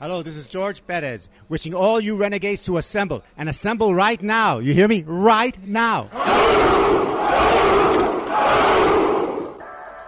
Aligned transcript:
Hello, 0.00 0.22
this 0.22 0.34
is 0.34 0.48
George 0.48 0.80
Perez, 0.86 1.28
wishing 1.50 1.74
all 1.74 2.00
you 2.00 2.16
renegades 2.16 2.62
to 2.62 2.78
assemble, 2.78 3.22
and 3.36 3.50
assemble 3.50 3.94
right 3.94 4.22
now. 4.22 4.58
You 4.58 4.72
hear 4.72 4.88
me? 4.88 5.04
Right 5.06 5.62
now. 5.68 6.08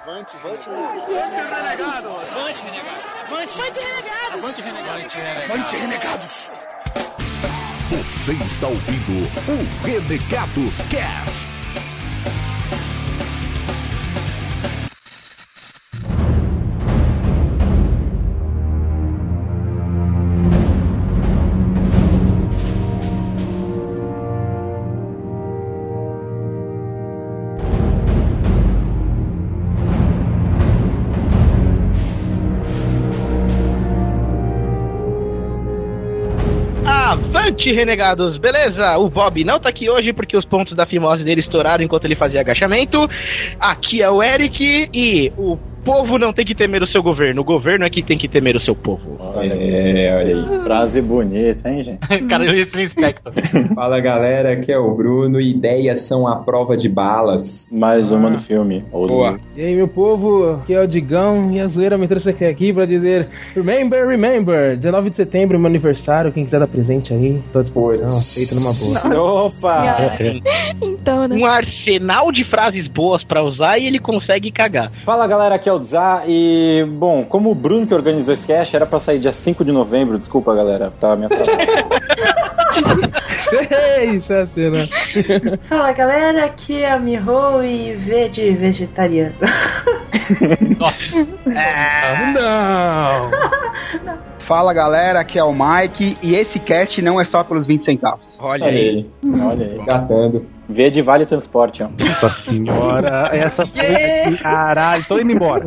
Renegados! 0.06 0.32
Renegados! 4.32 4.56
Renegados! 4.56 5.73
Renegados! 5.74 6.50
Você 7.90 8.32
está 8.32 8.68
ouvindo 8.68 9.29
o 9.46 9.84
Renegados 9.84 10.74
Cast. 10.88 11.52
Renegados! 37.61 38.37
Beleza? 38.37 38.97
O 38.98 39.09
Bob 39.09 39.45
não 39.45 39.60
tá 39.60 39.69
aqui 39.69 39.91
hoje 39.91 40.12
porque 40.12 40.37
os 40.37 40.45
pontos 40.45 40.74
da 40.74 40.87
fimose 40.87 41.24
dele 41.24 41.41
estouraram 41.41 41.84
enquanto 41.84 42.05
ele 42.05 42.16
fazia 42.16 42.41
agachamento. 42.41 42.98
Aqui 43.60 44.02
é 44.02 44.10
o 44.10 44.23
Eric 44.23 44.88
e 44.93 45.33
o 45.37 45.59
povo 45.84 46.18
não 46.18 46.32
tem 46.32 46.45
que 46.45 46.54
temer 46.54 46.82
o 46.82 46.86
seu 46.86 47.02
governo, 47.02 47.42
o 47.42 47.45
governo 47.45 47.84
é 47.84 47.90
que 47.90 48.02
tem 48.02 48.16
que 48.16 48.28
temer 48.28 48.56
o 48.56 48.60
seu 48.60 48.74
povo. 48.74 49.18
É, 49.36 50.14
olha 50.16 50.36
aí. 50.36 50.64
Frase 50.64 51.02
bonita, 51.02 51.68
hein, 51.68 51.82
gente? 51.82 51.98
Cara, 52.28 52.45
eu 52.45 52.62
inspector. 52.62 53.32
Fala 53.74 54.01
galera, 54.01 54.52
aqui 54.52 54.73
é 54.73 54.79
o 54.79 54.95
Bruno. 54.95 55.40
Ideias 55.40 56.01
são 56.01 56.26
a 56.26 56.37
prova 56.37 56.76
de 56.76 56.88
balas. 56.88 57.68
Mais 57.73 58.10
uma 58.10 58.30
no 58.30 58.38
filme. 58.38 58.84
Boa. 58.90 59.38
E 59.57 59.62
aí, 59.62 59.74
meu 59.74 59.88
povo, 59.88 60.60
aqui 60.62 60.74
é 60.74 60.80
o 60.80 60.87
Digão 60.87 61.51
e 61.52 61.60
a 61.60 61.68
zoeira 61.68 61.98
me 61.98 62.09
trouxe 62.09 62.30
aqui 62.30 62.73
pra 62.73 62.87
dizer 62.87 63.29
Remember, 63.54 64.06
remember, 64.06 64.76
19 64.76 65.10
de 65.10 65.16
setembro, 65.16 65.59
meu 65.59 65.69
aniversário, 65.69 66.32
quem 66.32 66.44
quiser 66.44 66.60
dar 66.60 66.66
presente 66.66 67.12
aí, 67.12 67.42
tô 67.53 67.59
à 67.59 67.62
disposição, 67.62 68.06
aceito 68.06 68.54
numa 68.54 69.14
boa. 69.14 69.47
Opa! 69.47 69.82
Então, 70.82 71.26
né? 71.26 71.37
Um 71.37 71.44
arsenal 71.44 72.31
de 72.31 72.44
frases 72.44 72.88
boas 72.88 73.25
pra 73.25 73.42
usar 73.42 73.78
e 73.78 73.87
ele 73.87 73.98
consegue 73.98 74.50
cagar. 74.50 74.91
Fala 75.04 75.26
galera, 75.26 75.56
aqui 75.56 75.69
é 75.69 75.72
Dzá 75.78 76.22
e, 76.26 76.84
bom, 76.88 77.25
como 77.25 77.50
o 77.50 77.54
Bruno 77.54 77.87
que 77.87 77.94
organizou 77.94 78.34
esse 78.34 78.47
cast 78.47 78.75
era 78.75 78.87
pra 78.87 78.98
sair 78.98 79.19
dia 79.19 79.32
5 79.32 79.65
de 79.65 79.72
novembro, 79.72 80.19
desculpa 80.19 80.54
galera, 80.54 80.92
tava 81.00 81.16
me 81.16 81.26
atrasando. 81.26 81.53
Isso 84.16 84.32
é 84.32 84.41
a 84.41 84.47
cena. 84.47 84.88
Fala 85.69 85.92
galera, 85.92 86.47
aqui 86.47 86.82
é 86.82 86.91
a 86.91 86.98
Miho 86.98 87.62
e 87.62 87.94
V 87.94 88.28
de 88.31 88.50
vegetariano. 88.53 89.34
Não! 92.34 93.31
Fala 94.47 94.72
galera, 94.72 95.21
aqui 95.21 95.38
é 95.38 95.44
o 95.44 95.53
Mike 95.53 96.19
e 96.22 96.34
esse 96.34 96.59
cast 96.59 97.00
não 97.00 97.21
é 97.21 97.25
só 97.25 97.44
pelos 97.44 97.66
20 97.66 97.84
centavos. 97.84 98.37
Olha 98.41 98.66
Olha 98.66 98.66
aí. 98.66 99.06
aí, 99.25 99.41
olha 99.41 99.66
aí. 99.66 99.78
Gatando. 99.84 100.47
V 100.69 100.91
de 100.91 101.03
Vale 101.03 101.26
Transporte, 101.26 101.82
ó. 101.82 101.88
Nossa 101.88 102.31
senhora, 102.44 103.31
essa. 103.32 103.65
Caralho, 104.43 105.04
tô 105.06 105.19
indo 105.19 105.32
embora. 105.32 105.65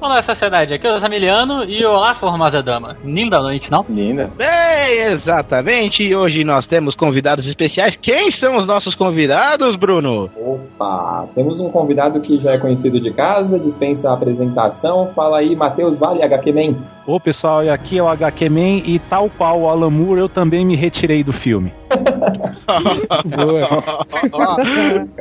Olá, 0.00 0.22
sociedade. 0.22 0.72
Aqui 0.72 0.86
é 0.86 0.94
o 0.94 0.98
Zamiliano 1.00 1.64
e 1.64 1.84
olá, 1.84 2.14
formosa 2.14 2.62
dama. 2.62 2.96
Linda 3.04 3.40
noite, 3.40 3.68
não? 3.68 3.84
Linda. 3.88 4.30
Bem, 4.36 5.12
exatamente. 5.12 6.04
E 6.04 6.14
hoje 6.14 6.44
nós 6.44 6.68
temos 6.68 6.94
convidados 6.94 7.48
especiais. 7.48 7.96
Quem 7.96 8.30
são 8.30 8.56
os 8.56 8.64
nossos 8.64 8.94
convidados, 8.94 9.74
Bruno? 9.74 10.30
Opa, 10.36 11.26
temos 11.34 11.58
um 11.58 11.68
convidado 11.68 12.20
que 12.20 12.38
já 12.38 12.52
é 12.52 12.58
conhecido 12.58 13.00
de 13.00 13.12
casa, 13.12 13.58
dispensa 13.58 14.08
a 14.08 14.14
apresentação. 14.14 15.10
Fala 15.16 15.38
aí, 15.38 15.56
Matheus 15.56 15.98
Vale, 15.98 16.22
HQ 16.22 16.52
Man. 16.52 16.76
Ô 17.04 17.18
pessoal, 17.18 17.64
e 17.64 17.68
aqui 17.68 17.98
é 17.98 18.02
o 18.02 18.08
HQ 18.08 18.48
Man 18.48 18.82
e 18.86 19.00
tal 19.10 19.28
qual 19.28 19.62
o 19.62 19.68
Alan 19.68 19.90
Moore, 19.90 20.20
eu 20.20 20.28
também 20.28 20.64
me 20.64 20.76
retirei 20.76 21.24
do 21.24 21.32
filme. 21.32 21.72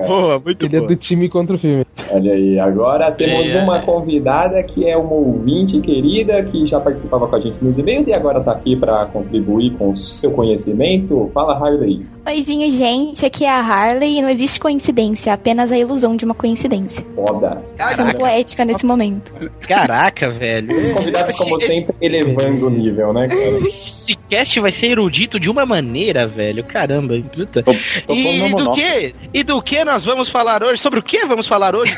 Boa, 0.07 0.39
muito 0.39 0.66
Ele 0.66 0.75
é 0.75 0.79
boa. 0.79 0.88
do 0.89 0.95
time 0.95 1.29
contra 1.29 1.55
o 1.55 1.59
filme. 1.59 1.85
Olha 2.11 2.33
aí, 2.33 2.59
agora 2.59 3.11
temos 3.11 3.53
É, 3.53 3.61
uma 3.61 3.79
é. 3.79 3.81
convidada 3.81 4.61
que 4.63 4.88
é 4.88 4.97
uma 4.97 5.13
ouvinte 5.13 5.79
querida 5.79 6.41
que 6.44 6.66
já 6.66 6.79
participava 6.79 7.28
com 7.28 7.35
a 7.35 7.39
gente 7.39 7.63
nos 7.63 7.78
e-mails 7.78 8.07
e 8.07 8.13
agora 8.13 8.41
tá 8.41 8.51
aqui 8.51 8.75
pra 8.75 9.05
contribuir 9.07 9.72
com 9.78 9.91
o 9.91 9.97
seu 9.97 10.31
conhecimento. 10.31 11.29
Fala, 11.33 11.55
Harley. 11.55 12.05
Oizinho, 12.25 12.69
gente, 12.72 13.25
aqui 13.25 13.45
é 13.45 13.49
a 13.49 13.59
Harley 13.59 14.19
e 14.19 14.22
não 14.22 14.29
existe 14.29 14.59
coincidência, 14.59 15.34
apenas 15.34 15.72
a 15.72 15.78
ilusão 15.78 16.16
de 16.16 16.25
uma 16.25 16.34
coincidência. 16.35 17.05
Foda. 17.16 17.61
Sendo 17.94 18.13
poética 18.16 18.66
nesse 18.66 18.85
momento. 18.85 19.34
Caraca, 19.67 20.29
velho. 20.31 20.67
Os 20.69 20.91
convidados, 20.91 21.35
como 21.35 21.57
sempre, 21.59 21.95
elevando 22.01 22.67
o 22.67 22.69
nível, 22.69 23.13
né, 23.13 23.28
cara? 23.28 23.67
Esse 23.67 24.16
cast 24.29 24.59
vai 24.59 24.71
ser 24.71 24.91
erudito 24.91 25.39
de 25.39 25.49
uma 25.49 25.65
maneira, 25.65 26.27
velho. 26.27 26.63
Caramba, 26.63 27.15
puta. 27.33 27.63
Tô, 27.63 27.71
tô 28.05 28.13
E 28.13 28.49
do 28.53 28.71
que? 28.71 29.15
E 29.33 29.43
do 29.43 29.61
que 29.61 29.83
nós 29.83 30.03
vamos 30.03 30.29
falar 30.29 30.63
hoje? 30.63 30.81
Sobre 30.81 30.99
o 30.99 31.03
que 31.03 31.25
vamos 31.25 31.47
falar 31.47 31.75
hoje? 31.75 31.95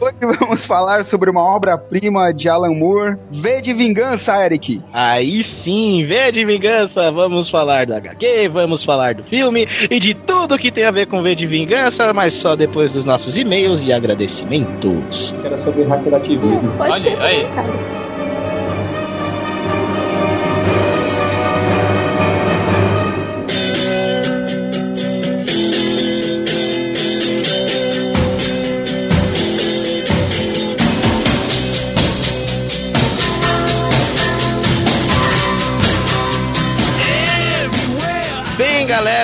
Hoje 0.00 0.38
vamos 0.40 0.66
falar 0.66 1.04
sobre 1.04 1.30
uma 1.30 1.42
obra-prima 1.42 2.32
de 2.32 2.48
Alan 2.48 2.74
Moore, 2.74 3.16
V 3.30 3.62
de 3.62 3.72
Vingança, 3.72 4.32
Eric. 4.44 4.82
Aí 4.92 5.44
sim, 5.44 6.04
V 6.06 6.32
de 6.32 6.44
Vingança, 6.44 7.10
vamos 7.12 7.48
falar 7.48 7.86
da 7.86 7.98
HQ, 7.98 8.48
vamos 8.48 8.84
falar 8.84 9.14
do 9.14 9.24
filme 9.24 9.66
e 9.90 10.00
de 10.00 10.14
tudo 10.14 10.58
que 10.58 10.72
tem 10.72 10.84
a 10.84 10.90
ver 10.90 11.06
com 11.06 11.22
V 11.22 11.34
de 11.34 11.46
Vingança, 11.46 12.12
mas 12.12 12.34
só 12.34 12.56
depois 12.56 12.92
dos 12.92 13.04
nossos 13.04 13.38
e-mails 13.38 13.84
e 13.84 13.92
agradecimentos. 13.92 15.34
Era 15.44 15.58
sobre 15.58 15.84
hackerativismo. 15.84 16.70
Pode 16.76 16.92
Olha 16.92 17.00
ser 17.00 17.26
aí. 17.26 18.13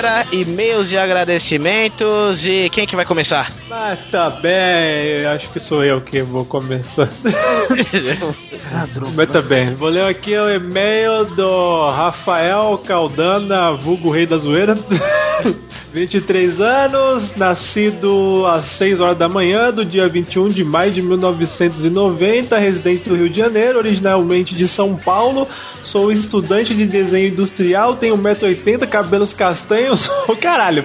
Galera, 0.01 0.25
e-mails 0.31 0.89
de 0.89 0.97
agradecimentos 0.97 2.43
e 2.43 2.69
quem 2.71 2.87
que 2.87 2.95
vai 2.95 3.05
começar? 3.05 3.53
Mas 3.69 4.03
tá 4.09 4.31
bem, 4.31 5.25
acho 5.27 5.47
que 5.49 5.59
sou 5.59 5.83
eu 5.83 6.01
que 6.01 6.23
vou 6.23 6.43
começar. 6.43 7.07
Mas 9.15 9.31
tá 9.31 9.41
bem, 9.41 9.75
vou 9.75 9.89
ler 9.89 10.05
aqui 10.05 10.35
o 10.35 10.49
e-mail 10.49 11.25
do 11.25 11.89
Rafael 11.89 12.79
Caldana, 12.79 13.73
vulgo 13.73 14.09
rei 14.09 14.25
da 14.25 14.37
zoeira. 14.37 14.75
23 15.93 16.61
anos, 16.61 17.35
nascido 17.35 18.45
às 18.47 18.61
6 18.61 19.01
horas 19.01 19.17
da 19.17 19.27
manhã 19.27 19.71
do 19.71 19.83
dia 19.83 20.07
21 20.07 20.47
de 20.47 20.63
maio 20.63 20.93
de 20.93 21.01
1990, 21.01 22.57
residente 22.57 23.09
do 23.09 23.15
Rio 23.15 23.29
de 23.29 23.37
Janeiro, 23.37 23.77
originalmente 23.77 24.55
de 24.55 24.67
São 24.67 24.95
Paulo. 24.95 25.47
Sou 25.83 26.11
estudante 26.11 26.73
de 26.73 26.85
desenho 26.85 27.27
industrial, 27.27 27.95
tenho 27.95 28.17
1,80m, 28.17 28.87
cabelos 28.87 29.33
castanhos, 29.33 29.90
ô 30.27 30.35
caralho, 30.39 30.83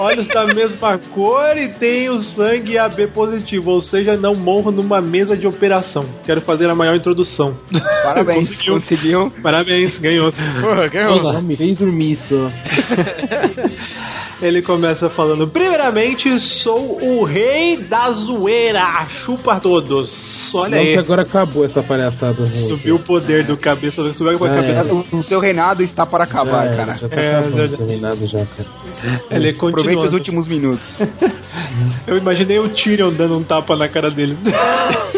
olhos 0.00 0.26
da 0.26 0.46
mesma 0.46 0.98
cor 1.12 1.56
e 1.56 1.68
tenho 1.68 2.18
sangue 2.18 2.78
AB 2.78 3.06
positivo, 3.08 3.70
ou 3.72 3.82
seja, 3.82 4.16
não 4.16 4.34
morro 4.34 4.70
numa 4.70 5.00
mesa 5.00 5.36
de 5.36 5.46
operação. 5.46 6.04
Quero 6.24 6.40
fazer 6.40 6.68
a 6.70 6.74
maior 6.74 6.96
introdução. 6.96 7.56
Parabéns, 8.02 8.48
Conseguiu. 8.48 8.74
conseguiu. 8.74 9.32
Parabéns, 9.42 9.98
ganhou. 9.98 10.32
Porra, 10.32 11.32
Não 11.34 11.42
me 11.42 11.56
fez 11.56 11.78
dormir 11.78 12.16
só. 12.16 12.48
Ele 14.42 14.60
começa 14.60 15.08
falando: 15.08 15.48
Primeiramente, 15.48 16.38
sou 16.38 16.98
o 17.02 17.24
rei 17.24 17.76
da 17.78 18.10
zoeira. 18.12 19.06
Chupa 19.08 19.58
todos. 19.58 20.52
Olha 20.54 20.76
Não 20.76 20.82
que 20.82 20.90
aí. 20.90 20.98
agora 20.98 21.22
acabou 21.22 21.64
essa 21.64 21.82
palhaçada. 21.82 22.46
Subiu 22.46 22.96
o 22.96 22.98
poder 22.98 23.44
do 23.44 23.56
cabeça, 23.56 24.02
subiu 24.12 24.32
a 24.32 24.34
É, 24.34 24.56
cabeça. 24.56 24.84
O, 24.92 25.18
o 25.20 25.24
seu 25.24 25.40
reinado 25.40 25.82
está 25.82 26.04
para 26.04 26.24
acabar, 26.24 26.66
É, 26.72 26.76
cara. 26.76 26.94
Já 26.94 27.08
tá 27.08 27.16
É, 27.16 27.36
acabando 27.36 27.56
já- 27.56 27.64
esse 27.64 27.82
reinado 27.84 28.26
já, 28.26 28.38
cara. 28.38 28.85
Ele 29.30 29.50
Aproveita 29.50 29.56
continua. 29.56 30.04
os 30.06 30.12
últimos 30.12 30.46
minutos. 30.46 30.84
Eu 32.06 32.16
imaginei 32.16 32.58
o 32.58 32.68
Tyrion 32.68 33.12
dando 33.12 33.36
um 33.38 33.42
tapa 33.42 33.76
na 33.76 33.88
cara 33.88 34.10
dele. 34.10 34.36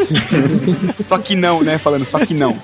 Só 1.09 1.19
que 1.19 1.35
não, 1.35 1.63
né? 1.63 1.79
Falando, 1.79 2.07
só 2.07 2.25
que 2.25 2.35
não. 2.35 2.57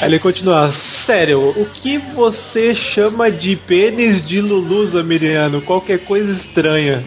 Aí 0.00 0.08
ele 0.08 0.18
continua. 0.18 0.70
Sério, 0.72 1.50
o 1.50 1.64
que 1.64 1.98
você 1.98 2.74
chama 2.74 3.30
de 3.30 3.56
pênis 3.56 4.26
de 4.26 4.40
Lulu 4.40 4.86
Zamiriano? 4.86 5.60
Qualquer 5.60 5.98
coisa 5.98 6.32
estranha. 6.32 7.02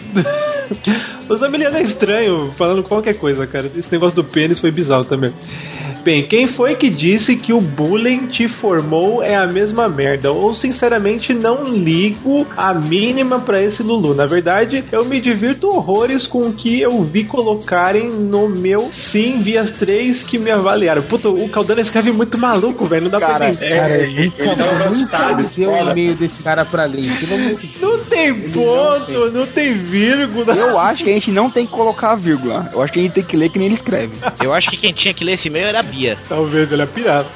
O 1.30 1.38
Zamiriano 1.38 1.78
é 1.78 1.84
estranho 1.84 2.52
falando 2.58 2.84
qualquer 2.84 3.14
coisa, 3.16 3.46
cara. 3.48 3.70
Esse 3.76 3.92
negócio 3.92 4.16
do 4.16 4.24
pênis 4.24 4.60
foi 4.60 4.72
bizarro 4.72 5.06
também. 5.06 5.32
Bem, 6.04 6.24
quem 6.24 6.48
foi 6.48 6.76
que 6.76 6.90
disse 6.90 7.36
que 7.36 7.52
o 7.52 7.60
bullying 7.60 8.26
te 8.28 8.48
formou 8.48 9.22
é 9.22 9.36
a 9.36 9.46
mesma 9.46 9.90
merda? 9.90 10.32
Ou 10.32 10.56
sinceramente 10.56 11.34
não 11.34 11.66
ligo 11.66 12.48
a 12.56 12.74
mínima 12.74 13.40
pra 13.40 13.62
esse 13.62 13.84
Lulu. 13.84 14.16
Na 14.16 14.26
verdade, 14.26 14.82
eu 14.94 15.04
me 15.04 15.20
divirto 15.20 15.68
horrores 15.68 16.26
com 16.26 16.40
o 16.44 16.54
que 16.54 16.80
eu 16.82 17.04
vi 17.04 17.26
colocarem 17.26 18.10
no 18.10 18.48
meu 18.48 18.90
sim 18.94 19.42
vi 19.44 19.58
as 19.58 19.72
três 19.72 20.24
que 20.24 20.38
me 20.38 20.50
avaliaram. 20.50 21.02
Puta, 21.02 21.28
o 21.30 21.50
Caldana 21.50 21.82
escreve 21.82 22.14
muito 22.14 22.38
maluco, 22.38 22.86
velho. 22.86 23.04
Não 23.04 23.12
dá 23.12 23.20
Cara, 23.20 23.38
pra 23.38 23.50
entender. 23.50 23.76
cara, 23.76 23.94
É, 23.98 24.04
ele 24.04 24.34
nunca 24.38 24.88
gostada, 24.88 25.44
deu 25.56 25.72
o 25.72 25.92
e-mail 25.92 26.14
desse 26.16 26.42
cara 26.42 26.64
pra 26.64 26.86
ler. 26.86 27.04
amor 27.10 27.60
de 27.60 27.68
Deus. 27.68 27.82
Não 27.82 27.98
tem 28.06 28.34
ponto, 28.34 29.32
não 29.32 29.46
tem 29.48 29.74
vírgula. 29.74 30.56
Eu 30.56 30.80
acho 30.80 31.04
que 31.04 31.10
a 31.10 31.14
gente 31.20 31.32
não 31.32 31.50
tem 31.50 31.66
que 31.66 31.72
colocar 31.72 32.12
a 32.12 32.16
vírgula. 32.16 32.68
Eu 32.72 32.82
acho 32.82 32.94
que 32.94 33.00
a 33.00 33.04
gente 33.04 33.14
tem 33.14 33.24
que 33.24 33.38
ler 33.38 33.50
que 33.50 33.60
nem 33.60 33.68
ele 33.68 33.76
escreve. 33.76 34.14
Eu 34.44 34.54
acho 34.54 34.70
que 34.70 34.78
quem 34.78 34.94
tinha 34.94 35.14
que 35.14 35.24
ler 35.24 35.34
esse 35.34 35.48
e-mail 35.48 35.68
era 35.68 35.80
a 35.80 35.84
Bia. 35.84 36.18
Talvez 36.28 36.72
ele 36.72 36.82
é 36.82 36.86
pirata. 36.86 37.30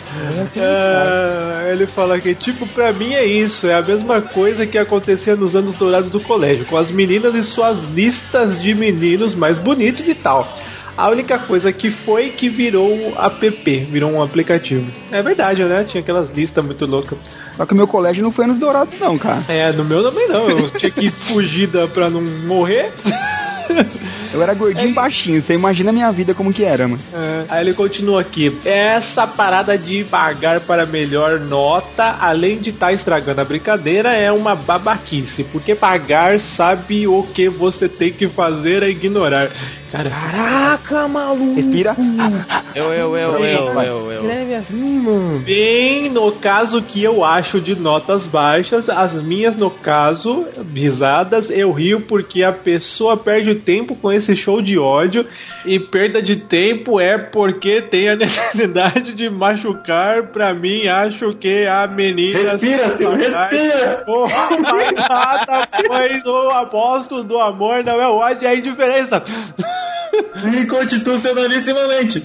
Ah, 0.58 1.70
ele 1.72 1.86
fala 1.86 2.20
que, 2.20 2.34
tipo, 2.34 2.66
pra 2.68 2.94
mim 2.94 3.14
é 3.14 3.26
isso. 3.26 3.68
É 3.68 3.74
a 3.74 3.82
mesma 3.82 4.22
coisa 4.22 4.66
que 4.66 4.78
acontecia 4.78 5.36
nos 5.36 5.56
anos 5.56 5.76
dourados 5.76 6.12
do 6.12 6.20
colégio, 6.20 6.66
com 6.66 6.78
as 6.78 6.92
meninas 6.92 7.36
e 7.36 7.44
suas 7.44 7.80
listas 7.92 8.62
de 8.62 8.74
meninos 8.74 9.36
mais 9.36 9.60
bonitos 9.60 10.08
e 10.08 10.16
tal. 10.16 10.48
A 10.96 11.10
única 11.10 11.40
coisa 11.40 11.74
que 11.74 11.90
foi 11.90 12.30
que 12.30 12.50
virou 12.50 12.94
um 12.94 13.20
app, 13.20 13.78
virou 13.90 14.12
um 14.12 14.22
aplicativo. 14.22 14.86
É 15.12 15.24
verdade, 15.24 15.64
né? 15.64 15.84
Tinha 15.84 16.02
aquelas 16.02 16.30
listas 16.30 16.64
muito 16.64 16.86
loucas. 16.86 17.18
Só 17.58 17.66
que 17.66 17.74
o 17.74 17.76
meu 17.76 17.88
colégio 17.88 18.22
não 18.22 18.32
foi 18.32 18.46
nos 18.46 18.60
dourados, 18.60 18.94
não, 19.00 19.18
cara. 19.18 19.44
É, 19.48 19.72
no 19.72 19.84
meu 19.84 20.04
também 20.04 20.28
não. 20.28 20.50
Eu 20.50 20.70
tinha 20.70 20.92
que 20.92 21.10
fugir 21.10 21.68
da, 21.68 21.88
pra 21.88 22.10
não 22.10 22.22
morrer. 22.22 22.92
Eu 24.34 24.42
era 24.42 24.54
gordinho 24.54 24.90
e 24.90 24.94
baixinho. 24.94 25.42
Você 25.42 25.54
imagina 25.54 25.92
a 25.92 25.94
minha 25.94 26.12
vida 26.12 26.34
como 26.34 26.52
que 26.52 26.64
era, 26.64 26.88
mano. 26.88 27.02
É, 27.14 27.44
Aí 27.50 27.62
ele 27.62 27.74
continua 27.74 28.22
aqui. 28.22 28.56
Essa 28.66 29.28
parada 29.28 29.78
de 29.78 30.04
pagar 30.04 30.60
para 30.62 30.86
melhor 30.86 31.40
nota, 31.40 32.18
além 32.20 32.58
de 32.58 32.72
estar 32.72 32.92
estragando 32.92 33.42
a 33.42 33.46
brincadeira, 33.46 34.14
é 34.16 34.32
uma 34.32 34.56
babaquice. 34.56 35.44
Porque 35.44 35.76
pagar 35.76 36.40
sabe 36.40 37.08
o 37.08 37.22
que 37.24 37.48
você 37.48 37.88
tem 37.88 38.12
que 38.12 38.28
fazer 38.28 38.82
é 38.82 38.90
ignorar. 38.90 39.50
Cara, 39.94 40.10
Caraca, 40.10 41.08
maluco. 41.08 41.54
Respira. 41.54 41.96
Eu, 42.74 42.86
eu, 42.86 43.16
eu, 43.16 43.46
eu, 43.46 43.80
eu, 43.80 44.12
eu. 44.12 44.22
Escreve 44.24 44.56
assim, 44.56 45.00
mano. 45.00 45.40
Bem, 45.42 46.10
no 46.10 46.32
caso 46.32 46.82
que 46.82 47.04
eu 47.04 47.24
acho 47.24 47.62
de 47.62 47.76
notas 47.76 48.26
baixas, 48.26 48.90
as 48.90 49.22
minhas, 49.22 49.56
no 49.56 49.70
caso, 49.70 50.48
risadas, 50.74 51.52
eu 51.52 51.72
rio 51.72 52.02
porque 52.02 52.44
a 52.44 52.52
pessoa 52.52 53.16
perde 53.16 53.54
tempo 53.54 53.96
com 53.96 54.12
esse 54.12 54.36
show 54.36 54.64
de 54.64 54.80
ódio 54.80 55.28
e 55.64 55.80
perda 55.80 56.24
de 56.24 56.38
tempo 56.38 57.00
é 57.00 57.20
porque 57.20 57.84
tem 57.84 58.10
a 58.10 58.16
necessidade 58.18 59.14
de 59.14 59.30
machucar. 59.30 60.24
Pra 60.32 60.56
mim, 60.56 60.88
acho 60.88 61.36
que 61.36 61.68
a 61.68 61.86
menina. 61.86 62.40
Respira, 62.40 62.90
Silvio, 62.90 63.18
respira! 63.20 64.04
Porra, 64.08 64.60
mais 64.60 64.96
nada, 64.96 65.68
pois 65.86 66.26
o 66.26 66.48
aposto 66.50 67.24
do 67.24 67.40
amor 67.40 67.84
não 67.86 68.02
é 68.02 68.08
o 68.08 68.16
ódio, 68.16 68.48
é 68.48 68.52
a 68.52 68.56
indiferença. 68.56 69.24
Inconstitucionalissimamente. 70.62 72.24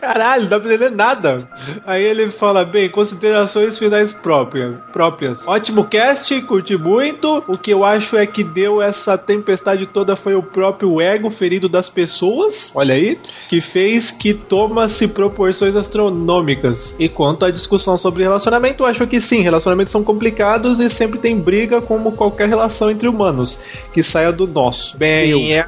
Caralho, 0.00 0.42
não 0.42 0.50
dá 0.50 0.60
pra 0.60 0.74
entender 0.74 0.94
nada. 0.94 1.48
Aí 1.86 2.02
ele 2.04 2.30
fala, 2.30 2.64
bem, 2.64 2.88
considerações 2.90 3.78
finais 3.78 4.12
próprias. 4.12 4.76
próprias. 4.92 5.46
Ótimo 5.46 5.84
cast, 5.84 6.40
curti 6.42 6.76
muito. 6.76 7.42
O 7.48 7.56
que 7.56 7.72
eu 7.72 7.84
acho 7.84 8.16
é 8.16 8.26
que 8.26 8.44
deu 8.44 8.80
essa 8.82 9.18
tempestade 9.18 9.86
toda 9.86 10.16
foi 10.16 10.34
o 10.34 10.42
próprio 10.42 11.00
ego 11.00 11.30
ferido 11.30 11.68
das 11.68 11.88
pessoas. 11.88 12.70
Olha 12.74 12.94
aí. 12.94 13.18
Que 13.48 13.60
fez 13.60 14.10
que 14.10 14.34
toma-se 14.34 15.08
proporções 15.08 15.74
astronômicas. 15.76 16.94
E 16.98 17.08
quanto 17.08 17.44
à 17.44 17.50
discussão 17.50 17.96
sobre 17.96 18.22
relacionamento, 18.22 18.82
eu 18.82 18.86
acho 18.86 19.06
que 19.06 19.20
sim, 19.20 19.42
relacionamentos 19.42 19.90
são 19.90 20.04
complicados 20.04 20.78
e 20.78 20.88
sempre 20.88 21.18
tem 21.18 21.38
briga 21.38 21.80
como 21.80 22.12
qualquer 22.12 22.48
relação 22.48 22.90
entre 22.90 23.08
humanos. 23.08 23.58
Que 23.92 24.02
saia 24.02 24.32
do 24.32 24.46
nosso. 24.46 24.96
Bem, 24.96 25.52
é 25.52 25.66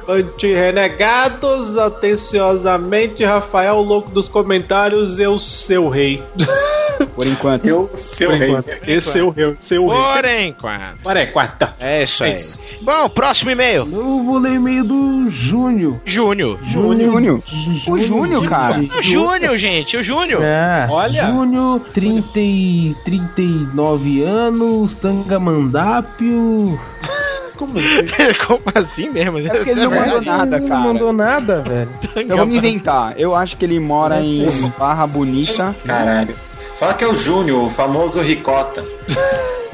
atenciosamente, 1.77 3.23
Rafael, 3.23 3.77
louco 3.81 4.09
dos 4.11 4.27
comentários, 4.29 5.19
eu, 5.19 5.37
seu 5.39 5.89
rei. 5.89 6.23
Por 7.15 7.25
enquanto. 7.25 7.65
Eu, 7.65 7.89
seu 7.95 8.29
Por 8.29 8.37
rei. 8.37 8.49
enquanto. 8.49 8.69
Esse 8.87 9.09
é 9.09 9.11
seu 9.13 9.29
rei. 9.29 9.57
Seu 9.59 9.87
rei. 9.87 9.95
Por 9.97 10.25
enquanto. 10.25 11.01
Por 11.01 11.17
enquanto. 11.17 11.67
É 11.79 12.03
isso 12.03 12.23
É 12.23 12.27
aí. 12.27 12.33
isso. 12.35 12.61
Bom, 12.81 13.09
próximo 13.09 13.49
e-mail. 13.51 13.87
Eu 13.91 14.23
vou 14.23 14.37
ler 14.37 14.53
e-mail 14.53 14.83
do 14.83 15.29
Júnior. 15.31 15.97
Júnior. 16.05 16.59
Júnior. 16.65 17.39
O 17.87 17.97
Júnior, 17.97 18.47
cara. 18.47 18.79
O 18.81 19.01
Júnior, 19.01 19.57
gente, 19.57 19.97
o 19.97 20.03
Júnior. 20.03 20.43
É, 20.43 20.87
Olha. 20.89 21.25
Júnior, 21.25 21.79
30 21.91 22.39
e 22.39 22.95
39 23.03 24.21
anos, 24.23 24.93
Tangamandápio. 24.95 26.79
Como 27.57 27.77
assim? 27.77 28.07
Como 28.47 28.61
assim 28.73 29.09
mesmo? 29.09 29.37
É 29.39 29.49
porque 29.49 29.69
ele 29.69 29.81
não 29.83 29.91
mandou 29.91 30.21
nada, 30.21 30.59
Não 30.59 30.67
cara. 30.67 30.79
mandou 30.81 31.13
nada, 31.13 31.20
velho. 31.63 31.89
Eu 32.27 32.37
vou 32.37 32.45
me 32.45 32.57
inventar. 32.57 33.13
Eu 33.17 33.35
acho 33.35 33.55
que 33.57 33.65
ele 33.65 33.79
mora 33.79 34.21
em 34.21 34.45
Barra 34.77 35.05
Bonita. 35.07 35.75
Caralho. 35.85 36.35
Fala 36.75 36.93
que 36.95 37.03
é 37.03 37.07
o 37.07 37.15
Júnior, 37.15 37.63
o 37.63 37.69
famoso 37.69 38.21
Ricota. 38.21 38.83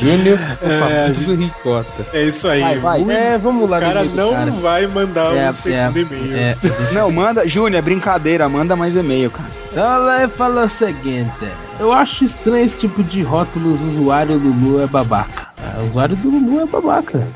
Júnior, 0.00 0.38
o 0.62 0.66
É, 0.66 0.78
famoso 1.06 1.34
Ricota. 1.34 2.06
É 2.12 2.22
isso 2.24 2.48
aí. 2.48 2.60
Vai, 2.60 2.78
vai. 2.78 3.16
É, 3.16 3.38
vamos 3.38 3.68
lá. 3.68 3.78
O 3.78 3.80
cara 3.80 4.04
não 4.04 4.32
cara. 4.32 4.50
vai 4.52 4.86
mandar 4.86 5.36
É, 5.36 5.50
um 5.50 5.54
segundo 5.54 5.98
é, 5.98 6.00
e-mail. 6.02 6.36
é. 6.36 6.56
Não, 6.92 7.10
manda. 7.10 7.48
Júnior, 7.48 7.80
é 7.80 7.82
brincadeira. 7.82 8.48
Manda 8.48 8.76
mais 8.76 8.94
e-mail, 8.96 9.30
cara. 9.30 9.48
Ela 9.78 10.28
fala 10.30 10.64
o 10.64 10.70
seguinte: 10.70 11.48
Eu 11.78 11.92
acho 11.92 12.24
estranho 12.24 12.66
esse 12.66 12.80
tipo 12.80 13.00
de 13.04 13.22
rótulos. 13.22 13.80
Usuário 13.80 14.36
Lulu 14.36 14.82
é 14.82 14.88
babaca. 14.88 15.48
Ah, 15.60 15.80
o 15.82 15.88
usuário 15.88 16.16
do 16.16 16.30
Lulu 16.30 16.60
é 16.60 16.66
babaca. 16.66 17.26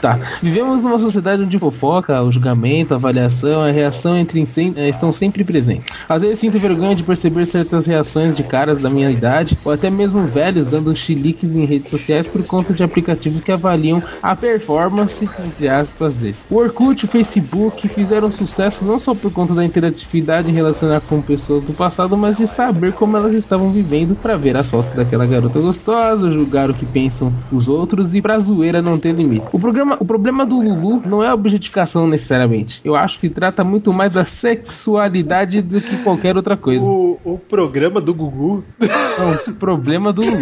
Tá. 0.00 0.18
Vivemos 0.40 0.82
numa 0.82 0.98
sociedade 0.98 1.42
onde 1.42 1.58
fofoca, 1.58 2.22
o 2.22 2.30
julgamento, 2.30 2.94
a 2.94 2.96
avaliação, 2.96 3.62
a 3.62 3.70
reação 3.70 4.16
entre 4.16 4.40
eh, 4.76 4.88
estão 4.88 5.12
sempre 5.12 5.42
presentes. 5.42 5.84
Às 6.08 6.22
vezes 6.22 6.38
sinto 6.38 6.58
vergonha 6.58 6.94
de 6.94 7.02
perceber 7.02 7.46
certas 7.46 7.86
reações 7.86 8.36
de 8.36 8.42
caras 8.44 8.80
da 8.80 8.88
minha 8.88 9.10
idade, 9.10 9.58
ou 9.64 9.72
até 9.72 9.90
mesmo 9.90 10.26
velhos, 10.26 10.70
dando 10.70 10.94
chiliques 10.94 11.54
em 11.54 11.64
redes 11.64 11.90
sociais 11.90 12.26
por 12.26 12.44
conta 12.46 12.72
de 12.72 12.84
aplicativos 12.84 13.42
que 13.42 13.50
avaliam 13.50 14.02
a 14.22 14.36
performance, 14.36 15.28
entre 15.44 15.68
aspas, 15.68 16.14
deles. 16.14 16.36
O 16.48 16.56
Orkut 16.56 17.04
e 17.04 17.06
o 17.06 17.10
Facebook 17.10 17.88
fizeram 17.88 18.30
sucesso 18.30 18.84
não 18.84 18.98
só 18.98 19.14
por 19.14 19.32
conta 19.32 19.54
da 19.54 19.64
interatividade 19.64 20.48
em 20.48 20.54
relacionar 20.54 21.00
com 21.02 21.20
pessoas 21.20 21.59
do 21.60 21.72
passado, 21.72 22.16
mas 22.16 22.36
de 22.36 22.46
saber 22.46 22.92
como 22.92 23.16
elas 23.16 23.34
estavam 23.34 23.70
vivendo 23.70 24.14
para 24.14 24.36
ver 24.36 24.56
as 24.56 24.68
fotos 24.68 24.92
daquela 24.94 25.26
garota 25.26 25.58
gostosa, 25.60 26.32
julgar 26.32 26.70
o 26.70 26.74
que 26.74 26.86
pensam 26.86 27.32
os 27.52 27.68
outros 27.68 28.14
e 28.14 28.22
pra 28.22 28.38
zoeira 28.38 28.82
não 28.82 28.98
ter 28.98 29.12
limite. 29.12 29.46
O, 29.52 29.58
programa, 29.58 29.96
o 30.00 30.04
problema 30.04 30.44
do 30.44 30.56
Lulu 30.60 31.02
não 31.06 31.22
é 31.22 31.28
a 31.28 31.34
objetificação 31.34 32.08
necessariamente. 32.08 32.80
Eu 32.84 32.94
acho 32.94 33.18
que 33.18 33.28
trata 33.28 33.64
muito 33.64 33.92
mais 33.92 34.14
da 34.14 34.24
sexualidade 34.24 35.62
do 35.62 35.80
que 35.80 36.02
qualquer 36.02 36.36
outra 36.36 36.56
coisa. 36.56 36.84
O, 36.84 37.18
o 37.24 37.38
programa 37.38 38.00
do 38.00 38.14
Gugu. 38.14 38.64
Não, 38.80 39.52
o 39.52 39.56
problema 39.56 40.12
do 40.12 40.20
Lulu. 40.20 40.40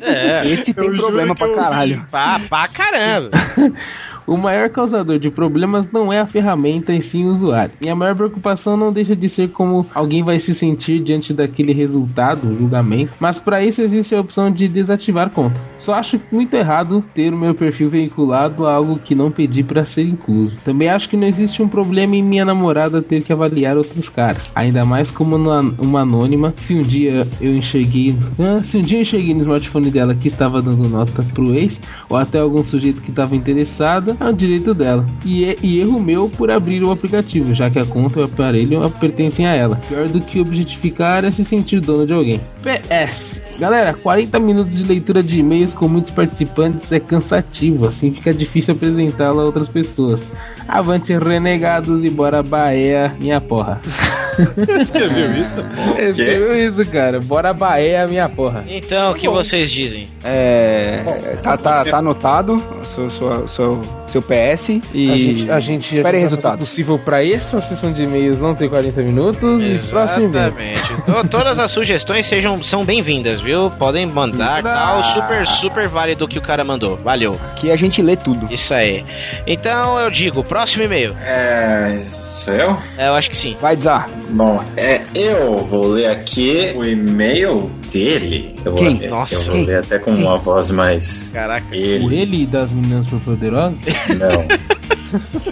É. 0.00 0.50
Esse 0.50 0.74
tem 0.74 0.84
Eu 0.84 0.96
problema 0.96 1.34
pra 1.34 1.48
eu 1.48 1.54
caralho. 1.54 2.04
Pá, 2.10 2.40
pra 2.48 2.68
caramba. 2.68 3.30
O 4.26 4.36
maior 4.36 4.70
causador 4.70 5.18
de 5.18 5.30
problemas 5.30 5.86
não 5.92 6.12
é 6.12 6.18
a 6.18 6.26
ferramenta 6.26 6.92
e 6.92 7.02
sim 7.02 7.26
o 7.26 7.30
usuário. 7.30 7.74
E 7.80 7.90
a 7.90 7.94
maior 7.94 8.16
preocupação 8.16 8.76
não 8.76 8.92
deixa 8.92 9.14
de 9.14 9.28
ser 9.28 9.50
como 9.50 9.86
alguém 9.94 10.22
vai 10.22 10.40
se 10.40 10.54
sentir 10.54 11.02
diante 11.02 11.34
daquele 11.34 11.72
resultado, 11.74 12.56
julgamento, 12.56 13.12
mas 13.20 13.38
para 13.38 13.62
isso 13.62 13.82
existe 13.82 14.14
a 14.14 14.20
opção 14.20 14.50
de 14.50 14.66
desativar 14.66 15.30
conta. 15.30 15.60
Só 15.78 15.94
acho 15.94 16.18
muito 16.32 16.54
errado 16.54 17.04
ter 17.14 17.34
o 17.34 17.36
meu 17.36 17.54
perfil 17.54 17.90
vinculado 17.90 18.66
a 18.66 18.74
algo 18.74 18.98
que 18.98 19.14
não 19.14 19.30
pedi 19.30 19.62
para 19.62 19.84
ser 19.84 20.04
incluso. 20.04 20.56
Também 20.64 20.88
acho 20.88 21.08
que 21.08 21.16
não 21.16 21.26
existe 21.26 21.62
um 21.62 21.68
problema 21.68 22.16
em 22.16 22.22
minha 22.22 22.44
namorada 22.44 23.02
ter 23.02 23.22
que 23.22 23.32
avaliar 23.32 23.76
outros 23.76 24.08
caras, 24.08 24.50
ainda 24.54 24.84
mais 24.84 25.10
como 25.10 25.36
uma, 25.36 26.00
anônima. 26.00 26.54
Se 26.56 26.74
um 26.74 26.82
dia 26.82 27.26
eu 27.40 27.54
enxerguei, 27.54 28.16
se 28.62 28.78
um 28.78 28.80
dia 28.80 28.98
eu 28.98 29.02
enxerguei 29.02 29.34
no 29.34 29.40
smartphone 29.40 29.90
dela 29.90 30.14
que 30.14 30.28
estava 30.28 30.62
dando 30.62 30.88
nota 30.88 31.22
pro 31.34 31.54
ex, 31.54 31.80
ou 32.08 32.16
até 32.16 32.38
algum 32.38 32.62
sujeito 32.64 33.02
que 33.02 33.10
estava 33.10 33.36
interessado, 33.36 34.13
é 34.20 34.26
um 34.26 34.34
direito 34.34 34.74
dela. 34.74 35.06
E, 35.24 35.44
é, 35.44 35.56
e 35.62 35.80
erro 35.80 36.00
meu 36.00 36.28
por 36.28 36.50
abrir 36.50 36.82
o 36.82 36.90
aplicativo, 36.90 37.54
já 37.54 37.70
que 37.70 37.78
a 37.78 37.84
conta 37.84 38.18
e 38.18 38.22
o 38.22 38.26
aparelho 38.26 38.90
pertencem 39.00 39.46
a 39.46 39.54
ela. 39.54 39.76
Pior 39.88 40.08
do 40.08 40.20
que 40.20 40.40
objetificar 40.40 41.24
é 41.24 41.30
se 41.30 41.44
sentir 41.44 41.80
dono 41.80 42.06
de 42.06 42.12
alguém. 42.12 42.40
PS. 42.62 43.40
Galera, 43.58 43.94
40 43.94 44.38
minutos 44.40 44.76
de 44.76 44.84
leitura 44.84 45.22
de 45.22 45.38
e-mails 45.38 45.72
com 45.72 45.86
muitos 45.86 46.10
participantes 46.10 46.90
é 46.90 46.98
cansativo, 46.98 47.86
assim 47.86 48.10
fica 48.10 48.34
difícil 48.34 48.74
apresentá-la 48.74 49.42
a 49.42 49.46
outras 49.46 49.68
pessoas. 49.68 50.20
Avante 50.66 51.14
renegados 51.14 52.04
e 52.04 52.10
bora 52.10 52.42
Bahia, 52.42 53.14
minha 53.18 53.40
porra. 53.40 53.80
Escreveu 54.80 55.42
isso? 55.42 55.60
Escreveu 55.98 56.68
isso, 56.68 56.90
cara. 56.90 57.20
Bora 57.20 57.52
Bahia, 57.52 58.06
minha 58.08 58.28
porra. 58.28 58.64
Então, 58.66 59.12
o 59.12 59.14
que 59.14 59.28
vocês 59.28 59.70
dizem? 59.70 60.08
É. 60.24 61.02
Tá, 61.42 61.56
tá, 61.56 61.84
tá 61.84 61.98
anotado 61.98 62.60
seu, 62.94 63.10
seu, 63.10 63.48
seu, 63.48 63.82
seu 64.14 64.22
PS 64.22 64.80
e 64.94 65.10
a 65.10 65.16
gente, 65.16 65.50
a 65.50 65.60
gente 65.60 65.94
espere 65.96 66.18
resultados. 66.18 66.60
possível 66.68 66.98
pra 66.98 67.24
essa 67.26 67.60
sessão 67.60 67.92
de 67.92 68.02
e-mails 68.04 68.38
não 68.38 68.54
ter 68.54 68.68
40 68.68 69.02
minutos 69.02 69.62
e 69.62 69.90
próximo 69.90 70.24
e-mail. 70.26 70.46
Exatamente. 70.46 71.02
To- 71.04 71.28
Todas 71.28 71.58
as 71.58 71.72
sugestões 71.72 72.26
sejam, 72.26 72.62
são 72.62 72.84
bem-vindas, 72.84 73.40
viu? 73.40 73.70
Podem 73.72 74.06
mandar, 74.06 74.62
tal, 74.62 75.02
super, 75.02 75.46
super 75.46 75.88
válido 75.88 76.24
o 76.24 76.28
que 76.28 76.38
o 76.38 76.42
cara 76.42 76.62
mandou. 76.64 76.96
Valeu. 76.98 77.38
Que 77.56 77.70
a 77.72 77.76
gente 77.76 78.00
lê 78.00 78.16
tudo. 78.16 78.46
Isso 78.52 78.72
aí. 78.72 79.04
Então 79.46 79.98
eu 79.98 80.10
digo, 80.10 80.44
próximo 80.44 80.84
e-mail. 80.84 81.14
É. 81.24 81.96
Sou 82.00 82.54
eu? 82.54 82.76
É, 82.98 83.08
eu 83.08 83.14
acho 83.14 83.28
que 83.30 83.36
sim. 83.36 83.56
Vai, 83.60 83.74
Zá. 83.76 84.06
Bom, 84.30 84.62
é, 84.76 85.00
eu 85.14 85.58
vou 85.58 85.86
ler 85.88 86.06
aqui 86.06 86.72
o 86.76 86.84
e-mail 86.84 87.70
dele. 87.94 88.56
Eu 88.64 88.72
vou 88.72 88.80
Quem? 88.80 88.98
ler, 88.98 89.08
Nossa, 89.08 89.34
eu 89.36 89.42
vou 89.42 89.54
quem? 89.54 89.66
ler 89.66 89.78
até 89.78 90.00
com 90.00 90.10
uma 90.10 90.36
voz 90.36 90.70
mais. 90.72 91.30
Caraca. 91.32 91.64
O 91.70 91.74
Ele. 91.74 92.16
ele 92.20 92.46
das 92.46 92.70
meninas 92.70 93.06
superpoderosas? 93.06 93.78
Não. 94.18 94.44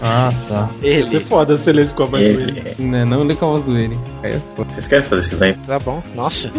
Ah, 0.02 0.32
tá. 0.48 0.68
Ia 0.82 1.06
ser 1.06 1.20
foda 1.20 1.56
se 1.56 1.70
ele 1.70 1.86
com 1.86 2.02
a 2.02 2.06
voz 2.06 2.20
dele. 2.20 2.62
Ele. 2.76 2.84
Não, 2.84 3.06
não 3.06 3.22
lê 3.22 3.36
com 3.36 3.46
a 3.46 3.50
voz 3.50 3.62
do 3.64 3.78
ele. 3.78 3.96
Aí 4.20 4.32
é. 4.32 4.40
Vocês 4.56 4.88
querem 4.88 5.04
fazer 5.04 5.22
silêncio? 5.22 5.62
Tá 5.64 5.78
bom. 5.78 6.02
Nossa. 6.16 6.50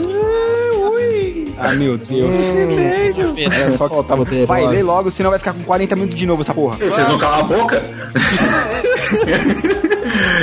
Ah, 1.60 1.74
meu 1.74 1.98
Deus. 1.98 2.34
Era 3.38 3.78
só 3.78 3.90
que 3.90 3.96
faltava. 3.96 4.24
Vai, 4.48 4.66
lê 4.68 4.82
logo, 4.82 5.12
senão 5.12 5.32
vai 5.32 5.40
ficar 5.40 5.52
com 5.52 5.63
40 5.63 5.96
minutos 5.98 6.18
de 6.18 6.25
novo 6.25 6.44
essa 6.44 6.54
porra. 6.54 6.78
Vocês 6.78 7.10
não 7.10 7.18
calam 7.18 7.40
a 7.40 7.44
boca? 7.44 7.84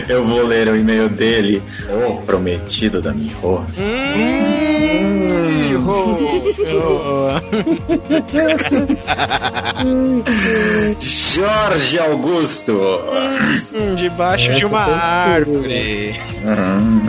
eu 0.06 0.22
vou 0.22 0.46
ler 0.46 0.68
o 0.68 0.76
e-mail 0.76 1.08
dele. 1.08 1.62
O 2.08 2.16
prometido 2.20 3.00
da 3.00 3.14
Miho. 3.14 3.64
Jorge 11.00 11.98
Augusto. 11.98 12.80
Debaixo 13.96 14.54
de 14.54 14.64
uma 14.64 14.80
árvore. 14.80 16.20
Uhum. 16.44 17.02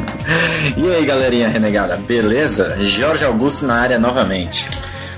E 0.77 0.95
aí, 0.95 1.05
galerinha 1.05 1.49
renegada, 1.49 1.97
beleza? 1.97 2.77
Jorge 2.81 3.25
Augusto 3.25 3.65
na 3.65 3.75
área 3.75 3.99
novamente. 3.99 4.67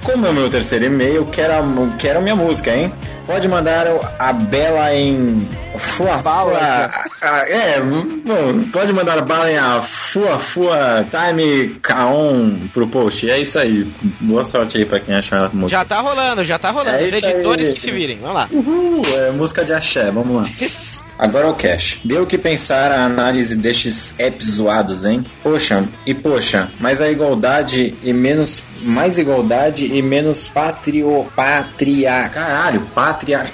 Como 0.04 0.28
é 0.28 0.30
o 0.30 0.34
meu 0.34 0.50
terceiro 0.50 0.86
e-mail, 0.86 1.26
quero, 1.28 1.54
a- 1.54 1.96
quero 1.98 2.22
minha 2.22 2.36
música, 2.36 2.76
hein? 2.76 2.94
Pode 3.26 3.48
mandar 3.48 3.86
a 4.20 4.34
Bela 4.34 4.94
em. 4.94 5.48
Fua 5.78 6.20
Fua. 6.20 6.92
ah, 7.22 7.44
É, 7.50 7.80
bom, 7.80 8.64
pode 8.72 8.94
mandar 8.94 9.18
a 9.18 9.22
bala 9.22 9.50
em 9.52 9.58
a 9.58 9.82
Fua 9.82 10.38
Fua 10.38 11.04
Time 11.10 11.80
Kaon 11.82 12.68
pro 12.74 12.86
post. 12.88 13.28
É 13.30 13.40
isso 13.40 13.58
aí. 13.58 13.88
Boa 14.22 14.44
sorte 14.44 14.78
aí 14.78 14.86
pra 14.86 15.00
quem 15.00 15.16
achar 15.16 15.46
a 15.46 15.50
música. 15.50 15.80
Já 15.80 15.86
tá 15.86 16.00
rolando, 16.00 16.46
já 16.46 16.60
tá 16.60 16.70
rolando. 16.70 16.98
É 16.98 17.02
Os 17.04 17.14
editores 17.14 17.70
aí. 17.70 17.74
que 17.76 17.82
se 17.82 17.92
virem. 17.92 18.20
Vamos 18.20 18.36
lá. 18.36 18.48
Uhul, 18.52 19.02
é 19.18 19.32
música 19.32 19.64
de 19.66 19.74
axé, 19.74 20.12
vamos 20.12 20.36
lá. 20.44 20.50
Agora 21.18 21.48
é 21.48 21.50
o 21.50 21.56
cash. 21.56 22.00
Deu 22.04 22.24
o 22.24 22.28
que 22.28 22.38
pensar 22.38 22.92
a 22.92 23.06
análise 23.06 23.56
destes 23.56 24.20
apps 24.20 24.48
zoados, 24.48 25.06
hein? 25.06 25.26
Poxa, 25.42 25.88
e 26.06 26.14
poxa, 26.14 26.70
mas 26.80 27.02
a 27.02 27.10
igualdade 27.10 27.94
e 28.04 28.14
menos. 28.14 28.62
Mais 28.82 29.18
igualdade 29.18 29.86
e 29.86 30.02
menos 30.02 30.48
patrio. 30.48 31.26
Patria. 31.36 32.28
Caralho, 32.30 32.82
patria. 32.94 33.52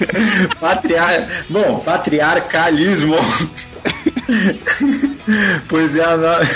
Patriar. 0.60 1.28
Bom, 1.48 1.80
patriarcalismo. 1.80 3.16
pois, 5.68 5.96
é 5.96 6.04
a 6.04 6.16
no- 6.16 6.46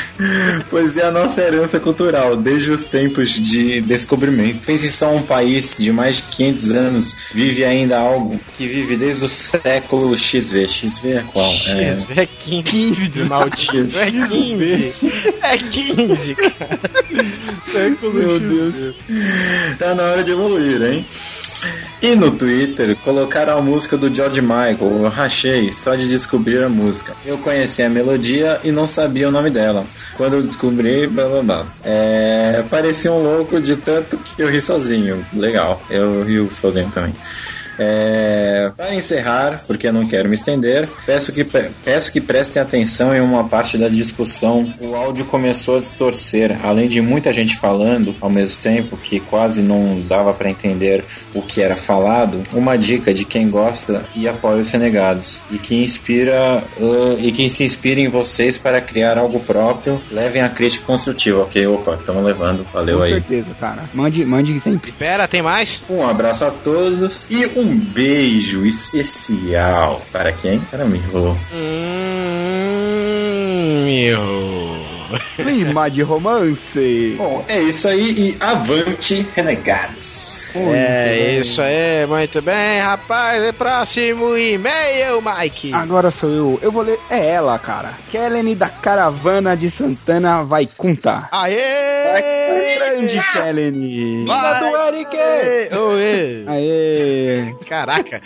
pois 0.70 0.96
é 0.96 1.04
a 1.04 1.10
nossa 1.10 1.40
herança 1.42 1.78
cultural, 1.80 2.36
desde 2.36 2.70
os 2.70 2.86
tempos 2.86 3.30
de 3.30 3.80
descobrimento. 3.80 4.64
Pense 4.64 4.90
só 4.90 5.14
um 5.14 5.22
país 5.22 5.76
de 5.78 5.92
mais 5.92 6.16
de 6.16 6.22
500 6.22 6.70
anos 6.70 7.16
vive 7.32 7.64
ainda 7.64 7.98
algo 7.98 8.40
que 8.56 8.66
vive 8.66 8.96
desde 8.96 9.24
o 9.24 9.28
século 9.28 10.16
XV. 10.16 10.68
XV 10.68 11.08
é 11.12 11.24
qual? 11.32 11.52
É, 11.66 11.98
É 12.16 12.26
15 12.26 13.08
de 13.08 13.22
maldito. 13.24 13.98
É 13.98 14.10
15. 14.10 14.94
É 15.42 15.58
15, 15.58 16.34
cara. 16.34 16.80
Século 17.72 18.14
Meu 18.14 18.40
Deus. 18.40 18.94
Tá 19.78 19.94
na 19.94 20.02
hora 20.04 20.24
de 20.24 20.32
evoluir, 20.32 20.82
hein? 20.82 21.06
E 22.02 22.14
no 22.14 22.30
Twitter 22.30 22.96
colocaram 22.96 23.58
a 23.58 23.60
música 23.60 23.96
do 23.96 24.12
George 24.12 24.40
Michael, 24.40 25.02
eu 25.02 25.08
rachei 25.08 25.70
só 25.70 25.94
de 25.94 26.08
descobrir 26.08 26.62
a 26.62 26.68
música. 26.68 27.14
Eu 27.26 27.36
conheci 27.38 27.82
a 27.82 27.90
melodia 27.90 28.58
e 28.64 28.72
não 28.72 28.86
sabia 28.86 29.28
o 29.28 29.30
nome 29.30 29.50
dela. 29.50 29.84
Quando 30.16 30.34
eu 30.34 30.42
descobri, 30.42 31.06
blá 31.06 31.26
blá 31.26 31.42
blá. 31.42 31.66
É, 31.84 32.64
parecia 32.70 33.12
um 33.12 33.22
louco 33.22 33.60
de 33.60 33.76
tanto 33.76 34.16
que 34.16 34.42
eu 34.42 34.48
ri 34.48 34.62
sozinho. 34.62 35.24
Legal, 35.32 35.82
eu 35.90 36.22
rio 36.22 36.48
sozinho 36.50 36.90
também. 36.90 37.14
É, 37.78 38.70
para 38.76 38.94
encerrar, 38.94 39.62
porque 39.66 39.86
eu 39.86 39.92
não 39.92 40.06
quero 40.06 40.28
me 40.28 40.34
estender, 40.34 40.88
peço 41.06 41.32
que, 41.32 41.44
peço 41.84 42.12
que 42.12 42.20
prestem 42.20 42.62
atenção 42.62 43.14
em 43.14 43.20
uma 43.20 43.44
parte 43.44 43.78
da 43.78 43.88
discussão. 43.88 44.72
O 44.80 44.94
áudio 44.94 45.24
começou 45.24 45.76
a 45.76 45.80
distorcer, 45.80 46.58
além 46.64 46.88
de 46.88 47.00
muita 47.00 47.32
gente 47.32 47.56
falando 47.56 48.14
ao 48.20 48.30
mesmo 48.30 48.62
tempo, 48.62 48.96
que 48.96 49.20
quase 49.20 49.62
não 49.62 50.00
dava 50.06 50.32
para 50.32 50.50
entender 50.50 51.04
o 51.34 51.42
que 51.42 51.60
era 51.60 51.76
falado. 51.76 52.42
Uma 52.52 52.76
dica 52.76 53.12
de 53.14 53.24
quem 53.24 53.48
gosta 53.48 54.04
e 54.14 54.28
apoia 54.28 54.60
os 54.60 54.70
renegados 54.70 55.40
e 55.50 55.58
que 55.58 55.82
inspira 55.82 56.62
uh, 56.78 57.18
e 57.18 57.32
que 57.32 57.48
se 57.48 57.64
inspira 57.64 58.00
em 58.00 58.08
vocês 58.08 58.56
para 58.58 58.80
criar 58.80 59.18
algo 59.18 59.40
próprio. 59.40 60.00
Levem 60.10 60.42
a 60.42 60.48
crítica 60.48 60.84
construtiva, 60.84 61.42
ok? 61.42 61.66
Opa, 61.66 61.94
estamos 61.94 62.24
levando. 62.24 62.66
Valeu 62.72 62.98
Com 62.98 63.04
aí. 63.04 63.12
certeza, 63.14 63.48
cara. 63.58 63.84
Mande, 63.94 64.24
mande 64.24 64.60
sempre. 64.60 64.92
Pera, 64.92 65.26
tem 65.26 65.42
mais? 65.42 65.82
Um 65.88 66.06
abraço 66.06 66.44
a 66.44 66.50
todos 66.50 67.30
e 67.30 67.46
um 67.60 67.76
beijo 67.76 68.64
especial 68.64 70.00
para 70.10 70.32
quem? 70.32 70.58
Para 70.60 70.86
mim. 70.86 71.02
Hum, 71.12 71.36
meu. 73.84 74.69
Clima 75.36 75.90
de 75.90 76.02
romance. 76.02 77.14
Bom, 77.16 77.44
é 77.48 77.60
isso 77.60 77.88
aí 77.88 78.14
e 78.16 78.36
avante, 78.40 79.26
renegados. 79.34 80.50
É 80.56 81.38
isso 81.38 81.62
aí, 81.62 82.06
muito 82.08 82.42
bem, 82.42 82.80
rapaz. 82.80 83.42
É 83.42 83.52
próximo 83.52 84.36
e-mail, 84.36 85.22
Mike. 85.22 85.72
Agora 85.72 86.10
sou 86.10 86.28
eu. 86.30 86.58
Eu 86.60 86.72
vou 86.72 86.82
ler. 86.82 86.98
É 87.08 87.24
ela, 87.24 87.56
cara. 87.58 87.90
Kellen 88.10 88.56
da 88.56 88.68
Caravana 88.68 89.56
de 89.56 89.70
Santana 89.70 90.42
vai 90.42 90.68
contar. 90.76 91.28
Aê! 91.30 92.78
Grande 92.78 93.20
Kellen. 93.32 94.24
Vai, 94.26 94.60
do 94.60 94.76
Eric! 94.76 95.76
Oê! 95.76 96.44
Aê! 96.46 97.54
Caraca! 97.68 98.20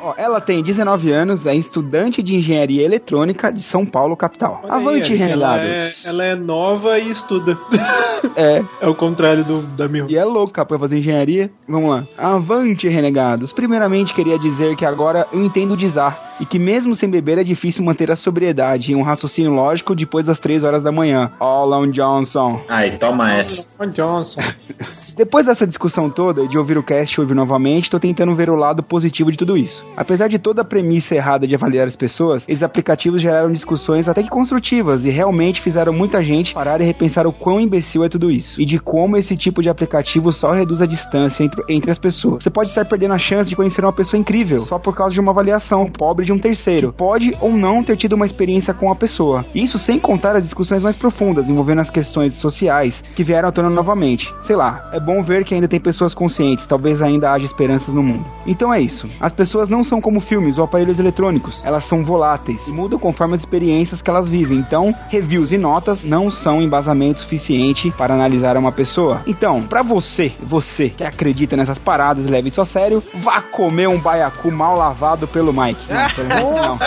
Ó, 0.00 0.14
ela 0.18 0.40
tem 0.40 0.62
19 0.62 1.10
anos, 1.12 1.46
é 1.46 1.54
estudante 1.54 2.22
de 2.22 2.34
engenharia 2.34 2.82
eletrônica 2.84 3.50
de 3.52 3.62
São 3.62 3.86
Paulo, 3.86 4.16
capital. 4.16 4.60
Olha 4.64 4.74
aí, 4.74 4.80
Avante, 4.80 5.12
ela 5.14 5.56
renegados. 5.56 5.66
é, 5.66 5.94
ela 6.04 6.13
é 6.22 6.34
nova 6.34 6.98
e 6.98 7.10
estuda. 7.10 7.58
É. 8.36 8.64
É 8.80 8.88
o 8.88 8.94
contrário 8.94 9.44
do, 9.44 9.62
da 9.62 9.86
minha. 9.86 10.06
E 10.08 10.16
é 10.16 10.24
louca 10.24 10.64
pra 10.64 10.78
fazer 10.78 10.98
engenharia. 10.98 11.50
Vamos 11.68 11.90
lá. 11.90 12.04
Avante, 12.16 12.88
renegados. 12.88 13.52
Primeiramente, 13.52 14.14
queria 14.14 14.38
dizer 14.38 14.76
que 14.76 14.84
agora 14.84 15.28
eu 15.30 15.44
entendo 15.44 15.76
de 15.76 15.86
Zar. 15.88 16.34
E 16.40 16.46
que 16.46 16.58
mesmo 16.58 16.94
sem 16.96 17.08
beber 17.08 17.38
é 17.38 17.44
difícil 17.44 17.84
manter 17.84 18.10
a 18.10 18.16
sobriedade 18.16 18.90
e 18.90 18.94
um 18.96 19.02
raciocínio 19.02 19.52
lógico 19.52 19.94
depois 19.94 20.26
das 20.26 20.40
3 20.40 20.64
horas 20.64 20.82
da 20.82 20.90
manhã. 20.90 21.30
Alan 21.38 21.90
Johnson. 21.90 22.60
Ai, 22.68 22.92
toma 22.92 23.32
essa. 23.32 23.86
John 23.86 23.92
Johnson. 23.92 24.40
Depois 25.16 25.46
dessa 25.46 25.64
discussão 25.64 26.10
toda, 26.10 26.48
de 26.48 26.58
ouvir 26.58 26.76
o 26.76 26.82
cast 26.82 27.14
e 27.14 27.20
ouvir 27.20 27.34
novamente, 27.34 27.88
tô 27.88 28.00
tentando 28.00 28.34
ver 28.34 28.50
o 28.50 28.56
lado 28.56 28.82
positivo 28.82 29.30
de 29.30 29.38
tudo 29.38 29.56
isso. 29.56 29.84
Apesar 29.96 30.28
de 30.28 30.40
toda 30.40 30.62
a 30.62 30.64
premissa 30.64 31.14
errada 31.14 31.46
de 31.46 31.54
avaliar 31.54 31.86
as 31.86 31.94
pessoas, 31.94 32.44
esses 32.48 32.64
aplicativos 32.64 33.22
geraram 33.22 33.52
discussões 33.52 34.08
até 34.08 34.24
que 34.24 34.28
construtivas 34.28 35.04
e 35.04 35.10
realmente 35.10 35.62
fizeram 35.62 35.92
muita 36.04 36.22
gente 36.22 36.52
parar 36.52 36.82
e 36.82 36.84
repensar 36.84 37.26
o 37.26 37.32
quão 37.32 37.58
imbecil 37.58 38.04
é 38.04 38.10
tudo 38.10 38.30
isso. 38.30 38.60
E 38.60 38.66
de 38.66 38.78
como 38.78 39.16
esse 39.16 39.34
tipo 39.38 39.62
de 39.62 39.70
aplicativo 39.70 40.30
só 40.32 40.52
reduz 40.52 40.82
a 40.82 40.86
distância 40.86 41.42
entre, 41.42 41.62
entre 41.70 41.90
as 41.90 41.98
pessoas. 41.98 42.44
Você 42.44 42.50
pode 42.50 42.68
estar 42.68 42.84
perdendo 42.84 43.14
a 43.14 43.18
chance 43.18 43.48
de 43.48 43.56
conhecer 43.56 43.82
uma 43.82 43.92
pessoa 43.92 44.20
incrível 44.20 44.66
só 44.66 44.78
por 44.78 44.94
causa 44.94 45.14
de 45.14 45.20
uma 45.20 45.32
avaliação 45.32 45.86
pobre 45.86 46.26
de 46.26 46.32
um 46.32 46.38
terceiro. 46.38 46.92
Pode 46.92 47.34
ou 47.40 47.50
não 47.50 47.82
ter 47.82 47.96
tido 47.96 48.16
uma 48.16 48.26
experiência 48.26 48.74
com 48.74 48.92
a 48.92 48.94
pessoa. 48.94 49.46
Isso 49.54 49.78
sem 49.78 49.98
contar 49.98 50.36
as 50.36 50.42
discussões 50.42 50.82
mais 50.82 50.94
profundas 50.94 51.48
envolvendo 51.48 51.80
as 51.80 51.88
questões 51.88 52.34
sociais 52.34 53.02
que 53.16 53.24
vieram 53.24 53.48
à 53.48 53.52
tona 53.52 53.70
novamente. 53.70 54.32
Sei 54.42 54.54
lá, 54.54 54.90
é 54.92 55.00
bom 55.00 55.22
ver 55.22 55.42
que 55.42 55.54
ainda 55.54 55.66
tem 55.66 55.80
pessoas 55.80 56.12
conscientes, 56.12 56.66
talvez 56.66 57.00
ainda 57.00 57.32
haja 57.32 57.46
esperanças 57.46 57.94
no 57.94 58.02
mundo. 58.02 58.26
Então 58.46 58.74
é 58.74 58.80
isso. 58.80 59.08
As 59.18 59.32
pessoas 59.32 59.70
não 59.70 59.82
são 59.82 60.02
como 60.02 60.20
filmes 60.20 60.58
ou 60.58 60.64
aparelhos 60.64 60.98
eletrônicos, 60.98 61.62
elas 61.64 61.84
são 61.84 62.04
voláteis 62.04 62.60
e 62.68 62.70
mudam 62.70 62.98
conforme 62.98 63.34
as 63.34 63.40
experiências 63.40 64.02
que 64.02 64.10
elas 64.10 64.28
vivem. 64.28 64.58
Então, 64.58 64.94
reviews 65.08 65.50
e 65.50 65.56
notas 65.56 65.93
não 66.02 66.30
são 66.30 66.60
embasamento 66.60 67.20
suficiente 67.20 67.90
para 67.90 68.14
analisar 68.14 68.56
uma 68.56 68.72
pessoa. 68.72 69.18
Então, 69.26 69.60
pra 69.62 69.82
você, 69.82 70.32
você 70.42 70.88
que 70.88 71.04
acredita 71.04 71.56
nessas 71.56 71.78
paradas 71.78 72.24
e 72.24 72.28
leva 72.28 72.48
isso 72.48 72.60
a 72.60 72.66
sério, 72.66 73.02
vá 73.22 73.40
comer 73.40 73.88
um 73.88 73.98
baiacu 73.98 74.50
mal 74.50 74.76
lavado 74.76 75.26
pelo 75.26 75.52
Mike. 75.52 75.80
Não, 75.92 76.10
pelo 76.10 76.28
Mike 76.28 76.62
não. 76.62 76.78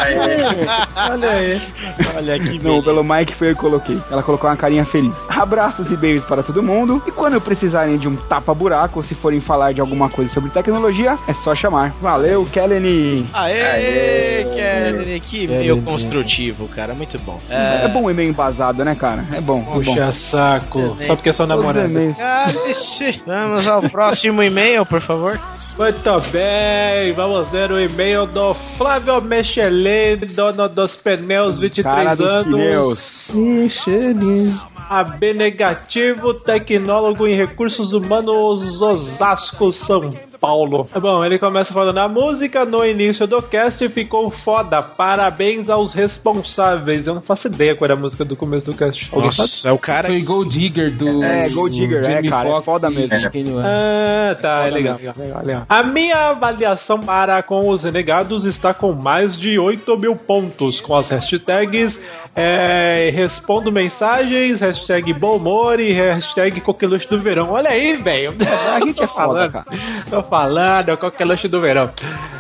Olha 1.11 1.29
aí. 1.29 1.61
Olha 2.15 2.39
que 2.39 2.63
Não, 2.63 2.81
pelo 2.81 3.03
Mike 3.03 3.35
foi 3.35 3.51
eu 3.51 3.55
que 3.55 3.61
coloquei. 3.61 3.99
Ela 4.09 4.23
colocou 4.23 4.49
uma 4.49 4.55
carinha 4.55 4.85
feliz. 4.85 5.13
Abraços 5.29 5.91
e 5.91 5.97
beijos 5.97 6.25
para 6.25 6.37
para 6.37 6.43
todo 6.43 6.61
mundo. 6.61 7.01
E 7.07 7.11
quando 7.11 7.41
precisarem 7.41 7.97
de 7.97 8.07
um 8.07 8.15
tapa-buraco, 8.15 8.99
ou 8.99 9.03
se 9.03 9.15
forem 9.15 9.39
falar 9.39 9.73
de 9.73 9.81
alguma 9.81 10.07
coisa 10.07 10.31
sobre 10.31 10.51
tecnologia, 10.51 11.17
é 11.27 11.33
só 11.33 11.55
chamar. 11.55 11.93
Valeu, 11.99 12.45
Kellen! 12.45 13.27
Aê, 13.33 14.43
Kelly, 14.43 15.19
que 15.19 15.47
Kelly, 15.47 15.57
meio 15.57 15.81
construtivo, 15.81 16.67
cara, 16.67 16.93
muito 16.93 17.17
bom. 17.19 17.39
É, 17.49 17.87
bom 17.87 18.03
o 18.03 18.11
e-mail 18.11 18.29
embasado, 18.29 18.85
né, 18.85 18.93
cara? 18.97 19.25
É 19.33 19.39
bom. 19.41 19.61
é 19.69 19.73
Puxa 19.73 20.05
bom. 20.07 20.11
saco. 20.13 20.97
Só 21.01 21.15
porque 21.15 21.29
é 21.29 21.33
sua 21.33 21.47
namorada. 21.47 21.87
Ah. 22.19 22.45
Vamos 23.25 23.67
ao 23.67 23.81
próximo 23.89 24.43
e-mail, 24.43 24.85
por 24.85 25.01
favor. 25.01 25.39
Muito 25.77 26.21
bem, 26.31 27.13
vamos 27.13 27.49
ver 27.49 27.71
o 27.71 27.79
e-mail 27.79 28.25
do 28.25 28.53
Flávio 28.77 29.21
Mechelin, 29.21 30.17
dono 30.33 30.67
dos 30.67 30.95
pneus, 30.95 31.59
23 31.59 31.85
Cara 31.85 32.15
dos 32.15 32.27
anos. 32.27 33.27
pneus. 33.31 34.65
AB 34.89 35.33
negativo, 35.33 36.33
tecnólogo 36.33 37.27
em 37.27 37.35
recursos 37.35 37.91
humanos, 37.93 38.81
Osasco, 38.81 39.71
São 39.71 40.09
Paulo. 40.39 40.85
Tá 40.85 40.99
Bom, 40.99 41.23
ele 41.23 41.39
começa 41.39 41.73
falando: 41.73 41.97
a 41.97 42.07
música 42.07 42.65
no 42.65 42.85
início 42.85 43.27
do 43.27 43.41
cast 43.41 43.87
ficou 43.89 44.29
foda. 44.29 44.81
Parabéns 44.81 45.69
aos 45.69 45.93
responsáveis. 45.93 47.07
Eu 47.07 47.15
não 47.15 47.21
faço 47.21 47.47
ideia 47.47 47.75
qual 47.75 47.85
era 47.85 47.93
a 47.93 47.97
música 47.97 48.23
do 48.23 48.35
começo 48.35 48.65
do 48.65 48.75
cast. 48.75 49.09
Nossa, 49.13 49.69
é 49.69 49.71
o 49.71 49.77
cara. 49.77 50.07
Foi 50.07 50.21
Gold 50.21 50.57
Digger 50.57 50.95
do. 50.95 51.23
É, 51.23 51.49
Gold 51.49 51.75
Digger, 51.75 52.03
é, 52.03 52.23
cara, 52.23 52.49
é 52.49 52.51
Foxx 52.51 52.65
foda 52.65 52.89
mesmo. 52.89 53.15
West. 53.15 53.65
Ah, 53.65 54.35
tá, 54.41 54.63
é 54.65 54.69
legal, 54.69 54.97
legal, 54.97 55.15
legal, 55.17 55.41
legal. 55.43 55.65
A 55.67 55.83
minha 55.83 56.29
avaliação 56.29 56.99
para 56.99 57.41
com 57.43 57.69
os 57.69 57.83
renegados 57.83 58.45
está 58.45 58.73
com 58.73 58.93
mais 58.93 59.35
de 59.35 59.59
8 59.59 59.97
mil 59.97 60.15
pontos, 60.15 60.79
com 60.79 60.95
as 60.95 61.09
hashtags 61.09 61.99
é, 62.37 63.09
respondo 63.09 63.71
mensagens, 63.71 64.59
hashtag 64.61 65.11
bom 65.13 65.37
humor 65.37 65.79
e 65.79 65.91
hashtag 65.91 66.61
coqueluche 66.61 67.07
do 67.09 67.19
verão. 67.19 67.49
Olha 67.51 67.71
aí, 67.71 67.97
velho. 67.97 68.33
A 68.47 68.79
gente 68.79 69.01
é 69.01 69.07
falando, 69.07 69.51
tô 70.09 70.21
falando, 70.23 70.95
coqueluche 70.99 71.47
do 71.47 71.59
verão. 71.59 71.89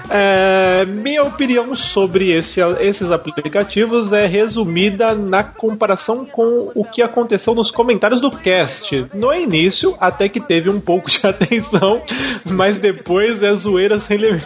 É, 0.09 0.85
minha 0.85 1.21
opinião 1.23 1.75
sobre 1.75 2.31
esse- 2.31 2.61
esses 2.79 3.11
aplicativos 3.11 4.13
é 4.13 4.25
resumida 4.25 5.13
na 5.13 5.43
comparação 5.43 6.25
com 6.25 6.71
o 6.75 6.83
que 6.85 7.01
aconteceu 7.01 7.53
nos 7.55 7.71
comentários 7.71 8.21
do 8.21 8.29
cast. 8.31 9.07
No 9.15 9.33
início, 9.33 9.97
até 9.99 10.29
que 10.29 10.39
teve 10.39 10.69
um 10.69 10.79
pouco 10.79 11.09
de 11.09 11.19
atenção, 11.27 12.01
mas 12.45 12.79
depois 12.79 13.41
é 13.43 13.53
zoeira 13.55 13.97
sem 13.97 14.15
limite. 14.17 14.45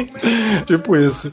tipo 0.64 0.96
isso. 0.96 1.30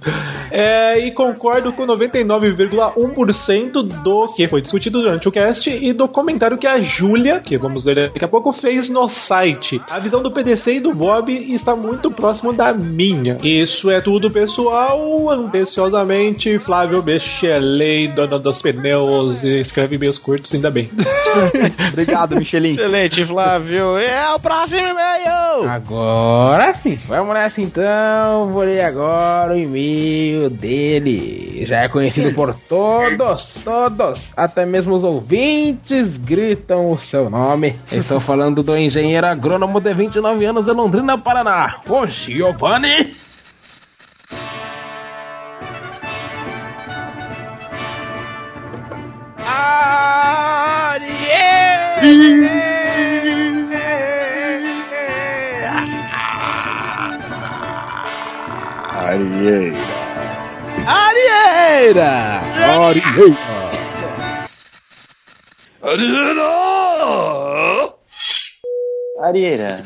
É, 0.51 0.99
e 0.99 1.13
concordo 1.13 1.71
com 1.71 1.85
99,1% 1.85 3.58
do 3.67 4.27
que 4.35 4.47
foi 4.47 4.61
discutido 4.61 5.01
durante 5.01 5.27
o 5.27 5.31
cast 5.31 5.69
e 5.69 5.93
do 5.93 6.07
comentário 6.07 6.57
que 6.57 6.67
a 6.67 6.79
Júlia, 6.81 7.39
que 7.39 7.57
vamos 7.57 7.83
ler 7.83 8.09
daqui 8.09 8.23
a 8.23 8.27
pouco, 8.27 8.53
fez 8.53 8.89
no 8.89 9.07
site. 9.09 9.81
A 9.89 9.99
visão 9.99 10.21
do 10.21 10.31
PDC 10.31 10.75
e 10.75 10.79
do 10.79 10.93
Bob 10.93 11.31
está 11.31 11.75
muito 11.75 12.11
próximo 12.11 12.53
da 12.53 12.73
minha. 12.73 13.37
Isso 13.43 13.89
é 13.89 14.01
tudo, 14.01 14.29
pessoal. 14.29 15.29
Ambiciosamente, 15.29 16.57
Flávio 16.59 17.01
Bechelei, 17.01 18.07
dona 18.07 18.39
dos 18.39 18.61
pneus, 18.61 19.43
e 19.43 19.59
escreve 19.59 19.95
e-mails 19.95 20.17
curtos, 20.17 20.53
ainda 20.53 20.69
bem. 20.69 20.89
Obrigado, 21.91 22.35
Michelin. 22.35 22.75
Excelente, 22.75 23.25
Flávio. 23.25 23.97
É 23.97 24.33
o 24.33 24.39
próximo 24.39 24.81
e-mail. 24.81 25.69
Agora 25.69 26.73
sim, 26.73 26.99
vamos 27.07 27.35
nessa 27.35 27.61
então. 27.61 28.51
Vou 28.51 28.63
ler 28.63 28.81
agora 28.81 29.53
o 29.53 29.57
e-mail 29.57 30.49
dele. 30.49 31.65
Já 31.67 31.83
é 31.83 31.89
conhecido 31.89 32.33
por 32.33 32.53
todos, 32.67 33.49
todos, 33.63 34.32
até 34.36 34.65
mesmo 34.65 34.96
os 34.96 35.03
ouvintes 35.03 36.18
gritam 36.18 36.91
o 36.91 37.00
seu 37.00 37.29
nome. 37.29 37.79
Estou 37.91 38.20
falando 38.20 38.63
do 38.63 38.77
engenheiro 38.77 39.25
agrônomo 39.25 39.79
de 39.79 39.94
29 39.94 40.46
anos 40.46 40.65
de 40.65 40.72
Londrina, 40.72 41.18
Paraná, 41.18 41.75
o 41.88 42.06
Giovanni. 42.06 43.15
Arieira. 60.89 62.41
Arieira! 65.83 66.49
Arieira. 69.21 69.83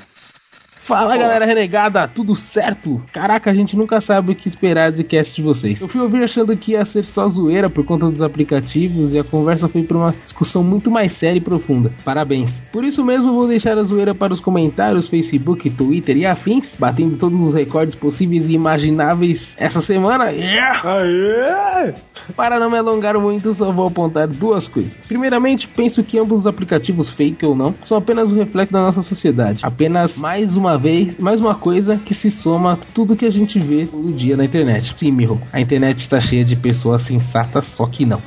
Fala 0.83 1.15
galera 1.15 1.45
renegada, 1.45 2.09
tudo 2.09 2.35
certo? 2.35 3.01
Caraca, 3.13 3.49
a 3.49 3.53
gente 3.53 3.73
nunca 3.73 4.01
sabe 4.01 4.33
o 4.33 4.35
que 4.35 4.49
esperar 4.49 4.91
de 4.91 5.01
cast 5.01 5.33
de 5.33 5.41
vocês. 5.41 5.79
Eu 5.79 5.87
fui 5.87 6.01
ouvir 6.01 6.21
achando 6.21 6.55
que 6.57 6.73
ia 6.73 6.83
ser 6.83 7.05
só 7.05 7.25
zoeira 7.29 7.69
por 7.69 7.85
conta 7.85 8.09
dos 8.09 8.21
aplicativos 8.21 9.13
e 9.13 9.19
a 9.19 9.23
conversa 9.23 9.69
foi 9.69 9.83
pra 9.83 9.97
uma 9.97 10.15
discussão 10.23 10.61
muito 10.61 10.91
mais 10.91 11.13
séria 11.13 11.37
e 11.37 11.41
profunda. 11.41 11.89
Parabéns. 12.03 12.59
Por 12.69 12.83
isso 12.83 13.01
mesmo 13.01 13.31
vou 13.31 13.47
deixar 13.47 13.77
a 13.77 13.83
zoeira 13.83 14.13
para 14.13 14.33
os 14.33 14.41
comentários, 14.41 15.07
Facebook, 15.07 15.69
Twitter 15.69 16.17
e 16.17 16.25
afins, 16.25 16.75
batendo 16.77 17.15
todos 17.15 17.39
os 17.39 17.53
recordes 17.53 17.95
possíveis 17.95 18.49
e 18.49 18.53
imagináveis 18.53 19.55
essa 19.57 19.79
semana. 19.79 20.31
Yeah! 20.31 20.81
Aê! 20.83 21.93
Para 22.35 22.59
não 22.59 22.69
me 22.69 22.77
alongar 22.77 23.17
muito, 23.17 23.53
só 23.53 23.71
vou 23.71 23.87
apontar 23.87 24.27
duas 24.27 24.67
coisas. 24.67 24.91
Primeiramente, 25.07 25.65
penso 25.65 26.03
que 26.03 26.19
ambos 26.19 26.41
os 26.41 26.47
aplicativos, 26.47 27.09
fake 27.09 27.45
ou 27.45 27.55
não, 27.55 27.73
são 27.87 27.95
apenas 27.95 28.33
um 28.33 28.35
reflexo 28.35 28.73
da 28.73 28.81
nossa 28.81 29.01
sociedade. 29.01 29.59
Apenas 29.63 30.17
mais 30.17 30.57
uma 30.57 30.72
vez, 30.77 31.17
mais 31.19 31.39
uma 31.39 31.55
coisa 31.55 31.97
que 31.97 32.13
se 32.13 32.31
soma 32.31 32.73
a 32.73 32.75
tudo 32.75 33.15
que 33.15 33.25
a 33.25 33.31
gente 33.31 33.59
vê 33.59 33.85
todo 33.85 34.11
dia 34.11 34.37
na 34.37 34.45
internet. 34.45 34.93
Sim, 34.95 35.11
Miho, 35.11 35.41
a 35.51 35.59
internet 35.59 35.99
está 35.99 36.19
cheia 36.19 36.43
de 36.43 36.55
pessoas 36.55 37.03
sensatas, 37.03 37.65
só 37.67 37.85
que 37.85 38.05
não. 38.05 38.21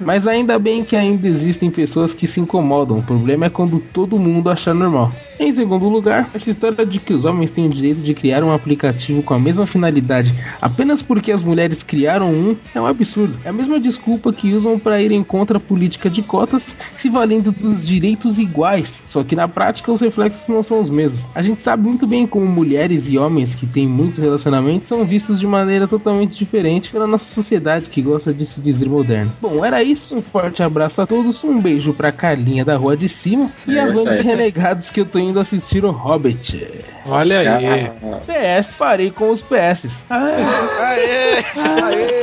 Mas 0.00 0.26
ainda 0.26 0.58
bem 0.58 0.84
que 0.84 0.96
ainda 0.96 1.26
existem 1.26 1.70
pessoas 1.70 2.12
que 2.12 2.26
se 2.26 2.40
incomodam. 2.40 2.98
O 2.98 3.02
problema 3.02 3.46
é 3.46 3.50
quando 3.50 3.80
todo 3.92 4.18
mundo 4.18 4.50
achar 4.50 4.74
normal. 4.74 5.12
Em 5.38 5.52
segundo 5.52 5.88
lugar, 5.88 6.30
essa 6.32 6.50
história 6.50 6.86
de 6.86 7.00
que 7.00 7.12
os 7.12 7.24
homens 7.24 7.50
têm 7.50 7.66
o 7.66 7.70
direito 7.70 8.00
de 8.00 8.14
criar 8.14 8.44
um 8.44 8.52
aplicativo 8.52 9.22
com 9.22 9.34
a 9.34 9.38
mesma 9.38 9.66
finalidade 9.66 10.32
apenas 10.60 11.02
porque 11.02 11.32
as 11.32 11.42
mulheres 11.42 11.82
criaram 11.82 12.30
um 12.32 12.56
é 12.74 12.80
um 12.80 12.86
absurdo. 12.86 13.36
É 13.44 13.48
a 13.48 13.52
mesma 13.52 13.78
desculpa 13.80 14.32
que 14.32 14.52
usam 14.52 14.78
para 14.78 15.02
irem 15.02 15.22
contra 15.22 15.58
a 15.58 15.60
política 15.60 16.08
de 16.08 16.22
cotas, 16.22 16.62
se 16.96 17.08
valendo 17.08 17.52
dos 17.52 17.86
direitos 17.86 18.38
iguais. 18.38 19.00
Só 19.06 19.22
que 19.22 19.36
na 19.36 19.46
prática 19.46 19.92
os 19.92 20.00
reflexos 20.00 20.48
não 20.48 20.62
são 20.62 20.80
os 20.80 20.90
mesmos. 20.90 21.24
A 21.34 21.42
gente 21.42 21.60
sabe 21.60 21.82
muito 21.82 22.06
bem 22.06 22.26
como 22.26 22.46
mulheres 22.46 23.04
e 23.06 23.18
homens 23.18 23.54
que 23.54 23.66
têm 23.66 23.86
muitos 23.86 24.18
relacionamentos 24.18 24.82
são 24.82 25.04
vistos 25.04 25.38
de 25.38 25.46
maneira 25.46 25.86
totalmente 25.86 26.36
diferente 26.36 26.90
pela 26.90 27.06
nossa 27.06 27.26
sociedade 27.26 27.86
que 27.86 28.02
gosta 28.02 28.32
de 28.32 28.46
se 28.46 28.60
dizer 28.60 28.88
moderna. 28.88 29.32
Bom, 29.40 29.53
era 29.62 29.82
isso. 29.82 30.16
Um 30.16 30.22
forte 30.22 30.62
abraço 30.62 31.02
a 31.02 31.06
todos. 31.06 31.44
Um 31.44 31.60
beijo 31.60 31.92
pra 31.92 32.10
Carlinha 32.10 32.64
da 32.64 32.76
rua 32.76 32.96
de 32.96 33.08
cima 33.10 33.50
e 33.68 33.76
É 33.76 33.82
a 33.82 33.92
banda 33.92 34.16
de 34.16 34.22
renegados 34.22 34.88
que 34.88 35.00
eu 35.00 35.04
tô 35.06 35.18
indo 35.18 35.38
assistir 35.38 35.84
o 35.84 35.90
Hobbit. 35.90 36.66
Olha 37.06 37.40
aí. 37.40 37.90
PS, 38.20 38.74
parei 38.78 39.10
com 39.10 39.30
os 39.30 39.42
PS. 39.42 39.86
Aê! 40.08 41.44
Aê! 41.56 42.14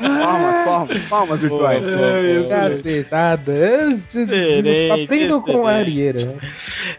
Palmas, 0.00 0.64
palmas, 0.64 1.02
palmas 1.08 1.40
virtuais. 1.40 1.84
Cacetada. 2.48 3.52
Aprendam 5.02 5.40
com 5.42 5.66
a. 5.66 5.82
Arieira. 5.82 6.34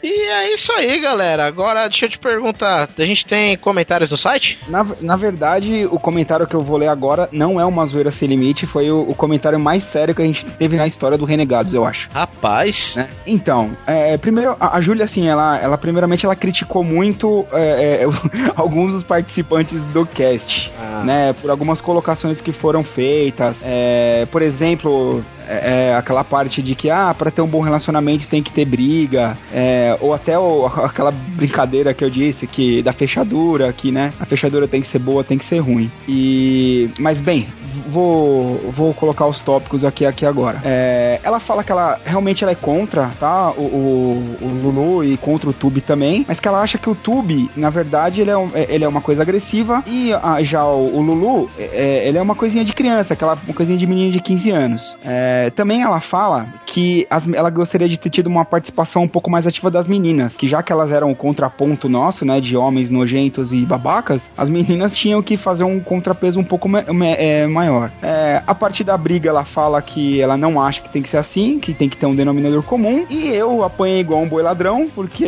E 0.01 0.29
é 0.29 0.53
isso 0.53 0.71
aí, 0.73 0.99
galera. 0.99 1.45
Agora 1.45 1.87
deixa 1.87 2.05
eu 2.05 2.09
te 2.09 2.19
perguntar: 2.19 2.89
a 2.97 3.05
gente 3.05 3.25
tem 3.25 3.57
comentários 3.57 4.11
no 4.11 4.17
site? 4.17 4.59
Na, 4.67 4.85
na 5.01 5.15
verdade, 5.15 5.85
o 5.85 5.99
comentário 5.99 6.47
que 6.47 6.55
eu 6.55 6.61
vou 6.61 6.77
ler 6.77 6.87
agora 6.87 7.29
não 7.31 7.59
é 7.59 7.65
uma 7.65 7.85
zoeira 7.85 8.11
sem 8.11 8.27
limite, 8.27 8.67
foi 8.67 8.91
o, 8.91 9.01
o 9.01 9.15
comentário 9.15 9.42
mais 9.59 9.83
sério 9.83 10.13
que 10.15 10.21
a 10.21 10.25
gente 10.25 10.45
teve 10.45 10.77
na 10.77 10.87
história 10.87 11.17
do 11.17 11.25
Renegados, 11.25 11.73
eu 11.73 11.85
acho. 11.85 12.07
Rapaz. 12.13 12.93
né? 12.95 13.09
Então, 13.25 13.71
é, 13.85 14.17
primeiro, 14.17 14.55
a, 14.59 14.77
a 14.77 14.81
Júlia, 14.81 15.05
assim, 15.05 15.27
ela, 15.27 15.57
ela 15.59 15.77
primeiramente 15.77 16.25
ela 16.25 16.35
criticou 16.35 16.83
muito 16.83 17.45
é, 17.51 18.03
é, 18.03 18.07
alguns 18.55 18.93
dos 18.93 19.03
participantes 19.03 19.83
do 19.85 20.05
cast, 20.05 20.71
né? 21.03 21.33
Por 21.33 21.49
algumas 21.51 21.79
colocações 21.81 22.41
que 22.41 22.51
foram 22.51 22.83
feitas. 22.83 23.55
É, 23.63 24.25
por 24.31 24.41
exemplo, 24.41 25.23
é, 25.47 25.89
é, 25.89 25.95
aquela 25.95 26.23
parte 26.23 26.61
de 26.61 26.75
que, 26.75 26.89
ah, 26.89 27.13
pra 27.17 27.29
ter 27.31 27.41
um 27.41 27.47
bom 27.47 27.61
relacionamento 27.61 28.27
tem 28.27 28.41
que 28.41 28.51
ter 28.51 28.65
briga, 28.65 29.37
é, 29.53 29.95
ou 29.99 30.13
até 30.13 30.37
o- 30.37 30.65
aquela 30.65 31.11
brincadeira 31.11 31.93
que 31.93 32.03
eu 32.03 32.09
disse, 32.09 32.47
que 32.47 32.81
da 32.81 32.93
fechadura, 32.93 33.71
que, 33.73 33.91
né, 33.91 34.13
a 34.19 34.25
fechadura 34.25 34.67
tem 34.67 34.81
que 34.81 34.87
ser 34.87 34.99
boa, 34.99 35.23
tem 35.23 35.37
que 35.37 35.45
ser 35.45 35.59
ruim. 35.59 35.91
E, 36.07 36.89
mas 36.99 37.19
bem, 37.19 37.47
vou, 37.93 38.71
vou 38.75 38.93
colocar 38.93 39.27
os 39.27 39.39
tópicos 39.39 39.85
aqui, 39.85 40.05
aqui 40.05 40.25
agora. 40.25 40.59
É, 40.65 41.19
ela 41.23 41.39
fala 41.39 41.63
que 41.63 41.71
ela 41.71 41.99
realmente 42.03 42.43
ela 42.43 42.51
é 42.51 42.55
contra, 42.55 43.09
tá? 43.19 43.51
O, 43.51 43.61
o, 43.61 44.37
o 44.41 44.47
Lulu 44.63 45.03
e 45.03 45.15
contra 45.17 45.49
o 45.49 45.53
Tube 45.53 45.79
também, 45.81 46.25
mas 46.27 46.39
que 46.39 46.47
ela 46.47 46.59
acha 46.61 46.77
que 46.77 46.89
o 46.89 46.95
Tube, 46.95 47.49
na 47.55 47.69
verdade, 47.69 48.21
ele 48.21 48.31
é, 48.31 48.37
um- 48.37 48.49
é- 48.53 48.65
ele 48.69 48.83
é 48.83 48.87
uma 48.87 49.01
coisa 49.01 49.21
agressiva 49.21 49.83
e 49.85 50.11
ah, 50.13 50.41
já 50.41 50.65
o, 50.65 50.97
o 50.97 51.01
Lulu, 51.01 51.49
é, 51.57 52.03
ele 52.07 52.17
é 52.17 52.21
uma 52.21 52.35
coisinha 52.35 52.65
de 52.65 52.73
criança, 52.73 53.13
aquela 53.13 53.37
uma 53.45 53.53
coisinha 53.53 53.77
de 53.77 53.85
menino 53.87 54.11
de 54.11 54.19
15 54.19 54.49
anos. 54.49 54.95
É, 55.05 55.49
também 55.51 55.81
ela 55.83 55.99
fala 56.01 56.47
que 56.65 57.05
as- 57.09 57.27
ela 57.31 57.49
gostaria 57.49 57.87
de 57.87 57.97
ter 57.97 58.09
tido 58.09 58.27
uma 58.27 58.43
participação 58.43 59.03
um 59.03 59.07
pouco 59.07 59.29
mais 59.29 59.45
ativa 59.45 59.69
das 59.69 59.87
meninas, 59.87 60.35
que 60.35 60.47
já 60.47 60.63
que 60.63 60.71
elas 60.73 60.91
eram 60.91 61.11
o 61.11 61.15
contraponto 61.15 61.87
nosso, 61.87 62.25
né, 62.25 62.41
de 62.41 62.57
homens 62.57 62.89
nojentos 62.89 63.53
e 63.53 63.65
babacas, 63.65 64.29
as 64.37 64.49
meninas 64.49 64.95
tinham 64.95 65.21
que 65.21 65.37
fazer 65.37 65.63
um 65.63 65.79
contrapeso 65.79 66.39
um 66.39 66.43
pouco 66.43 66.67
é, 67.17 67.45
maior. 67.47 67.82
É, 68.01 68.41
a 68.45 68.55
partir 68.55 68.83
da 68.83 68.97
briga, 68.97 69.29
ela 69.29 69.45
fala 69.45 69.81
que 69.81 70.21
ela 70.21 70.37
não 70.37 70.61
acha 70.61 70.81
que 70.81 70.89
tem 70.89 71.01
que 71.01 71.09
ser 71.09 71.17
assim, 71.17 71.59
que 71.59 71.73
tem 71.73 71.89
que 71.89 71.97
ter 71.97 72.05
um 72.05 72.15
denominador 72.15 72.63
comum, 72.63 73.05
e 73.09 73.27
eu 73.29 73.63
apanhei 73.63 73.99
igual 73.99 74.21
um 74.21 74.27
boi 74.27 74.41
ladrão, 74.43 74.87
porque 74.93 75.25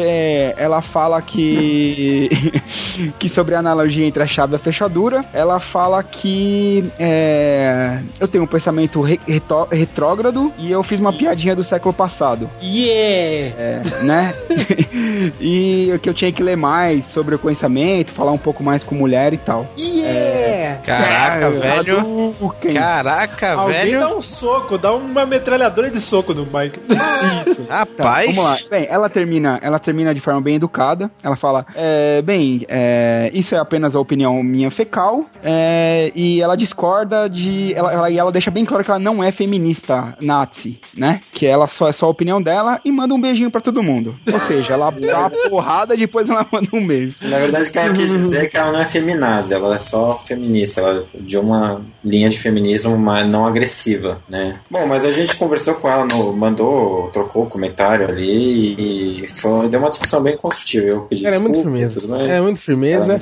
ela 0.57 0.81
fala 0.81 1.21
que 1.21 2.29
que 3.19 3.29
sobre 3.29 3.55
a 3.55 3.59
analogia 3.59 4.05
entre 4.05 4.23
a 4.23 4.27
chave 4.27 4.53
e 4.53 4.55
a 4.55 4.59
fechadura, 4.59 5.23
ela 5.33 5.59
fala 5.59 6.01
que 6.03 6.83
é, 6.99 7.99
eu 8.19 8.27
tenho 8.27 8.43
um 8.43 8.47
pensamento 8.47 9.01
re- 9.01 9.19
retó- 9.27 9.67
retrógrado 9.71 10.51
e 10.57 10.71
eu 10.71 10.83
fiz 10.83 10.99
uma 10.99 11.13
piadinha 11.13 11.55
do 11.55 11.63
século 11.63 11.93
passado. 11.93 12.49
Yeah! 12.61 13.55
É, 13.57 13.81
né? 14.03 14.33
e 15.39 15.97
que 16.01 16.09
eu 16.09 16.13
tinha 16.13 16.31
que 16.31 16.43
ler 16.43 16.55
mais 16.57 17.05
sobre 17.05 17.35
o 17.35 17.39
pensamento, 17.39 18.11
falar 18.11 18.31
um 18.31 18.37
pouco 18.37 18.63
mais 18.63 18.83
com 18.83 18.95
mulher 18.95 19.33
e 19.33 19.37
tal. 19.37 19.67
Yeah! 19.77 20.81
Caraca, 20.83 21.45
É, 21.45 22.44
velho. 22.49 22.55
Hadouken. 22.55 22.73
Caraca, 22.75 23.53
Alguém 23.53 23.75
velho. 23.85 23.99
dá 23.99 24.15
um 24.15 24.21
soco, 24.21 24.77
dá 24.77 24.93
uma 24.93 25.25
metralhadora 25.25 25.89
de 25.89 25.99
soco 26.01 26.33
no 26.33 26.45
Mike. 26.45 26.79
Tá, 27.65 27.79
Rapaz. 27.79 28.35
vamos 28.35 28.43
lá. 28.51 28.57
Bem, 28.69 28.85
ela 28.89 29.09
termina, 29.09 29.59
ela 29.61 29.79
termina 29.79 30.13
de 30.13 30.19
forma 30.19 30.41
bem 30.41 30.55
educada. 30.55 31.09
Ela 31.23 31.35
fala, 31.35 31.65
é, 31.75 32.21
bem, 32.21 32.65
é, 32.67 33.29
isso 33.33 33.55
é 33.55 33.59
apenas 33.59 33.95
a 33.95 33.99
opinião 33.99 34.41
minha 34.43 34.69
fecal. 34.69 35.23
é, 35.43 36.11
e 36.15 36.41
ela 36.41 36.55
discorda 36.55 37.27
de, 37.29 37.73
ela, 37.73 37.91
ela- 37.93 38.09
e 38.09 38.17
ela 38.19 38.31
deixa 38.31 38.51
bem 38.51 38.65
claro 38.65 38.83
que 38.83 38.91
ela 38.91 38.99
não 38.99 39.23
é 39.23 39.31
feminista 39.31 40.15
nazi, 40.21 40.79
né? 40.95 41.21
Que 41.31 41.45
ela 41.47 41.67
só 41.67 41.87
é 41.87 41.91
só 41.91 42.05
a 42.07 42.09
opinião 42.09 42.41
dela 42.41 42.79
e 42.85 42.91
manda 42.91 43.13
um 43.13 43.21
beijinho 43.21 43.49
pra 43.51 43.61
todo 43.61 43.81
mundo. 43.83 44.15
Ou 44.31 44.39
seja, 44.41 44.73
ela 44.73 44.91
dá 44.99 45.19
uma 45.19 45.29
porrada 45.49 45.93
e 45.95 45.97
depois 45.97 46.29
ela 46.29 46.45
manda 46.51 46.67
um 46.73 46.85
beijo. 46.85 47.15
Na 47.21 47.37
verdade, 47.39 47.69
o 47.69 47.71
que 47.71 47.79
ela 47.79 47.93
quis 47.93 48.09
dizer 48.11 48.45
é 48.45 48.47
que 48.47 48.57
ela 48.57 48.71
não 48.71 48.79
é 48.79 48.85
feminazi, 48.85 49.53
ela 49.53 49.75
é 49.75 49.77
só 49.79 50.15
feminista, 50.17 50.81
ela 50.81 51.05
é 51.13 51.17
de 51.19 51.37
uma 51.37 51.81
linha 52.03 52.29
de 52.35 52.41
feminismo 52.41 52.97
mas 52.97 53.29
não 53.29 53.45
agressiva, 53.45 54.21
né? 54.29 54.55
Bom, 54.69 54.85
mas 54.87 55.03
a 55.05 55.11
gente 55.11 55.35
conversou 55.35 55.75
com 55.75 55.89
ela, 55.89 56.05
no, 56.05 56.33
mandou, 56.33 57.09
trocou 57.11 57.43
o 57.43 57.47
comentário 57.47 58.07
ali 58.07 59.23
e 59.23 59.27
foi, 59.27 59.67
deu 59.69 59.79
uma 59.79 59.89
discussão 59.89 60.21
bem 60.21 60.37
construtiva. 60.37 60.85
Eu 60.87 61.01
pedi 61.01 61.25
Ela 61.25 61.35
é 61.35 61.39
muito 61.39 61.53
desculpa, 61.53 61.77
firmeza. 61.77 61.99
tudo 62.01 62.11
mais. 62.11 62.29
É 62.29 62.41
muito 62.41 62.59
firmeza. 62.59 63.19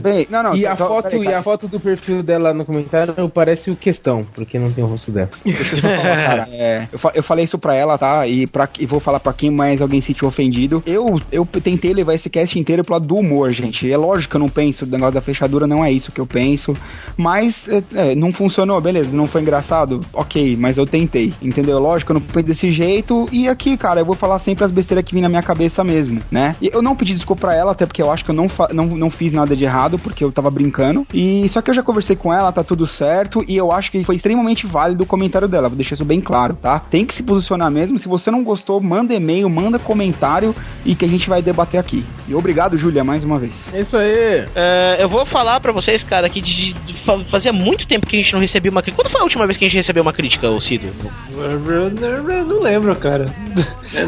Bem, 0.00 0.26
não, 0.30 0.42
não. 0.42 0.56
E 0.56 0.66
a, 0.66 0.76
foto, 0.76 1.08
peraí, 1.08 1.24
e 1.24 1.34
a 1.34 1.42
foto 1.42 1.68
do 1.68 1.80
perfil 1.80 2.22
dela 2.22 2.52
no 2.54 2.64
comentário 2.64 3.14
parece 3.28 3.70
o 3.70 3.76
questão, 3.76 4.20
porque 4.34 4.58
não 4.58 4.70
tem 4.70 4.84
o 4.84 4.86
rosto 4.86 5.10
dela. 5.10 5.30
Falar. 5.80 6.48
É, 6.52 6.86
eu, 6.92 6.98
fa- 6.98 7.12
eu 7.14 7.22
falei 7.22 7.44
isso 7.44 7.58
pra 7.58 7.74
ela, 7.74 7.96
tá? 7.98 8.26
E, 8.26 8.46
pra, 8.46 8.68
e 8.78 8.86
vou 8.86 9.00
falar 9.00 9.18
pra 9.20 9.32
quem 9.32 9.50
mais 9.50 9.80
alguém 9.80 10.00
se 10.00 10.08
sentiu 10.08 10.28
ofendido. 10.28 10.82
Eu, 10.86 11.18
eu 11.30 11.46
tentei 11.46 11.92
levar 11.92 12.14
esse 12.14 12.28
cast 12.28 12.58
inteiro 12.58 12.82
pro 12.84 12.94
lado 12.94 13.06
do 13.06 13.14
humor, 13.16 13.50
gente. 13.50 13.90
É 13.90 13.96
lógico 13.96 14.30
que 14.30 14.36
eu 14.36 14.40
não 14.40 14.48
penso, 14.48 14.84
o 14.84 14.88
negócio 14.88 15.14
da 15.14 15.20
fechadura 15.20 15.66
não 15.66 15.84
é 15.84 15.90
isso 15.90 16.12
que 16.12 16.20
eu 16.20 16.26
penso. 16.26 16.72
Mas 17.16 17.66
é, 17.68 17.82
é, 17.94 18.14
não 18.14 18.32
funcionou, 18.42 18.80
beleza, 18.80 19.10
não 19.12 19.26
foi 19.28 19.40
engraçado? 19.40 20.00
Ok, 20.12 20.56
mas 20.58 20.76
eu 20.76 20.84
tentei, 20.84 21.32
entendeu? 21.40 21.78
Lógico, 21.78 22.10
eu 22.12 22.14
não 22.14 22.20
penso 22.20 22.46
desse 22.46 22.72
jeito. 22.72 23.26
E 23.30 23.48
aqui, 23.48 23.76
cara, 23.76 24.00
eu 24.00 24.04
vou 24.04 24.16
falar 24.16 24.38
sempre 24.40 24.64
as 24.64 24.70
besteiras 24.70 25.04
que 25.04 25.12
vêm 25.14 25.22
na 25.22 25.28
minha 25.28 25.42
cabeça 25.42 25.84
mesmo, 25.84 26.18
né? 26.30 26.56
E 26.60 26.68
eu 26.72 26.82
não 26.82 26.96
pedi 26.96 27.14
desculpa 27.14 27.42
pra 27.42 27.54
ela, 27.54 27.72
até 27.72 27.86
porque 27.86 28.02
eu 28.02 28.10
acho 28.10 28.24
que 28.24 28.30
eu 28.30 28.34
não, 28.34 28.46
não, 28.72 28.96
não 28.96 29.10
fiz 29.10 29.32
nada 29.32 29.56
de 29.56 29.64
errado, 29.64 29.98
porque 29.98 30.24
eu 30.24 30.32
tava 30.32 30.50
brincando. 30.50 31.06
E 31.14 31.48
só 31.48 31.62
que 31.62 31.70
eu 31.70 31.74
já 31.74 31.82
conversei 31.82 32.16
com 32.16 32.32
ela, 32.32 32.50
tá 32.52 32.64
tudo 32.64 32.86
certo. 32.86 33.44
E 33.46 33.56
eu 33.56 33.70
acho 33.72 33.90
que 33.90 34.02
foi 34.04 34.16
extremamente 34.16 34.66
válido 34.66 35.04
o 35.04 35.06
comentário 35.06 35.46
dela. 35.48 35.68
Vou 35.68 35.76
deixar 35.76 35.94
isso 35.94 36.04
bem 36.04 36.20
claro, 36.20 36.56
tá? 36.60 36.80
Tem 36.80 37.04
que 37.06 37.14
se 37.14 37.22
posicionar 37.22 37.70
mesmo. 37.70 37.98
Se 37.98 38.08
você 38.08 38.30
não 38.30 38.42
gostou, 38.42 38.80
manda 38.80 39.14
e-mail, 39.14 39.48
manda 39.48 39.78
comentário 39.78 40.54
e 40.84 40.94
que 40.94 41.04
a 41.04 41.08
gente 41.08 41.28
vai 41.28 41.40
debater 41.42 41.78
aqui. 41.78 42.04
E 42.28 42.34
obrigado, 42.34 42.76
Júlia, 42.76 43.04
mais 43.04 43.22
uma 43.24 43.38
vez. 43.38 43.52
É 43.72 43.80
isso 43.80 43.96
aí. 43.96 44.44
É, 44.54 45.02
eu 45.02 45.08
vou 45.08 45.24
falar 45.26 45.60
pra 45.60 45.72
vocês, 45.72 46.02
cara, 46.02 46.28
que 46.28 46.40
de- 46.40 46.72
de- 46.72 46.94
fa- 47.04 47.22
fazia 47.30 47.52
muito 47.52 47.86
tempo 47.86 48.06
que 48.06 48.16
a 48.16 48.22
gente 48.22 48.31
não 48.32 48.40
recebia 48.40 48.70
uma 48.70 48.82
crítica. 48.82 49.02
Quando 49.02 49.12
foi 49.12 49.20
a 49.20 49.24
última 49.24 49.46
vez 49.46 49.56
que 49.58 49.64
a 49.64 49.68
gente 49.68 49.76
recebeu 49.76 50.02
uma 50.02 50.12
crítica, 50.12 50.48
ô 50.48 50.60
Cido? 50.60 50.88
Eu 51.36 52.44
não 52.44 52.60
lembro, 52.60 52.94
cara. 52.98 53.26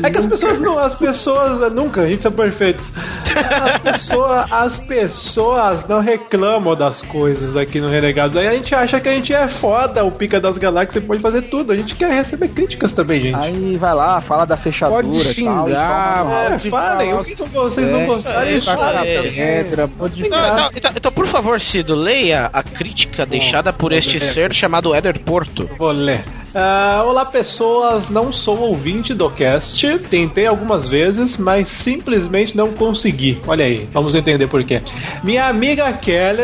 É 0.02 0.10
que 0.10 0.18
as 0.18 0.26
pessoas 0.26 0.58
não, 0.60 0.78
as 0.78 0.94
pessoas 0.94 1.72
nunca, 1.72 2.02
a 2.02 2.06
gente 2.10 2.22
são 2.22 2.32
perfeitos. 2.32 2.92
As 2.96 3.80
pessoas, 3.82 4.46
as 4.52 4.78
pessoas 4.78 5.86
não 5.88 6.00
reclamam 6.00 6.74
das 6.74 7.02
coisas 7.02 7.56
aqui 7.56 7.80
no 7.80 7.88
Renegados. 7.88 8.36
Aí 8.36 8.46
a 8.48 8.52
gente 8.52 8.74
acha 8.74 8.98
que 9.00 9.08
a 9.08 9.14
gente 9.14 9.32
é 9.34 9.46
foda, 9.48 10.04
o 10.04 10.10
pica 10.10 10.40
das 10.40 10.56
galáxias 10.56 11.04
pode 11.04 11.20
fazer 11.20 11.42
tudo. 11.42 11.72
A 11.72 11.76
gente 11.76 11.94
quer 11.94 12.10
receber 12.12 12.48
críticas 12.48 12.92
também, 12.92 13.20
gente. 13.20 13.34
Aí 13.34 13.76
vai 13.76 13.94
lá, 13.94 14.20
fala 14.20 14.44
da 14.46 14.56
fechadura 14.56 15.02
Pode 15.02 15.22
tal. 15.24 15.34
xingar, 15.34 16.18
toma- 16.18 16.34
É, 16.44 16.58
falem, 16.70 17.14
o 17.14 17.24
que 17.24 17.34
vocês 17.34 17.90
não 17.90 18.00
É, 18.00 18.06
gostarem, 18.06 18.56
é, 18.56 18.60
falem. 18.62 19.40
é. 19.40 19.62
Pedra, 19.64 19.88
pode 19.88 20.20
Não, 20.20 20.26
então, 20.28 20.70
então- 20.74 20.92
então, 20.96 21.12
por 21.12 21.28
favor, 21.28 21.60
Cido, 21.60 21.94
leia 21.94 22.48
a 22.52 22.62
crítica 22.62 23.24
deixada 23.26 23.72
por 23.72 23.92
este 23.92 24.13
ser 24.20 24.54
chamado 24.54 24.94
Éder 24.94 25.20
Porto. 25.20 25.68
Vou 25.78 25.90
ler. 25.90 26.24
Ah, 26.56 27.02
olá 27.04 27.24
pessoas, 27.24 28.08
não 28.08 28.32
sou 28.32 28.60
ouvinte 28.60 29.12
do 29.12 29.28
cast, 29.28 29.98
tentei 30.08 30.46
algumas 30.46 30.86
vezes, 30.86 31.36
mas 31.36 31.68
simplesmente 31.68 32.56
não 32.56 32.72
consegui. 32.72 33.40
Olha 33.48 33.64
aí, 33.64 33.88
vamos 33.90 34.14
entender 34.14 34.46
por 34.46 34.62
quê. 34.62 34.80
Minha 35.24 35.48
amiga 35.48 35.92
Kelly 35.94 36.42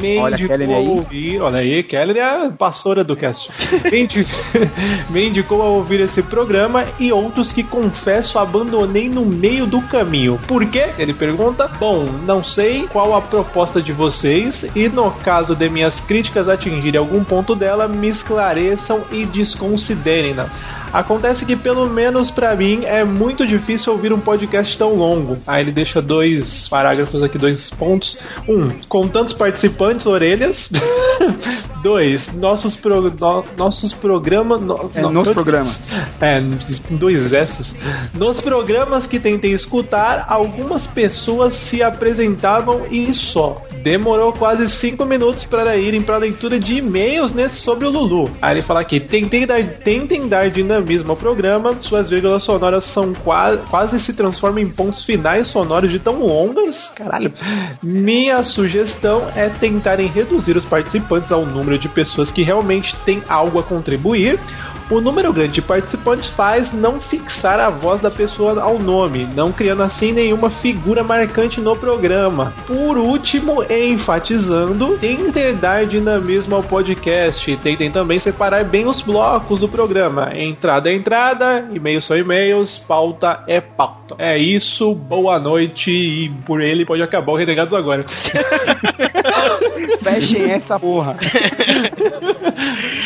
me 0.00 0.18
Olha 0.18 0.34
indicou 0.36 0.56
Kelly 0.56 0.72
a 0.72 0.76
aí. 0.78 0.88
ouvir, 0.88 1.40
olha 1.42 1.58
aí, 1.58 1.82
Kelly 1.82 2.18
é 2.18 2.46
a 2.46 2.50
pastora 2.50 3.04
do 3.04 3.14
cast. 3.14 3.50
me 5.10 5.26
indicou 5.26 5.60
a 5.60 5.68
ouvir 5.68 6.00
esse 6.00 6.22
programa 6.22 6.82
e 6.98 7.12
outros 7.12 7.52
que 7.52 7.62
confesso 7.62 8.38
abandonei 8.38 9.10
no 9.10 9.26
meio 9.26 9.66
do 9.66 9.82
caminho. 9.82 10.40
Por 10.48 10.64
quê? 10.64 10.94
Ele 10.98 11.12
pergunta. 11.12 11.68
Bom, 11.78 12.06
não 12.26 12.42
sei 12.42 12.86
qual 12.88 13.14
a 13.14 13.20
proposta 13.20 13.82
de 13.82 13.92
vocês 13.92 14.64
e 14.74 14.88
no 14.88 15.10
caso 15.10 15.54
de 15.54 15.68
minhas 15.68 16.00
críticas 16.00 16.48
atingirem 16.48 17.01
algum 17.02 17.22
ponto 17.24 17.54
dela, 17.54 17.86
me 17.86 18.08
esclareçam 18.08 19.04
e 19.10 19.26
desconsiderem-nas. 19.26 20.81
Acontece 20.92 21.44
que, 21.46 21.56
pelo 21.56 21.88
menos 21.88 22.30
pra 22.30 22.54
mim, 22.54 22.80
é 22.84 23.04
muito 23.04 23.46
difícil 23.46 23.92
ouvir 23.92 24.12
um 24.12 24.20
podcast 24.20 24.76
tão 24.76 24.94
longo. 24.94 25.38
Aí 25.46 25.62
ele 25.62 25.72
deixa 25.72 26.02
dois 26.02 26.68
parágrafos 26.68 27.22
aqui, 27.22 27.38
dois 27.38 27.70
pontos. 27.70 28.18
Um, 28.48 28.68
com 28.88 29.08
tantos 29.08 29.32
participantes, 29.32 30.04
orelhas. 30.06 30.70
dois, 31.82 32.32
nossos, 32.32 32.76
pro, 32.76 33.00
no- 33.00 33.44
nossos 33.56 33.92
programas. 33.92 34.60
No, 34.60 34.90
É, 34.94 35.00
nos 35.00 35.28
programas. 35.28 35.80
É, 36.20 36.40
dois 36.90 37.32
S's. 37.32 37.74
Nos 38.14 38.40
programas 38.40 39.06
que 39.06 39.18
tentei 39.18 39.52
escutar, 39.52 40.26
algumas 40.28 40.86
pessoas 40.86 41.54
se 41.54 41.82
apresentavam 41.82 42.82
e 42.90 43.12
só. 43.12 43.56
Demorou 43.82 44.32
quase 44.32 44.70
cinco 44.70 45.04
minutos 45.04 45.44
para 45.44 45.76
irem 45.76 46.00
para 46.00 46.16
leitura 46.18 46.60
de 46.60 46.74
e-mails 46.74 47.32
nesse 47.32 47.56
sobre 47.56 47.86
o 47.86 47.90
Lulu. 47.90 48.30
Aí 48.40 48.52
ele 48.52 48.62
fala 48.62 48.80
aqui: 48.80 49.00
tentem 49.00 49.44
dar, 49.46 49.62
tentem 49.64 50.28
dar 50.28 50.48
dinamismo 50.50 50.81
ao 51.08 51.16
programa, 51.16 51.74
suas 51.74 52.08
vírgulas 52.08 52.44
sonoras 52.44 52.84
são 52.84 53.12
quase, 53.12 53.58
quase 53.70 54.00
se 54.00 54.12
transformam 54.12 54.62
em 54.62 54.68
pontos 54.68 55.04
finais 55.04 55.48
sonoros 55.48 55.90
de 55.90 55.98
tão 55.98 56.20
longas. 56.20 56.90
Caralho. 56.94 57.32
Minha 57.82 58.42
sugestão 58.42 59.22
é 59.34 59.48
tentarem 59.48 60.06
reduzir 60.06 60.56
os 60.56 60.64
participantes 60.64 61.30
ao 61.30 61.46
número 61.46 61.78
de 61.78 61.88
pessoas 61.88 62.30
que 62.30 62.42
realmente 62.42 62.94
têm 63.04 63.22
algo 63.28 63.58
a 63.58 63.62
contribuir. 63.62 64.38
O 64.92 65.00
número 65.00 65.32
grande 65.32 65.54
de 65.54 65.62
participantes 65.62 66.28
faz 66.28 66.70
não 66.70 67.00
fixar 67.00 67.58
a 67.58 67.70
voz 67.70 68.02
da 68.02 68.10
pessoa 68.10 68.60
ao 68.60 68.78
nome, 68.78 69.26
não 69.34 69.50
criando 69.50 69.82
assim 69.82 70.12
nenhuma 70.12 70.50
figura 70.50 71.02
marcante 71.02 71.62
no 71.62 71.74
programa. 71.74 72.52
Por 72.66 72.98
último, 72.98 73.62
enfatizando, 73.64 74.98
tentem 74.98 75.56
dar 75.56 75.86
dinamismo 75.86 76.56
ao 76.56 76.62
podcast. 76.62 77.56
Tentem 77.56 77.90
também 77.90 78.18
separar 78.18 78.64
bem 78.64 78.86
os 78.86 79.00
blocos 79.00 79.58
do 79.58 79.66
programa. 79.66 80.30
Entrada 80.34 80.90
é 80.90 80.94
entrada, 80.94 81.66
e-mails 81.72 82.04
são 82.04 82.14
e-mails, 82.14 82.76
pauta 82.76 83.44
é 83.48 83.62
pauta. 83.62 84.14
É 84.18 84.38
isso, 84.38 84.94
boa 84.94 85.38
noite 85.38 85.90
e 85.90 86.28
por 86.44 86.60
ele 86.60 86.84
pode 86.84 87.00
acabar 87.02 87.32
o 87.32 87.36
Renegados 87.36 87.72
agora. 87.72 88.04
Fechem 90.02 90.50
essa 90.50 90.78
porra. 90.78 91.16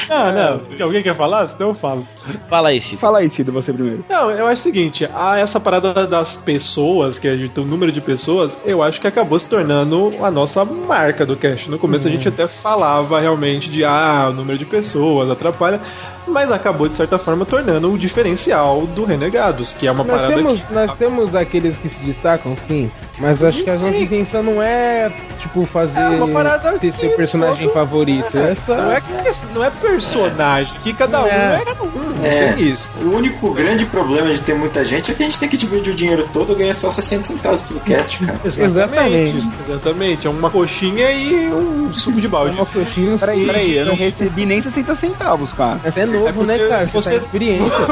Ah, 0.09 0.33
não. 0.33 0.85
Alguém 0.87 1.03
quer 1.03 1.17
falar? 1.17 1.49
Senão 1.49 1.69
eu 1.71 1.75
falo. 1.75 2.07
Fala 2.49 2.69
aí, 2.69 2.81
Cid. 2.81 2.97
Fala 2.97 3.19
aí, 3.19 3.31
Cido, 3.31 3.53
você 3.53 3.73
primeiro. 3.73 4.05
Não, 4.09 4.31
eu 4.31 4.47
acho 4.47 4.61
o 4.61 4.65
seguinte, 4.65 5.09
a, 5.13 5.39
essa 5.39 5.59
parada 5.59 6.07
das 6.07 6.37
pessoas, 6.37 7.19
que 7.19 7.29
a 7.29 7.37
gente 7.37 7.59
um 7.61 7.65
número 7.65 7.91
de 7.93 8.01
pessoas, 8.01 8.59
eu 8.65 8.83
acho 8.83 9.01
que 9.01 9.07
acabou 9.07 9.39
se 9.39 9.49
tornando 9.49 10.13
a 10.23 10.31
nossa 10.31 10.65
marca 10.65 11.25
do 11.25 11.37
cast. 11.37 11.71
No 11.71 11.79
começo 11.79 12.07
a 12.07 12.11
gente 12.11 12.29
até 12.29 12.47
falava 12.47 13.21
realmente 13.21 13.71
de 13.71 13.85
ah, 13.85 14.29
o 14.31 14.33
número 14.33 14.59
de 14.59 14.65
pessoas 14.65 15.31
atrapalha, 15.31 15.81
mas 16.27 16.51
acabou 16.51 16.89
de 16.89 16.95
certa 16.95 17.19
forma 17.19 17.45
tornando 17.45 17.93
o 17.93 17.99
diferencial 17.99 18.83
do 18.87 19.05
Renegados, 19.05 19.73
que 19.73 19.87
é 19.87 19.93
uma 19.93 20.05
Nós 20.05 20.13
parada 20.13 20.35
temos, 20.35 20.63
que 20.63 20.75
nós 20.75 20.95
temos 20.95 21.35
aqueles 21.35 21.77
que 21.77 21.89
se 21.89 22.01
destacam, 22.01 22.57
sim. 22.67 22.91
Mas 23.19 23.43
acho 23.43 23.63
que 23.65 23.71
a 23.71 23.79
nossa 23.79 23.97
intenção 23.97 24.43
não 24.43 24.63
é, 24.63 25.11
tipo, 25.41 25.65
fazer 25.65 25.99
É 25.99 26.09
uma 26.11 26.29
parada 26.29 26.79
ter 26.79 26.93
seu 26.93 27.11
personagem 27.17 27.71
favorito. 27.73 28.37
É 28.37 28.55
só. 28.55 28.75
não 28.77 28.93
é, 28.93 29.03
não 29.55 29.65
é 29.65 29.71
personagem, 29.71 30.75
que 30.83 30.93
cada 30.93 31.23
um 31.25 31.27
É. 31.27 31.61
é 31.63 31.65
cada 31.65 31.83
um. 31.83 31.91
É. 32.25 32.53
Tem 32.53 32.65
isso. 32.73 32.91
O 33.03 33.17
único 33.17 33.53
grande 33.55 33.87
problema 33.87 34.31
de 34.33 34.43
ter 34.43 34.55
muita 34.55 34.85
gente 34.85 35.11
é 35.11 35.15
que 35.15 35.23
a 35.23 35.27
gente 35.27 35.39
tem 35.39 35.49
que 35.49 35.57
dividir 35.57 35.93
o 35.93 35.97
dinheiro 35.97 36.29
todo 36.33 36.53
e 36.53 36.57
ganhar 36.57 36.75
só 36.75 36.91
60 36.91 37.23
centavos 37.23 37.63
pelo 37.63 37.81
cast, 37.81 38.25
cara. 38.25 38.39
Exatamente. 38.45 39.49
Exatamente. 39.69 40.27
É 40.27 40.31
uma 40.31 40.51
coxinha 40.51 41.11
e 41.13 41.53
um 41.53 41.93
suco 41.95 42.21
de 42.21 42.29
balde. 42.29 42.55
Uma 42.55 42.67
coxinha, 42.67 43.17
Peraí, 43.19 43.47
peraí, 43.47 43.79
eu 43.79 43.87
não 43.87 43.95
recebi 43.97 44.45
nem 44.47 44.61
60 44.63 44.95
centavos, 44.97 45.53
cara. 45.53 45.81
É 45.97 46.07
novo, 46.07 46.43
É 46.43 46.47
né, 46.47 46.59
cara? 46.69 46.87
Você, 46.87 46.93
você- 46.93 47.11
tá 47.11 47.17
experiência. 47.25 47.67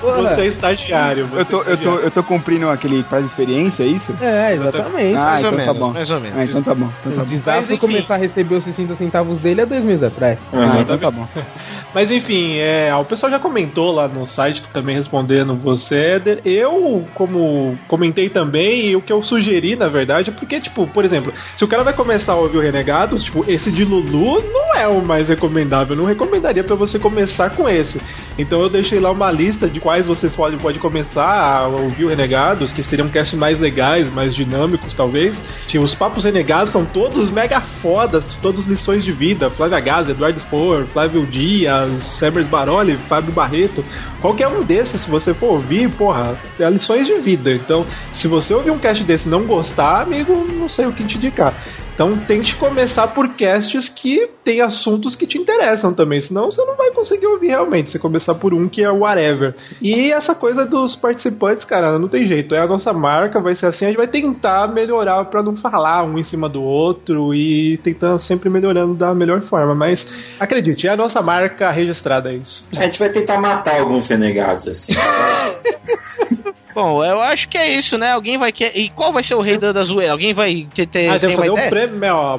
Você 0.00 0.40
é 0.40 0.46
estagiário. 0.46 1.26
Você 1.26 1.40
Eu 1.40 1.44
tô, 1.44 1.56
é 1.58 1.60
eu, 1.60 1.64
tô, 1.64 1.72
estagiário. 1.72 2.00
eu 2.04 2.10
tô 2.10 2.22
cumprindo 2.22 2.68
aquele 2.68 3.02
faz 3.02 3.24
experiência, 3.24 3.82
é 3.82 3.86
isso? 3.86 4.14
É, 4.20 4.53
exatamente. 4.54 5.16
Ah, 5.16 5.20
Mais 5.24 5.44
ou 5.44 5.50
então 5.50 5.50
tá 5.50 5.56
menos, 5.64 5.78
bom. 5.78 5.92
mais 5.92 6.10
ou 6.10 6.20
menos. 6.20 6.38
Ah, 6.38 6.44
então 6.44 6.62
tá 6.62 6.74
bom. 6.74 6.88
Então 7.00 7.12
tá 7.12 7.24
bom. 7.24 7.60
enfim. 7.62 7.76
começar 7.76 8.14
a 8.14 8.18
receber 8.18 8.54
os 8.56 8.64
60 8.64 8.94
centavos 8.94 9.42
dele 9.42 9.60
há 9.62 9.64
dois 9.64 9.84
meses 9.84 10.02
atrás. 10.02 10.38
Ah, 10.52 10.80
então 10.80 10.98
tá 10.98 11.10
bom. 11.10 11.26
Mas 11.94 12.10
enfim, 12.10 12.56
é, 12.56 12.92
o 12.96 13.04
pessoal 13.04 13.30
já 13.30 13.38
comentou 13.38 13.92
lá 13.92 14.08
no 14.08 14.26
site 14.26 14.60
também 14.72 14.96
respondendo 14.96 15.54
você, 15.54 15.94
Éder. 16.16 16.40
Eu, 16.44 17.06
como 17.14 17.78
comentei 17.86 18.28
também, 18.28 18.88
e 18.88 18.96
o 18.96 19.00
que 19.00 19.12
eu 19.12 19.22
sugeri, 19.22 19.76
na 19.76 19.88
verdade, 19.88 20.32
porque, 20.32 20.60
tipo, 20.60 20.88
por 20.88 21.04
exemplo, 21.04 21.32
se 21.56 21.64
o 21.64 21.68
cara 21.68 21.84
vai 21.84 21.92
começar 21.92 22.32
a 22.32 22.36
ouvir 22.36 22.56
o 22.58 22.60
Renegados, 22.60 23.22
tipo, 23.22 23.44
esse 23.48 23.70
de 23.70 23.84
Lulu 23.84 24.42
não 24.52 24.74
é 24.74 24.88
o 24.88 25.04
mais 25.04 25.28
recomendável. 25.28 25.94
Eu 25.96 26.02
não 26.02 26.08
recomendaria 26.08 26.64
pra 26.64 26.74
você 26.74 26.98
começar 26.98 27.50
com 27.50 27.68
esse. 27.68 28.00
Então 28.36 28.60
eu 28.60 28.68
deixei 28.68 28.98
lá 28.98 29.12
uma 29.12 29.30
lista 29.30 29.68
de 29.68 29.78
quais 29.78 30.06
vocês 30.06 30.34
podem 30.34 30.58
pode 30.58 30.80
começar 30.80 31.24
a 31.60 31.68
ouvir 31.68 32.06
o 32.06 32.08
Renegados, 32.08 32.72
que 32.72 32.82
seriam 32.82 33.08
casts 33.08 33.38
mais 33.38 33.60
legais, 33.60 34.12
mais 34.12 34.34
dinâmicos, 34.44 34.94
talvez. 34.94 35.38
Tinha 35.66 35.82
os 35.82 35.94
Papos 35.94 36.24
Renegados, 36.24 36.72
são 36.72 36.84
todos 36.84 37.30
mega 37.30 37.60
fodas, 37.60 38.24
todos 38.42 38.66
lições 38.66 39.04
de 39.04 39.12
vida. 39.12 39.50
Flávia 39.50 39.80
Gaza, 39.80 40.12
Eduardo 40.12 40.38
Spor, 40.38 40.84
Flávio 40.86 41.26
Dias, 41.26 41.90
Semers 42.18 42.46
Baroli, 42.46 42.94
Fábio 42.94 43.32
Barreto. 43.32 43.84
Qualquer 44.20 44.48
um 44.48 44.62
desses, 44.62 45.02
se 45.02 45.10
você 45.10 45.34
for 45.34 45.52
ouvir, 45.52 45.90
porra, 45.90 46.36
é 46.58 46.68
lições 46.70 47.06
de 47.06 47.14
vida. 47.20 47.52
Então, 47.52 47.84
se 48.12 48.26
você 48.26 48.54
ouvir 48.54 48.70
um 48.70 48.78
cast 48.78 49.02
desse 49.04 49.26
e 49.26 49.30
não 49.30 49.44
gostar, 49.44 50.02
amigo, 50.02 50.46
não 50.52 50.68
sei 50.68 50.86
o 50.86 50.92
que 50.92 51.04
te 51.04 51.16
indicar. 51.16 51.54
Então 51.94 52.18
tente 52.18 52.56
começar 52.56 53.06
por 53.08 53.28
casts 53.36 53.88
que 53.88 54.28
tem 54.42 54.60
assuntos 54.60 55.14
que 55.14 55.28
te 55.28 55.38
interessam 55.38 55.94
também, 55.94 56.20
senão 56.20 56.50
você 56.50 56.62
não 56.64 56.76
vai 56.76 56.90
conseguir 56.90 57.26
ouvir 57.26 57.48
realmente. 57.48 57.90
Você 57.90 57.98
começar 58.00 58.34
por 58.34 58.52
um 58.52 58.68
que 58.68 58.82
é 58.82 58.90
whatever. 58.90 59.54
E 59.80 60.10
essa 60.10 60.34
coisa 60.34 60.66
dos 60.66 60.96
participantes, 60.96 61.64
cara, 61.64 61.96
não 61.98 62.08
tem 62.08 62.26
jeito. 62.26 62.54
É 62.54 62.60
a 62.60 62.66
nossa 62.66 62.92
marca, 62.92 63.40
vai 63.40 63.54
ser 63.54 63.66
assim. 63.66 63.84
A 63.84 63.88
gente 63.88 63.96
vai 63.96 64.08
tentar 64.08 64.66
melhorar 64.68 65.24
pra 65.26 65.42
não 65.42 65.54
falar 65.56 66.04
um 66.04 66.18
em 66.18 66.24
cima 66.24 66.48
do 66.48 66.62
outro 66.62 67.32
e 67.32 67.78
tentando 67.78 68.18
sempre 68.18 68.50
melhorando 68.50 68.94
da 68.94 69.14
melhor 69.14 69.42
forma. 69.42 69.74
Mas 69.74 70.04
acredite, 70.40 70.88
é 70.88 70.92
a 70.92 70.96
nossa 70.96 71.22
marca 71.22 71.70
registrada, 71.70 72.32
é 72.32 72.36
isso. 72.36 72.64
A 72.76 72.82
gente 72.84 72.98
vai 72.98 73.10
tentar 73.10 73.40
matar 73.40 73.78
alguns 73.80 74.08
renegados, 74.08 74.66
assim. 74.66 74.94
Bom, 76.74 77.04
eu 77.04 77.20
acho 77.20 77.46
que 77.48 77.56
é 77.56 77.68
isso, 77.78 77.96
né? 77.96 78.10
Alguém 78.10 78.36
vai 78.36 78.50
querer. 78.50 78.76
E 78.76 78.88
qual 78.90 79.12
vai 79.12 79.22
ser 79.22 79.36
o 79.36 79.40
rei 79.40 79.56
da, 79.56 79.70
da 79.72 79.84
zoeira? 79.84 80.12
Alguém 80.12 80.34
vai 80.34 80.66
ter, 80.74 80.86
ter 80.88 81.06
Ah, 81.06 81.12
uma 81.12 81.36
fazer 81.36 81.50
um 81.50 81.70
prêmio, 81.70 81.83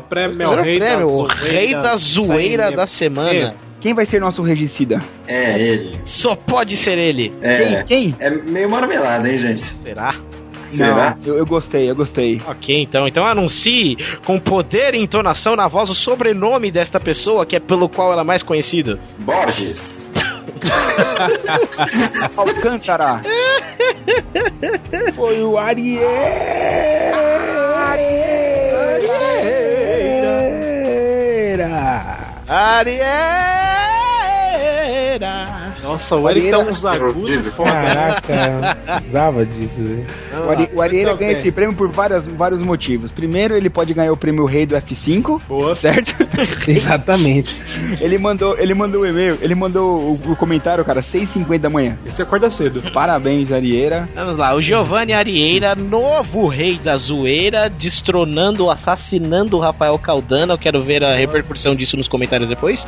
prêmio, 0.09 0.49
um 0.49 0.61
rei, 0.61 0.79
prêmio, 0.79 1.07
o 1.07 1.27
da 1.27 1.35
rei 1.35 1.73
da 1.73 1.95
zoeira 1.95 2.71
da 2.71 2.87
semana. 2.87 3.55
Quem 3.79 3.93
vai 3.93 4.05
ser 4.05 4.19
nosso 4.19 4.41
regicida? 4.41 4.99
É, 5.27 5.59
ele. 5.59 5.99
Só 6.05 6.35
pode 6.35 6.75
ser 6.75 6.97
ele. 6.97 7.31
É, 7.41 7.83
Quem? 7.83 8.15
é 8.19 8.31
meio 8.31 8.67
marmelada, 8.67 9.29
hein, 9.29 9.37
gente? 9.37 9.63
Será? 9.63 10.19
Será? 10.67 11.15
Não, 11.17 11.33
eu, 11.33 11.37
eu 11.37 11.45
gostei, 11.45 11.89
eu 11.89 11.95
gostei. 11.95 12.41
Ok, 12.47 12.75
então, 12.81 13.07
então 13.07 13.23
anuncie 13.25 13.97
com 14.25 14.39
poder 14.39 14.95
e 14.95 15.03
entonação 15.03 15.55
na 15.55 15.67
voz 15.67 15.89
o 15.89 15.95
sobrenome 15.95 16.71
desta 16.71 16.99
pessoa 16.99 17.45
que 17.45 17.55
é 17.55 17.59
pelo 17.59 17.87
qual 17.87 18.11
ela 18.11 18.21
é 18.21 18.25
mais 18.25 18.41
conhecida. 18.41 18.99
Borges. 19.19 20.11
Alcântara. 22.35 23.21
Foi 25.15 25.43
o 25.43 25.57
Ariel. 25.57 26.09
Arieira. 27.75 28.44
Arieira! 32.47 33.05
Nossa, 35.85 36.15
o 36.15 36.29
Eric 36.29 36.49
tá 36.49 36.57
uns 36.59 36.83
agudos 36.83 37.47
foda. 37.53 37.71
Caraca, 37.71 38.77
precisava 38.97 39.45
disso, 39.45 39.69
velho. 39.77 40.05
O, 40.45 40.49
Ari, 40.49 40.69
o 40.73 40.81
Arieira 40.81 41.09
Então, 41.11 41.17
ganha 41.19 41.31
bem. 41.33 41.41
esse 41.41 41.51
prêmio 41.51 41.75
por 41.75 41.89
várias, 41.89 42.25
vários 42.25 42.61
motivos. 42.61 43.11
Primeiro, 43.11 43.55
ele 43.55 43.69
pode 43.69 43.93
ganhar 43.93 44.11
o 44.11 44.17
prêmio 44.17 44.45
Rei 44.45 44.65
do 44.65 44.75
F5, 44.75 45.41
Boa. 45.47 45.75
certo? 45.75 46.15
Exatamente. 46.67 47.55
ele 48.01 48.17
mandou, 48.17 48.57
ele 48.57 48.73
mandou 48.73 49.01
o 49.01 49.05
e-mail, 49.07 49.37
ele 49.41 49.53
mandou 49.55 49.97
o, 49.99 50.31
o 50.31 50.35
comentário, 50.35 50.83
cara, 50.83 51.01
6h50 51.03 51.59
da 51.59 51.69
manhã. 51.69 51.97
Você 52.05 52.23
acorda 52.23 52.49
cedo. 52.49 52.81
Parabéns, 52.91 53.51
Arieira. 53.51 54.09
Vamos 54.15 54.37
lá, 54.37 54.55
o 54.55 54.61
Giovanni 54.61 55.13
Arieira, 55.13 55.75
novo 55.75 56.47
rei 56.47 56.77
da 56.77 56.97
zoeira, 56.97 57.69
destronando, 57.69 58.69
assassinando 58.71 59.57
o 59.57 59.59
Rafael 59.59 59.97
Caldana. 59.99 60.53
Eu 60.53 60.57
quero 60.57 60.81
ver 60.81 61.03
a 61.03 61.15
repercussão 61.15 61.75
disso 61.75 61.95
nos 61.95 62.07
comentários 62.07 62.49
depois. 62.49 62.85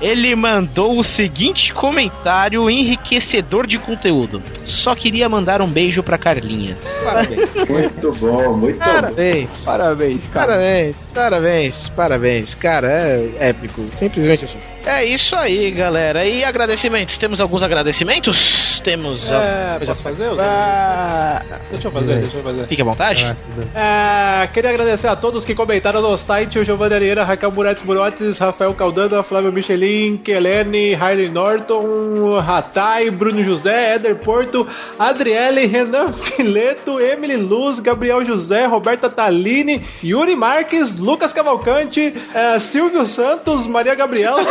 Ele 0.00 0.34
mandou 0.34 0.98
o 0.98 1.04
seguinte 1.04 1.73
comentário 1.74 2.70
enriquecedor 2.70 3.66
de 3.66 3.78
conteúdo. 3.78 4.42
Só 4.64 4.94
queria 4.94 5.28
mandar 5.28 5.60
um 5.60 5.68
beijo 5.68 6.02
pra 6.02 6.16
Carlinha. 6.16 6.76
Parabéns. 7.04 7.50
Muito 7.68 8.12
bom, 8.14 8.56
muito 8.56 8.78
bom. 8.78 8.84
Parabéns. 8.84 9.64
Parabéns, 9.64 10.20
cara. 10.32 10.46
Parabéns, 10.46 10.96
parabéns, 11.14 11.88
parabéns. 11.90 12.54
Cara, 12.54 12.88
é 12.92 13.48
épico. 13.50 13.82
Simplesmente 13.96 14.44
assim. 14.44 14.58
É 14.86 15.04
isso 15.04 15.34
aí, 15.34 15.70
galera. 15.70 16.24
E 16.26 16.44
agradecimentos? 16.44 17.16
Temos 17.18 17.40
alguns 17.40 17.62
agradecimentos? 17.62 18.80
Temos. 18.84 19.26
É, 19.30 19.78
posso 19.84 20.02
fazer? 20.02 20.34
Zé? 20.34 20.42
Ah, 20.42 21.42
Deixa 21.70 21.88
eu 21.88 21.92
fazer, 21.92 22.20
deixa 22.20 22.36
eu 22.36 22.42
fazer. 22.42 22.66
Fique 22.66 22.82
à 22.82 22.84
vontade. 22.84 23.36
É, 23.74 24.46
queria 24.48 24.70
agradecer 24.70 25.08
a 25.08 25.16
todos 25.16 25.44
que 25.44 25.54
comentaram 25.54 26.02
no 26.02 26.16
site: 26.16 26.58
o 26.58 26.62
Giovanni 26.62 26.94
Arieira, 26.94 27.24
Raquel 27.24 27.50
Muretes 27.50 27.82
Burotes, 27.82 28.38
Rafael 28.38 28.74
Caldana, 28.74 29.22
Flávio 29.22 29.52
Michelin, 29.52 30.18
Kelene, 30.18 30.94
Harley 30.94 31.28
Norton, 31.64 32.38
Ratai, 32.40 33.10
Bruno 33.10 33.42
José, 33.42 33.94
Éder 33.94 34.16
Porto, 34.16 34.66
Adriele, 34.98 35.66
Renan 35.66 36.12
Fileto, 36.12 37.00
Emily 37.00 37.36
Luz, 37.36 37.80
Gabriel 37.80 38.24
José, 38.24 38.66
Roberta 38.66 39.08
Talini, 39.08 39.82
Yuri 40.02 40.36
Marques, 40.36 40.98
Lucas 40.98 41.32
Cavalcante, 41.32 42.14
é, 42.34 42.60
Silvio 42.60 43.06
Santos, 43.06 43.66
Maria 43.66 43.94
Gabriela. 43.94 44.42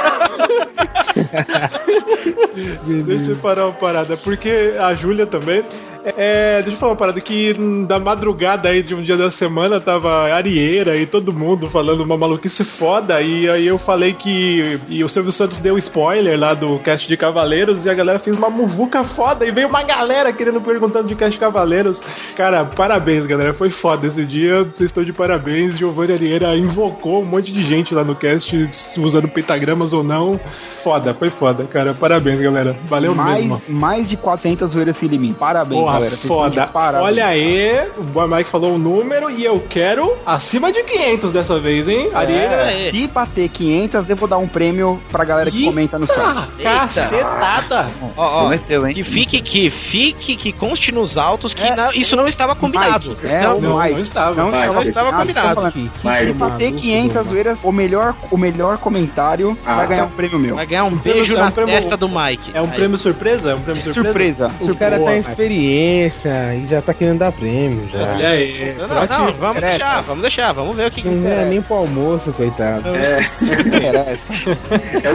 Deixa 3.06 3.32
eu 3.32 3.38
parar 3.38 3.66
uma 3.68 3.74
parada, 3.74 4.18
porque 4.18 4.74
a 4.80 4.94
Júlia 4.94 5.26
também. 5.26 5.64
É, 6.06 6.62
deixa 6.62 6.76
eu 6.76 6.78
falar 6.78 6.92
uma 6.92 6.98
parada 6.98 7.22
que 7.22 7.54
da 7.88 7.98
madrugada 7.98 8.68
aí 8.70 8.84
de 8.84 8.94
um 8.94 9.02
dia 9.02 9.16
da 9.16 9.32
semana 9.32 9.80
tava 9.80 10.34
Arieira 10.34 10.98
e 10.98 11.06
todo 11.06 11.32
mundo 11.32 11.70
falando 11.70 12.02
uma 12.02 12.18
maluquice 12.18 12.64
foda. 12.66 13.22
E 13.22 13.50
aí 13.50 13.66
eu 13.66 13.78
falei 13.78 14.14
que. 14.14 14.80
E 14.90 15.04
o 15.04 15.08
Silvio 15.08 15.32
Santos 15.32 15.60
deu 15.60 15.78
spoiler 15.78 16.38
lá 16.38 16.54
do 16.54 16.78
cast 16.80 17.08
de 17.08 17.16
Cavaleiros 17.16 17.86
e 17.86 17.90
a 17.90 17.94
galera 17.94 18.20
fez 18.20 18.38
uma 18.38 18.50
muvuca 18.50 19.04
foda. 19.04 19.46
E 19.46 19.52
veio 19.52 19.70
uma 19.70 19.84
galera 19.84 20.34
querendo 20.34 20.60
perguntando 20.60 21.08
de 21.08 21.16
cast 21.16 21.34
de 21.34 21.40
Cavaleiros. 21.40 22.02
Cara, 22.36 22.66
parabéns, 22.66 23.26
galera. 23.26 23.54
Foi 23.54 23.72
foda 23.72 24.08
esse 24.08 24.26
dia. 24.26 24.64
Vocês 24.64 24.90
estão 24.90 25.04
de 25.04 25.14
parabéns. 25.14 25.78
Giovanni 25.78 26.14
Arieira 26.14 26.58
invocou 26.58 27.22
um 27.22 27.26
monte 27.26 27.52
de 27.52 27.64
gente 27.64 27.96
lá 27.96 28.04
no 28.04 28.16
cast, 28.16 28.70
usando 28.98 29.30
pentagramas 29.30 29.94
ou 29.94 30.04
não. 30.04 30.40
Foda, 30.84 31.14
foi 31.14 31.30
foda, 31.30 31.64
cara. 31.64 31.94
Parabéns, 31.94 32.42
galera. 32.42 32.76
Valeu 32.86 33.16
mais, 33.16 33.46
mesmo. 33.46 33.62
mais 33.70 34.10
de 34.10 34.18
400 34.18 34.72
zoeiras 34.72 34.98
sem 34.98 35.08
limite. 35.08 35.36
Parabéns. 35.36 35.93
Porra, 35.94 36.00
galera. 36.00 36.16
Vocês 36.16 36.28
foda. 36.28 36.68
parabéns. 36.68 37.06
Olha 37.06 37.26
aí, 37.28 37.90
o 37.98 38.04
Boy 38.04 38.28
Mike 38.28 38.50
falou 38.50 38.76
o 38.76 38.78
número 38.78 39.30
e 39.30 39.44
eu 39.46 39.60
quero 39.70 40.14
acima 40.26 40.72
de 40.72 40.84
500 40.84 41.32
dessa 41.32 41.60
vez, 41.60 41.88
hein? 41.88 42.10
É, 42.14 42.90
se 42.92 43.08
bater 43.08 43.50
500, 43.50 44.10
eu 44.10 44.16
vou 44.16 44.28
dar 44.28 44.38
um 44.38 44.48
prêmio 44.48 45.00
pra 45.12 45.24
galera 45.24 45.50
que 45.52 45.66
comenta 45.66 45.98
no 46.00 46.08
site. 46.08 46.64
Cacetada! 46.64 47.88
Ó, 48.18 48.24
ó, 48.24 48.40
Prometeu, 48.42 48.88
hein? 48.88 48.94
que 48.94 49.04
fique, 49.04 49.42
que 49.42 49.70
fique, 49.70 50.36
que 50.36 50.52
conste 50.54 50.92
nos 50.92 51.18
autos 51.18 51.54
que 51.54 51.64
não- 51.76 51.92
isso 51.94 52.16
não 52.16 52.28
estava 52.28 52.56
combinado. 52.56 53.10
Mike, 53.12 53.28
é, 53.28 53.42
Não, 53.42 53.60
não, 53.62 53.80
Mike. 53.80 53.94
não 53.94 54.00
estava. 54.00 54.36
Não, 54.36 54.52
não 54.52 54.82
estava 54.84 55.10
Ah, 55.10 55.14
combinado. 55.20 55.60
aqui. 55.66 55.90
Mike. 56.04 56.26
Se 56.26 56.34
bater 56.34 56.72
500 56.74 57.28
zoeiras, 57.28 57.60
o 57.64 57.72
melhor, 57.72 58.16
o 58.32 58.38
melhor 58.38 58.78
comentário 58.78 59.58
Ah, 59.66 59.76
vai 59.76 59.88
ganhar 59.88 60.02
tá. 60.02 60.08
um 60.08 60.12
prêmio 60.12 60.40
meu. 60.40 60.56
Vai 60.56 60.66
ganhar 60.66 60.84
um 60.86 60.96
beijo 60.96 61.36
é 61.36 61.38
um 61.38 61.46
na 61.46 61.52
testa 61.52 61.98
do 61.98 62.08
Mike. 62.08 62.52
É 62.54 62.62
um 62.62 62.66
Aí. 62.66 62.72
prêmio 62.72 62.98
surpresa? 62.98 63.52
É 63.52 63.56
um 63.56 63.60
prêmio 63.62 63.84
surpresa? 63.84 64.50
Surpresa. 64.50 64.72
O 64.74 64.76
cara 64.76 65.00
tá 65.00 65.12
Mike. 65.12 65.36
Experiência 65.84 66.56
e 66.56 66.68
já 66.68 66.82
tá 66.82 66.94
querendo 66.94 67.20
dar 67.20 67.32
prêmio 67.32 67.90
já. 67.92 68.14
Olha 68.14 68.30
aí. 68.30 68.76
Não, 68.78 68.88
não, 68.88 68.96
não, 68.96 69.34
vamos 69.34 69.58
Interessa. 69.58 69.78
deixar, 69.78 70.02
vamos 70.02 70.22
deixar, 70.22 70.52
vamos 70.54 70.76
ver 70.76 70.88
o 70.88 70.92
que 70.92 71.02
que 71.02 71.10
Não 71.10 71.32
é 71.32 71.46
nem 71.46 71.62
pro 71.62 71.76
almoço, 71.76 72.32
coitado. 72.34 72.84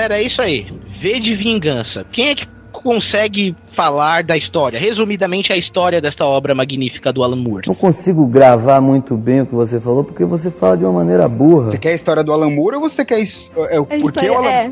Galera, 0.05 0.19
é 0.19 0.25
isso 0.25 0.41
aí. 0.41 0.67
V 1.01 1.21
de 1.21 1.35
vingança. 1.35 2.05
Quem 2.13 2.29
é 2.29 2.35
que 2.35 2.47
consegue 2.73 3.57
falar 3.75 4.23
da 4.25 4.37
história? 4.37 4.79
Resumidamente, 4.81 5.53
a 5.53 5.57
história 5.57 6.01
desta 6.01 6.25
obra 6.25 6.55
magnífica 6.55 7.13
do 7.13 7.23
Alan 7.23 7.37
Moore. 7.37 7.67
Não 7.69 7.75
consigo 7.75 8.27
gravar 8.27 8.81
muito 8.81 9.17
bem 9.17 9.43
o 9.43 9.47
que 9.47 9.55
você 9.55 9.81
falou, 9.81 10.05
porque 10.05 10.25
você 10.25 10.51
fala 10.51 10.77
de 10.77 10.85
uma 10.85 10.93
maneira 10.93 11.29
burra. 11.29 11.71
Você 11.73 11.79
quer 11.79 11.93
a 11.93 11.95
história 11.95 12.25
do 12.25 12.33
Alan 12.33 12.51
Moore 12.51 12.77
ou 12.77 12.83
você 12.83 13.05
quer 13.05 13.21
is- 13.21 13.51
é, 13.71 13.79
o 13.79 13.83
A 13.83 13.87
porquê 13.87 14.31
o 14.31 14.35
Alan 14.39 14.49
é. 14.49 14.71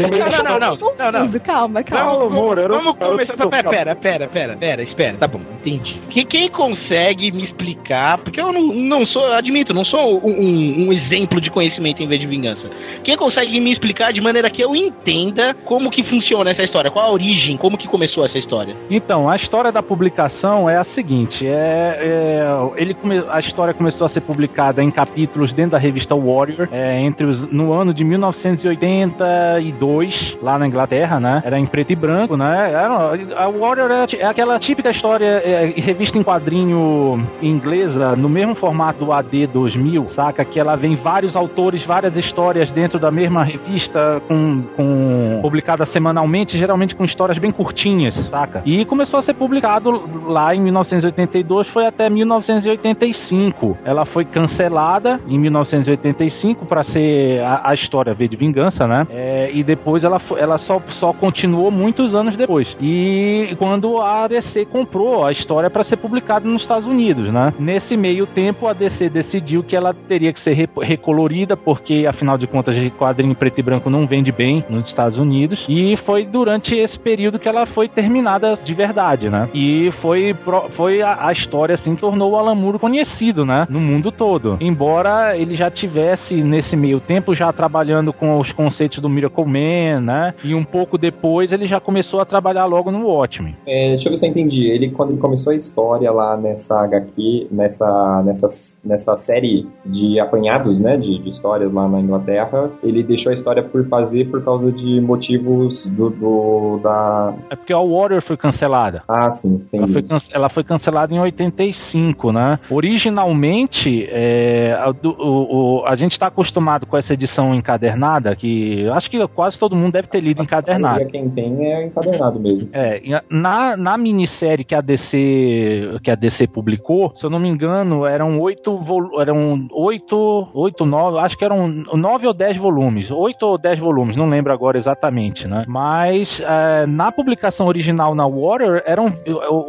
Não, 0.00 0.08
não, 0.08 0.42
não, 0.44 0.58
não, 0.58 1.12
não. 1.12 1.40
Calma, 1.40 1.82
calma. 1.82 2.28
Vamos, 2.68 2.98
vamos 2.98 2.98
começar. 3.10 3.36
Pera, 3.50 3.70
pera, 3.70 3.96
pera, 3.96 4.28
pera, 4.28 4.56
pera, 4.56 4.82
espera. 4.82 5.16
Tá 5.18 5.26
bom, 5.26 5.40
entendi. 5.60 6.00
Que, 6.10 6.24
quem 6.24 6.50
consegue 6.50 7.30
me 7.32 7.42
explicar? 7.42 8.18
Porque 8.18 8.40
eu 8.40 8.52
não, 8.52 8.62
não 8.72 9.06
sou, 9.06 9.22
eu 9.26 9.34
admito, 9.34 9.72
não 9.74 9.84
sou 9.84 10.20
um, 10.24 10.30
um- 10.30 10.88
um 10.88 10.92
exemplo 10.92 11.40
de 11.40 11.50
conhecimento 11.50 12.02
em 12.02 12.08
vez 12.08 12.20
de 12.20 12.26
vingança. 12.26 12.68
Quem 13.04 13.16
consegue 13.16 13.58
me 13.60 13.70
explicar 13.70 14.12
de 14.12 14.20
maneira 14.20 14.50
que 14.50 14.62
eu 14.62 14.74
entenda 14.74 15.54
como 15.64 15.90
que 15.90 16.02
funciona 16.02 16.50
essa 16.50 16.62
história? 16.62 16.90
Qual 16.90 17.04
a 17.04 17.12
origem? 17.12 17.49
Como 17.56 17.76
que 17.78 17.88
começou 17.88 18.24
essa 18.24 18.38
história? 18.38 18.74
Então, 18.90 19.28
a 19.28 19.36
história 19.36 19.70
da 19.72 19.82
publicação 19.82 20.68
é 20.68 20.76
a 20.76 20.84
seguinte: 20.94 21.46
é, 21.46 21.98
é, 22.00 22.46
ele 22.76 22.94
come- 22.94 23.24
a 23.30 23.40
história 23.40 23.72
começou 23.74 24.06
a 24.06 24.10
ser 24.10 24.20
publicada 24.20 24.82
em 24.82 24.90
capítulos 24.90 25.52
dentro 25.52 25.72
da 25.72 25.78
revista 25.78 26.14
Warrior 26.14 26.68
é, 26.72 27.00
entre 27.00 27.26
os, 27.26 27.50
no 27.52 27.72
ano 27.72 27.92
de 27.94 28.04
1982, 28.04 30.36
lá 30.42 30.58
na 30.58 30.66
Inglaterra, 30.66 31.20
né? 31.20 31.42
Era 31.44 31.58
em 31.58 31.66
preto 31.66 31.92
e 31.92 31.96
branco, 31.96 32.36
né? 32.36 32.70
Era, 32.70 33.12
a 33.36 33.48
Warrior 33.48 33.90
é, 33.90 34.06
é 34.18 34.26
aquela 34.26 34.58
típica 34.58 34.90
história, 34.90 35.24
é, 35.44 35.66
revista 35.76 36.16
em 36.18 36.22
quadrinho 36.22 37.26
inglesa, 37.42 38.14
no 38.16 38.28
mesmo 38.28 38.54
formato 38.54 39.04
do 39.04 39.12
AD 39.12 39.46
2000, 39.48 40.08
saca? 40.14 40.44
Que 40.44 40.58
ela 40.60 40.76
vem 40.76 40.96
vários 40.96 41.34
autores, 41.36 41.84
várias 41.84 42.14
histórias 42.16 42.70
dentro 42.70 42.98
da 42.98 43.10
mesma 43.10 43.42
revista, 43.44 44.20
com, 44.28 44.62
com 44.76 45.38
publicada 45.42 45.86
semanalmente, 45.86 46.56
geralmente 46.58 46.94
com 46.94 47.04
histórias 47.04 47.38
bem 47.40 47.50
curtinhas, 47.52 48.14
saca? 48.30 48.62
E 48.64 48.84
começou 48.84 49.18
a 49.20 49.22
ser 49.22 49.34
publicado 49.34 49.90
lá 50.28 50.54
em 50.54 50.60
1982, 50.60 51.68
foi 51.68 51.86
até 51.86 52.08
1985. 52.10 53.78
Ela 53.84 54.04
foi 54.06 54.24
cancelada 54.24 55.20
em 55.28 55.38
1985 55.38 56.66
para 56.66 56.84
ser 56.84 57.40
a, 57.42 57.70
a 57.70 57.74
história 57.74 58.14
V 58.14 58.28
de 58.28 58.36
Vingança, 58.36 58.86
né? 58.86 59.06
É, 59.10 59.50
e 59.52 59.62
depois 59.62 60.04
ela, 60.04 60.20
ela 60.36 60.58
só, 60.58 60.80
só 60.98 61.12
continuou 61.12 61.70
muitos 61.70 62.14
anos 62.14 62.36
depois. 62.36 62.76
E 62.80 63.54
quando 63.58 63.98
a 64.00 64.26
DC 64.28 64.66
comprou 64.66 65.24
a 65.24 65.32
história 65.32 65.70
para 65.70 65.84
ser 65.84 65.96
publicada 65.96 66.48
nos 66.48 66.62
Estados 66.62 66.88
Unidos, 66.88 67.30
né? 67.32 67.52
Nesse 67.58 67.96
meio 67.96 68.26
tempo, 68.26 68.66
a 68.66 68.72
DC 68.72 69.08
decidiu 69.08 69.62
que 69.62 69.74
ela 69.76 69.94
teria 69.94 70.32
que 70.32 70.42
ser 70.42 70.52
re- 70.54 70.68
recolorida, 70.82 71.56
porque 71.56 72.06
afinal 72.08 72.36
de 72.38 72.46
contas, 72.46 72.76
quadrinho 72.98 73.34
preto 73.34 73.58
e 73.58 73.62
branco 73.62 73.90
não 73.90 74.06
vende 74.06 74.32
bem 74.32 74.64
nos 74.68 74.86
Estados 74.86 75.18
Unidos. 75.18 75.64
E 75.68 75.96
foi 76.04 76.24
durante 76.24 76.74
esse 76.74 76.98
período 76.98 77.29
período 77.30 77.38
que 77.38 77.48
ela 77.48 77.66
foi 77.66 77.88
terminada 77.88 78.58
de 78.64 78.74
verdade, 78.74 79.28
né? 79.30 79.48
E 79.54 79.92
foi, 80.02 80.34
foi 80.76 81.02
a, 81.02 81.26
a 81.28 81.32
história, 81.32 81.74
assim, 81.76 81.94
tornou 81.94 82.32
o 82.32 82.36
Alan 82.36 82.54
Moore 82.54 82.78
conhecido, 82.78 83.44
né? 83.46 83.66
No 83.70 83.80
mundo 83.80 84.10
todo. 84.10 84.56
Embora 84.60 85.36
ele 85.36 85.54
já 85.56 85.70
tivesse, 85.70 86.34
nesse 86.42 86.74
meio 86.76 87.00
tempo, 87.00 87.34
já 87.34 87.52
trabalhando 87.52 88.12
com 88.12 88.38
os 88.38 88.50
conceitos 88.52 88.98
do 89.00 89.08
Miracle 89.08 89.44
Man, 89.44 90.00
né? 90.00 90.34
E 90.42 90.54
um 90.54 90.64
pouco 90.64 90.98
depois 90.98 91.52
ele 91.52 91.66
já 91.66 91.78
começou 91.80 92.20
a 92.20 92.24
trabalhar 92.24 92.64
logo 92.64 92.90
no 92.90 93.06
Watchmen. 93.06 93.56
É, 93.66 93.90
deixa 93.90 94.08
eu 94.08 94.12
ver 94.12 94.16
se 94.18 94.26
eu 94.26 94.30
entendi. 94.30 94.66
Ele, 94.66 94.90
quando 94.90 95.10
ele 95.10 95.20
começou 95.20 95.52
a 95.52 95.56
história 95.56 96.10
lá 96.10 96.36
nessa 96.36 96.80
HQ, 96.84 97.48
nessa, 97.50 98.22
nessa, 98.24 98.46
nessa 98.84 99.16
série 99.16 99.66
de 99.86 100.18
apanhados, 100.18 100.80
né, 100.80 100.96
de, 100.96 101.18
de 101.18 101.28
histórias 101.28 101.72
lá 101.72 101.88
na 101.88 102.00
Inglaterra, 102.00 102.70
ele 102.82 103.02
deixou 103.02 103.30
a 103.30 103.34
história 103.34 103.62
por 103.62 103.86
fazer 103.88 104.28
por 104.30 104.42
causa 104.44 104.72
de 104.72 105.00
motivos 105.00 105.86
do, 105.90 106.10
do- 106.10 106.80
da... 106.82 107.19
É 107.50 107.56
porque 107.56 107.72
a 107.72 107.78
Warrior 107.78 108.22
foi 108.22 108.36
cancelada. 108.36 109.02
Ah, 109.08 109.30
sim, 109.30 109.66
Ela 109.72 109.88
foi, 109.88 110.04
ela 110.32 110.48
foi 110.48 110.64
cancelada 110.64 111.14
em 111.14 111.18
85, 111.20 112.32
né? 112.32 112.58
Originalmente, 112.70 114.06
é, 114.10 114.76
a, 114.78 114.90
o- 114.90 115.80
o- 115.80 115.84
a 115.86 115.96
gente 115.96 116.12
está 116.12 116.26
acostumado 116.26 116.86
com 116.86 116.96
essa 116.96 117.12
edição 117.14 117.54
encadernada, 117.54 118.34
que 118.36 118.88
acho 118.90 119.10
que 119.10 119.26
quase 119.28 119.58
todo 119.58 119.76
mundo 119.76 119.92
deve 119.92 120.08
ter 120.08 120.20
lido 120.20 120.42
encadernada. 120.42 121.04
Quem 121.06 121.28
tem 121.30 121.66
é 121.66 121.86
encadernado 121.86 122.38
mesmo. 122.40 122.68
É, 122.72 123.22
na, 123.28 123.76
na 123.76 123.96
minissérie 123.98 124.64
que 124.64 124.74
a 124.74 124.80
DC 124.80 125.98
que 126.02 126.10
a 126.10 126.14
DC 126.14 126.46
publicou, 126.46 127.12
se 127.16 127.24
eu 127.24 127.30
não 127.30 127.38
me 127.38 127.48
engano, 127.48 128.04
eram 128.06 128.38
oito 128.40 128.78
eram 129.20 129.68
oito, 129.72 130.48
oito, 130.54 130.84
nove, 130.86 131.18
acho 131.18 131.36
que 131.36 131.44
eram 131.44 131.68
nove 131.94 132.26
ou 132.26 132.34
dez 132.34 132.56
volumes, 132.56 133.10
oito 133.10 133.44
ou 133.46 133.58
dez 133.58 133.78
volumes, 133.78 134.16
não 134.16 134.28
lembro 134.28 134.52
agora 134.52 134.78
exatamente, 134.78 135.46
né? 135.46 135.64
Mas 135.66 136.28
é, 136.40 136.86
na 136.86 137.09
publicação 137.12 137.66
original 137.66 138.14
na 138.14 138.26
Warrior 138.26 138.82
eram 138.84 139.12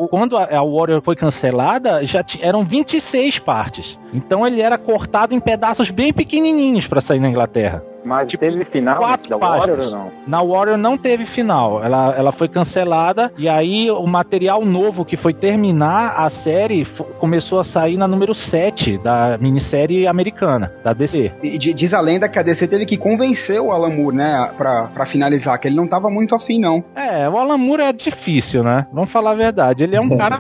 quando 0.10 0.38
a, 0.38 0.62
Warrior 0.64 1.02
foi 1.02 1.16
cancelada, 1.16 2.06
já 2.06 2.24
eram 2.42 2.66
26 2.66 3.40
partes. 3.40 3.98
Então 4.14 4.46
ele 4.46 4.62
era 4.62 4.78
cortado 4.78 5.34
em 5.34 5.40
pedaços 5.40 5.90
bem 5.90 6.14
pequenininhos 6.14 6.88
para 6.88 7.02
sair 7.02 7.20
na 7.20 7.30
Inglaterra. 7.30 7.91
Mas 8.04 8.32
teve 8.32 8.64
final 8.66 8.98
quatro 8.98 9.30
da 9.30 9.38
Warrior 9.38 9.78
páginas. 9.78 9.86
ou 9.94 10.00
não? 10.00 10.12
Na 10.28 10.42
Warrior 10.42 10.78
não 10.78 10.98
teve 10.98 11.26
final. 11.28 11.84
Ela, 11.84 12.14
ela 12.18 12.32
foi 12.32 12.48
cancelada 12.48 13.32
e 13.38 13.48
aí 13.48 13.90
o 13.92 14.06
material 14.08 14.64
novo 14.66 15.06
que 15.06 15.18
foi 15.18 15.34
terminar 15.34 16.16
a 16.18 16.30
série 16.44 16.86
começou 17.20 17.60
a 17.60 17.66
sair 17.66 17.98
na 17.98 18.08
número 18.08 18.34
7 18.34 18.98
da 19.00 19.38
minissérie 19.40 20.08
americana, 20.08 20.72
da 20.84 20.94
DC. 20.94 21.32
E 21.44 21.58
di- 21.58 21.74
diz 21.74 21.94
a 21.94 22.02
lenda 22.02 22.28
que 22.30 22.40
a 22.40 22.44
DC 22.44 22.68
teve 22.68 22.86
que 22.86 22.98
convencer 22.98 23.60
o 23.62 23.72
Alan 23.72 23.90
Moore, 23.90 24.16
né, 24.16 24.50
pra, 24.58 24.88
pra 24.94 25.06
finalizar, 25.06 25.60
que 25.60 25.68
ele 25.68 25.76
não 25.76 25.88
tava 25.88 26.10
muito 26.10 26.34
afim, 26.36 26.60
não. 26.60 26.84
É, 26.96 27.28
o 27.30 27.38
Alan 27.38 27.58
Moore 27.58 27.84
é 27.84 27.94
difícil, 27.94 28.64
né? 28.64 28.86
Vamos 28.94 29.12
falar 29.12 29.32
a 29.32 29.36
verdade. 29.36 29.84
Ele 29.84 29.96
é 29.96 30.02
um 30.02 30.10
cara 30.18 30.38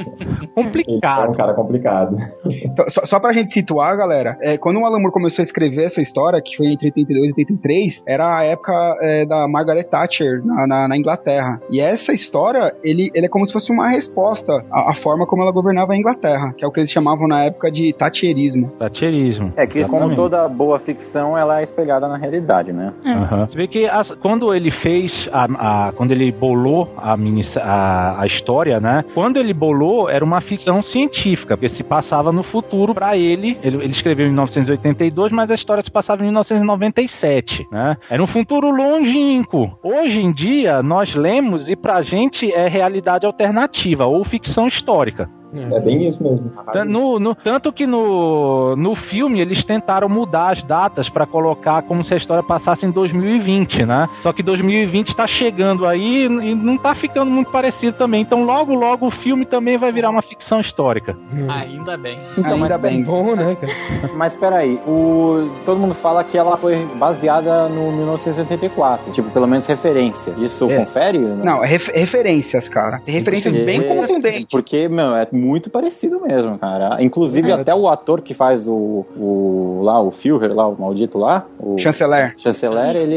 complicado. 0.53 1.25
É 1.25 1.29
um 1.29 1.33
cara 1.33 1.53
complicado. 1.53 2.15
Então, 2.63 2.85
só, 2.89 3.05
só 3.05 3.19
pra 3.19 3.33
gente 3.33 3.53
situar, 3.53 3.95
galera, 3.97 4.37
é, 4.41 4.57
quando 4.57 4.79
o 4.79 4.85
Alan 4.85 4.99
Moore 4.99 5.11
começou 5.13 5.41
a 5.43 5.45
escrever 5.45 5.85
essa 5.87 6.01
história, 6.01 6.41
que 6.43 6.55
foi 6.57 6.67
entre 6.67 6.87
82 6.87 7.27
e 7.27 7.31
83, 7.31 8.03
era 8.07 8.37
a 8.37 8.43
época 8.43 8.71
é, 9.01 9.25
da 9.25 9.47
Margaret 9.47 9.83
Thatcher 9.85 10.41
na, 10.45 10.67
na- 10.67 10.87
na 10.87 10.97
Inglaterra. 10.97 11.59
E 11.69 11.79
essa 11.79 12.11
história, 12.13 12.73
ele, 12.83 13.09
ele 13.13 13.25
é 13.25 13.29
como 13.29 13.45
se 13.45 13.53
fosse 13.53 13.71
uma 13.71 13.89
resposta 13.89 14.51
à, 14.71 14.91
à 14.91 14.95
forma 14.95 15.25
como 15.25 15.41
ela 15.43 15.51
governava 15.51 15.93
a 15.93 15.97
Inglaterra, 15.97 16.53
que 16.57 16.63
é 16.63 16.67
o 16.67 16.71
que 16.71 16.79
eles 16.79 16.91
chamavam 16.91 17.27
na 17.27 17.43
época 17.43 17.71
de 17.71 17.93
Thatcherismo. 17.93 18.69
Thatcherismo. 18.79 19.53
É 19.55 19.65
que, 19.65 19.81
como 19.83 19.95
Exatamente. 20.11 20.15
toda 20.15 20.47
boa 20.49 20.79
ficção, 20.79 21.37
ela 21.37 21.59
é 21.59 21.63
espelhada 21.63 22.07
na 22.07 22.17
realidade, 22.17 22.73
né? 22.73 22.93
Aham. 23.05 23.47
Você 23.47 23.55
vê 23.57 23.67
que 23.67 23.87
as- 23.87 24.11
quando 24.15 24.53
ele 24.53 24.71
fez 24.71 25.11
a, 25.31 25.87
a- 25.87 25.91
quando 25.93 26.11
ele 26.11 26.31
bolou 26.31 26.89
a, 26.97 27.15
mini, 27.15 27.45
a, 27.57 28.21
a 28.21 28.25
história, 28.27 28.79
né? 28.79 29.03
Quando 29.13 29.37
ele 29.37 29.53
bolou 29.53 30.09
era 30.09 30.23
uma 30.25 30.40
ficção 30.41 30.81
científica, 30.83 31.57
porque 31.57 31.75
se 31.75 31.83
passava 31.83 32.31
no 32.31 32.43
futuro 32.43 32.93
pra 32.93 33.17
ele. 33.17 33.57
Ele, 33.63 33.77
ele 33.77 33.93
escreveu 33.93 34.25
em 34.25 34.29
1982, 34.29 35.31
mas 35.31 35.49
a 35.49 35.55
história 35.55 35.83
se 35.83 35.91
passava 35.91 36.21
em 36.21 36.25
1997, 36.25 37.67
né? 37.71 37.97
Era 38.09 38.21
um 38.21 38.27
futuro 38.27 38.69
longínquo. 38.69 39.77
Hoje 39.83 40.19
em 40.19 40.31
dia 40.31 40.81
nós 40.81 41.13
lemos 41.15 41.67
e 41.67 41.75
pra 41.75 42.01
gente 42.01 42.51
é 42.53 42.67
realidade 42.67 43.25
alternativa 43.25 44.05
ou 44.05 44.23
ficção 44.25 44.67
histórica. 44.67 45.29
É 45.53 45.79
bem 45.79 46.07
isso 46.09 46.21
mesmo. 46.23 46.51
Tan- 46.71 46.85
No, 46.85 47.19
no- 47.19 47.35
tanto 47.35 47.71
que 47.73 47.85
no, 47.87 48.75
no 48.75 48.95
filme 48.95 49.39
eles 49.39 49.63
tentaram 49.65 50.07
mudar 50.09 50.51
as 50.53 50.63
datas 50.63 51.09
pra 51.09 51.25
colocar 51.25 51.81
como 51.83 52.03
se 52.05 52.13
a 52.13 52.17
história 52.17 52.43
passasse 52.43 52.85
em 52.85 52.91
2020, 52.91 53.85
né? 53.85 54.07
Só 54.23 54.31
que 54.33 54.41
2020 54.43 55.15
tá 55.15 55.27
chegando 55.27 55.85
aí 55.85 56.25
e 56.25 56.55
não 56.55 56.77
tá 56.77 56.95
ficando 56.95 57.29
muito 57.31 57.51
parecido 57.51 57.97
também. 57.97 58.21
Então 58.21 58.43
logo 58.43 58.73
logo 58.73 59.07
o 59.07 59.11
filme 59.11 59.45
também 59.45 59.77
vai 59.77 59.91
virar 59.91 60.09
uma 60.09 60.21
ficção 60.21 60.59
histórica. 60.61 61.15
Ainda 61.49 61.97
bem. 61.97 62.19
Então, 62.37 62.53
Ainda 62.55 62.77
mas, 62.77 62.81
bem. 62.81 63.03
Bom, 63.03 63.35
né, 63.35 63.57
Mas 64.15 64.35
peraí, 64.35 64.79
o... 64.87 65.49
todo 65.65 65.79
mundo 65.79 65.93
fala 65.93 66.23
que 66.23 66.37
ela 66.37 66.57
foi 66.57 66.85
baseada 66.97 67.67
no 67.69 67.91
1984, 67.91 69.11
tipo, 69.13 69.29
pelo 69.31 69.47
menos 69.47 69.65
referência. 69.65 70.33
Isso 70.37 70.69
É. 70.71 70.75
confere? 70.77 71.19
Não, 71.19 71.63
é 71.63 71.67
ref- 71.67 71.91
referências, 71.93 72.67
cara. 72.69 72.99
Tem 73.05 73.13
referências 73.15 73.53
Porque- 73.53 73.65
bem 73.65 73.87
contundentes. 73.87 74.47
Porque, 74.49 74.87
meu, 74.87 75.15
é 75.15 75.27
muito 75.41 75.69
parecido 75.69 76.21
mesmo, 76.21 76.57
cara. 76.57 77.01
Inclusive, 77.03 77.49
É. 77.51 77.53
até 77.53 77.73
o 77.73 77.87
ator 77.89 78.21
que 78.21 78.33
faz 78.33 78.67
o, 78.67 79.05
o 79.17 79.81
lá, 79.83 80.01
o 80.01 80.11
Führer, 80.11 80.53
lá, 80.53 80.67
o 80.67 80.79
maldito 80.79 81.17
lá, 81.17 81.45
o 81.59 81.77
Chanceler. 81.77 82.33
Chanceler, 82.37 82.95
ele, 82.95 83.15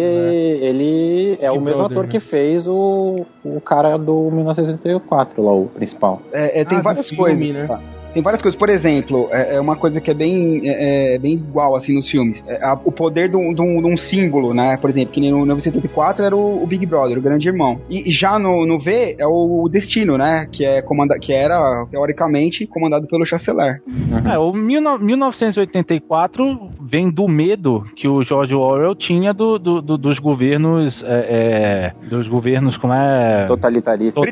ele 0.65 1.39
é 1.41 1.51
o 1.51 1.61
mesmo 1.61 1.79
brother, 1.81 1.93
ator 1.93 2.05
né? 2.05 2.11
que 2.11 2.21
fez 2.21 2.67
o, 2.67 3.25
o 3.45 3.61
cara 3.61 3.97
do 3.97 4.31
1984 4.31 5.43
lá, 5.43 5.53
o 5.53 5.67
principal. 5.67 6.21
É, 6.33 6.61
é, 6.61 6.65
tem 6.65 6.79
Ah, 6.79 6.83
várias 6.83 7.09
filme, 7.09 7.23
coisas. 7.23 7.49
né? 7.55 7.67
tá? 7.67 7.81
Tem 8.15 8.23
várias 8.23 8.41
coisas. 8.41 8.59
Por 8.59 8.69
exemplo, 8.71 9.29
é, 9.33 9.57
é 9.57 9.61
uma 9.61 9.77
coisa 9.77 10.01
que 10.01 10.11
é 10.11 10.15
bem, 10.15 10.63
é, 10.65 11.17
é 11.17 11.19
bem 11.19 11.35
igual 11.35 11.75
assim 11.77 11.93
nos 11.93 12.09
filmes. 12.09 12.43
É, 12.47 12.65
a- 12.65 12.79
o 12.85 12.93
poder 12.93 13.29
de 13.29 13.37
um, 13.37 13.53
de 13.53 13.61
um- 13.61 13.85
um 13.87 13.97
símbolo, 13.97 14.55
né? 14.55 14.77
Por 14.81 14.89
exemplo, 14.89 15.13
que 15.13 15.21
nem 15.21 15.31
no 15.33 15.39
1974 15.39 16.25
era 16.25 16.37
o, 16.37 16.63
o 16.63 16.67
Big 16.67 16.87
Brother, 16.87 17.19
o 17.19 17.23
grande 17.23 17.49
irmão. 17.49 17.81
E 17.91 18.11
já 18.13 18.39
no, 18.39 18.65
no 18.65 18.79
V 18.79 19.17
é 19.19 19.27
o 19.27 19.69
Destino, 19.71 20.17
né? 20.17 20.49
Que, 20.51 20.65
é 20.65 20.81
comanda 20.81 21.19
que 21.19 21.33
era, 21.33 21.87
teoricamente, 21.91 22.67
comandado 22.67 23.07
pelo 23.09 23.27
chanceler. 23.27 23.83
É, 24.33 24.39
o 24.39 24.53
19- 24.53 25.01
1984 25.01 26.45
vem 26.95 27.11
do 27.11 27.27
medo 27.27 27.85
que 27.97 28.07
o 28.07 28.23
George 28.23 28.55
Orwell 28.55 28.95
tinha 28.95 29.35
do, 29.35 29.59
do- 29.59 29.83
do- 29.83 29.99
dos 29.99 30.17
governos, 30.21 30.95
é, 31.03 31.93
é, 32.05 32.09
dos 32.09 32.29
governos 32.29 32.77
como 32.77 32.93
é 32.93 33.45
totalitaristas, 34.21 34.23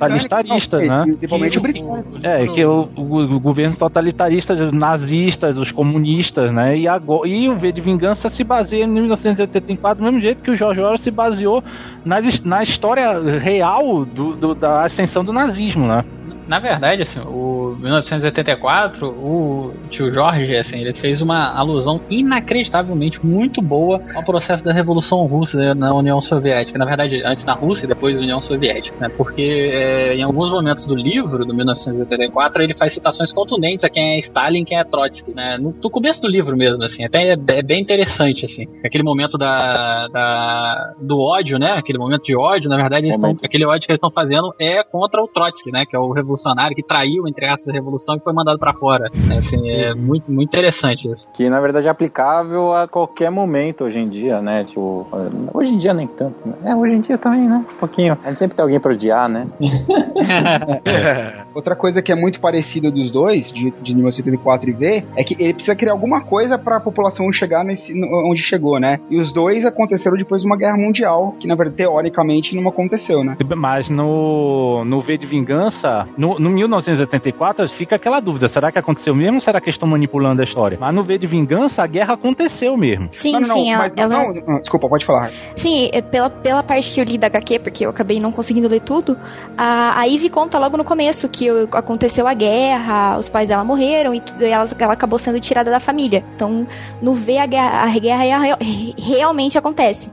Britânico, 0.78 0.96
né? 0.96 1.04
Principalmente 1.18 1.58
o 1.58 1.60
britânico. 1.60 2.18
É, 2.22 2.46
que 2.46 2.64
o, 2.64 2.88
o, 2.96 3.18
o 3.34 3.40
governo 3.40 3.74
totalitarista, 3.76 4.52
os 4.54 4.72
nazistas, 4.72 5.56
os 5.58 5.72
comunistas, 5.72 6.52
né? 6.52 6.78
E, 6.78 6.86
agora, 6.86 7.26
e 7.28 7.48
o 7.48 7.56
V 7.58 7.72
de 7.72 7.80
Vingança 7.80 8.30
se 8.30 8.44
baseia 8.44 8.84
em 8.84 8.88
1984, 8.88 9.98
do 10.00 10.04
mesmo 10.04 10.20
jeito 10.20 10.40
que 10.40 10.50
o 10.52 10.56
George 10.56 10.80
Orwell 10.80 10.98
se 11.02 11.10
baseou 11.10 11.64
na, 12.04 12.16
na 12.44 12.62
história 12.62 13.18
real 13.40 14.04
do, 14.04 14.36
do- 14.36 14.54
da 14.54 14.84
ascensão 14.86 15.24
do 15.24 15.32
nazismo, 15.32 15.86
né? 15.88 16.04
Na 16.52 16.58
verdade, 16.58 17.00
assim, 17.04 17.18
o 17.20 17.74
1984, 17.80 19.08
o 19.08 19.72
tio 19.88 20.12
Jorge, 20.12 20.54
assim, 20.54 20.76
ele 20.82 20.92
fez 20.92 21.22
uma 21.22 21.50
alusão 21.58 21.98
inacreditavelmente 22.10 23.24
muito 23.24 23.62
boa 23.62 24.02
ao 24.14 24.22
processo 24.22 24.62
da 24.62 24.70
Revolução 24.70 25.24
Russa 25.26 25.56
né, 25.56 25.72
na 25.72 25.94
União 25.94 26.20
Soviética. 26.20 26.78
Na 26.78 26.84
verdade, 26.84 27.22
antes 27.26 27.42
na 27.46 27.54
Rússia 27.54 27.86
e 27.86 27.88
depois 27.88 28.16
na 28.16 28.20
União 28.20 28.42
Soviética, 28.42 28.94
né? 29.00 29.08
Porque 29.08 29.40
é, 29.72 30.14
em 30.14 30.22
alguns 30.22 30.50
momentos 30.50 30.84
do 30.84 30.94
livro, 30.94 31.46
do 31.46 31.54
1984, 31.54 32.62
ele 32.62 32.76
faz 32.76 32.92
citações 32.92 33.32
contundentes 33.32 33.82
a 33.82 33.88
quem 33.88 34.16
é 34.16 34.18
Stalin 34.18 34.62
quem 34.62 34.78
é 34.78 34.84
Trotsky, 34.84 35.34
né? 35.34 35.56
No, 35.56 35.74
no 35.82 35.90
começo 35.90 36.20
do 36.20 36.28
livro 36.28 36.54
mesmo, 36.54 36.84
assim, 36.84 37.02
até 37.02 37.30
é, 37.32 37.32
é 37.32 37.62
bem 37.62 37.80
interessante, 37.80 38.44
assim. 38.44 38.66
Aquele 38.84 39.02
momento 39.02 39.38
da, 39.38 40.06
da- 40.08 40.92
do 41.00 41.18
ódio, 41.18 41.58
né? 41.58 41.72
Aquele 41.78 41.96
momento 41.96 42.24
de 42.24 42.36
ódio, 42.36 42.68
na 42.68 42.76
verdade, 42.76 43.08
tão- 43.08 43.36
aquele 43.42 43.64
ódio 43.64 43.86
que 43.86 43.92
eles 43.92 43.96
estão 44.04 44.10
fazendo 44.10 44.52
é 44.60 44.82
contra 44.84 45.22
o 45.22 45.26
Trotsky, 45.28 45.72
né? 45.72 45.86
Que 45.86 45.96
é 45.96 45.98
o 45.98 46.12
revolucionário 46.12 46.41
que 46.74 46.82
traiu, 46.82 47.26
entre 47.26 47.46
aspas, 47.46 47.68
a 47.68 47.72
revolução 47.72 48.16
e 48.16 48.20
foi 48.20 48.32
mandado 48.32 48.58
pra 48.58 48.72
fora. 48.74 49.04
né, 49.26 49.38
Assim, 49.38 49.68
é 49.68 49.94
muito, 49.94 50.30
muito 50.30 50.48
interessante 50.48 51.10
isso. 51.10 51.30
Que 51.32 51.48
na 51.50 51.60
verdade 51.60 51.86
é 51.88 51.90
aplicável 51.90 52.72
a 52.74 52.86
qualquer 52.88 53.30
momento 53.30 53.84
hoje 53.84 53.98
em 53.98 54.08
dia, 54.08 54.40
né? 54.40 54.64
Tipo, 54.64 55.06
hoje 55.52 55.74
em 55.74 55.78
dia 55.78 55.92
nem 55.94 56.06
tanto. 56.06 56.36
Né? 56.46 56.54
É, 56.64 56.76
hoje 56.76 56.94
em 56.94 57.00
dia 57.00 57.18
também, 57.18 57.48
né? 57.48 57.64
Um 57.74 57.76
pouquinho. 57.78 58.16
A 58.24 58.28
gente 58.28 58.38
sempre 58.38 58.56
tem 58.56 58.62
alguém 58.62 58.80
pra 58.80 58.92
odiar, 58.92 59.28
né? 59.28 59.46
Outra 61.54 61.76
coisa 61.76 62.00
que 62.02 62.10
é 62.12 62.14
muito 62.14 62.40
parecida 62.40 62.90
dos 62.90 63.10
dois, 63.10 63.50
de, 63.52 63.70
de 63.82 63.94
1974 63.94 64.70
e 64.70 64.72
V, 64.72 65.04
é 65.16 65.24
que 65.24 65.34
ele 65.38 65.54
precisa 65.54 65.76
criar 65.76 65.92
alguma 65.92 66.22
coisa 66.22 66.58
pra 66.58 66.80
população 66.80 67.32
chegar 67.32 67.64
nesse, 67.64 67.92
onde 67.92 68.42
chegou, 68.42 68.78
né? 68.80 68.98
E 69.10 69.18
os 69.18 69.32
dois 69.32 69.64
aconteceram 69.64 70.16
depois 70.16 70.42
de 70.42 70.46
uma 70.46 70.56
guerra 70.56 70.76
mundial, 70.76 71.34
que 71.38 71.46
na 71.46 71.54
verdade, 71.54 71.76
teoricamente, 71.76 72.54
não 72.56 72.68
aconteceu, 72.68 73.22
né? 73.24 73.36
Mas 73.56 73.88
no, 73.88 74.84
no 74.84 75.00
V 75.02 75.18
de 75.18 75.26
Vingança, 75.26 76.08
no, 76.22 76.38
no 76.38 76.50
1984 76.50 77.68
fica 77.76 77.96
aquela 77.96 78.20
dúvida: 78.20 78.48
será 78.52 78.70
que 78.70 78.78
aconteceu 78.78 79.14
mesmo 79.14 79.38
ou 79.38 79.42
será 79.42 79.60
que 79.60 79.70
estão 79.70 79.88
manipulando 79.88 80.40
a 80.40 80.44
história? 80.44 80.78
Mas 80.80 80.94
no 80.94 81.02
V 81.04 81.18
de 81.18 81.26
Vingança, 81.26 81.82
a 81.82 81.86
guerra 81.86 82.14
aconteceu 82.14 82.76
mesmo. 82.76 83.08
Sim, 83.10 83.32
não, 83.32 83.40
não, 83.40 83.46
sim, 83.56 83.72
não, 83.72 83.82
ela, 83.82 83.92
ela- 83.96 84.08
não, 84.24 84.34
não, 84.34 84.60
desculpa, 84.60 84.88
pode 84.88 85.04
falar. 85.04 85.30
Sim, 85.56 85.90
é 85.92 86.00
pela, 86.00 86.30
pela 86.30 86.62
parte 86.62 86.94
que 86.94 87.00
eu 87.00 87.04
li 87.04 87.18
da 87.18 87.26
HQ, 87.26 87.58
porque 87.58 87.84
eu 87.84 87.90
acabei 87.90 88.20
não 88.20 88.30
conseguindo 88.30 88.68
ler 88.68 88.80
tudo, 88.80 89.18
a, 89.58 89.98
a 90.00 90.04
Ivy 90.04 90.30
conta 90.30 90.58
logo 90.58 90.76
no 90.76 90.84
começo 90.84 91.28
que 91.28 91.48
aconteceu 91.72 92.26
a 92.28 92.34
guerra, 92.34 93.18
os 93.18 93.28
pais 93.28 93.48
dela 93.48 93.64
morreram 93.64 94.14
e, 94.14 94.20
tudo, 94.20 94.42
e 94.44 94.46
ela, 94.50 94.64
ela 94.78 94.92
acabou 94.92 95.18
sendo 95.18 95.40
tirada 95.40 95.70
da 95.70 95.80
família. 95.80 96.24
Então, 96.36 96.66
no 97.00 97.14
V, 97.14 97.38
a 97.38 97.46
guerra, 97.46 97.82
a 97.84 97.98
guerra 97.98 98.22
real- 98.22 98.58
realmente 98.98 99.58
acontece. 99.58 100.10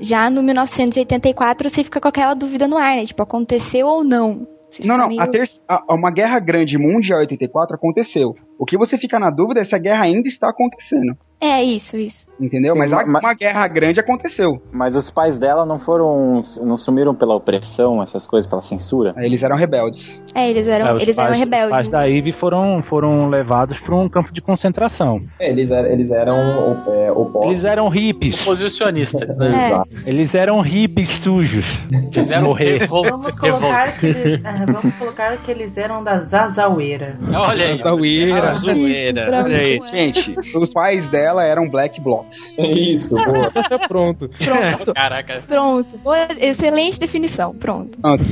Já 0.00 0.30
no 0.30 0.42
1984, 0.42 1.68
você 1.68 1.84
fica 1.84 2.00
com 2.00 2.08
aquela 2.08 2.32
dúvida 2.34 2.66
no 2.66 2.78
ar, 2.78 2.96
né? 2.96 3.04
Tipo, 3.04 3.22
aconteceu 3.22 3.86
ou 3.86 4.02
não? 4.02 4.46
Você 4.70 4.86
Não, 4.86 4.96
não, 4.96 5.08
meio- 5.08 5.20
a 5.20 5.26
ter- 5.26 5.48
a- 5.68 5.94
uma 5.94 6.10
guerra 6.10 6.38
grande 6.38 6.78
mundial 6.78 7.20
84 7.20 7.74
aconteceu. 7.74 8.34
O 8.58 8.64
que 8.64 8.76
você 8.78 8.96
fica 8.98 9.18
na 9.18 9.30
dúvida 9.30 9.60
é 9.60 9.64
se 9.64 9.74
a 9.74 9.78
guerra 9.78 10.04
ainda 10.04 10.28
está 10.28 10.48
acontecendo. 10.48 11.16
É, 11.40 11.62
isso, 11.62 11.96
isso. 11.96 12.28
Entendeu? 12.38 12.72
Sim, 12.72 12.78
mas, 12.78 12.92
a- 12.92 13.06
ma- 13.06 13.18
uma 13.18 13.34
guerra 13.34 13.66
grande 13.68 13.98
aconteceu. 14.00 14.62
Mas 14.72 14.94
os 14.96 15.10
pais 15.10 15.38
dela 15.38 15.64
não 15.66 15.78
foram. 15.78 16.40
não 16.62 16.76
sumiram 16.76 17.14
pela 17.14 17.34
opressão, 17.34 18.02
essas 18.02 18.26
coisas, 18.26 18.48
pela 18.48 18.62
censura? 18.62 19.14
Eles 19.18 19.42
eram 19.42 19.56
rebeldes. 19.56 20.00
É, 20.34 20.48
eles 20.48 20.66
eram, 20.68 20.98
É, 20.98 21.02
eles 21.02 21.16
eram 21.18 21.28
pais- 21.28 21.38
rebeldes. 21.38 21.66
Os 21.68 21.76
pais 21.76 21.88
da 21.90 22.04
Ivy 22.04 22.32
foram, 22.32 22.82
foram 22.88 23.28
levados 23.28 23.78
para 23.80 23.94
um 23.94 24.08
campo 24.08 24.32
de 24.32 24.40
concentração. 24.40 25.20
É, 25.38 25.50
eles, 25.50 25.70
eram, 25.70 25.88
eles 25.88 26.10
eram 26.10 26.82
é, 26.88 27.10
opostos. 27.12 27.52
Eles 27.52 27.64
eram 27.64 27.88
hippies. 27.88 28.42
Posicionista. 28.44 29.24
É. 29.24 29.34
Né? 29.34 29.66
Exato. 29.66 29.90
Eles 30.06 30.34
eram 30.34 30.60
hippies 30.60 31.08
sujos. 31.22 31.64
Fizeram 32.12 32.48
Morrer. 32.48 32.86
Vamos 32.88 33.38
colocar, 33.38 33.98
que 33.98 34.06
eles, 34.06 34.40
ah, 34.44 34.64
vamos 34.66 34.94
colocar 34.96 35.36
que 35.38 35.50
eles 35.50 35.76
eram 35.76 36.02
da 36.02 36.18
Zazaueira. 36.18 37.18
Olha 37.34 37.66
aí. 37.70 37.76
Zaueira. 37.78 38.48
A 38.50 38.54
zoeira. 38.56 39.24
Isso, 39.24 39.44
Olha 39.44 39.60
aí. 39.60 39.80
Gente, 39.90 40.56
os 40.56 40.72
pais 40.72 41.08
dela 41.10 41.29
eram 41.38 41.68
black 41.68 42.00
blocs. 42.00 42.34
Isso, 42.58 43.14
boa. 43.14 43.50
Pronto. 43.86 44.28
Pronto, 44.30 44.94
Caraca. 44.94 45.42
pronto. 45.46 45.96
Boa- 45.98 46.28
Excelente 46.38 46.98
definição, 46.98 47.54
pronto. 47.54 47.98
Pronto. 47.98 48.24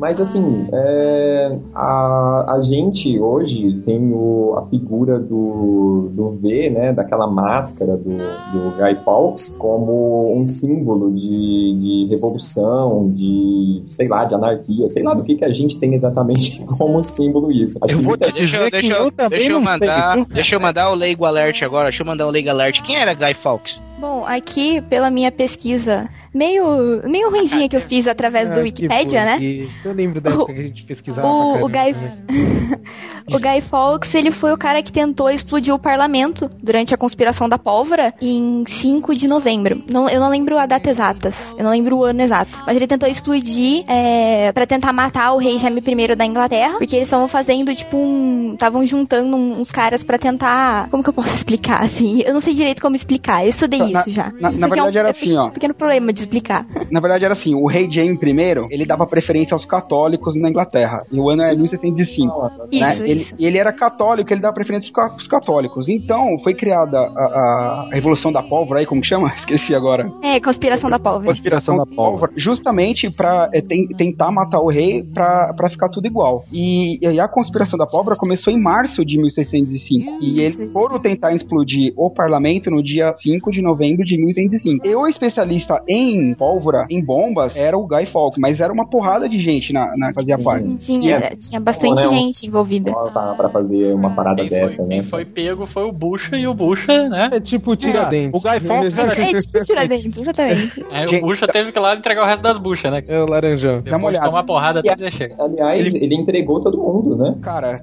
Mas 0.00 0.18
assim, 0.18 0.66
é, 0.72 1.58
a, 1.74 2.54
a 2.54 2.62
gente 2.62 3.20
hoje 3.20 3.82
tem 3.84 4.10
o, 4.14 4.54
a 4.56 4.66
figura 4.70 5.18
do, 5.18 6.10
do 6.12 6.30
V, 6.40 6.70
né, 6.70 6.92
daquela 6.94 7.26
máscara 7.26 7.98
do, 7.98 8.16
do 8.16 8.76
Guy 8.78 8.94
Fawkes, 9.04 9.54
como 9.58 10.34
um 10.34 10.48
símbolo 10.48 11.12
de, 11.12 11.28
de 11.28 12.06
revolução, 12.08 13.12
de, 13.14 13.82
sei 13.88 14.08
lá, 14.08 14.24
de 14.24 14.34
anarquia, 14.34 14.88
sei 14.88 15.02
lá 15.02 15.12
do 15.12 15.22
que, 15.22 15.34
que 15.34 15.44
a 15.44 15.52
gente 15.52 15.78
tem 15.78 15.94
exatamente 15.94 16.64
como 16.78 17.02
símbolo 17.02 17.52
isso. 17.52 17.78
Acho 17.82 17.94
Eu 17.94 18.02
vou 18.02 18.16
Deixa 18.16 18.56
eu, 18.56 18.70
deixa 18.70 18.94
eu, 18.94 19.10
deixa 19.28 19.52
eu 19.52 19.60
não 19.60 19.60
sei, 19.60 19.60
mandar, 19.60 20.14
viu? 20.14 20.24
deixa 20.24 20.56
eu 20.56 20.60
mandar 20.60 20.90
o 20.90 20.94
Leigo 20.94 21.26
Alert 21.26 21.62
agora. 21.62 21.90
Deixa 21.90 22.02
eu 22.02 22.06
mandar 22.06 22.26
o 22.26 22.30
Leigo 22.30 22.48
Alert. 22.48 22.80
Quem 22.82 22.96
era 22.96 23.12
Guy 23.12 23.34
Fawkes? 23.34 23.82
Bom, 23.98 24.24
aqui, 24.26 24.80
pela 24.80 25.10
minha 25.10 25.30
pesquisa 25.30 26.08
meio, 26.34 27.02
meio 27.08 27.30
ruimzinha 27.30 27.68
que 27.68 27.76
eu 27.76 27.80
fiz 27.80 28.06
através 28.06 28.50
do 28.50 28.60
Ah, 28.60 28.62
Wikipedia, 28.62 29.24
né? 29.24 29.38
Eu 29.84 29.92
lembro 29.92 30.20
da 30.20 30.30
época 30.30 30.52
que 30.54 30.60
a 30.60 30.62
gente 30.64 30.82
pesquisava. 30.84 31.26
O, 31.26 31.64
o 31.64 31.68
Guy, 31.68 31.92
né? 31.92 32.12
o 33.28 33.38
Guy 33.38 33.60
Fawkes, 33.60 34.14
ele 34.14 34.30
foi 34.30 34.52
o 34.52 34.58
cara 34.58 34.82
que 34.82 34.92
tentou 34.92 35.30
explodir 35.30 35.74
o 35.74 35.78
parlamento 35.78 36.48
durante 36.62 36.94
a 36.94 36.96
conspiração 36.96 37.48
da 37.48 37.58
pólvora 37.58 38.14
em 38.20 38.64
5 38.66 39.14
de 39.14 39.26
novembro. 39.28 39.82
Não, 39.90 40.08
eu 40.08 40.20
não 40.20 40.28
lembro 40.30 40.56
a 40.58 40.66
data 40.66 40.90
exata, 40.90 41.30
eu 41.56 41.64
não 41.64 41.70
lembro 41.70 41.96
o 41.98 42.04
ano 42.04 42.20
exato. 42.22 42.50
Mas 42.66 42.76
ele 42.76 42.86
tentou 42.86 43.08
explodir 43.08 43.84
é, 43.88 44.52
para 44.52 44.66
tentar 44.66 44.92
matar 44.92 45.32
o 45.32 45.38
rei 45.38 45.58
Jaime 45.58 45.82
I 45.86 46.14
da 46.16 46.24
Inglaterra, 46.24 46.78
porque 46.78 46.96
eles 46.96 47.06
estavam 47.08 47.28
fazendo, 47.28 47.74
tipo, 47.74 47.96
um... 47.96 48.54
Estavam 48.54 48.84
juntando 48.86 49.36
um- 49.36 49.60
uns 49.60 49.70
caras 49.70 50.02
pra 50.02 50.18
tentar... 50.18 50.88
Como 50.90 51.02
que 51.02 51.08
eu 51.08 51.12
posso 51.12 51.34
explicar, 51.34 51.82
assim? 51.82 52.22
Eu 52.24 52.34
não 52.34 52.40
sei 52.40 52.54
direito 52.54 52.80
como 52.82 52.96
explicar, 52.96 53.42
eu 53.44 53.48
estudei 53.50 53.78
Na- 53.80 54.00
isso 54.00 54.10
já. 54.10 54.32
na- 54.40 54.50
na 54.50 54.56
Isso 54.56 54.64
aqui 54.66 54.78
é 54.78 54.82
verdade 54.82 54.98
era 54.98 55.10
assim, 55.10 55.36
ó. 55.36 55.46
Um 55.46 55.50
pequeno 55.50 55.74
problema 55.74 56.12
de 56.12 56.19
explicar. 56.20 56.66
Na 56.90 57.00
verdade 57.00 57.24
era 57.24 57.34
assim, 57.34 57.54
o 57.54 57.66
rei 57.66 57.90
James 57.90 58.18
I, 58.22 58.66
ele 58.70 58.84
dava 58.84 59.06
preferência 59.06 59.54
aos 59.54 59.64
católicos 59.64 60.34
na 60.36 60.48
Inglaterra. 60.48 61.04
E 61.10 61.18
o 61.18 61.28
ano 61.28 61.42
é 61.42 61.54
1705. 61.54 62.42
né? 62.42 62.50
Isso, 62.72 63.02
ele, 63.04 63.12
isso. 63.14 63.34
e 63.38 63.46
ele 63.46 63.58
era 63.58 63.72
católico, 63.72 64.32
ele 64.32 64.40
dava 64.40 64.54
preferência 64.54 64.90
para 64.92 65.14
os 65.16 65.26
católicos. 65.26 65.88
Então, 65.88 66.38
foi 66.42 66.54
criada 66.54 66.98
a, 66.98 67.02
a- 67.02 67.88
Revolução 67.92 68.32
da 68.32 68.42
Pólvora 68.42 68.80
aí, 68.80 68.86
como 68.86 69.00
que 69.00 69.08
chama? 69.08 69.32
Esqueci 69.40 69.74
agora. 69.74 70.10
É, 70.22 70.40
conspiração 70.40 70.88
da 70.90 70.98
pólvora. 70.98 71.26
Conspiração 71.26 71.76
da 71.76 71.86
pólvora, 71.86 72.32
justamente 72.36 73.10
pra 73.10 73.48
é, 73.52 73.60
ten- 73.60 73.86
tentar 73.88 74.30
matar 74.30 74.60
o 74.60 74.68
rei 74.68 75.02
pra, 75.02 75.52
pra 75.54 75.70
ficar 75.70 75.88
tudo 75.88 76.06
igual. 76.06 76.44
E, 76.52 76.98
e 77.02 77.06
aí 77.06 77.20
a 77.20 77.28
conspiração 77.28 77.78
da 77.78 77.86
pólvora 77.86 78.16
começou 78.16 78.52
em 78.52 78.60
março 78.60 79.04
de 79.04 79.18
1605. 79.18 80.18
E 80.22 80.40
eles 80.40 80.70
foram 80.72 80.98
tentar 80.98 81.32
explodir 81.34 81.92
o 81.96 82.10
parlamento 82.10 82.70
no 82.70 82.82
dia 82.82 83.14
5 83.20 83.50
de 83.50 83.62
novembro 83.62 84.04
de 84.04 84.16
1605. 84.16 84.86
E 84.86 84.94
o 84.94 85.06
especialista 85.06 85.82
em 85.88 86.09
pólvora, 86.36 86.86
em 86.90 87.04
bombas, 87.04 87.54
era 87.56 87.76
o 87.76 87.86
Guy 87.86 88.06
Fawkes, 88.12 88.38
mas 88.40 88.60
era 88.60 88.72
uma 88.72 88.88
porrada 88.88 89.28
de 89.28 89.38
gente 89.40 89.72
na, 89.72 89.96
na 89.96 90.12
fazia 90.12 90.36
parte. 90.38 90.66
Tinha, 90.76 91.16
É. 91.16 91.30
tinha 91.36 91.60
bastante 91.60 92.02
Bom, 92.02 92.10
né, 92.10 92.16
um- 92.16 92.20
gente 92.20 92.46
envolvida. 92.46 92.92
pra, 93.12 93.34
pra 93.34 93.48
fazer 93.48 93.92
uma 93.94 94.10
parada 94.10 94.44
dessa, 94.44 94.82
né? 94.84 95.00
Quem 95.00 95.10
foi 95.10 95.24
pego 95.24 95.66
foi 95.66 95.84
o 95.84 95.92
Bucha 95.92 96.36
e 96.36 96.46
o 96.46 96.54
Bucha, 96.54 97.08
né? 97.08 97.30
É 97.32 97.40
tipo 97.40 97.76
Tiradentes. 97.76 98.32
O 98.34 98.42
Guy 98.48 98.60
Fawkes 98.68 98.98
era 98.98 99.22
É 99.30 99.32
tipo 99.34 99.58
Tiradentes, 99.64 100.16
exatamente. 100.18 100.74
Gente, 101.10 101.24
o 101.24 101.26
Bucha 101.26 101.46
teve 101.46 101.72
que 101.72 101.78
ir 101.78 101.82
lá 101.82 101.94
entregar 101.96 102.22
o 102.22 102.26
resto 102.26 102.42
das 102.42 102.58
buchas, 102.58 102.90
né? 102.90 103.02
É 103.08 103.18
o 103.20 103.26
laranjão. 103.26 103.82
Dá 103.82 103.96
uma 103.96 104.08
olhada. 104.08 104.26
tomar 104.26 104.44
porrada 104.44 104.80
até 104.80 105.10
chega. 105.10 105.34
Aliás, 105.42 105.94
ele... 105.94 106.14
entregou 106.14 106.60
todo 106.60 106.76
mundo, 106.78 107.16
né? 107.16 107.36
Cara, 107.42 107.80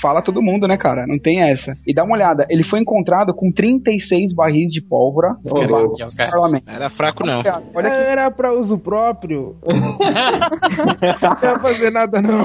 fala 0.00 0.22
todo 0.22 0.42
mundo, 0.42 0.66
né, 0.68 0.76
cara? 0.76 1.06
Não 1.06 1.18
tem 1.18 1.40
essa. 1.42 1.76
E 1.86 1.94
dá 1.94 2.04
uma 2.04 2.14
olhada, 2.14 2.46
ele 2.50 2.64
foi 2.64 2.80
encontrado 2.80 3.34
com 3.34 3.50
36 3.52 4.32
barris 4.34 4.70
de 4.72 4.80
pólvora 4.80 5.36
parlamento. 5.44 5.96
Era 6.68 6.90
fraco, 6.90 7.24
não. 7.24 7.42
Olha 7.74 7.88
aqui. 7.88 7.98
Era 7.98 8.30
pra 8.30 8.52
uso 8.52 8.78
próprio. 8.78 9.56
não 11.42 11.50
ia 11.50 11.58
fazer 11.58 11.90
nada, 11.90 12.20
não. 12.20 12.44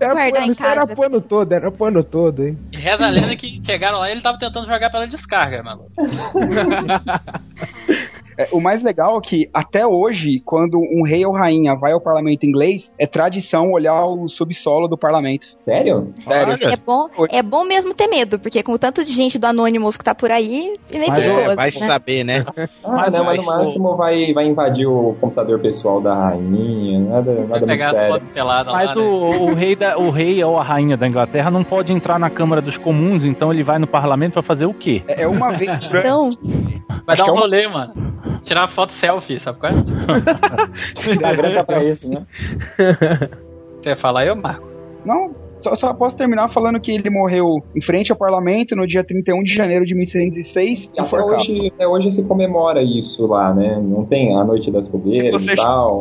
Era 0.00 0.32
pano, 0.32 0.52
isso 0.52 0.64
era 0.64 0.86
pano 0.86 1.20
todo, 1.20 1.52
era 1.52 1.70
pano 1.70 2.04
todo, 2.04 2.46
hein? 2.46 2.58
E 2.72 2.78
reza 2.78 3.06
a 3.06 3.10
lenda 3.10 3.36
que 3.36 3.60
chegaram 3.64 3.98
lá 3.98 4.08
e 4.08 4.12
ele 4.12 4.22
tava 4.22 4.38
tentando 4.38 4.66
jogar 4.66 4.90
pela 4.90 5.06
descarga, 5.06 5.62
maluco. 5.62 5.90
É, 8.38 8.46
o 8.52 8.60
mais 8.60 8.82
legal 8.84 9.18
é 9.18 9.20
que, 9.20 9.50
até 9.52 9.84
hoje, 9.84 10.40
quando 10.44 10.78
um 10.78 11.02
rei 11.02 11.26
ou 11.26 11.32
rainha 11.32 11.74
vai 11.74 11.90
ao 11.92 12.00
parlamento 12.00 12.46
inglês, 12.46 12.88
é 12.96 13.04
tradição 13.04 13.72
olhar 13.72 14.06
o 14.06 14.28
subsolo 14.28 14.86
do 14.86 14.96
parlamento. 14.96 15.44
Sério? 15.56 16.12
Sério. 16.18 16.56
É 16.70 16.76
bom, 16.76 17.08
é 17.30 17.42
bom 17.42 17.64
mesmo 17.64 17.92
ter 17.92 18.06
medo, 18.06 18.38
porque 18.38 18.62
com 18.62 18.72
o 18.72 18.78
tanto 18.78 19.04
de 19.04 19.12
gente 19.12 19.38
do 19.40 19.44
Anonymous 19.46 19.96
que 19.96 20.04
tá 20.04 20.14
por 20.14 20.30
aí, 20.30 20.74
é 20.92 20.98
meio 20.98 21.12
é, 21.12 21.56
vai 21.56 21.70
né? 21.70 21.86
saber, 21.88 22.22
né? 22.24 22.44
Ah, 22.84 22.90
Mas 22.96 23.12
não, 23.12 23.24
mas 23.24 23.36
no 23.38 23.44
máximo 23.44 23.96
vai, 23.96 24.32
vai 24.32 24.46
invadir 24.46 24.86
o 24.86 25.16
computador 25.20 25.58
pessoal 25.58 26.00
da 26.00 26.14
rainha, 26.14 27.00
nada, 27.00 27.32
Vai 27.34 27.42
nada 27.46 27.58
muito 27.58 27.66
pegar 27.66 27.86
as 27.86 27.90
sério. 27.90 28.12
fotos 28.14 28.28
peladas 28.28 28.72
Mas 28.72 28.86
lá, 28.86 28.94
né? 28.94 29.00
o, 29.02 29.50
o 29.50 29.54
rei 29.54 29.74
da, 29.74 29.98
o 29.98 30.10
rei 30.10 30.44
ou 30.44 30.56
a 30.58 30.62
rainha 30.62 30.96
da 30.96 31.08
Inglaterra 31.08 31.50
não 31.50 31.64
pode 31.64 31.92
entrar 31.92 32.18
na 32.20 32.30
Câmara 32.30 32.62
dos 32.62 32.76
Comuns, 32.76 33.24
então 33.24 33.52
ele 33.52 33.64
vai 33.64 33.78
no 33.80 33.86
parlamento 33.88 34.34
pra 34.34 34.42
fazer 34.42 34.66
o 34.66 34.74
quê? 34.74 35.02
É, 35.08 35.22
é 35.22 35.26
uma 35.28 35.50
vez. 35.50 35.90
Então, 35.92 36.30
Vai 37.04 37.16
dar 37.16 37.24
um 37.24 37.28
é 37.28 37.32
um- 37.32 37.36
rolê, 37.38 37.66
mano. 37.68 37.92
Tirar 38.44 38.62
uma 38.62 38.68
foto 38.68 38.92
selfie, 38.94 39.40
sabe 39.40 39.58
qual 39.58 39.72
é? 39.72 39.76
Tá 41.54 41.64
pra 41.64 41.84
isso, 41.84 42.08
né? 42.08 42.26
Você 43.82 43.96
falar, 43.96 44.26
eu 44.26 44.36
marco. 44.36 44.66
Não, 45.04 45.34
só, 45.62 45.74
só 45.76 45.94
posso 45.94 46.16
terminar 46.16 46.48
falando 46.52 46.80
que 46.80 46.90
ele 46.92 47.10
morreu 47.10 47.46
em 47.74 47.82
frente 47.82 48.10
ao 48.12 48.18
parlamento 48.18 48.74
no 48.76 48.86
dia 48.86 49.04
31 49.04 49.42
de 49.42 49.54
janeiro 49.54 49.84
de 49.84 49.94
1606 49.94 50.90
E 50.96 51.00
até 51.00 51.16
hoje, 51.22 51.72
até 51.74 51.86
hoje 51.88 52.12
se 52.12 52.22
comemora 52.24 52.82
isso 52.82 53.26
lá, 53.26 53.52
né? 53.54 53.80
Não 53.82 54.04
tem 54.04 54.36
a 54.36 54.44
noite 54.44 54.70
das 54.70 54.88
fogueiras 54.88 55.42
e 55.42 55.54
tal. 55.56 56.00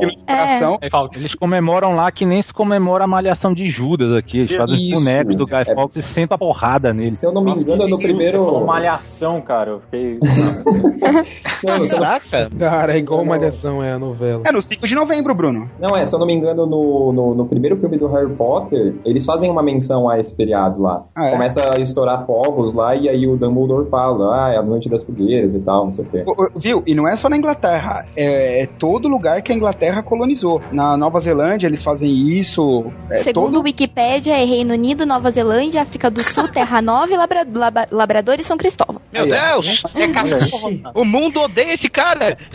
Aí 0.82 0.90
fala, 0.90 1.10
Eles 1.16 1.34
comemoram 1.36 1.96
lá 1.96 2.12
que 2.12 2.26
nem 2.26 2.42
se 2.44 2.54
comemora 2.54 3.04
a 3.04 3.08
malhação 3.08 3.54
de 3.54 3.70
Judas 3.70 4.14
aqui. 4.14 4.40
Eles 4.40 4.56
fazem 4.56 4.94
os 4.94 5.00
bonecos 5.04 5.36
do 5.36 5.46
Guy 5.46 5.64
É. 5.68 5.76
Fawkes 5.76 6.04
e 6.06 6.14
sentam 6.14 6.36
a 6.36 6.38
porrada 6.38 6.94
nele. 6.94 7.12
Se 7.12 7.26
eu 7.26 7.32
não 7.32 7.44
me 7.44 7.52
engano, 7.52 7.88
no 7.88 7.98
primeiro. 7.98 8.38
Você 8.40 8.46
falou 8.46 8.66
malhação, 8.66 9.42
cara. 9.42 9.72
Eu 9.72 9.80
fiquei. 9.82 10.20
Não. 10.20 11.88
Caraca. 11.88 12.50
Cara, 12.58 12.94
é 12.94 12.98
igual. 13.00 13.26
Malhação, 13.26 13.84
é 13.84 13.92
a 13.92 14.00
novela. 14.00 14.44
É 14.46 14.52
no 14.52 14.62
5 14.62 14.88
de 14.88 14.96
novembro, 14.96 15.34
Bruno. 15.36 15.70
não, 15.80 16.00
é, 16.00 16.06
se 16.06 16.14
eu 16.16 16.20
não 16.20 16.26
me 16.28 16.34
engano, 16.34 16.66
no, 16.66 17.12
no, 17.12 17.36
no 17.36 17.46
primeiro 17.48 17.78
filme 17.78 17.98
do 17.98 18.08
Harry 18.08 18.32
Potter, 18.34 18.96
eles 19.06 19.26
fazem 19.26 19.47
uma 19.50 19.64
menção 19.64 20.10
a 20.10 20.20
esse 20.20 20.36
feriado 20.36 20.82
lá. 20.82 21.04
Ah, 21.16 21.28
é? 21.28 21.32
Começa 21.32 21.62
a 21.76 21.82
estourar 21.82 22.26
fogos 22.26 22.74
lá 22.74 22.96
e 22.96 23.08
aí 23.10 23.28
o 23.28 23.38
Dumbledore 23.38 23.90
fala, 23.90 24.46
ah, 24.48 24.54
é 24.54 24.58
a 24.58 24.64
noite 24.64 24.90
das 24.90 25.04
fogueiras 25.04 25.54
e 25.54 25.60
tal, 25.60 25.86
não 25.86 25.92
sei 25.92 26.06
o 26.06 26.08
quê. 26.10 26.24
Viu? 26.58 26.84
E 26.86 26.94
não 26.96 27.08
é 27.08 27.16
só 27.18 27.30
na 27.30 27.38
Inglaterra, 27.38 28.06
é, 28.16 28.64
é 28.64 28.68
todo 28.80 29.08
lugar 29.08 29.42
que 29.42 29.52
a 29.52 29.56
Inglaterra 29.56 30.02
colonizou. 30.04 30.62
Na 30.72 30.96
Nova 30.98 31.20
Zelândia 31.20 31.68
eles 31.68 31.84
fazem 31.84 32.10
isso. 32.12 32.86
É 33.12 33.16
segundo 33.16 33.54
todo... 33.54 33.60
o 33.60 33.64
Wikipedia, 33.64 34.34
é 34.34 34.44
Reino 34.46 34.74
Unido, 34.74 35.06
Nova 35.06 35.32
Zelândia, 35.32 35.82
África 35.82 36.10
do 36.10 36.24
Sul, 36.24 36.48
Terra 36.48 36.82
Nova, 36.82 37.12
e 37.14 37.18
Labra- 37.18 37.46
Laba- 37.54 37.88
Labrador 37.92 38.40
e 38.40 38.44
São 38.44 38.58
Cristóvão. 38.58 38.97
Meu 39.12 39.24
Aí. 39.24 39.32
Deus! 39.32 39.84
É 39.96 40.92
o 40.94 41.06
mundo 41.06 41.42
odeia 41.42 41.74
esse 41.74 41.90
cara! 41.90 42.38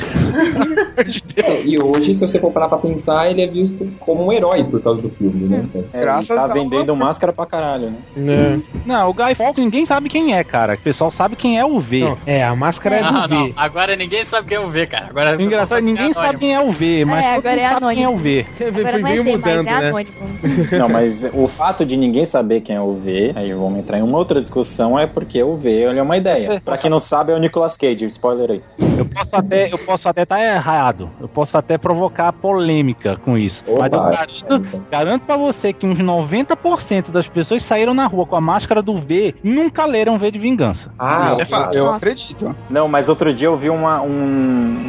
É, 1.36 1.62
e 1.62 1.78
hoje, 1.78 2.14
se 2.14 2.20
você 2.20 2.38
for 2.38 2.50
parar 2.52 2.68
pra 2.68 2.78
pensar, 2.78 3.30
ele 3.30 3.42
é 3.42 3.46
visto 3.46 3.86
como 4.00 4.26
um 4.26 4.32
herói 4.32 4.64
por 4.64 4.82
causa 4.82 5.02
do 5.02 5.10
filme, 5.10 5.46
né? 5.48 5.66
É, 5.92 6.02
ele 6.02 6.26
tá 6.26 6.46
vendendo 6.46 6.96
máscara 6.96 7.32
pra 7.32 7.44
caralho, 7.44 7.92
né? 8.16 8.60
Não, 8.86 9.10
o 9.10 9.14
Guy 9.14 9.34
Fawkes 9.34 9.62
ninguém 9.62 9.84
sabe 9.84 10.08
quem 10.08 10.34
é, 10.34 10.42
cara. 10.42 10.74
O 10.74 10.78
pessoal 10.78 11.12
sabe 11.12 11.36
quem 11.36 11.58
é 11.58 11.64
o 11.64 11.80
V. 11.80 12.16
é, 12.26 12.42
a 12.42 12.54
máscara 12.54 13.02
Não, 13.02 13.26
não, 13.28 13.52
agora 13.56 13.96
ninguém 13.96 14.24
sabe 14.24 14.48
quem 14.48 14.56
é 14.56 14.60
o 14.60 14.70
V, 14.70 14.86
cara. 14.86 15.06
Agora 15.10 15.36
O 15.36 15.42
engraçado, 15.42 15.82
ninguém 15.82 16.12
sabe 16.12 16.38
quem 16.38 16.54
é 16.54 16.60
o 16.60 16.72
V, 16.72 17.04
mas 17.04 17.24
É, 17.24 17.34
agora 17.34 17.60
é 17.60 17.68
sabe 17.68 17.94
quem 17.94 18.04
é 18.04 18.08
o 18.08 18.16
V. 18.16 18.46
Agora 18.60 18.98
não 18.98 19.08
é 19.08 19.22
V, 19.22 19.36
mas 19.36 19.66
é 19.66 19.70
anônimo. 19.70 20.12
Não, 20.72 20.88
mas 20.88 21.24
o 21.32 21.46
fato 21.46 21.84
de 21.84 21.96
ninguém 21.96 22.24
saber 22.24 22.62
quem 22.62 22.76
é 22.76 22.80
o 22.80 22.94
V, 22.94 23.32
aí 23.34 23.52
vamos 23.52 23.78
entrar 23.78 23.98
em 23.98 24.02
uma 24.02 24.18
outra 24.18 24.40
discussão, 24.40 24.98
é 24.98 25.06
porque 25.06 25.42
o 25.42 25.56
V 25.56 25.70
ele 25.70 25.98
é 25.98 26.02
uma 26.02 26.16
ideia. 26.16 26.41
Pra 26.64 26.76
quem 26.78 26.90
não 26.90 27.00
sabe, 27.00 27.32
é 27.32 27.34
o 27.34 27.38
Nicolas 27.38 27.76
Cage, 27.76 28.06
spoiler 28.06 28.50
aí. 28.50 28.62
Eu 28.98 29.04
posso 29.06 29.28
até, 29.32 29.72
eu 29.72 29.78
posso 29.78 30.08
até 30.08 30.22
estar 30.22 30.40
errado. 30.40 31.08
Eu 31.20 31.28
posso 31.28 31.56
até 31.56 31.78
provocar 31.78 32.32
polêmica 32.32 33.16
com 33.24 33.36
isso. 33.36 33.56
Mas 33.66 33.92
eu 33.92 34.00
garanto, 34.02 34.82
garanto 34.90 35.22
pra 35.26 35.36
você 35.36 35.72
que 35.72 35.86
uns 35.86 35.98
90% 35.98 37.10
das 37.10 37.26
pessoas 37.28 37.66
saíram 37.68 37.94
na 37.94 38.06
rua 38.06 38.26
com 38.26 38.36
a 38.36 38.40
máscara 38.40 38.82
do 38.82 39.00
V 39.00 39.34
e 39.42 39.48
nunca 39.48 39.84
leram 39.84 40.18
V 40.18 40.30
de 40.30 40.38
Vingança. 40.38 40.90
Ah, 40.98 41.36
é 41.38 41.44
fato. 41.46 41.74
Eu 41.74 41.84
Nossa. 41.84 41.96
acredito. 41.96 42.54
Não, 42.70 42.88
mas 42.88 43.08
outro 43.08 43.32
dia 43.34 43.48
eu 43.48 43.56
vi 43.56 43.70
uma- 43.70 44.00
um, 44.02 44.10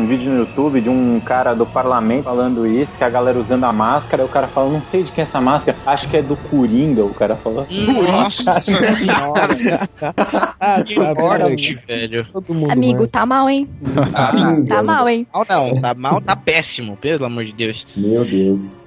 um 0.01 0.05
vídeo 0.05 0.31
no 0.31 0.39
YouTube 0.39 0.81
de 0.81 0.89
um 0.89 1.19
cara 1.19 1.53
do 1.53 1.65
parlamento 1.65 2.23
falando 2.25 2.65
isso, 2.67 2.97
que 2.97 3.03
a 3.03 3.09
galera 3.09 3.37
usando 3.39 3.63
a 3.63 3.71
máscara, 3.73 4.21
e 4.23 4.25
o 4.25 4.29
cara 4.29 4.47
fala, 4.47 4.69
não 4.69 4.81
sei 4.81 5.03
de 5.03 5.11
quem 5.11 5.21
é 5.23 5.25
essa 5.25 5.39
máscara, 5.41 5.77
acho 5.85 6.09
que 6.09 6.17
é 6.17 6.21
do 6.21 6.35
Coringa, 6.35 7.03
o 7.03 7.13
cara 7.13 7.35
falou 7.35 7.61
assim. 7.61 7.85
Nossa 7.85 8.59
senhora! 8.61 9.47
Ah, 10.59 10.81
Que 11.55 11.75
tá, 11.75 11.81
velho. 11.87 12.27
Mundo, 12.49 12.71
Amigo, 12.71 13.01
né? 13.01 13.07
tá 13.11 13.25
mal, 13.25 13.49
hein? 13.49 13.67
Tá 14.67 14.83
mal, 14.83 15.07
hein? 15.09 15.27
Mal 15.33 15.45
não, 15.49 15.81
tá 15.81 15.93
mal, 15.93 16.21
tá 16.21 16.35
péssimo, 16.35 16.97
pelo 16.97 17.25
amor 17.25 17.45
de 17.45 17.53
Deus. 17.53 17.85
Meu 17.95 18.25
Deus. 18.25 18.81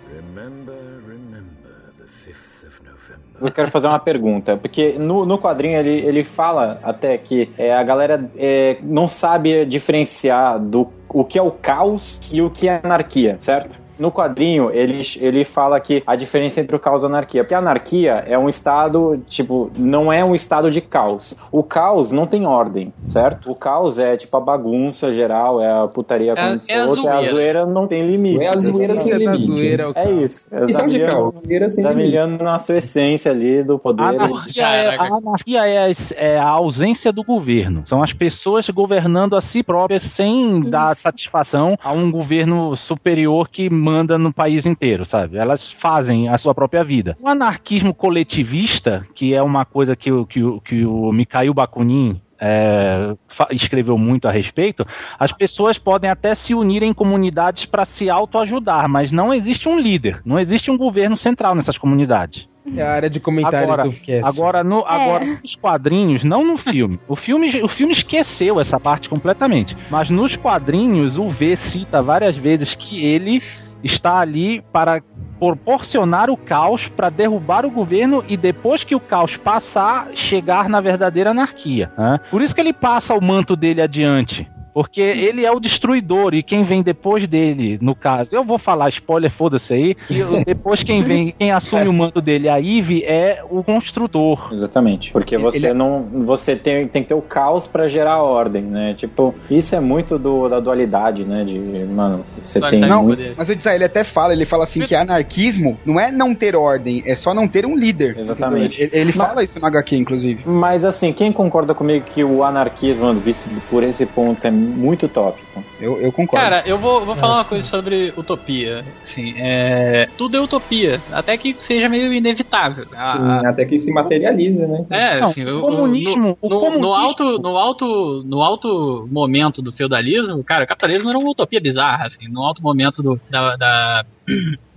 Eu 3.40 3.52
quero 3.52 3.70
fazer 3.70 3.86
uma 3.86 3.98
pergunta, 3.98 4.56
porque 4.56 4.98
no, 4.98 5.26
no 5.26 5.38
quadrinho 5.38 5.78
ele, 5.78 6.00
ele 6.06 6.24
fala 6.24 6.80
até 6.82 7.18
que 7.18 7.50
é, 7.58 7.74
a 7.74 7.82
galera 7.82 8.30
é, 8.36 8.78
não 8.82 9.08
sabe 9.08 9.66
diferenciar 9.66 10.58
do 10.58 10.90
o 11.08 11.22
que 11.24 11.38
é 11.38 11.42
o 11.42 11.50
caos 11.50 12.18
e 12.32 12.40
o 12.40 12.50
que 12.50 12.68
é 12.68 12.80
anarquia, 12.82 13.36
certo? 13.38 13.78
No 13.98 14.10
quadrinho, 14.12 14.70
ele, 14.70 15.00
ele 15.20 15.44
fala 15.44 15.80
que 15.80 16.02
a 16.06 16.14
diferença 16.16 16.60
entre 16.60 16.76
o 16.76 16.78
caos 16.78 17.02
e 17.02 17.06
a 17.06 17.08
anarquia. 17.08 17.42
Porque 17.44 17.54
a 17.54 17.58
anarquia 17.58 18.24
é 18.26 18.38
um 18.38 18.48
estado, 18.48 19.18
tipo, 19.26 19.70
não 19.76 20.12
é 20.12 20.24
um 20.24 20.34
estado 20.34 20.70
de 20.70 20.80
caos. 20.80 21.34
O 21.50 21.62
caos 21.62 22.10
não 22.12 22.26
tem 22.26 22.46
ordem, 22.46 22.92
certo? 23.02 23.50
O 23.50 23.54
caos 23.54 23.98
é, 23.98 24.16
tipo, 24.16 24.36
a 24.36 24.40
bagunça 24.40 25.10
geral, 25.12 25.60
é 25.60 25.70
a 25.84 25.86
putaria 25.88 26.32
É- 26.32 26.34
como 26.34 26.46
é 26.68 26.74
a 27.08 27.14
é 27.14 27.18
a 27.18 27.22
zoeira. 27.22 27.66
não 27.66 27.86
tem 27.86 28.06
limite. 28.06 28.44
É 28.44 28.48
a 28.48 28.58
zoeira 28.58 28.96
sem 28.96 29.12
É 29.12 29.18
da 29.18 29.32
limite. 29.32 29.54
zoeira, 29.56 29.92
É 29.94 30.10
isso. 30.12 30.46
É 30.52 30.64
Isso 30.64 30.70
é 30.70 30.72
Zamiliano- 30.74 31.12
caos, 31.12 31.34
zoeira 31.46 31.70
sem 31.70 31.84
limite. 31.84 32.00
Zamiliano 32.00 32.38
na 32.44 32.58
sua 32.58 32.76
essência 32.76 33.30
ali 33.30 33.62
do 33.62 33.78
poder. 33.78 34.02
A 34.02 34.08
anarquia, 34.08 34.62
é, 34.66 34.96
a 34.96 35.02
anarquia 35.04 35.66
é, 35.66 35.92
a- 35.92 35.96
é 36.16 36.38
a 36.38 36.48
ausência 36.48 37.12
do 37.12 37.22
governo. 37.24 37.84
São 37.88 38.02
as 38.02 38.12
pessoas 38.12 38.68
governando 38.68 39.36
a 39.36 39.42
si 39.52 39.62
próprias 39.62 40.02
sem 40.16 40.60
dar 40.60 40.94
satisfação 40.94 41.76
a 41.82 41.92
um 41.92 42.10
governo 42.10 42.76
superior 42.88 43.48
que 43.48 43.70
manda 43.86 44.18
no 44.18 44.32
país 44.32 44.66
inteiro, 44.66 45.06
sabe? 45.06 45.36
Elas 45.38 45.60
fazem 45.80 46.28
a 46.28 46.36
sua 46.38 46.54
própria 46.54 46.82
vida. 46.82 47.16
O 47.20 47.28
anarquismo 47.28 47.94
coletivista, 47.94 49.06
que 49.14 49.32
é 49.34 49.42
uma 49.42 49.64
coisa 49.64 49.94
que, 49.94 50.10
o- 50.10 50.26
que, 50.26 50.42
o- 50.42 50.60
que 50.60 50.84
o 50.84 51.12
Mikhail 51.12 51.54
Bakunin 51.54 52.20
é, 52.38 53.14
escreveu 53.52 53.96
muito 53.96 54.28
a 54.28 54.30
respeito, 54.30 54.84
as 55.18 55.32
pessoas 55.32 55.78
podem 55.78 56.10
até 56.10 56.34
se 56.34 56.54
unir 56.54 56.82
em 56.82 56.92
comunidades 56.92 57.64
para 57.64 57.86
se 57.96 58.10
autoajudar, 58.10 58.88
mas 58.90 59.10
não 59.10 59.32
existe 59.32 59.66
um 59.68 59.78
líder, 59.78 60.20
não 60.24 60.38
existe 60.38 60.70
um 60.70 60.76
governo 60.76 61.16
central 61.16 61.54
nessas 61.54 61.78
comunidades. 61.78 62.46
É 62.76 62.82
a 62.82 62.90
área 62.92 63.08
de 63.08 63.20
comentários 63.20 63.62
Agora, 63.62 63.84
do 63.84 63.92
cast. 63.92 64.24
agora, 64.24 64.64
no, 64.64 64.84
agora 64.84 65.24
nos 65.24 65.54
quadrinhos, 65.54 66.24
não 66.24 66.44
no 66.44 66.56
filme. 66.58 66.98
O 67.08 67.14
filme. 67.14 67.62
O 67.62 67.68
filme 67.68 67.92
esqueceu 67.94 68.58
essa 68.60 68.78
parte 68.80 69.08
completamente. 69.08 69.74
Mas 69.88 70.10
nos 70.10 70.34
quadrinhos, 70.36 71.16
o 71.16 71.30
V 71.30 71.56
cita 71.72 72.02
várias 72.02 72.36
vezes 72.36 72.74
que 72.74 73.04
ele 73.04 73.40
está 73.82 74.18
ali 74.18 74.62
para 74.72 75.02
proporcionar 75.38 76.30
o 76.30 76.36
caos 76.36 76.86
para 76.96 77.10
derrubar 77.10 77.66
o 77.66 77.70
governo 77.70 78.24
e 78.26 78.36
depois 78.36 78.82
que 78.82 78.94
o 78.94 79.00
caos 79.00 79.36
passar, 79.38 80.08
chegar 80.14 80.68
na 80.68 80.80
verdadeira 80.80 81.30
anarquia. 81.30 81.90
né? 81.96 82.18
Por 82.30 82.40
isso 82.42 82.54
que 82.54 82.60
ele 82.60 82.72
passa 82.72 83.14
o 83.14 83.22
manto 83.22 83.54
dele 83.54 83.82
adiante. 83.82 84.48
Porque 84.76 85.00
ele 85.00 85.42
é 85.46 85.50
o 85.50 85.58
destruidor 85.58 86.34
e 86.34 86.42
quem 86.42 86.62
vem 86.66 86.82
depois 86.82 87.26
dele, 87.26 87.78
no 87.80 87.94
caso, 87.94 88.28
eu 88.32 88.44
vou 88.44 88.58
falar 88.58 88.90
spoiler, 88.90 89.32
foda-se 89.34 89.72
aí. 89.72 89.96
e 90.10 90.44
depois 90.44 90.82
quem 90.84 91.00
vem, 91.00 91.34
quem 91.38 91.50
assume 91.50 91.88
o 91.88 91.94
manto 91.94 92.20
dele, 92.20 92.46
a 92.46 92.60
Eve, 92.60 93.02
é 93.02 93.42
o 93.48 93.64
construtor. 93.64 94.50
Exatamente. 94.52 95.12
Porque 95.12 95.38
você 95.38 95.56
Ele 95.56 95.66
é- 95.68 95.72
não. 95.72 96.02
Você 96.26 96.54
tem, 96.54 96.86
tem 96.88 97.00
que 97.02 97.08
ter 97.08 97.14
o 97.14 97.22
caos 97.22 97.66
pra 97.66 97.88
gerar 97.88 98.16
a 98.16 98.22
ordem, 98.22 98.64
né? 98.64 98.92
Tipo, 98.92 99.34
isso 99.50 99.74
é 99.74 99.80
muito 99.80 100.18
do, 100.18 100.46
da 100.46 100.60
dualidade, 100.60 101.24
né? 101.24 101.42
De, 101.42 101.58
mano, 101.58 102.26
você 102.42 102.60
tem. 102.60 102.80
Não, 102.80 103.02
muito- 103.02 103.22
mas 103.34 103.48
o 103.48 103.52
Israel 103.54 103.76
ele 103.76 103.84
até 103.84 104.04
fala, 104.04 104.34
ele 104.34 104.44
fala 104.44 104.64
assim 104.64 104.80
que 104.80 104.94
anarquismo 104.94 105.78
não 105.86 105.98
é 105.98 106.12
não 106.12 106.34
ter 106.34 106.54
ordem, 106.54 107.02
é 107.06 107.16
só 107.16 107.32
não 107.32 107.48
ter 107.48 107.64
um 107.64 107.74
líder. 107.74 108.18
Exatamente. 108.18 108.82
Ele, 108.82 108.90
ele 108.92 109.12
fala 109.14 109.42
isso 109.42 109.58
no 109.58 109.64
HQ, 109.66 109.96
inclusive. 109.96 110.42
Mas 110.44 110.84
assim, 110.84 111.14
quem 111.14 111.32
concorda 111.32 111.74
comigo 111.74 112.04
que 112.04 112.22
o 112.22 112.44
anarquismo, 112.44 113.14
visto 113.14 113.48
por 113.70 113.82
esse 113.82 114.04
ponto, 114.04 114.44
é 114.46 114.65
muito 114.66 115.08
tópico? 115.08 115.64
Eu, 115.78 116.00
eu 116.00 116.12
concordo. 116.12 116.44
Cara, 116.44 116.62
eu 116.66 116.78
vou, 116.78 117.04
vou 117.06 117.16
falar 117.16 117.36
uma 117.36 117.44
coisa 117.44 117.66
sobre 117.68 118.12
utopia. 118.16 118.84
Assim, 119.04 119.32
é, 119.38 120.06
tudo 120.16 120.36
é 120.36 120.40
utopia, 120.40 121.02
até 121.12 121.36
que 121.38 121.54
seja 121.60 121.88
meio 121.88 122.12
inevitável. 122.12 122.84
A- 122.94 123.12
a- 123.12 123.40
Sim, 123.40 123.46
até 123.46 123.64
que 123.64 123.78
se 123.78 123.92
materializa, 123.92 124.66
né? 124.66 124.84
É, 124.90 125.20
Não, 125.20 125.28
assim, 125.28 125.44
o 125.44 125.58
o- 125.58 125.60
comunismo- 125.60 126.16
no, 126.16 126.38
o 126.40 126.48
no- 126.48 126.60
comunismo- 126.60 126.80
no 126.80 126.94
alto, 126.94 127.38
no 127.42 127.56
alto, 127.56 128.24
no 128.26 128.42
alto 128.42 129.08
momento 129.10 129.62
do 129.62 129.72
feudalismo, 129.72 130.42
cara, 130.44 130.64
o 130.64 130.66
capitalismo 130.66 131.08
era 131.08 131.18
uma 131.18 131.30
utopia 131.30 131.60
bizarra, 131.60 132.06
assim, 132.06 132.26
no 132.30 132.42
alto 132.42 132.62
momento 132.62 133.02
do, 133.02 133.18
da, 133.30 133.56
da- 133.56 134.04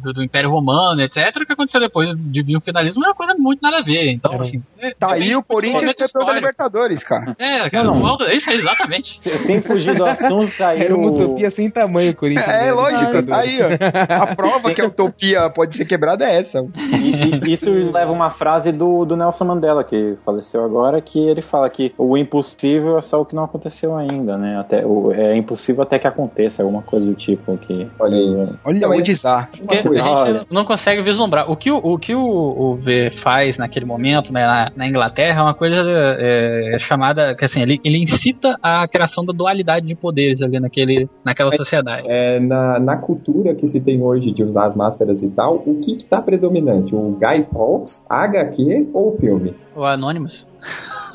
do, 0.01 0.13
do 0.13 0.23
Império 0.23 0.49
Romano, 0.49 1.01
etc. 1.01 1.35
O 1.37 1.45
que 1.45 1.53
aconteceu 1.53 1.79
depois 1.81 2.09
de 2.15 2.41
vir 2.43 2.57
o 2.57 2.61
feudalismo 2.61 3.03
era 3.03 3.11
uma 3.11 3.15
coisa 3.15 3.33
muito 3.37 3.61
nada 3.61 3.79
a 3.79 3.81
ver. 3.83 4.09
Então, 4.11 4.39
assim, 4.41 4.61
é- 4.79 4.93
Tá 4.97 5.11
é 5.11 5.13
aí 5.13 5.19
bem- 5.19 5.35
o 5.35 5.43
Corinthians 5.43 5.93
campeão 5.95 6.25
da. 6.25 6.33
Libertadores, 6.33 7.03
cara. 7.03 7.35
É, 7.39 7.69
cara, 7.69 7.83
Não, 7.85 7.99
não. 7.99 8.15
isso 8.31 8.49
é 8.49 8.55
exatamente. 8.55 9.21
Sem 9.21 9.61
fugir 9.61 9.95
do 9.95 10.05
assunto, 10.05 10.55
tá 10.57 10.69
aí 10.69 10.81
Era 10.81 10.95
uma 10.95 11.09
o- 11.09 11.15
utopia 11.15 11.51
sem 11.51 11.69
tamanho, 11.69 12.15
Corinthians. 12.15 12.47
É, 12.47 12.65
né? 12.65 12.71
lógico, 12.71 13.25
tá 13.27 13.37
aí, 13.39 13.59
ó. 13.61 14.23
A 14.23 14.35
prova 14.35 14.73
que 14.73 14.81
a 14.81 14.85
utopia 14.85 15.49
pode 15.49 15.75
ser 15.77 15.85
quebrada 15.85 16.25
é 16.25 16.39
essa. 16.41 16.59
E, 16.75 17.47
e 17.49 17.53
isso 17.53 17.69
leva 17.91 18.11
uma 18.11 18.29
frase 18.29 18.71
do, 18.71 19.05
do 19.05 19.15
Nelson 19.15 19.45
Mandela, 19.45 19.83
que 19.83 20.15
faleceu 20.25 20.63
agora, 20.63 21.01
que 21.01 21.19
ele 21.19 21.41
fala 21.41 21.69
que 21.69 21.93
o 21.97 22.17
impossível 22.17 22.97
é 22.97 23.01
só 23.01 23.21
o 23.21 23.25
que 23.25 23.35
não 23.35 23.43
aconteceu 23.43 23.95
ainda, 23.95 24.37
né? 24.37 24.57
Até, 24.59 24.85
o, 24.85 25.11
é 25.11 25.35
impossível 25.35 25.83
até 25.83 25.99
que 25.99 26.07
aconteça, 26.07 26.63
alguma 26.63 26.81
coisa 26.81 27.05
do 27.05 27.13
tipo. 27.15 27.57
Que, 27.57 27.87
Olha 27.99 28.15
aí. 28.15 28.49
Olha 28.63 29.01
desar. 29.01 29.49
Porque 29.51 29.88
a 29.97 30.01
gente 30.01 30.09
Olha. 30.09 30.45
não 30.51 30.65
consegue 30.65 31.01
vislumbrar. 31.01 31.49
O 31.49 31.55
que 31.55 31.71
o, 31.71 31.77
o, 31.77 31.97
que 31.97 32.13
o, 32.13 32.21
o 32.21 32.75
V 32.75 33.11
faz 33.23 33.57
naquele 33.57 33.85
momento 33.85 34.31
né, 34.31 34.41
na, 34.41 34.71
na 34.75 34.87
Inglaterra 34.87 35.39
é 35.39 35.43
uma 35.43 35.53
coisa 35.53 35.75
é, 35.85 36.77
chamada. 36.81 37.35
que 37.35 37.45
assim, 37.45 37.61
ele, 37.61 37.79
ele 37.83 38.03
incita 38.03 38.57
a 38.61 38.87
criação 38.87 39.25
da 39.25 39.33
dualidade 39.33 39.85
de 39.85 39.95
poderes 39.95 40.41
ali 40.41 40.59
naquele, 40.59 41.09
naquela 41.23 41.51
sociedade. 41.51 42.03
É, 42.07 42.39
na, 42.39 42.79
na 42.79 42.97
cultura 42.97 43.55
que 43.55 43.67
se 43.67 43.79
tem 43.79 44.01
hoje 44.01 44.31
de 44.31 44.43
usar 44.43 44.65
as 44.65 44.75
máscaras 44.75 45.23
e 45.23 45.29
tal, 45.29 45.63
o 45.65 45.79
que 45.79 45.91
está 45.91 46.21
predominante? 46.21 46.95
O 46.95 47.17
Guy 47.19 47.45
Fawkes, 47.51 48.05
HQ 48.09 48.89
ou 48.93 49.13
o 49.13 49.17
filme? 49.17 49.53
O 49.79 49.85
Anonymous. 49.85 50.45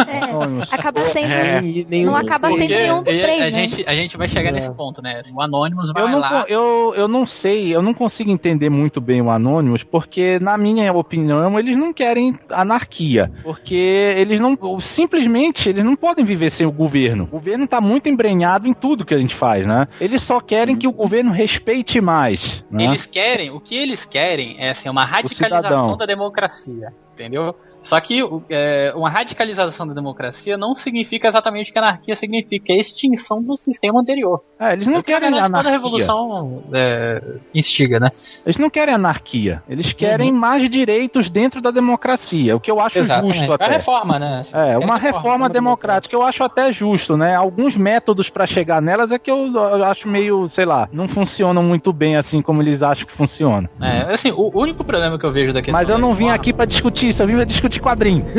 É, 0.08 0.74
acaba 0.74 1.00
sendo. 1.04 1.32
É. 1.32 1.60
Não 2.02 2.16
acaba 2.16 2.50
sendo 2.52 2.70
nenhum 2.70 3.02
dos 3.02 3.18
três, 3.18 3.42
a 3.42 3.50
né? 3.50 3.68
Gente, 3.68 3.84
a 3.86 3.94
gente 3.94 4.16
vai 4.16 4.26
chegar 4.28 4.50
nesse 4.50 4.74
ponto, 4.74 5.02
né? 5.02 5.20
O 5.34 5.40
Anonymous 5.42 5.92
vai 5.92 6.02
Eu 6.02 6.08
não, 6.08 6.18
lá. 6.18 6.44
eu, 6.48 6.94
eu 6.96 7.06
não 7.06 7.26
sei, 7.26 7.74
eu 7.74 7.82
não 7.82 7.92
consigo 7.92 8.30
entender 8.30 8.70
muito 8.70 9.02
bem 9.02 9.20
o 9.20 9.30
Anonymous, 9.30 9.84
porque, 9.84 10.38
na 10.40 10.56
minha 10.56 10.90
opinião, 10.94 11.58
eles 11.58 11.76
não 11.76 11.92
querem 11.92 12.38
anarquia. 12.50 13.30
Porque 13.42 13.74
eles 13.74 14.40
não. 14.40 14.56
Simplesmente, 14.96 15.68
eles 15.68 15.84
não 15.84 15.94
podem 15.94 16.24
viver 16.24 16.52
sem 16.56 16.66
o 16.66 16.72
governo. 16.72 17.24
O 17.24 17.28
governo 17.28 17.68
tá 17.68 17.82
muito 17.82 18.08
embrenhado 18.08 18.66
em 18.66 18.72
tudo 18.72 19.04
que 19.04 19.14
a 19.14 19.18
gente 19.18 19.36
faz, 19.36 19.66
né? 19.66 19.86
Eles 20.00 20.22
só 20.26 20.40
querem 20.40 20.76
que 20.76 20.88
o 20.88 20.92
governo 20.92 21.30
respeite 21.32 22.00
mais. 22.00 22.40
Né? 22.70 22.84
Eles 22.84 23.04
querem, 23.04 23.50
o 23.50 23.60
que 23.60 23.74
eles 23.74 24.04
querem 24.06 24.56
é 24.58 24.70
assim, 24.70 24.88
uma 24.88 25.04
radicalização 25.04 25.98
da 25.98 26.06
democracia, 26.06 26.88
entendeu? 27.12 27.54
Só 27.84 28.00
que 28.00 28.20
é, 28.50 28.92
uma 28.96 29.08
radicalização 29.10 29.86
da 29.86 29.94
democracia 29.94 30.56
não 30.56 30.74
significa 30.74 31.28
exatamente 31.28 31.70
o 31.70 31.72
que 31.72 31.78
a 31.78 31.82
anarquia 31.82 32.16
significa, 32.16 32.72
é 32.72 32.76
a 32.76 32.80
extinção 32.80 33.42
do 33.42 33.56
sistema 33.56 34.00
anterior. 34.00 34.40
É, 34.58 34.72
eles 34.72 34.86
não 34.86 34.94
É 34.96 34.98
o 34.98 35.02
que, 35.02 35.12
na 35.12 35.18
querem 35.20 35.32
verdade, 35.32 35.52
toda 35.52 35.68
anarquia. 35.68 35.72
revolução 35.72 36.62
é, 36.72 37.22
instiga, 37.54 38.00
né? 38.00 38.08
Eles 38.44 38.58
não 38.58 38.70
querem 38.70 38.94
anarquia. 38.94 39.62
Eles 39.68 39.92
querem 39.92 40.32
mais 40.32 40.68
direitos 40.70 41.28
dentro 41.30 41.60
da 41.60 41.70
democracia. 41.70 42.56
O 42.56 42.60
que 42.60 42.70
eu 42.70 42.80
acho 42.80 42.98
Exatamente. 42.98 43.38
justo 43.38 43.52
É 43.52 43.54
até. 43.54 43.64
a 43.64 43.68
reforma, 43.78 44.18
né? 44.18 44.42
É, 44.52 44.78
uma 44.78 44.98
Querem 44.98 45.12
reforma 45.12 45.48
democrática 45.48 46.14
eu 46.16 46.22
acho 46.22 46.42
até 46.42 46.72
justo, 46.72 47.16
né? 47.16 47.34
Alguns 47.36 47.76
métodos 47.76 48.30
pra 48.30 48.46
chegar 48.46 48.80
nelas 48.80 49.10
é 49.10 49.18
que 49.18 49.30
eu, 49.30 49.46
eu 49.52 49.84
acho 49.84 50.08
meio, 50.08 50.50
sei 50.54 50.64
lá, 50.64 50.88
não 50.92 51.06
funcionam 51.08 51.62
muito 51.62 51.92
bem 51.92 52.16
assim 52.16 52.40
como 52.40 52.62
eles 52.62 52.82
acham 52.82 53.06
que 53.06 53.16
funciona. 53.16 53.68
É, 53.80 54.14
assim, 54.14 54.30
o 54.32 54.50
único 54.58 54.84
problema 54.84 55.18
que 55.18 55.26
eu 55.26 55.32
vejo 55.32 55.52
da 55.52 55.60
questão 55.60 55.78
Mas 55.78 55.88
eu 55.88 55.98
não 55.98 56.10
vim 56.14 56.24
reforma- 56.24 56.34
aqui 56.34 56.52
pra 56.52 56.64
discutir 56.64 57.10
isso, 57.10 57.22
eu 57.22 57.26
vim 57.26 57.34
pra 57.36 57.44
discutir 57.44 57.73
quadrinho. 57.80 58.24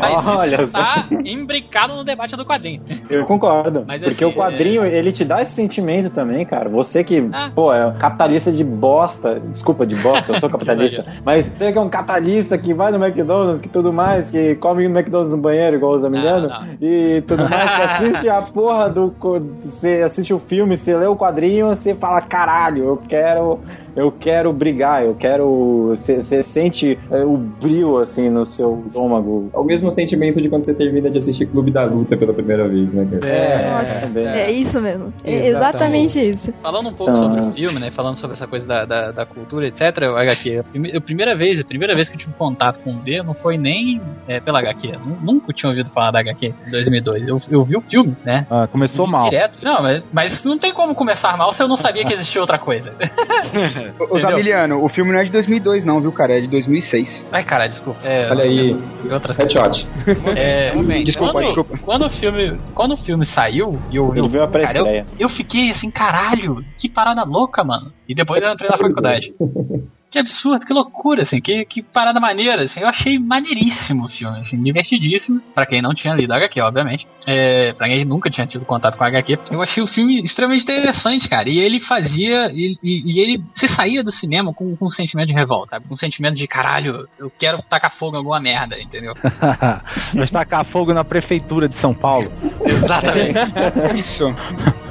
Mas 0.00 0.26
Olha 0.26 0.66
só. 0.66 0.78
tá 0.78 1.06
imbricado 1.24 1.94
no 1.96 2.04
debate 2.04 2.36
do 2.36 2.44
quadrinho. 2.44 2.82
Eu 3.08 3.24
concordo. 3.24 3.84
Mas, 3.86 4.02
porque 4.02 4.24
assim, 4.24 4.32
o 4.32 4.36
quadrinho, 4.36 4.84
ele 4.84 5.12
te 5.12 5.24
dá 5.24 5.42
esse 5.42 5.52
sentimento 5.52 6.10
também, 6.10 6.44
cara. 6.44 6.68
Você 6.68 7.02
que, 7.04 7.28
Ah. 7.32 7.50
pô, 7.54 7.72
é 7.72 7.86
um 7.86 7.94
capitalista 7.94 8.50
de 8.52 8.64
bosta. 8.64 9.40
Desculpa, 9.40 9.86
de 9.86 9.94
bosta, 10.02 10.32
eu 10.32 10.40
sou 10.40 10.48
capitalista. 10.50 11.04
mas 11.24 11.46
você 11.46 11.72
que 11.72 11.78
é 11.78 11.80
um 11.80 11.88
capitalista 11.88 12.56
que 12.58 12.72
vai 12.74 12.90
no 12.92 13.02
McDonald's, 13.04 13.60
que 13.62 13.68
tudo 13.68 13.92
mais, 13.92 14.30
que 14.30 14.54
come 14.56 14.86
no 14.88 14.98
McDonald's 14.98 15.32
no 15.34 15.40
banheiro, 15.40 15.76
igual 15.76 15.94
os 15.96 16.04
americanos, 16.04 16.52
e 16.80 17.22
tudo 17.26 17.48
mais, 17.48 17.70
que 17.70 17.82
assiste 17.82 18.28
a 18.28 18.42
porra 18.42 18.88
do. 18.90 19.14
Você 19.62 20.02
assiste 20.02 20.32
o 20.32 20.38
filme, 20.38 20.76
você 20.76 20.96
lê 20.96 21.06
o 21.06 21.16
quadrinho, 21.16 21.68
você 21.68 21.94
fala, 21.94 22.20
caralho, 22.20 22.84
eu 22.84 22.96
quero. 23.08 23.60
Eu 23.96 24.10
quero 24.12 24.52
brigar, 24.52 25.04
eu 25.04 25.14
quero. 25.14 25.88
Você 25.96 26.42
sente 26.42 26.98
é, 27.10 27.24
o 27.24 27.36
brilho 27.36 27.98
assim 27.98 28.28
no 28.28 28.44
seu 28.46 28.82
estômago. 28.86 29.50
É 29.52 29.58
o 29.58 29.64
mesmo 29.64 29.90
sentimento 29.90 30.40
de 30.40 30.48
quando 30.48 30.64
você 30.64 30.74
termina 30.74 31.10
de 31.10 31.18
assistir 31.18 31.46
Clube 31.46 31.70
da 31.70 31.84
Luta 31.84 32.16
pela 32.16 32.32
primeira 32.32 32.68
vez, 32.68 32.92
né, 32.92 33.06
cara? 33.10 33.26
É, 33.32 33.70
Nossa, 33.70 34.06
bem. 34.08 34.26
é 34.26 34.50
isso 34.50 34.80
mesmo. 34.80 35.12
É 35.24 35.48
Exatamente. 35.48 35.48
exatamente 35.48 36.20
isso. 36.30 36.52
Falando 36.62 36.88
um 36.88 36.92
pouco 36.94 37.12
Então- 37.12 37.28
sobre 37.30 37.40
o 37.42 37.52
filme, 37.52 37.80
né? 37.80 37.90
Falando 37.90 38.18
sobre 38.18 38.36
essa 38.36 38.46
coisa 38.46 38.66
da, 38.66 38.84
da, 38.84 39.10
da 39.12 39.26
cultura, 39.26 39.66
etc. 39.66 39.80
O 40.12 40.16
HQ. 40.16 40.58
A, 40.58 40.62
prime- 40.64 40.96
a 40.96 41.00
primeira 41.00 41.36
vez, 41.36 41.60
a 41.60 41.64
primeira 41.64 41.94
vez 41.94 42.08
que 42.08 42.14
eu 42.14 42.18
tive 42.20 42.32
contato 42.34 42.78
com 42.80 42.92
o 42.92 42.96
D 42.98 43.22
não 43.22 43.34
foi 43.34 43.56
nem 43.58 44.00
é, 44.28 44.40
pela 44.40 44.58
HQ. 44.60 44.92
Nu- 45.04 45.18
Nunca 45.20 45.52
tinha 45.52 45.68
ouvido 45.70 45.90
falar 45.90 46.10
da 46.12 46.20
HQ 46.20 46.54
em 46.66 46.70
2002. 46.70 47.26
Eu, 47.28 47.40
eu 47.50 47.64
vi 47.64 47.76
o 47.76 47.80
filme, 47.80 48.16
né? 48.24 48.46
Ah, 48.50 48.66
começou 48.70 49.06
mal. 49.06 49.28
Direto. 49.30 49.54
Não, 49.62 49.82
mas, 49.82 50.02
mas 50.12 50.44
não 50.44 50.58
tem 50.58 50.72
como 50.72 50.94
começar 50.94 51.36
mal 51.36 51.52
se 51.54 51.62
eu 51.62 51.68
não 51.68 51.76
sabia 51.76 52.04
que 52.04 52.12
existia 52.12 52.40
outra 52.40 52.58
coisa. 52.58 52.92
Ô, 53.98 54.04
Entendeu? 54.04 54.20
Zamiliano, 54.20 54.84
o 54.84 54.88
filme 54.88 55.12
não 55.12 55.18
é 55.20 55.24
de 55.24 55.30
2002 55.30 55.84
não, 55.84 56.00
viu, 56.00 56.12
cara? 56.12 56.38
É 56.38 56.40
de 56.40 56.46
2006. 56.48 57.24
Ai, 57.32 57.44
cara, 57.44 57.66
desculpa. 57.66 58.00
É, 58.04 58.30
Olha 58.30 58.44
aí, 58.44 58.76
e 59.04 59.12
outras 59.12 59.36
headshot. 59.36 59.86
É, 60.36 60.70
Desculpa, 61.04 61.32
quando, 61.32 61.44
desculpa. 61.44 61.78
Quando 61.78 62.06
o 62.06 62.10
filme, 62.10 62.60
quando 62.74 62.92
o 62.94 62.96
filme 62.96 63.26
saiu, 63.26 63.80
e 63.90 63.96
eu, 63.96 64.10
Ele 64.14 64.20
eu, 64.36 64.48
cara, 64.48 64.78
eu, 64.78 65.04
eu 65.18 65.28
fiquei 65.30 65.70
assim, 65.70 65.90
caralho, 65.90 66.64
que 66.78 66.88
parada 66.88 67.24
louca, 67.24 67.64
mano. 67.64 67.92
E 68.08 68.14
depois 68.14 68.42
eu 68.42 68.50
entrei 68.50 68.68
na 68.70 68.78
faculdade. 68.78 69.34
Que 70.10 70.18
absurdo, 70.18 70.66
que 70.66 70.72
loucura, 70.72 71.22
assim, 71.22 71.40
que, 71.40 71.64
que 71.64 71.82
parada 71.82 72.18
maneira, 72.18 72.62
assim. 72.64 72.80
Eu 72.80 72.88
achei 72.88 73.16
maneiríssimo 73.18 74.06
o 74.06 74.08
filme, 74.08 74.40
assim, 74.40 74.60
divertidíssimo. 74.60 75.40
Pra 75.54 75.64
quem 75.64 75.80
não 75.80 75.94
tinha 75.94 76.12
lido 76.14 76.32
HQ, 76.32 76.60
obviamente. 76.62 77.06
É, 77.26 77.72
pra 77.74 77.88
quem 77.88 78.04
nunca 78.04 78.28
tinha 78.28 78.44
tido 78.46 78.64
contato 78.64 78.96
com 78.98 79.04
HQ. 79.04 79.38
Eu 79.52 79.62
achei 79.62 79.80
o 79.82 79.86
filme 79.86 80.20
extremamente 80.22 80.64
interessante, 80.64 81.28
cara. 81.28 81.48
E 81.48 81.58
ele 81.58 81.80
fazia, 81.80 82.50
e, 82.52 82.76
e- 82.82 83.02
e 83.12 83.20
ele 83.20 83.40
se 83.54 83.68
saía 83.68 84.02
do 84.02 84.10
cinema 84.10 84.52
com, 84.52 84.76
com 84.76 84.86
um 84.86 84.90
sentimento 84.90 85.28
de 85.28 85.34
revolta, 85.34 85.76
sabe? 85.76 85.86
Com 85.86 85.94
um 85.94 85.96
sentimento 85.96 86.34
de, 86.36 86.46
caralho, 86.48 87.06
eu 87.16 87.30
quero 87.38 87.62
tacar 87.62 87.94
fogo 87.96 88.16
em 88.16 88.18
alguma 88.18 88.40
merda, 88.40 88.80
entendeu? 88.80 89.14
Nós 90.14 90.28
tacar 90.30 90.64
fogo 90.66 90.92
na 90.92 91.04
prefeitura 91.04 91.68
de 91.68 91.80
São 91.80 91.94
Paulo. 91.94 92.26
Exatamente. 92.66 93.38
Isso. 93.96 94.24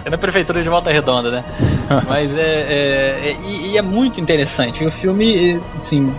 É 0.05 0.09
na 0.09 0.17
prefeitura 0.17 0.61
de 0.61 0.69
Volta 0.69 0.89
Redonda, 0.89 1.29
né? 1.31 1.43
Mas 2.07 2.35
é. 2.37 2.41
é- 2.41 3.29
é- 3.31 3.37
e, 3.43 3.71
e 3.71 3.77
é 3.77 3.81
muito 3.81 4.19
interessante. 4.19 4.85
O 4.85 4.91
filme, 4.91 5.59
assim, 5.77 6.13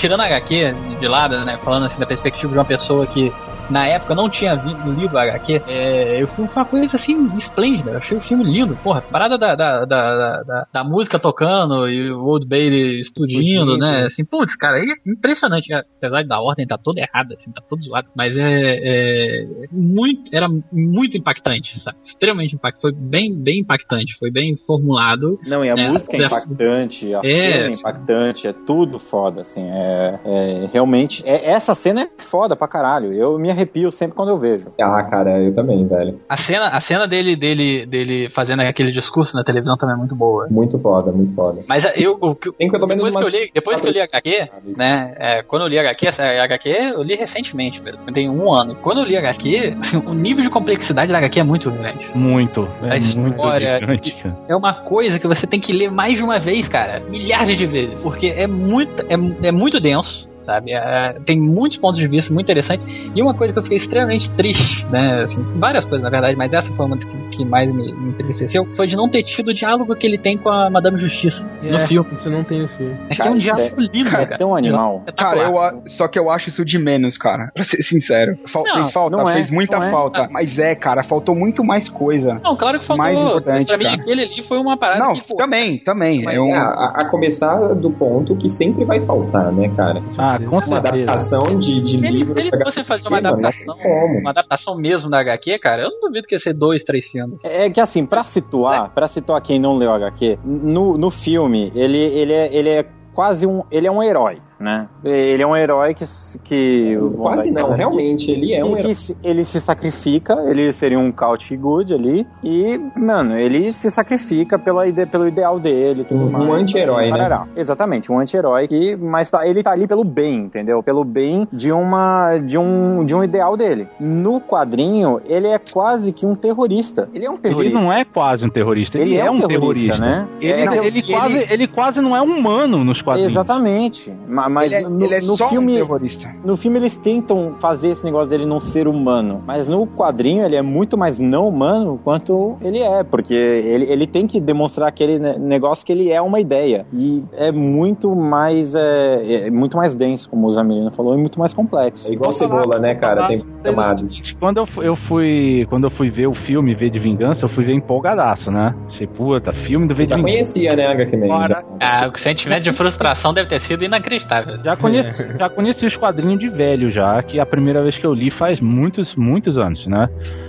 tirando 0.00 0.20
a 0.20 0.26
HQ 0.26 0.74
de 0.98 1.08
lado, 1.08 1.44
né? 1.44 1.58
Falando 1.64 1.86
assim 1.86 1.98
da 1.98 2.06
perspectiva 2.06 2.52
de 2.52 2.58
uma 2.58 2.64
pessoa 2.64 3.06
que 3.06 3.32
na 3.70 3.86
época 3.86 4.14
não 4.14 4.28
tinha 4.28 4.54
lido 4.54 5.16
a 5.16 5.22
HQ, 5.22 5.62
é, 5.66 6.26
filme 6.34 6.48
foi 6.48 6.62
uma 6.62 6.64
coisa 6.64 6.96
assim 6.96 7.36
esplêndida. 7.36 7.90
Eu 7.92 7.98
achei 7.98 8.16
o 8.16 8.20
filme 8.20 8.44
lindo. 8.44 8.76
Porra, 8.82 9.02
parada 9.02 9.38
da, 9.38 9.54
da, 9.54 9.84
da, 9.84 10.42
da, 10.42 10.66
da 10.72 10.84
música 10.84 11.18
tocando 11.18 11.88
e 11.88 12.10
o 12.10 12.24
Old 12.24 12.46
Bailey 12.46 13.00
explodindo, 13.00 13.76
né? 13.78 14.06
Assim, 14.06 14.24
putz, 14.24 14.56
cara, 14.56 14.78
é 14.78 14.84
impressionante. 15.06 15.72
Apesar 15.72 16.24
da 16.24 16.40
ordem 16.40 16.66
tá 16.66 16.78
toda 16.78 17.00
errada, 17.00 17.34
assim, 17.38 17.50
tá 17.52 17.62
todo 17.68 17.82
zoado. 17.82 18.08
Mas 18.14 18.36
é, 18.36 18.42
é 18.42 19.46
muito, 19.70 20.30
era 20.32 20.48
muito 20.72 21.16
impactante, 21.16 21.80
sabe? 21.80 21.98
Extremamente 22.04 22.54
impactante. 22.54 22.82
Foi 22.82 22.92
bem, 22.92 23.34
bem 23.34 23.60
impactante. 23.60 24.16
Foi 24.18 24.30
bem 24.30 24.56
formulado. 24.66 25.38
Não, 25.46 25.64
e 25.64 25.70
a 25.70 25.74
né? 25.74 25.88
música 25.88 26.16
é 26.16 26.26
impactante, 26.26 27.14
a 27.14 27.20
É. 27.24 27.52
cena 27.52 27.66
é 27.66 27.72
impactante, 27.72 28.48
é 28.48 28.52
tudo 28.52 28.98
foda, 28.98 29.42
assim, 29.42 29.62
é, 29.70 30.20
é 30.24 30.68
realmente, 30.72 31.22
é, 31.26 31.50
essa 31.50 31.74
cena 31.74 32.02
é 32.02 32.08
foda 32.18 32.56
pra 32.56 32.68
caralho, 32.68 33.12
eu 33.12 33.38
me 33.38 33.50
arrepio 33.62 33.90
sempre 33.92 34.16
quando 34.16 34.30
eu 34.30 34.38
vejo. 34.38 34.66
Ah, 34.80 35.02
cara, 35.04 35.38
eu 35.40 35.52
também, 35.54 35.86
velho. 35.86 36.20
A 36.28 36.36
cena, 36.36 36.66
a 36.68 36.80
cena 36.80 37.06
dele, 37.06 37.36
dele, 37.36 37.86
dele 37.86 38.28
fazendo 38.30 38.60
aquele 38.64 38.92
discurso 38.92 39.36
na 39.36 39.44
televisão 39.44 39.76
também 39.76 39.94
é 39.94 39.98
muito 39.98 40.14
boa. 40.14 40.46
Muito 40.50 40.78
foda, 40.78 41.10
muito 41.12 41.34
foda. 41.34 41.62
Mas 41.68 41.84
eu, 41.96 42.16
o 42.20 42.34
que- 42.34 42.52
Tem 42.52 42.70
pelo 42.70 42.86
menos 42.86 43.04
depois, 43.04 43.14
umas- 43.14 43.26
que 43.28 43.36
eu 43.36 43.40
li, 43.40 43.50
depois 43.54 43.80
que 43.80 43.86
eu 43.88 43.92
li 43.92 44.00
a 44.00 44.04
HQ, 44.04 44.48
né? 44.76 45.14
é, 45.18 45.42
quando 45.42 45.62
eu 45.62 45.68
li 45.68 45.78
a 45.78 45.82
HQ, 45.82 46.08
essa 46.08 46.22
HQ 46.22 46.68
eu 46.94 47.02
li 47.02 47.14
recentemente 47.14 47.80
mesmo, 47.80 48.00
tem 48.12 48.28
um 48.28 48.52
ano. 48.52 48.74
Quando 48.76 48.98
eu 48.98 49.04
li 49.04 49.16
a 49.16 49.20
HQ, 49.20 49.76
assim, 49.80 49.96
o 49.98 50.14
nível 50.14 50.42
de 50.42 50.50
complexidade 50.50 51.10
da 51.12 51.18
HQ 51.18 51.40
é 51.40 51.44
muito 51.44 51.70
grande. 51.70 52.06
Muito. 52.14 52.68
É 52.82 52.96
A 52.96 53.00
muito 53.00 53.28
história- 53.30 53.80
cara. 53.80 54.36
É 54.48 54.56
uma 54.56 54.74
coisa 54.74 55.18
que 55.18 55.26
você 55.26 55.46
tem 55.46 55.60
que 55.60 55.72
ler 55.72 55.90
mais 55.90 56.16
de 56.16 56.22
uma 56.22 56.38
vez, 56.38 56.68
cara. 56.68 57.00
Milhares 57.08 57.56
de 57.56 57.66
vezes. 57.66 58.00
Porque 58.02 58.26
é 58.26 58.46
muito, 58.46 59.02
é, 59.08 59.48
é 59.48 59.52
muito 59.52 59.80
denso. 59.80 60.28
Sabe? 60.52 60.72
É, 60.72 61.16
tem 61.24 61.40
muitos 61.40 61.78
pontos 61.78 61.98
de 61.98 62.06
vista 62.06 62.32
muito 62.32 62.44
interessantes. 62.46 62.84
E 63.14 63.22
uma 63.22 63.32
coisa 63.34 63.52
que 63.52 63.58
eu 63.58 63.62
fiquei 63.62 63.78
extremamente 63.78 64.30
triste, 64.32 64.84
né? 64.90 65.22
Assim, 65.22 65.42
várias 65.58 65.84
coisas, 65.84 66.02
na 66.02 66.10
verdade, 66.10 66.36
mas 66.36 66.52
essa 66.52 66.70
foi 66.74 66.84
uma 66.86 66.94
das 66.96 67.04
que, 67.04 67.16
que 67.30 67.44
mais 67.44 67.72
me, 67.72 67.92
me 67.92 68.10
entristeceu. 68.10 68.66
Foi 68.76 68.86
de 68.86 68.94
não 68.96 69.08
ter 69.08 69.22
tido 69.22 69.48
o 69.48 69.54
diálogo 69.54 69.94
que 69.96 70.06
ele 70.06 70.18
tem 70.18 70.36
com 70.36 70.50
a 70.50 70.68
Madame 70.68 70.98
Justiça 71.00 71.42
no 71.62 71.76
É, 71.76 71.86
filme. 71.88 72.08
Isso 72.12 72.28
não 72.30 72.44
tem 72.44 72.62
o 72.64 72.68
filme. 72.68 72.94
É 73.08 73.14
que 73.14 73.22
é 73.22 73.30
um 73.30 73.38
diálogo 73.38 73.80
lindo, 73.80 74.10
cara, 74.10 74.24
cara. 74.24 74.34
é 74.34 74.38
tão 74.38 74.54
animal. 74.54 75.02
Cara, 75.16 75.40
eu, 75.42 75.82
só 75.92 76.06
que 76.08 76.18
eu 76.18 76.30
acho 76.30 76.50
isso 76.50 76.64
de 76.64 76.78
menos, 76.78 77.16
cara. 77.16 77.50
Pra 77.54 77.64
ser 77.64 77.82
sincero. 77.82 78.36
Fal- 78.52 78.64
Não, 78.64 78.74
fez 78.82 78.92
falta, 78.92 79.16
não 79.16 79.28
é, 79.28 79.34
fez 79.34 79.50
muita 79.50 79.78
não 79.78 79.84
é. 79.86 79.90
falta. 79.90 80.28
Mas 80.30 80.58
é, 80.58 80.74
cara, 80.74 81.02
faltou 81.02 81.34
muito 81.34 81.64
mais 81.64 81.88
coisa. 81.88 82.40
Não, 82.44 82.56
claro 82.56 82.78
que 82.80 82.86
faltou. 82.86 83.04
Mais 83.04 83.18
importante, 83.18 83.66
pra 83.68 83.78
mim, 83.78 83.84
cara. 83.84 83.96
aquele 83.96 84.22
ali 84.22 84.42
foi 84.46 84.58
uma 84.58 84.76
parada 84.76 84.98
Não, 85.00 85.14
que, 85.14 85.26
pô, 85.28 85.36
também, 85.36 85.78
também. 85.78 86.22
Mas, 86.24 86.34
É 86.36 86.40
um... 86.40 86.48
é, 86.48 86.56
a, 86.58 86.92
a 87.00 87.08
começar 87.08 87.74
do 87.74 87.90
ponto 87.90 88.36
que 88.36 88.48
sempre 88.48 88.84
vai 88.84 89.00
faltar, 89.00 89.52
né, 89.52 89.68
cara? 89.76 90.02
Ah, 90.18 90.38
com 90.42 90.56
Uma 90.56 90.80
certeza. 90.80 90.88
adaptação 91.04 91.58
de, 91.58 91.80
de 91.80 91.90
Se 91.90 91.96
ele, 91.96 92.10
livro. 92.18 92.34
se 92.34 92.40
ele 92.40 92.64
fosse 92.64 92.84
fazer 92.84 93.08
uma 93.08 93.20
mano, 93.20 93.28
adaptação, 93.28 93.76
uma 94.20 94.30
adaptação 94.30 94.76
mesmo 94.76 95.08
da 95.10 95.20
HQ, 95.20 95.58
cara, 95.58 95.82
eu 95.82 95.90
não 95.90 96.00
duvido 96.00 96.26
que 96.26 96.34
ia 96.34 96.40
ser 96.40 96.52
dois, 96.54 96.82
três 96.84 97.06
filmes. 97.06 97.42
É 97.44 97.68
que 97.70 97.80
assim, 97.80 98.04
pra 98.06 98.24
situar, 98.24 98.90
pra 98.92 99.06
situar 99.06 99.40
quem 99.42 99.58
não 99.60 99.76
leu 99.76 99.92
HQ, 99.92 100.38
no, 100.44 100.96
no 100.98 101.10
filme, 101.10 101.72
ele, 101.74 101.98
ele, 101.98 102.32
é, 102.32 102.54
ele 102.54 102.68
é 102.68 102.84
quase 103.14 103.46
um. 103.46 103.60
Ele 103.70 103.86
é 103.86 103.90
um 103.90 104.02
herói, 104.02 104.38
né? 104.62 104.86
Ele 105.04 105.42
é 105.42 105.46
um 105.46 105.56
herói 105.56 105.94
que. 105.94 106.04
que 106.44 106.96
Quase 107.16 107.52
não, 107.52 107.72
realmente, 107.72 108.30
ele 108.30 108.54
é 108.54 108.64
um 108.64 108.74
que- 108.74 108.80
herói. 108.80 108.88
que 108.90 108.94
se- 108.94 109.16
ele 109.22 109.44
se 109.44 109.60
sacrifica, 109.60 110.34
ele 110.48 110.72
seria 110.72 110.98
um 110.98 111.10
couch 111.12 111.56
good 111.56 111.92
ali, 111.92 112.26
e, 112.42 112.78
mano, 112.98 113.36
ele 113.38 113.72
se 113.72 113.90
sacrifica 113.90 114.58
pela 114.58 114.86
ide 114.86 115.04
pelo 115.06 115.26
ideal 115.28 115.58
dele. 115.58 116.04
tudo 116.04 116.26
Um- 116.26 116.30
mais, 116.30 116.44
um 116.48 116.54
anti-herói, 116.54 117.04
né? 117.04 117.10
parará. 117.10 117.46
Exatamente, 117.56 118.10
um 118.12 118.18
anti-herói, 118.18 118.68
que- 118.68 118.96
mas 118.96 119.30
tá- 119.30 119.46
ele 119.46 119.62
tá 119.62 119.72
ali 119.72 119.86
pelo 119.86 120.04
bem, 120.04 120.36
entendeu? 120.44 120.82
Pelo 120.82 121.04
bem 121.04 121.46
de, 121.52 121.72
uma, 121.72 122.38
de, 122.38 122.56
um, 122.58 123.04
de 123.04 123.14
um 123.14 123.22
ideal 123.24 123.56
dele. 123.56 123.88
No 123.98 124.40
quadrinho, 124.40 125.20
ele 125.26 125.48
é 125.48 125.58
quase 125.58 126.12
que 126.12 126.24
um 126.24 126.34
terrorista. 126.34 127.08
Ele 127.12 127.24
é 127.24 127.30
um 127.30 127.34
Ele 127.34 127.42
terrorista. 127.42 127.78
não 127.80 127.92
é 127.92 128.04
quase 128.04 128.44
um 128.44 128.50
terrorista, 128.50 128.98
ele, 128.98 129.16
é, 129.16 129.30
um 129.30 129.38
terrorista, 129.40 129.96
né? 129.98 130.28
Ele, 130.40 130.52
É, 130.52 130.62
ele, 130.64 130.86
ele- 130.86 131.02
quase, 131.12 131.34
ele 131.50 131.68
quase 131.68 132.00
não 132.00 132.16
é 132.16 132.20
humano 132.22 132.84
nos 132.84 133.00
quadrinhos. 133.02 133.32
Exatamente. 133.32 134.12
Ma- 134.28 134.48
Mas 134.52 134.72
Ele 134.72 134.84
é- 134.84 134.88
no, 134.88 135.04
ele 135.04 135.14
é 135.14 135.20
no 135.20 135.36
só 135.36 135.46
um 135.46 135.48
filme. 135.50 135.74
terrorista. 135.76 136.28
no 136.44 136.56
filme 136.56 136.78
eles 136.78 136.96
tentam 136.98 137.54
fazer 137.58 137.88
esse 137.90 138.04
negócio 138.04 138.30
dele 138.30 138.46
não 138.46 138.60
ser 138.60 138.86
humano. 138.86 139.42
Mas 139.46 139.68
no 139.68 139.86
quadrinho 139.86 140.44
ele 140.44 140.56
é 140.56 140.62
muito 140.62 140.96
mais 140.98 141.18
não 141.20 141.48
humano 141.48 141.98
quanto 142.02 142.56
ele 142.60 142.78
é. 142.80 143.02
Porque 143.02 143.34
ele, 143.34 143.84
ele 143.90 144.06
tem 144.06 144.26
que 144.26 144.40
demonstrar 144.40 144.88
aquele 144.88 145.18
ne- 145.18 145.38
negócio 145.38 145.84
que 145.84 145.92
ele 145.92 146.10
é 146.10 146.20
uma 146.20 146.40
ideia. 146.40 146.86
E 146.92 147.22
é 147.32 147.50
muito 147.52 148.14
mais. 148.14 148.74
É, 148.74 149.46
é 149.46 149.50
muito 149.50 149.76
mais 149.76 149.94
denso, 149.94 150.28
como 150.28 150.46
o 150.46 150.52
Zamilino 150.54 150.90
falou, 150.90 151.14
e 151.14 151.18
muito 151.18 151.38
mais 151.38 151.52
complexo. 151.54 152.08
É 152.08 152.12
igual 152.12 152.32
cebola, 152.32 152.78
né, 152.78 152.94
cara? 152.94 153.26
Tem 153.28 153.42
camadas. 153.62 154.22
Quando 154.38 154.58
eu, 154.58 154.82
eu 154.82 154.96
fui 155.08 155.66
quando 155.68 155.84
eu 155.84 155.90
fui 155.90 156.10
ver 156.10 156.26
o 156.26 156.34
filme 156.34 156.74
V 156.74 156.90
de 156.90 156.98
Vingança, 156.98 157.44
eu 157.44 157.48
fui 157.50 157.64
ver 157.64 157.74
empolgadaço, 157.74 158.50
né? 158.50 158.74
Achei, 158.88 159.06
puta, 159.06 159.52
filme 159.66 159.86
do 159.86 159.94
V 159.94 160.04
de 160.04 160.10
Já 160.10 160.16
Vingança. 160.16 160.34
conhecia, 160.34 160.70
né, 160.76 160.86
HQ 160.86 161.16
Man? 161.16 161.48
Ah, 161.80 162.10
o 162.12 162.18
sentimento 162.18 162.64
de 162.64 162.76
frustração 162.76 163.32
deve 163.32 163.48
ter 163.48 163.60
sido 163.60 163.84
inacreditável. 163.84 164.41
Já 164.64 164.76
conheci, 164.76 165.36
já 165.38 165.48
conheci 165.48 165.86
os 165.86 165.96
quadrinhos 165.96 166.38
de 166.38 166.48
velho 166.48 166.90
já, 166.90 167.22
que 167.22 167.38
a 167.40 167.46
primeira 167.46 167.82
vez 167.82 167.96
que 167.98 168.06
eu 168.06 168.12
li 168.14 168.30
faz 168.30 168.60
muitos, 168.60 169.14
muitos 169.16 169.56
anos, 169.56 169.86
né? 169.86 170.08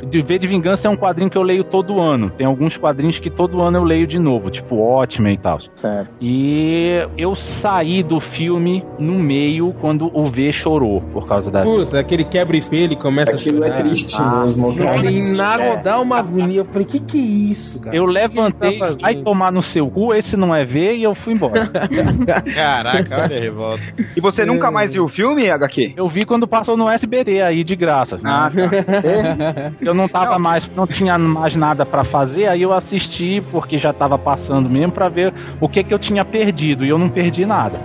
De 0.09 0.21
V 0.21 0.37
de 0.39 0.47
Vingança 0.47 0.87
é 0.87 0.89
um 0.89 0.95
quadrinho 0.97 1.29
que 1.29 1.37
eu 1.37 1.41
leio 1.41 1.63
todo 1.63 1.99
ano. 1.99 2.29
Tem 2.31 2.45
alguns 2.45 2.75
quadrinhos 2.77 3.17
que 3.19 3.29
todo 3.29 3.61
ano 3.61 3.77
eu 3.77 3.83
leio 3.83 4.05
de 4.05 4.19
novo, 4.19 4.49
tipo 4.51 4.75
Watchmen 4.75 5.33
e 5.33 5.37
tal. 5.37 5.59
Certo. 5.75 6.11
E 6.21 7.07
eu 7.17 7.35
saí 7.61 8.03
do 8.03 8.19
filme 8.19 8.83
no 8.99 9.13
meio 9.19 9.73
quando 9.81 10.11
o 10.15 10.29
V 10.29 10.51
chorou 10.53 11.01
por 11.13 11.27
causa 11.27 11.49
da. 11.49 11.63
Puta, 11.63 11.99
aquele 11.99 12.25
quebra 12.25 12.55
espelho 12.57 12.93
e 12.93 12.97
começa 12.97 13.31
Aquilo 13.35 13.63
a 13.63 13.67
é 13.67 13.69
chorar. 13.71 13.83
triste 13.83 14.17
Ah, 14.19 14.39
mesmo, 14.41 14.67
Não 14.67 14.85
cara. 14.85 15.11
nada, 15.37 15.63
É. 15.63 15.77
dá 15.81 15.99
uma 15.99 16.19
agonia. 16.19 16.59
Eu 16.59 16.65
falei, 16.65 16.85
que 16.85 16.99
que 16.99 17.17
é 17.17 17.21
isso, 17.21 17.79
cara? 17.79 17.95
Eu 17.95 18.05
levantei, 18.05 18.77
tá 18.77 18.85
fazendo? 18.85 19.01
vai 19.01 19.15
tomar 19.15 19.51
no 19.51 19.63
seu 19.65 19.89
cu, 19.89 20.13
esse 20.13 20.35
não 20.35 20.53
é 20.53 20.65
V, 20.65 20.95
e 20.95 21.03
eu 21.03 21.15
fui 21.15 21.33
embora. 21.33 21.71
Caraca, 22.53 23.15
olha 23.23 23.37
a 23.37 23.39
revolta. 23.39 23.82
E 24.15 24.21
você 24.21 24.45
nunca 24.45 24.71
mais 24.71 24.93
viu 24.93 25.05
o 25.05 25.09
filme, 25.09 25.49
HQ? 25.49 25.93
Eu 25.95 26.09
vi 26.09 26.25
quando 26.25 26.47
passou 26.47 26.75
no 26.75 26.89
SBT 26.89 27.41
aí, 27.41 27.63
de 27.63 27.75
graça. 27.75 28.19
Ah, 28.23 28.49
tá. 28.49 29.71
Eu 29.81 29.93
não 29.93 30.07
tava 30.07 30.37
mais, 30.39 30.67
não 30.75 30.87
tinha 30.87 31.17
mais 31.17 31.55
nada 31.55 31.85
pra 31.85 32.03
fazer, 32.05 32.47
aí 32.47 32.61
eu 32.61 32.73
assisti 32.73 33.43
porque 33.51 33.77
já 33.77 33.91
tava 33.91 34.17
passando 34.17 34.69
mesmo 34.69 34.91
pra 34.91 35.09
ver 35.09 35.33
o 35.59 35.67
que 35.67 35.83
que 35.83 35.93
eu 35.93 35.99
tinha 35.99 36.23
perdido 36.23 36.85
e 36.85 36.89
eu 36.89 36.97
não 36.97 37.09
perdi 37.09 37.45
nada. 37.45 37.79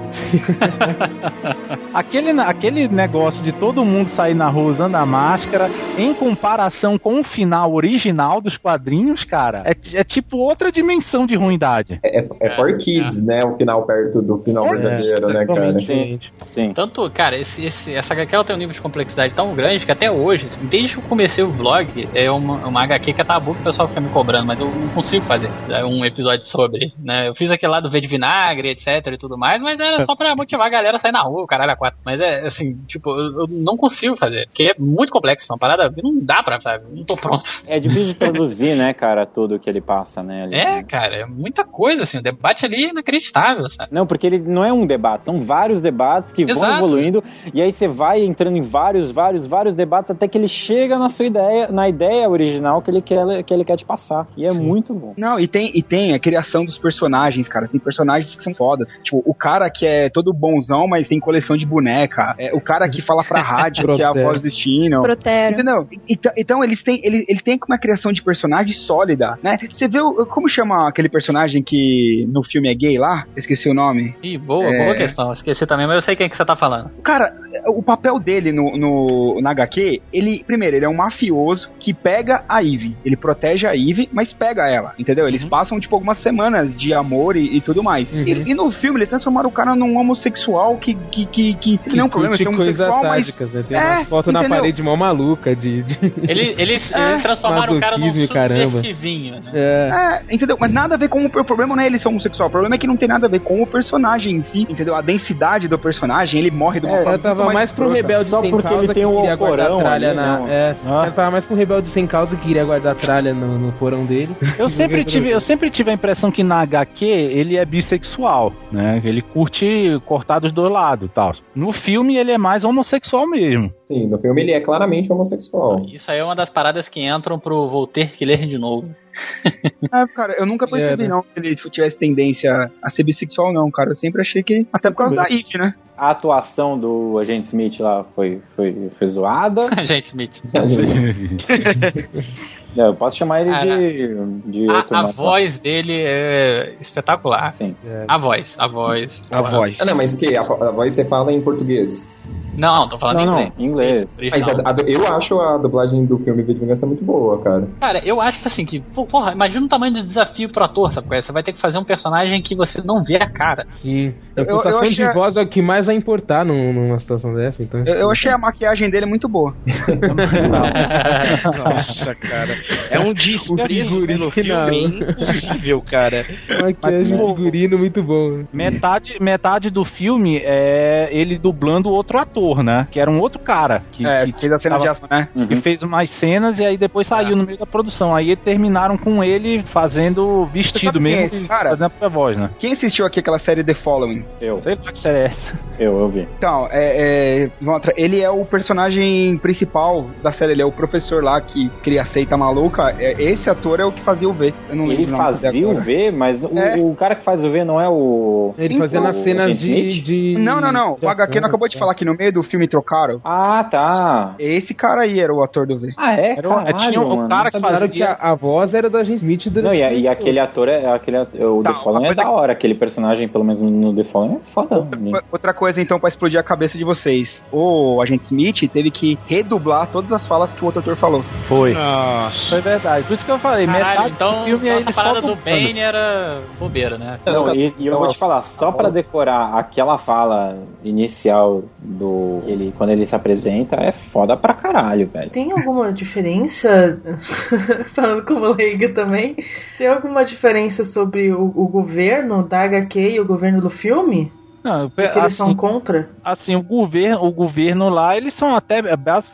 aquele, 1.92 2.30
aquele 2.40 2.88
negócio 2.88 3.42
de 3.42 3.52
todo 3.52 3.84
mundo 3.84 4.10
sair 4.14 4.34
na 4.34 4.48
rua 4.48 4.72
usando 4.72 4.94
a 4.94 5.04
máscara, 5.04 5.68
em 5.96 6.14
comparação 6.14 6.98
com 6.98 7.20
o 7.20 7.24
final 7.24 7.72
original 7.72 8.40
dos 8.40 8.56
quadrinhos, 8.56 9.24
cara, 9.24 9.62
é, 9.64 9.98
é 9.98 10.04
tipo 10.04 10.36
outra 10.36 10.70
dimensão 10.70 11.26
de 11.26 11.34
ruindade. 11.36 11.98
É, 12.02 12.24
é 12.40 12.56
for 12.56 12.76
kids, 12.76 13.22
né? 13.24 13.40
O 13.44 13.56
final 13.56 13.84
perto 13.84 14.22
do 14.22 14.38
final 14.38 14.66
É, 14.66 14.70
verdadeiro, 14.70 15.28
né, 15.28 15.46
cara? 15.46 15.77
Sim, 15.80 16.18
sim. 16.50 16.72
Tanto, 16.74 17.10
cara, 17.10 17.36
esse, 17.38 17.64
esse- 17.64 17.92
essa 17.94 18.12
HQ 18.14 18.34
ela 18.34 18.44
tem 18.44 18.54
um 18.56 18.58
nível 18.58 18.74
de 18.74 18.80
complexidade 18.80 19.34
tão 19.34 19.54
grande 19.54 19.84
que 19.84 19.92
até 19.92 20.10
hoje, 20.10 20.46
assim, 20.46 20.66
desde 20.66 20.94
que 20.94 20.98
eu 21.00 21.04
comecei 21.08 21.42
o 21.44 21.52
blog, 21.52 22.08
é 22.14 22.30
uma, 22.30 22.66
uma 22.68 22.82
HQ 22.84 23.12
que 23.14 23.20
é 23.20 23.24
tabu 23.24 23.54
que 23.54 23.60
o 23.60 23.64
pessoal 23.64 23.88
fica 23.88 24.00
me 24.00 24.08
cobrando, 24.10 24.46
mas 24.46 24.58
eu 24.60 24.66
não 24.70 24.88
consigo 24.90 25.24
fazer 25.26 25.50
é, 25.68 25.84
um 25.84 26.04
episódio 26.04 26.44
sobre, 26.44 26.92
né? 26.98 27.28
Eu 27.28 27.34
fiz 27.34 27.50
aquele 27.50 27.72
lá 27.72 27.80
do 27.80 27.90
V 27.90 28.00
de 28.00 28.06
Vinagre, 28.08 28.70
etc 28.70 29.06
e 29.12 29.18
tudo 29.18 29.36
mais, 29.38 29.60
mas 29.60 29.78
era 29.78 30.04
só 30.04 30.14
pra 30.16 30.34
motivar 30.36 30.66
a 30.66 30.70
galera 30.70 30.96
a 30.96 31.00
sair 31.00 31.12
na 31.12 31.22
rua, 31.22 31.42
o 31.42 31.46
caralho 31.46 31.72
a 31.72 31.76
quatro. 31.76 31.98
Mas 32.04 32.20
é, 32.20 32.46
assim, 32.46 32.74
tipo, 32.86 33.10
eu, 33.10 33.40
eu 33.42 33.46
não 33.48 33.76
consigo 33.76 34.16
fazer, 34.16 34.46
porque 34.48 34.64
é 34.64 34.74
muito 34.78 35.12
complexo, 35.12 35.46
uma 35.50 35.58
parada 35.58 35.92
não 36.02 36.18
dá 36.24 36.42
pra, 36.42 36.60
sabe? 36.60 36.84
Não 36.90 37.04
tô 37.04 37.16
pronto. 37.16 37.42
É 37.66 37.78
difícil 37.80 38.06
de 38.06 38.14
traduzir, 38.14 38.76
né, 38.76 38.92
cara, 38.94 39.26
tudo 39.26 39.58
que 39.58 39.68
ele 39.68 39.80
passa, 39.80 40.22
né? 40.22 40.44
ali. 40.44 40.54
É, 40.54 40.82
cara, 40.84 41.16
é 41.16 41.26
muita 41.26 41.64
coisa, 41.64 42.02
assim, 42.02 42.18
o 42.18 42.22
debate 42.22 42.64
ali 42.64 42.86
é 42.86 42.90
inacreditável, 42.90 43.68
sabe? 43.70 43.88
Não, 43.92 44.06
porque 44.06 44.26
ele 44.26 44.38
não 44.38 44.64
é 44.64 44.72
um 44.72 44.86
debate, 44.86 45.24
são 45.24 45.40
vários 45.40 45.67
debates 45.82 46.32
que 46.32 46.44
vão 46.44 46.56
Exato. 46.56 46.78
evoluindo 46.78 47.22
e 47.52 47.60
aí 47.62 47.72
você 47.72 47.86
vai 47.86 48.20
entrando 48.24 48.56
em 48.56 48.62
vários, 48.62 49.10
vários, 49.10 49.46
vários 49.46 49.76
debates 49.76 50.10
até 50.10 50.26
que 50.26 50.36
ele 50.38 50.48
chega 50.48 50.98
na 50.98 51.10
sua 51.10 51.26
ideia, 51.26 51.68
na 51.70 51.88
ideia 51.88 52.28
original 52.28 52.80
que 52.82 52.90
ele 52.90 53.00
quer, 53.02 53.42
que 53.42 53.52
ele 53.54 53.64
quer 53.64 53.76
te 53.76 53.84
passar. 53.84 54.26
E 54.36 54.44
é 54.44 54.52
muito 54.52 54.92
bom. 54.94 55.14
Não, 55.16 55.38
e 55.38 55.46
tem, 55.46 55.70
e 55.74 55.82
tem 55.82 56.14
a 56.14 56.18
criação 56.18 56.64
dos 56.64 56.78
personagens, 56.78 57.46
cara. 57.48 57.68
Tem 57.68 57.78
personagens 57.80 58.34
que 58.34 58.42
são 58.42 58.54
fodas. 58.54 58.88
Tipo, 59.04 59.22
o 59.24 59.34
cara 59.34 59.70
que 59.70 59.86
é 59.86 60.08
todo 60.08 60.32
bonzão, 60.32 60.86
mas 60.88 61.06
tem 61.08 61.20
coleção 61.20 61.56
de 61.56 61.66
boneca. 61.66 62.34
É, 62.38 62.54
o 62.54 62.60
cara 62.60 62.88
que 62.88 63.02
fala 63.02 63.22
pra 63.24 63.40
rádio, 63.40 63.94
que 63.94 64.02
é 64.02 64.04
a 64.04 64.12
voz 64.12 64.40
do 64.40 64.44
destino. 64.44 65.00
Protero. 65.02 65.54
Entendeu? 65.54 65.86
Então, 66.08 66.32
então 66.36 66.64
eles 66.64 66.82
têm, 66.82 67.00
ele, 67.04 67.24
ele 67.28 67.40
tem 67.40 67.58
uma 67.68 67.78
criação 67.78 68.12
de 68.12 68.22
personagem 68.22 68.72
sólida, 68.72 69.38
né? 69.42 69.56
Você 69.72 69.88
vê 69.88 70.00
o- 70.00 70.26
como 70.26 70.48
chama 70.48 70.88
aquele 70.88 71.08
personagem 71.08 71.62
que 71.62 72.26
no 72.32 72.42
filme 72.44 72.68
é 72.70 72.74
gay 72.74 72.98
lá? 72.98 73.24
Esqueci 73.36 73.68
o 73.68 73.74
nome. 73.74 74.14
Ih, 74.22 74.38
boa, 74.38 74.64
É. 74.64 74.84
boa 74.84 74.96
questão. 74.96 75.32
Esqueci 75.32 75.57
também, 75.66 75.86
mas 75.86 75.96
eu 75.96 76.02
sei 76.02 76.16
quem 76.16 76.28
que 76.28 76.36
você 76.36 76.44
tá 76.44 76.56
falando. 76.56 76.90
Cara, 77.02 77.32
o 77.68 77.82
papel 77.82 78.18
dele 78.18 78.52
no, 78.52 78.76
no, 78.76 79.40
na 79.40 79.50
HQ, 79.50 80.00
ele, 80.12 80.42
primeiro, 80.46 80.76
ele 80.76 80.84
é 80.84 80.88
um 80.88 80.94
mafioso 80.96 81.68
que 81.78 81.92
pega 81.94 82.44
a 82.48 82.62
Eve. 82.62 82.96
Ele 83.04 83.16
protege 83.16 83.66
a 83.66 83.74
Eve, 83.74 84.08
mas 84.12 84.32
pega 84.32 84.68
ela, 84.68 84.94
entendeu? 84.98 85.26
Eles 85.26 85.42
Uhum. 85.42 85.48
passam, 85.48 85.80
tipo, 85.80 85.94
algumas 85.94 86.20
semanas 86.22 86.76
de 86.76 86.92
amor 86.92 87.36
e, 87.36 87.56
e 87.56 87.60
tudo 87.60 87.82
mais. 87.82 88.10
Uhum. 88.12 88.22
E, 88.26 88.50
e 88.50 88.54
no 88.54 88.70
filme, 88.72 88.98
eles 88.98 89.08
transformaram 89.08 89.48
o 89.48 89.52
cara 89.52 89.74
num 89.76 89.96
homossexual 89.98 90.76
que, 90.76 90.94
que, 90.94 91.26
que, 91.26 91.54
que, 91.54 91.78
Que 91.78 91.96
não 91.96 92.04
é 92.04 92.06
um 92.06 92.08
problema 92.08 92.36
ser 92.36 92.44
coisas 92.44 92.80
homossexual, 92.80 93.02
mas... 93.02 93.24
sádicas, 93.24 93.52
né? 93.52 93.64
Tem 93.68 93.78
É, 93.78 93.84
umas 93.94 94.08
fotos 94.08 94.32
na 94.32 94.48
parede 94.48 94.82
mó 94.82 94.96
maluca 94.96 95.54
de... 95.54 95.82
de... 95.82 95.98
Ele, 96.28 96.54
eles, 96.58 96.92
É, 96.92 97.10
eles 97.12 97.22
transformaram 97.22 97.76
o 97.76 97.80
cara 97.80 97.96
num 97.98 98.10
subversivinho. 98.10 99.34
né? 99.36 99.40
É. 99.54 100.22
É, 100.30 100.34
entendeu? 100.34 100.56
Mas 100.60 100.72
nada 100.72 100.94
a 100.94 100.98
ver 100.98 101.08
com 101.08 101.22
o, 101.22 101.26
o 101.26 101.44
problema 101.44 101.74
não 101.76 101.82
é 101.82 101.86
ele 101.86 101.98
ser 101.98 102.08
homossexual, 102.08 102.48
o 102.48 102.52
problema 102.52 102.74
é 102.74 102.78
que 102.78 102.86
não 102.86 102.96
tem 102.96 103.08
nada 103.08 103.26
a 103.26 103.30
ver 103.30 103.40
com 103.40 103.62
o 103.62 103.66
personagem 103.66 104.36
em 104.36 104.42
si, 104.42 104.62
entendeu? 104.68 104.94
A 104.94 105.00
densidade 105.00 105.47
do 105.68 105.78
personagem, 105.78 106.38
ele 106.38 106.50
morre 106.50 106.80
de 106.80 106.86
uma 106.86 106.96
É, 106.96 106.98
forma 106.98 107.10
ela 107.12 107.18
tava 107.18 107.42
muito 107.44 107.54
mais 107.54 107.72
pro 107.72 107.90
rebelde 107.90 108.24
Só 108.26 108.40
sem 108.40 108.50
porque 108.50 108.68
causa 108.68 108.84
ele 108.84 108.94
tem 108.94 109.02
que 109.02 109.08
um 109.08 109.20
queria 109.20 109.36
guardar 109.36 109.78
tralha 109.78 110.08
ali, 110.08 110.16
na. 110.16 110.38
né? 110.40 110.46
É, 110.50 110.76
ela 110.84 111.10
tava 111.10 111.30
mais 111.30 111.46
pro 111.46 111.56
rebelde 111.56 111.88
sem 111.88 112.06
causa 112.06 112.36
que 112.36 112.42
queria 112.42 112.64
guardar 112.64 112.94
tralha 112.94 113.32
no, 113.32 113.58
no 113.58 113.72
porão 113.72 114.04
dele. 114.04 114.36
Eu 114.58 114.70
sempre 114.76 115.04
tive, 115.04 115.30
eu 115.30 115.40
sempre 115.42 115.70
tive 115.70 115.90
a 115.90 115.94
impressão 115.94 116.30
que 116.30 116.42
na 116.42 116.60
HQ 116.60 117.04
ele 117.04 117.56
é 117.56 117.64
bissexual, 117.64 118.52
né? 118.70 119.00
Ele 119.04 119.22
curte 119.22 120.00
cortar 120.04 120.38
dos 120.40 120.52
dois 120.52 120.70
lados 120.70 121.08
e 121.08 121.12
tal. 121.12 121.32
No 121.54 121.72
filme 121.72 122.16
ele 122.16 122.32
é 122.32 122.38
mais 122.38 122.64
homossexual 122.64 123.26
mesmo. 123.26 123.72
Sim, 123.88 124.06
no 124.06 124.18
filme 124.18 124.42
ele 124.42 124.52
é 124.52 124.60
claramente 124.60 125.10
homossexual. 125.10 125.82
Isso 125.86 126.10
aí 126.10 126.18
é 126.18 126.24
uma 126.24 126.36
das 126.36 126.50
paradas 126.50 126.86
que 126.90 127.00
entram 127.00 127.38
pro 127.38 127.70
vou 127.70 127.86
ter 127.86 128.10
que 128.10 128.22
ler 128.24 128.46
de 128.46 128.58
novo. 128.58 128.94
É, 129.90 130.06
cara, 130.08 130.34
eu 130.38 130.44
nunca 130.44 130.68
percebi 130.68 131.04
É, 131.04 131.08
né? 131.08 131.08
não 131.08 131.22
que 131.22 131.28
ele 131.36 131.56
tivesse 131.56 131.96
tendência 131.96 132.70
a 132.82 132.90
ser 132.90 133.02
bissexual, 133.04 133.50
não, 133.52 133.70
cara. 133.70 133.90
Eu 133.90 133.96
sempre 133.96 134.20
achei 134.20 134.42
que. 134.42 134.66
Até 134.70 134.90
por 134.90 134.98
causa 134.98 135.16
da 135.16 135.22
It, 135.22 135.56
né? 135.56 135.74
A 135.96 136.10
atuação 136.10 136.78
do 136.78 137.18
agente 137.18 137.46
Smith 137.46 137.80
lá 137.80 138.04
foi, 138.14 138.42
foi, 138.54 138.90
foi 138.98 139.08
zoada. 139.08 139.66
Gente, 139.86 140.08
Smith. 140.08 140.32
É, 142.76 142.82
eu 142.86 142.94
posso 142.94 143.16
chamar 143.16 143.40
ele 143.40 143.50
Cara, 143.50 143.64
de, 143.76 144.40
de 144.50 144.68
outro 144.68 144.96
A, 144.96 145.10
voz 145.12 145.58
dele 145.58 145.94
é 145.96 146.74
espetacular. 146.80 147.52
Sim. 147.52 147.74
A 148.06 148.18
voz, 148.18 148.54
a 148.58 148.68
voz. 148.68 149.22
A 149.30 149.42
voz. 149.42 149.78
Ah, 149.80 149.84
não, 149.84 149.96
mas 149.96 150.14
que? 150.14 150.36
A, 150.36 150.42
a 150.42 150.70
voz 150.70 150.94
você 150.94 151.04
fala 151.04 151.32
em 151.32 151.40
português. 151.40 152.08
Não, 152.56 152.88
tô 152.88 152.98
falando 152.98 153.18
Não, 153.18 153.22
em 153.22 153.26
não, 153.26 153.38
inglês. 153.40 154.18
em 154.20 154.26
inglês. 154.26 154.32
Mas 154.32 154.48
a, 154.48 154.52
eu 154.86 155.14
acho 155.16 155.40
a 155.40 155.56
dublagem 155.58 156.04
do 156.04 156.18
filme 156.18 156.42
V 156.42 156.54
de 156.54 156.60
Vingança 156.60 156.84
muito 156.86 157.04
boa, 157.04 157.40
cara. 157.40 157.68
Cara, 157.78 158.00
eu 158.04 158.20
acho 158.20 158.40
que 158.42 158.48
assim, 158.48 158.64
que, 158.66 158.80
porra, 158.80 159.30
imagina 159.32 159.64
o 159.64 159.68
tamanho 159.68 159.94
do 159.94 160.02
desafio 160.02 160.50
pro 160.50 160.64
ator, 160.64 160.92
sabe? 160.92 161.06
é? 161.16 161.22
Você 161.22 161.30
vai 161.32 161.42
ter 161.44 161.52
que 161.52 161.60
fazer 161.60 161.78
um 161.78 161.84
personagem 161.84 162.42
que 162.42 162.56
você 162.56 162.82
não 162.84 163.02
vê 163.04 163.14
a 163.16 163.30
cara. 163.30 163.64
Sim. 163.70 164.12
A 164.36 164.40
Eu- 164.40 164.44
eu 164.44 164.46
pulsação 164.56 164.80
achei 164.80 164.90
de 165.06 165.12
voz 165.14 165.36
é 165.36 165.42
o 165.42 165.48
que 165.48 165.62
mais 165.62 165.86
vai 165.86 165.94
importar 165.94 166.44
num- 166.44 166.72
numa 166.72 166.98
situação 166.98 167.32
dessa, 167.32 167.62
então. 167.62 167.80
Eu, 167.86 167.94
eu 167.94 168.10
achei 168.10 168.30
a 168.30 168.36
maquiagem 168.38 168.90
dele 168.90 169.06
muito 169.06 169.28
boa. 169.28 169.54
Nossa, 171.56 172.14
cara. 172.16 172.57
É 172.90 172.98
um 172.98 173.12
desprezo 173.14 173.94
figurino 173.94 174.06
pelo 174.06 174.30
filme 174.30 174.48
final. 174.50 174.70
impossível, 174.72 175.80
cara. 175.82 176.26
Maquiagem 176.62 177.04
de 177.16 177.34
figurino 177.34 177.78
muito 177.78 178.02
bom. 178.02 178.44
Metade, 178.52 179.16
metade 179.20 179.70
do 179.70 179.84
filme 179.84 180.38
é 180.44 181.08
ele 181.10 181.38
dublando 181.38 181.90
outro 181.90 182.18
ator, 182.18 182.62
né? 182.62 182.86
Que 182.90 183.00
era 183.00 183.10
um 183.10 183.18
outro 183.20 183.38
cara. 183.40 183.82
Que, 183.92 184.06
É, 184.06 184.26
que 184.26 184.32
fez 184.40 184.52
a 184.52 184.58
cena 184.58 184.74
tava- 184.78 184.84
de 184.84 184.88
ação, 184.90 185.08
né? 185.10 185.28
que 185.48 185.60
fez 185.60 185.82
umas 185.82 186.08
cenas 186.18 186.58
e 186.58 186.64
aí 186.64 186.76
depois 186.76 187.06
saiu 187.06 187.36
no 187.36 187.44
meio 187.44 187.58
da 187.58 187.66
produção. 187.66 188.14
Aí 188.14 188.34
terminaram 188.36 188.96
com 188.96 189.22
ele 189.22 189.62
fazendo 189.72 190.46
vestido 190.46 190.98
é 190.98 191.00
mesmo, 191.00 191.38
e 191.38 191.44
cara? 191.48 191.70
fazendo 191.70 191.86
a 191.86 191.90
própria 191.90 192.08
voz, 192.08 192.36
né? 192.36 192.50
Quem 192.58 192.72
assistiu 192.72 193.06
aqui 193.06 193.20
aquela 193.20 193.38
série 193.38 193.62
The 193.64 193.74
Following? 193.74 194.24
Eu, 194.40 194.60
Sei 194.62 194.76
que 194.76 195.02
série 195.02 195.18
é 195.18 195.24
essa. 195.26 195.58
eu, 195.78 195.98
eu 196.00 196.08
vi. 196.08 196.26
Então, 196.38 196.68
é, 196.70 197.44
é, 197.46 197.50
ele 197.96 198.20
é 198.20 198.30
o 198.30 198.44
personagem 198.44 199.36
principal 199.38 200.06
da 200.22 200.32
série, 200.32 200.52
ele 200.52 200.62
é 200.62 200.66
o 200.66 200.72
professor 200.72 201.22
lá 201.22 201.40
que 201.40 201.68
cria 201.82 202.02
a 202.02 202.06
seita 202.06 202.36
maluca. 202.48 202.94
É, 202.98 203.12
esse 203.22 203.48
ator 203.48 203.80
é 203.80 203.84
o 203.84 203.92
que 203.92 204.00
fazia 204.00 204.28
o 204.28 204.32
V. 204.32 204.52
Eu 204.70 204.76
não 204.76 204.90
Ele 204.90 205.06
fazia 205.06 205.68
o. 205.68 205.74
V, 205.74 206.10
mas 206.10 206.42
o, 206.42 206.58
É. 206.58 206.76
o 206.80 206.94
cara 206.94 207.14
que 207.14 207.24
faz 207.24 207.44
o 207.44 207.50
V 207.50 207.64
não 207.64 207.80
é 207.80 207.88
o. 207.88 208.54
Ele 208.58 208.78
fazia 208.78 209.00
nas 209.00 209.16
cenas 209.16 209.58
de, 209.58 210.02
de. 210.02 210.36
Não, 210.38 210.60
não, 210.60 210.72
não. 210.72 210.94
de 210.96 211.04
O 211.06 211.08
HQ 211.08 211.40
não 211.40 211.48
acabou 211.48 211.68
de 211.68 211.74
tá? 211.74 211.80
falar 211.80 211.94
que 211.94 212.04
no 212.04 212.14
meio 212.14 212.32
do 212.32 212.42
filme 212.42 212.66
trocaram. 212.66 213.20
Ah, 213.24 213.64
tá. 213.70 214.34
Esse 214.38 214.72
cara 214.74 215.02
aí 215.02 215.20
era 215.20 215.32
o 215.32 215.42
ator 215.42 215.66
do 215.66 215.78
V. 215.78 215.92
Ah, 215.96 216.14
é? 216.14 216.32
Era 216.38 216.48
um- 216.48 216.54
Caralho, 216.54 216.78
tinha 216.90 217.00
um 217.00 217.16
mano. 217.16 217.28
cara 217.28 217.50
que 217.50 217.58
Claro 217.60 217.88
que 217.88 218.02
a, 218.02 218.12
a 218.20 218.34
voz 218.34 218.72
era 218.74 218.88
da 218.88 219.00
Agent 219.00 219.16
Smith 219.16 219.48
durante 219.48 219.66
Não, 219.66 219.74
e, 219.74 219.82
a- 219.82 219.92
e 219.92 220.08
aquele 220.08 220.38
ator 220.40 220.68
é. 220.68 220.86
Aquele, 220.90 221.18
ator- 221.18 221.40
o 221.58 221.62
Tá, 221.62 221.72
The 221.72 221.78
Fallen 221.80 222.10
é 222.10 222.14
da 222.14 222.30
hora. 222.30 222.52
Aquele 222.52 222.74
personagem, 222.74 223.28
pelo 223.28 223.44
menos 223.44 223.60
no 223.60 223.94
The 223.94 224.04
Fallen, 224.04 224.36
é 224.36 224.44
foda. 224.44 224.86
né? 224.96 225.20
Outra 225.30 225.52
coisa, 225.52 225.80
então, 225.80 225.98
pra 226.00 226.08
explodir 226.08 226.38
a 226.38 226.42
cabeça 226.42 226.78
de 226.78 226.84
vocês. 226.84 227.28
O 227.52 228.00
agente 228.02 228.24
Smith 228.24 228.68
teve 228.72 228.90
que 228.90 229.18
redublar 229.26 229.88
todas 229.90 230.10
as 230.12 230.26
falas 230.26 230.50
que 230.52 230.62
o 230.62 230.66
outro 230.66 230.80
ator 230.80 230.96
falou. 230.96 231.22
Foi. 231.46 231.72
Nossa. 231.74 232.37
Foi 232.48 232.60
verdade. 232.60 233.06
Por 233.06 233.14
isso 233.14 233.24
que 233.24 233.30
eu 233.30 233.38
falei, 233.38 233.66
Caralho, 233.66 233.88
metade 233.88 234.12
então 234.12 234.38
do 234.38 234.44
filme 234.44 234.68
é 234.68 234.72
essa 234.72 234.88
ele 234.88 234.92
parada 234.92 235.20
do. 235.20 235.36
Bane 235.36 235.78
era 235.78 236.40
bobeira, 236.58 236.98
né? 236.98 237.18
Não, 237.26 237.54
e, 237.54 237.74
e 237.78 237.86
eu 237.86 237.96
vou 237.96 238.08
te 238.08 238.18
falar, 238.18 238.42
só 238.42 238.72
pra 238.72 238.90
decorar 238.90 239.54
aquela 239.54 239.98
fala 239.98 240.58
inicial 240.82 241.62
do. 241.78 242.42
Ele, 242.46 242.72
quando 242.76 242.90
ele 242.90 243.06
se 243.06 243.14
apresenta, 243.14 243.76
é 243.76 243.92
foda 243.92 244.36
pra 244.36 244.54
caralho, 244.54 245.08
velho. 245.08 245.30
Tem 245.30 245.52
alguma 245.52 245.92
diferença, 245.92 247.00
falando 247.94 248.24
como 248.24 248.46
leiga 248.52 248.92
também, 248.92 249.36
tem 249.76 249.86
alguma 249.86 250.24
diferença 250.24 250.84
sobre 250.84 251.32
o, 251.32 251.52
o 251.54 251.68
governo 251.68 252.42
da 252.42 252.62
HQ 252.62 252.98
e 252.98 253.20
o 253.20 253.26
governo 253.26 253.60
do 253.60 253.70
filme? 253.70 254.32
Não, 254.62 254.90
Porque 254.90 255.18
eles 255.18 255.34
são 255.34 255.54
contra? 255.54 256.08
Assim, 256.24 256.56
o 256.56 256.62
governo, 256.62 257.24
o 257.24 257.30
governo 257.32 257.88
lá, 257.88 258.16
eles 258.16 258.34
são 258.38 258.54
até. 258.54 258.82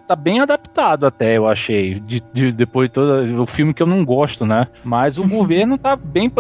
Tá 0.07 0.15
bem 0.17 0.41
adaptado 0.41 1.07
até, 1.07 1.37
eu 1.37 1.47
achei. 1.49 1.99
De, 2.01 2.23
de- 2.33 2.53
depois 2.53 2.89
de 2.89 2.95
todo 2.95 3.43
o 3.43 3.47
filme 3.47 3.73
que 3.75 3.83
eu 3.83 3.87
não 3.87 4.05
gosto, 4.05 4.45
né? 4.47 4.67
Mas 4.85 5.19
o 5.19 5.27
governo 5.27 5.79
tá 5.79 5.97
bem. 5.97 6.31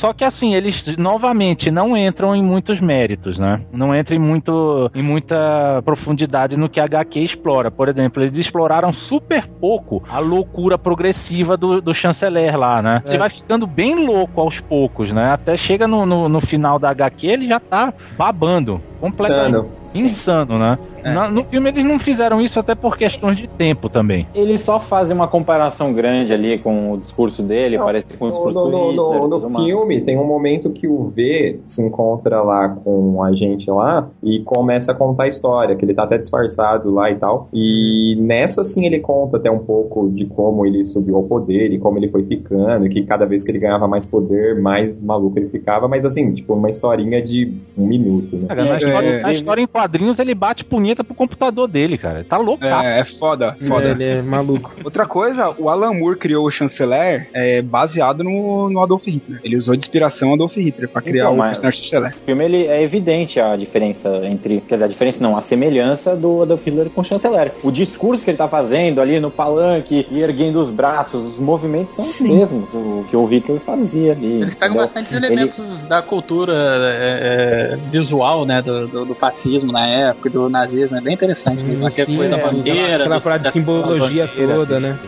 Só 0.00 0.12
que 0.12 0.24
assim, 0.24 0.54
eles 0.54 0.82
novamente 0.96 1.70
não 1.70 1.96
entram 1.96 2.34
em 2.34 2.42
muitos 2.42 2.80
méritos, 2.80 3.38
né? 3.38 3.60
Não 3.72 3.94
entram 3.94 4.16
em, 4.16 4.20
muito, 4.20 4.90
em 4.94 5.02
muita 5.02 5.82
profundidade 5.84 6.56
no 6.56 6.68
que 6.68 6.80
a 6.80 6.84
HQ 6.84 7.18
explora. 7.20 7.70
Por 7.70 7.88
exemplo, 7.88 8.22
eles 8.22 8.38
exploraram 8.38 8.92
super 8.92 9.46
pouco 9.60 10.02
a 10.08 10.18
loucura 10.18 10.78
progressiva 10.78 11.56
do, 11.56 11.80
do 11.80 11.94
chanceler 11.94 12.56
lá, 12.58 12.80
né? 12.80 13.02
Ele 13.04 13.16
É. 13.16 13.18
vai 13.18 13.30
ficando 13.30 13.66
bem 13.66 14.06
louco 14.06 14.40
aos 14.40 14.58
poucos, 14.60 15.12
né? 15.12 15.32
Até 15.32 15.56
chega 15.56 15.86
no, 15.86 16.06
no, 16.06 16.28
no 16.28 16.40
final 16.40 16.78
da 16.78 16.90
HQ, 16.90 17.26
ele 17.26 17.48
já 17.48 17.58
tá 17.60 17.92
babando. 18.20 18.89
Completamente. 19.00 19.66
Insano. 19.94 20.10
Insano, 20.10 20.58
né? 20.58 20.78
Na- 21.02 21.30
no 21.30 21.42
filme 21.44 21.70
eles 21.70 21.84
não 21.84 21.98
fizeram 21.98 22.40
isso 22.40 22.58
até 22.60 22.74
por 22.74 22.96
questões 22.98 23.38
de 23.38 23.48
tempo 23.48 23.88
também. 23.88 24.26
Eles 24.34 24.60
só 24.60 24.78
fazem 24.78 25.16
uma 25.16 25.26
comparação 25.26 25.92
grande 25.92 26.34
ali 26.34 26.58
com 26.58 26.92
o 26.92 26.98
discurso 26.98 27.42
dele, 27.42 27.78
Não, 27.78 27.84
parece 27.86 28.16
com 28.18 28.26
o 28.26 28.28
discurso 28.28 28.58
no, 28.60 28.66
do 28.66 28.70
no, 28.70 28.90
Hitler. 28.90 29.28
no, 29.28 29.48
no 29.48 29.64
filme 29.64 30.00
tem 30.02 30.18
um 30.18 30.26
momento 30.26 30.70
que 30.70 30.86
o 30.86 31.04
V 31.08 31.58
se 31.66 31.82
encontra 31.82 32.42
lá 32.42 32.68
com 32.68 33.22
a 33.24 33.32
gente 33.32 33.70
lá 33.70 34.08
e 34.22 34.40
começa 34.40 34.92
a 34.92 34.94
contar 34.94 35.24
a 35.24 35.28
história, 35.28 35.74
que 35.74 35.84
ele 35.84 35.94
tá 35.94 36.02
até 36.04 36.18
disfarçado 36.18 36.90
lá 36.92 37.10
e 37.10 37.14
tal. 37.16 37.48
E 37.52 38.16
nessa 38.20 38.62
sim 38.62 38.84
ele 38.84 38.98
conta 39.00 39.38
até 39.38 39.50
um 39.50 39.60
pouco 39.60 40.10
de 40.10 40.26
como 40.26 40.66
ele 40.66 40.84
subiu 40.84 41.16
ao 41.16 41.22
poder 41.22 41.72
e 41.72 41.78
como 41.78 41.98
ele 41.98 42.08
foi 42.08 42.24
ficando, 42.24 42.84
e 42.86 42.88
que 42.90 43.02
cada 43.04 43.24
vez 43.24 43.42
que 43.42 43.50
ele 43.50 43.58
ganhava 43.58 43.88
mais 43.88 44.04
poder, 44.04 44.60
mais 44.60 45.00
maluco 45.00 45.38
ele 45.38 45.48
ficava, 45.48 45.88
mas 45.88 46.04
assim, 46.04 46.30
tipo, 46.32 46.52
uma 46.52 46.68
historinha 46.68 47.22
de 47.22 47.54
um 47.78 47.86
minuto, 47.86 48.36
né? 48.36 48.48
Cara, 48.48 48.89
na, 48.92 49.02
história, 49.02 49.18
na 49.22 49.32
história 49.32 49.62
em 49.62 49.66
quadrinhos 49.66 50.18
ele 50.18 50.34
bate 50.34 50.64
punheta 50.64 51.02
pro 51.04 51.14
computador 51.14 51.68
dele, 51.68 51.98
cara. 51.98 52.24
Tá 52.24 52.36
louco. 52.36 52.64
É, 52.64 53.00
é 53.00 53.04
foda, 53.18 53.56
foda. 53.66 53.90
Ele 53.90 54.04
é 54.04 54.22
maluco. 54.22 54.72
Outra 54.84 55.06
coisa, 55.06 55.54
o 55.58 55.68
Alan 55.68 55.92
Moore 55.92 56.18
criou 56.18 56.46
o 56.46 56.50
chanceler 56.50 57.28
é, 57.34 57.62
baseado 57.62 58.22
no, 58.22 58.68
no 58.70 58.82
Adolf 58.82 59.06
Hitler. 59.06 59.40
Ele 59.44 59.56
usou 59.56 59.74
de 59.74 59.84
inspiração 59.84 60.30
o 60.30 60.34
Adolf 60.34 60.56
Hitler 60.56 60.88
pra 60.88 61.02
criar 61.02 61.24
Então, 61.24 61.38
o 61.38 61.42
personagem 61.42 61.82
chanceler. 61.82 62.16
O 62.22 62.24
filme 62.24 62.44
ele 62.44 62.66
é 62.66 62.82
evidente 62.82 63.40
a 63.40 63.56
diferença 63.56 64.08
entre. 64.24 64.60
Quer 64.60 64.74
dizer, 64.74 64.84
a 64.84 64.88
diferença 64.88 65.22
não, 65.22 65.36
a 65.36 65.40
semelhança 65.40 66.16
do 66.16 66.42
Adolf 66.42 66.64
Hitler 66.64 66.90
com 66.90 67.00
o 67.00 67.04
chanceler. 67.04 67.52
O 67.62 67.70
discurso 67.70 68.24
que 68.24 68.30
ele 68.30 68.38
tá 68.38 68.48
fazendo 68.48 69.00
ali 69.00 69.20
no 69.20 69.30
palanque 69.30 70.06
e 70.10 70.20
erguendo 70.20 70.60
os 70.60 70.70
braços, 70.70 71.34
os 71.34 71.38
movimentos 71.38 71.94
são 71.94 72.04
os 72.04 72.20
mesmos 72.20 72.68
do 72.70 73.04
que 73.08 73.16
o 73.16 73.24
Hitler 73.26 73.60
fazia 73.60 74.12
ali. 74.12 74.42
Eles 74.42 74.54
pegam 74.54 74.76
bastantes 74.76 75.12
Ele- 75.12 75.26
elementos 75.26 75.88
da 75.88 76.02
cultura 76.02 76.52
é, 76.54 77.72
é, 77.74 77.76
visual, 77.90 78.44
né, 78.44 78.62
do, 78.62 78.79
do, 78.86 79.04
do 79.04 79.14
fascismo 79.14 79.72
na 79.72 79.86
época, 79.86 80.28
e 80.28 80.32
do 80.32 80.48
nazismo, 80.48 80.96
é 80.96 81.00
bem 81.00 81.14
interessante 81.14 81.62
mesmo. 81.62 81.86
Aquela 81.86 82.06
sim, 82.06 82.16
coisa 82.16 82.36
é, 82.36 82.42
bandeira. 82.42 83.04
aquela 83.04 83.20
parada 83.20 83.44
de 83.44 83.52
simbologia 83.52 84.28
toda, 84.28 84.80
né? 84.80 84.98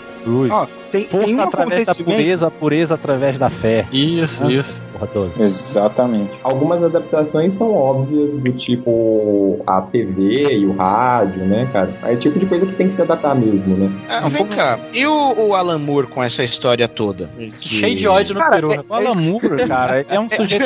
Ó, 0.51 0.67
tem, 0.91 1.07
Força 1.07 1.27
tem 1.27 1.35
um 1.37 1.41
através 1.41 1.87
da 1.87 1.95
pureza, 1.95 2.51
pureza 2.51 2.95
através 2.95 3.39
da 3.39 3.51
fé. 3.51 3.87
Isso, 3.93 4.43
Né? 4.45 4.53
isso. 4.55 4.81
Porra 4.93 5.07
toda. 5.07 5.45
Exatamente. 5.45 6.31
Algumas 6.45 6.83
adaptações 6.85 7.55
são 7.55 7.75
óbvias, 7.75 8.37
do 8.39 8.53
tipo 8.53 9.63
a 9.67 9.81
TV 9.83 10.35
e 10.59 10.67
o 10.67 10.73
rádio, 10.77 11.45
né, 11.45 11.69
cara? 11.73 11.91
É 12.05 12.13
o 12.13 12.19
tipo 12.19 12.39
de 12.39 12.47
coisa 12.47 12.67
que 12.67 12.73
tem 12.75 12.89
que 12.89 12.95
se 12.95 13.03
adaptar 13.03 13.35
mesmo, 13.35 13.75
né? 13.77 13.91
Ah, 14.09 14.29
vem 14.29 14.47
cá, 14.47 14.79
e 14.93 15.07
o, 15.07 15.35
o 15.49 15.55
Alan 15.55 15.79
Moore 15.79 16.07
com 16.07 16.23
essa 16.23 16.43
história 16.45 16.87
toda? 16.87 17.29
Cheio 17.63 17.97
de 17.97 18.07
ódio 18.07 18.35
no 18.35 18.41
Cara, 18.41 18.53
peru. 18.55 18.73
é- 18.73 18.81
O 18.89 18.95
Alan 18.95 19.15
Moore, 19.15 19.67
cara, 19.67 20.05
é 20.09 20.21
um 20.21 20.29
sujeito. 20.37 20.65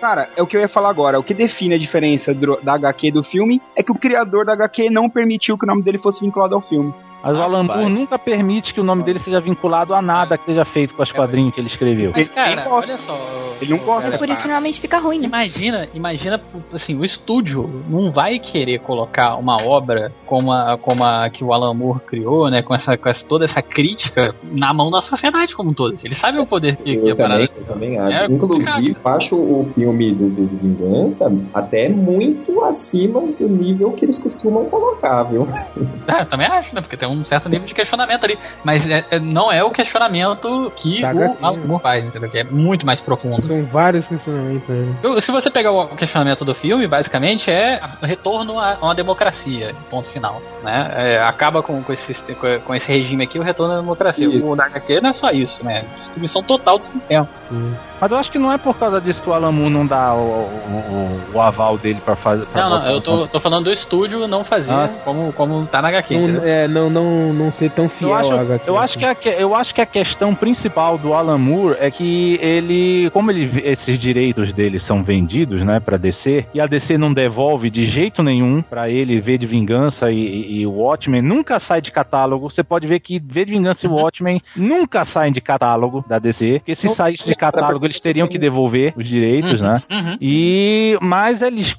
Cara, 0.00 0.28
é 0.36 0.42
o 0.42 0.46
que 0.46 0.56
eu 0.56 0.60
ia 0.60 0.68
falar 0.68 0.90
agora. 0.90 1.18
O 1.18 1.22
que 1.22 1.34
define 1.34 1.74
a 1.74 1.78
diferença 1.78 2.32
do- 2.34 2.58
da 2.62 2.74
HQ 2.74 3.10
do 3.10 3.22
filme 3.24 3.60
é 3.76 3.82
que 3.82 3.92
o 3.92 3.94
criador 3.98 4.44
da 4.44 4.52
HQ 4.52 4.90
não 4.90 5.08
permitiu 5.10 5.58
que 5.58 5.64
o 5.64 5.68
nome 5.68 5.82
dele 5.82 5.98
fosse 5.98 6.20
vinculado 6.20 6.54
ao 6.54 6.60
filme. 6.60 6.92
Mas 7.24 7.36
o 7.38 7.40
Alan 7.40 7.62
Moore 7.62 7.88
nunca 7.88 8.18
permite 8.18 8.74
que 8.74 8.80
o 8.80 8.84
nome 8.84 9.02
dele 9.02 9.18
seja 9.20 9.40
vinculado 9.40 9.94
a 9.94 10.02
nada 10.02 10.36
que 10.36 10.44
seja 10.44 10.64
feito 10.64 10.92
com 10.94 11.02
as 11.02 11.10
quadrinhos 11.10 11.54
que 11.54 11.60
ele 11.60 11.68
escreveu. 11.68 12.12
Mas, 12.14 12.28
cara, 12.28 12.66
olha 12.68 12.98
só. 12.98 13.18
Ele 13.62 13.70
não 13.70 13.78
gosta. 13.78 14.14
É 14.14 14.18
por 14.18 14.28
isso 14.28 14.42
que 14.42 14.48
normalmente 14.48 14.80
fica 14.80 14.98
ruim, 14.98 15.18
né? 15.20 15.26
Imagina, 15.26 15.88
imagina, 15.94 16.40
assim, 16.72 16.94
o 16.94 17.04
estúdio 17.04 17.82
não 17.88 18.10
vai 18.12 18.38
querer 18.38 18.78
colocar 18.80 19.36
uma 19.36 19.62
obra 19.64 20.12
como 20.26 20.52
a, 20.52 20.76
como 20.76 21.02
a 21.02 21.30
que 21.30 21.42
o 21.42 21.52
Alan 21.54 21.72
Moore 21.72 22.00
criou, 22.00 22.50
né, 22.50 22.60
com, 22.62 22.74
essa, 22.74 22.96
com 22.96 23.08
essa- 23.08 23.24
toda 23.24 23.44
essa 23.46 23.62
crítica 23.62 24.34
na 24.42 24.74
mão 24.74 24.90
da 24.90 25.00
sociedade 25.00 25.54
como 25.54 25.70
um 25.70 25.74
todo. 25.74 25.96
Ele 26.04 26.14
sabe 26.14 26.38
o 26.38 26.46
poder 26.46 26.76
que, 26.76 26.96
que 26.96 27.08
Eu 27.08 27.14
a 27.14 27.16
parada 27.16 27.48
também, 27.48 27.58
eu 27.58 27.64
também 27.64 27.98
acho. 27.98 28.12
É 28.12 28.26
Inclusive, 28.26 28.96
acho 29.04 29.36
o 29.36 29.70
filme 29.74 30.12
do 30.12 30.28
de 30.30 30.56
Vingança 30.56 31.32
até 31.54 31.88
muito 31.88 32.62
acima 32.64 33.20
do 33.20 33.48
nível 33.48 33.92
que 33.92 34.04
eles 34.04 34.18
costumam 34.18 34.64
colocar, 34.66 35.22
viu? 35.22 35.46
É, 36.06 36.22
eu 36.22 36.26
também 36.26 36.46
acho, 36.46 36.74
né? 36.74 36.80
Porque 36.80 36.96
tem 36.96 37.08
um 37.08 37.13
certo 37.24 37.48
nível 37.48 37.66
de 37.66 37.74
questionamento 37.74 38.24
ali. 38.24 38.38
Mas 38.64 38.86
é- 38.86 39.04
é- 39.12 39.18
não 39.20 39.52
é 39.52 39.62
o 39.62 39.70
questionamento 39.70 40.72
que 40.76 41.00
Da 41.00 41.08
o 41.08 41.10
HQ, 41.22 41.36
Alan 41.44 41.78
faz, 41.78 42.04
entendeu? 42.04 42.28
Que 42.30 42.38
é 42.38 42.44
muito 42.44 42.84
mais 42.86 43.00
profundo. 43.00 43.42
São 43.42 43.62
vários 43.64 44.06
questionamentos 44.06 44.68
né? 44.68 44.94
Eu- 45.02 45.20
Se 45.20 45.30
você 45.32 45.50
pegar 45.50 45.70
o 45.72 45.88
questionamento 45.88 46.44
do 46.44 46.54
filme, 46.54 46.86
basicamente 46.86 47.50
é 47.50 47.80
o 48.02 48.06
retorno 48.06 48.58
a 48.58 48.76
uma 48.82 48.94
democracia, 48.94 49.74
ponto 49.90 50.08
final. 50.10 50.40
Né? 50.62 50.90
É, 50.96 51.18
acaba 51.22 51.62
com, 51.62 51.82
com, 51.82 51.92
esse, 51.92 52.14
com- 52.64 52.74
esse 52.74 52.88
regime 52.88 53.24
aqui 53.24 53.38
o 53.38 53.42
retorno 53.42 53.74
à 53.74 53.76
democracia. 53.76 54.26
Isso. 54.26 54.44
O 54.46 54.52
HQ 54.54 55.00
não 55.00 55.10
é 55.10 55.12
só 55.14 55.30
isso, 55.30 55.64
né? 55.64 55.84
Destruição 56.00 56.42
total 56.42 56.78
do 56.78 56.84
sistema. 56.84 57.28
Mas 58.04 58.12
eu 58.12 58.18
acho 58.18 58.30
que 58.30 58.38
não 58.38 58.52
é 58.52 58.58
por 58.58 58.76
causa 58.76 59.00
disso 59.00 59.18
que 59.22 59.30
o 59.30 59.32
Alan 59.32 59.50
Moore 59.50 59.70
não 59.72 59.86
dá 59.86 60.12
o, 60.12 60.18
o- 60.18 61.30
o- 61.32 61.36
o 61.36 61.40
aval 61.40 61.78
dele 61.78 62.02
pra 62.04 62.14
fazer. 62.14 62.44
pra 62.44 62.62
Não, 62.68 62.78
não, 62.78 62.86
eu 62.90 63.00
tô, 63.00 63.26
tô 63.26 63.40
falando 63.40 63.64
do 63.64 63.72
estúdio 63.72 64.28
não 64.28 64.44
fazer 64.44 64.70
Ah. 64.72 64.90
como, 65.06 65.32
como 65.32 65.64
tá 65.64 65.80
na 65.80 65.88
HQ. 65.88 66.14
Não- 66.14 66.44
é, 66.44 66.68
não, 66.68 66.90
não, 66.90 67.32
não 67.32 67.50
ser 67.50 67.70
tão 67.70 67.88
fiel 67.88 68.10
Eu 68.10 68.14
acho, 68.14 68.30
ao 68.32 68.38
HQ. 68.40 68.68
eu, 68.70 68.78
acho 68.78 68.98
que 68.98 69.06
a, 69.06 69.16
eu 69.40 69.54
acho 69.54 69.74
que 69.74 69.80
a 69.80 69.86
questão 69.86 70.34
principal 70.34 70.98
do 70.98 71.14
Alan 71.14 71.38
Moore 71.38 71.76
é 71.80 71.90
que 71.90 72.38
ele, 72.42 73.08
como 73.10 73.30
ele, 73.30 73.50
esses 73.64 73.98
direitos 73.98 74.52
dele 74.52 74.80
são 74.80 75.02
vendidos, 75.02 75.64
né, 75.64 75.80
pra 75.80 75.96
DC, 75.96 76.44
e 76.52 76.60
a 76.60 76.66
DC 76.66 76.98
não 76.98 77.10
devolve 77.10 77.70
de 77.70 77.86
jeito 77.86 78.22
nenhum 78.22 78.60
pra 78.60 78.90
ele 78.90 79.18
V 79.18 79.38
de 79.38 79.46
Vingança 79.46 80.10
e, 80.10 80.18
e- 80.18 80.60
e 80.60 80.66
o 80.66 80.72
Watchmen 80.72 81.22
nunca 81.22 81.58
sai 81.66 81.80
de 81.80 81.90
catálogo. 81.90 82.50
Você 82.50 82.62
pode 82.62 82.86
ver 82.86 83.00
que 83.00 83.18
V 83.18 83.46
de 83.46 83.52
Vingança 83.52 83.78
e 83.84 83.88
o 83.88 83.94
Watchmen 83.96 84.42
nunca 84.54 85.06
saem 85.06 85.32
de 85.32 85.40
catálogo 85.40 86.04
da 86.06 86.18
DC, 86.18 86.60
porque 86.66 86.76
se 86.76 86.94
saísse 86.94 87.24
de 87.24 87.34
catálogo 87.34 87.86
eles 87.86 87.93
teriam 88.00 88.28
que 88.28 88.38
devolver 88.38 88.92
os 88.96 89.06
direitos, 89.06 89.60
né? 89.60 89.82
Uhum. 89.90 90.16
E 90.20 90.98
mas 91.00 91.40
eles 91.42 91.74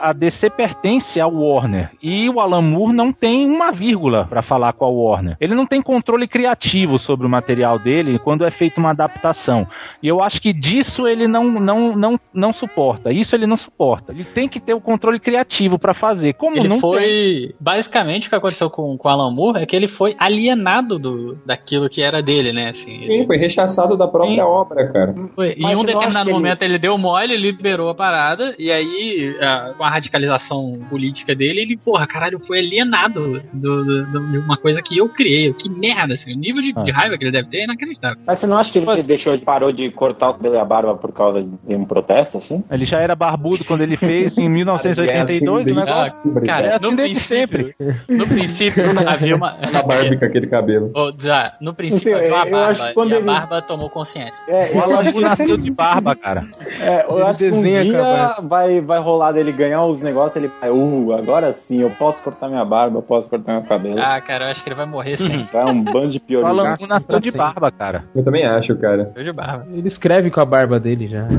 a 0.00 0.12
DC 0.12 0.50
pertence 0.50 1.20
ao 1.20 1.32
Warner 1.32 1.90
e 2.02 2.28
o 2.28 2.40
Alan 2.40 2.62
Moore 2.62 2.92
não 2.92 3.12
tem 3.12 3.46
uma 3.46 3.72
vírgula 3.72 4.26
pra 4.28 4.42
falar 4.42 4.72
com 4.72 4.84
a 4.84 4.88
Warner. 4.88 5.36
Ele 5.40 5.54
não 5.54 5.66
tem 5.66 5.82
controle 5.82 6.26
criativo 6.26 6.98
sobre 6.98 7.26
o 7.26 7.30
material 7.30 7.78
dele 7.78 8.18
quando 8.18 8.44
é 8.44 8.50
feita 8.50 8.80
uma 8.80 8.90
adaptação. 8.90 9.66
E 10.02 10.08
eu 10.08 10.22
acho 10.22 10.40
que 10.40 10.52
disso 10.52 11.06
ele 11.06 11.26
não 11.26 11.44
não 11.44 11.96
não 11.96 12.20
não 12.32 12.52
suporta. 12.52 13.12
Isso 13.12 13.34
ele 13.34 13.46
não 13.46 13.56
suporta. 13.56 14.12
Ele 14.12 14.24
tem 14.24 14.48
que 14.48 14.60
ter 14.60 14.74
o 14.74 14.80
controle 14.80 15.18
criativo 15.18 15.78
pra 15.78 15.94
fazer. 15.94 16.34
Como 16.34 16.56
Ele 16.56 16.68
não 16.68 16.80
foi. 16.80 17.00
tem. 17.00 17.54
Basicamente, 17.60 18.26
o 18.26 18.30
que 18.30 18.36
aconteceu 18.36 18.70
com, 18.70 18.96
com 18.96 19.08
o 19.08 19.10
Alan 19.10 19.30
Moore 19.30 19.62
é 19.62 19.66
que 19.66 19.74
ele 19.74 19.88
foi 19.88 20.14
alienado 20.18 20.98
do, 20.98 21.36
daquilo 21.44 21.88
que 21.88 22.02
era 22.02 22.22
dele, 22.22 22.52
né? 22.52 22.70
Assim, 22.70 23.02
Sim, 23.02 23.26
foi 23.26 23.36
rechaçado 23.36 23.96
da 23.96 24.06
própria 24.06 24.46
obra, 24.46 24.86
cara. 24.92 25.14
Foi. 25.34 25.54
Em 25.56 25.62
Mas 25.62 25.72
um 25.72 25.74
eu 25.74 25.78
acho 25.78 25.86
determinado 25.86 26.24
que 26.26 26.30
ele- 26.30 26.38
momento 26.38 26.62
ele 26.62 26.78
deu 26.78 26.98
mole, 26.98 27.36
liberou 27.36 27.88
a 27.88 27.94
parada, 27.94 28.54
e 28.58 28.70
aí, 28.70 29.34
a- 29.40 29.72
com 29.76 29.84
a 29.84 29.88
radicalização 29.90 30.78
política 30.90 31.34
dele, 31.34 31.60
ele, 31.60 31.76
porra, 31.78 32.06
caralho, 32.06 32.38
foi 32.46 32.58
alienado 32.58 33.40
do, 33.52 33.84
do- 33.84 34.06
do- 34.06 34.26
de 34.32 34.38
uma 34.38 34.56
coisa 34.56 34.82
que 34.82 34.98
eu 34.98 35.08
criei. 35.08 35.52
Que 35.54 35.68
merda, 35.68 36.14
assim. 36.14 36.34
O 36.34 36.38
nível 36.38 36.62
de, 36.62 36.72
de 36.72 36.90
raiva 36.90 37.16
que 37.16 37.24
ele 37.24 37.32
deve 37.32 37.48
ter 37.48 37.58
é 37.58 37.64
inacreditável. 37.64 38.18
Mas 38.26 38.38
você 38.38 38.46
não 38.46 38.56
acha 38.58 38.70
que 38.72 38.78
ele 38.78 39.02
deixou, 39.02 39.38
parou 39.38 39.72
de 39.72 39.90
cortar 39.90 40.30
o 40.30 40.34
cabelo 40.34 40.54
e 40.54 40.58
a 40.58 40.64
barba 40.64 40.94
por 40.96 41.12
causa 41.12 41.42
de 41.42 41.74
um 41.74 41.84
protesto, 41.84 42.38
assim? 42.38 42.62
Ele 42.70 42.84
já 42.86 42.98
era 42.98 43.14
barbudo 43.16 43.64
quando 43.64 43.80
ele 43.82 43.96
fez 43.96 44.36
em 44.36 44.48
1982 44.48 45.70
o 45.70 45.74
negócio. 45.74 46.34
Cara, 46.46 46.66
é 46.66 46.74
assim 46.76 46.84
no 46.90 46.96
desde 46.96 47.14
princípio, 47.14 47.74
sempre. 47.78 48.16
No 48.16 48.26
princípio, 48.26 48.82
havia 49.08 49.36
uma. 49.36 49.52
Na 49.72 49.82
Barbie 49.82 50.18
com 50.18 50.24
aquele 50.24 50.46
cabelo. 50.46 50.90
Ô, 50.94 51.12
já, 51.18 51.54
no 51.60 51.74
princípio, 51.74 52.16
havia 52.16 52.28
uma 52.28 52.46
eu 52.46 52.50
barba, 52.50 52.68
acho 52.70 52.86
que 52.88 52.94
quando 52.94 53.10
e 53.10 53.14
a 53.14 53.16
ele- 53.18 53.26
barba 53.26 53.62
tomou 53.62 53.90
consciência. 53.90 54.34
É, 54.48 54.70
O 54.74 54.80
Alan 54.80 55.02
Moore 55.12 55.35
nasceu 55.38 55.56
de 55.56 55.70
barba, 55.70 56.14
cara. 56.14 56.42
É, 56.80 57.04
eu 57.08 57.16
Ele 57.16 57.22
acho 57.22 57.38
que 57.38 57.50
um 57.50 57.62
dia 57.62 58.36
vai, 58.42 58.80
vai 58.80 59.00
rolar 59.00 59.32
dele 59.32 59.52
ganhar 59.52 59.84
os 59.84 60.02
negócios, 60.02 60.36
ele 60.36 60.52
vai, 60.60 60.70
uh, 60.70 61.12
agora 61.12 61.52
sim, 61.52 61.80
eu 61.80 61.90
posso 61.90 62.22
cortar 62.22 62.48
minha 62.48 62.64
barba, 62.64 62.98
eu 62.98 63.02
posso 63.02 63.28
cortar 63.28 63.54
meu 63.54 63.62
cabelo. 63.62 63.98
Ah, 63.98 64.20
cara, 64.20 64.46
eu 64.46 64.50
acho 64.52 64.62
que 64.62 64.68
ele 64.68 64.76
vai 64.76 64.86
morrer 64.86 65.16
sim. 65.16 65.46
Vai 65.52 65.64
um 65.64 65.82
bando 65.82 66.08
de 66.08 66.18
O 66.36 66.38
Alan 66.46 66.76
piorizados. 66.76 66.78
Moore 66.80 66.88
nasceu 66.88 67.20
de 67.20 67.30
barba, 67.30 67.70
cara. 67.70 68.04
Eu 68.14 68.24
também 68.24 68.46
acho, 68.46 68.76
cara. 68.76 69.04
Deu 69.14 69.24
de 69.24 69.32
barba. 69.32 69.66
Ele 69.72 69.88
escreve 69.88 70.30
com 70.30 70.40
a 70.40 70.44
barba 70.44 70.78
dele 70.78 71.08
já. 71.08 71.26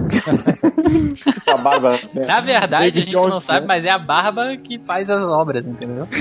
Com 1.43 1.51
a 1.51 1.57
barba. 1.57 1.99
Na 2.13 2.39
verdade, 2.39 2.97
a 2.97 3.01
gente 3.01 3.11
Jones, 3.11 3.29
não 3.29 3.39
sabe, 3.39 3.61
né? 3.61 3.65
mas 3.67 3.85
é 3.85 3.91
a 3.91 3.97
barba 3.97 4.55
que 4.57 4.79
faz 4.79 5.09
as 5.09 5.23
obras, 5.23 5.65
entendeu? 5.65 6.07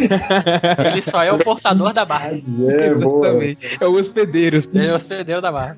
Ele 0.79 1.03
só 1.03 1.23
é 1.23 1.33
o 1.33 1.39
portador 1.39 1.93
da 1.93 2.05
barba. 2.05 2.37
É, 2.69 2.95
boa. 2.95 3.27
Exatamente. 3.27 3.79
É 3.81 3.87
o 3.87 3.93
hospedeiro. 3.93 4.59
Ele 4.75 4.89
é 4.89 4.93
o 4.93 4.97
hospedeiro 4.97 5.41
da 5.41 5.53
barba. 5.53 5.77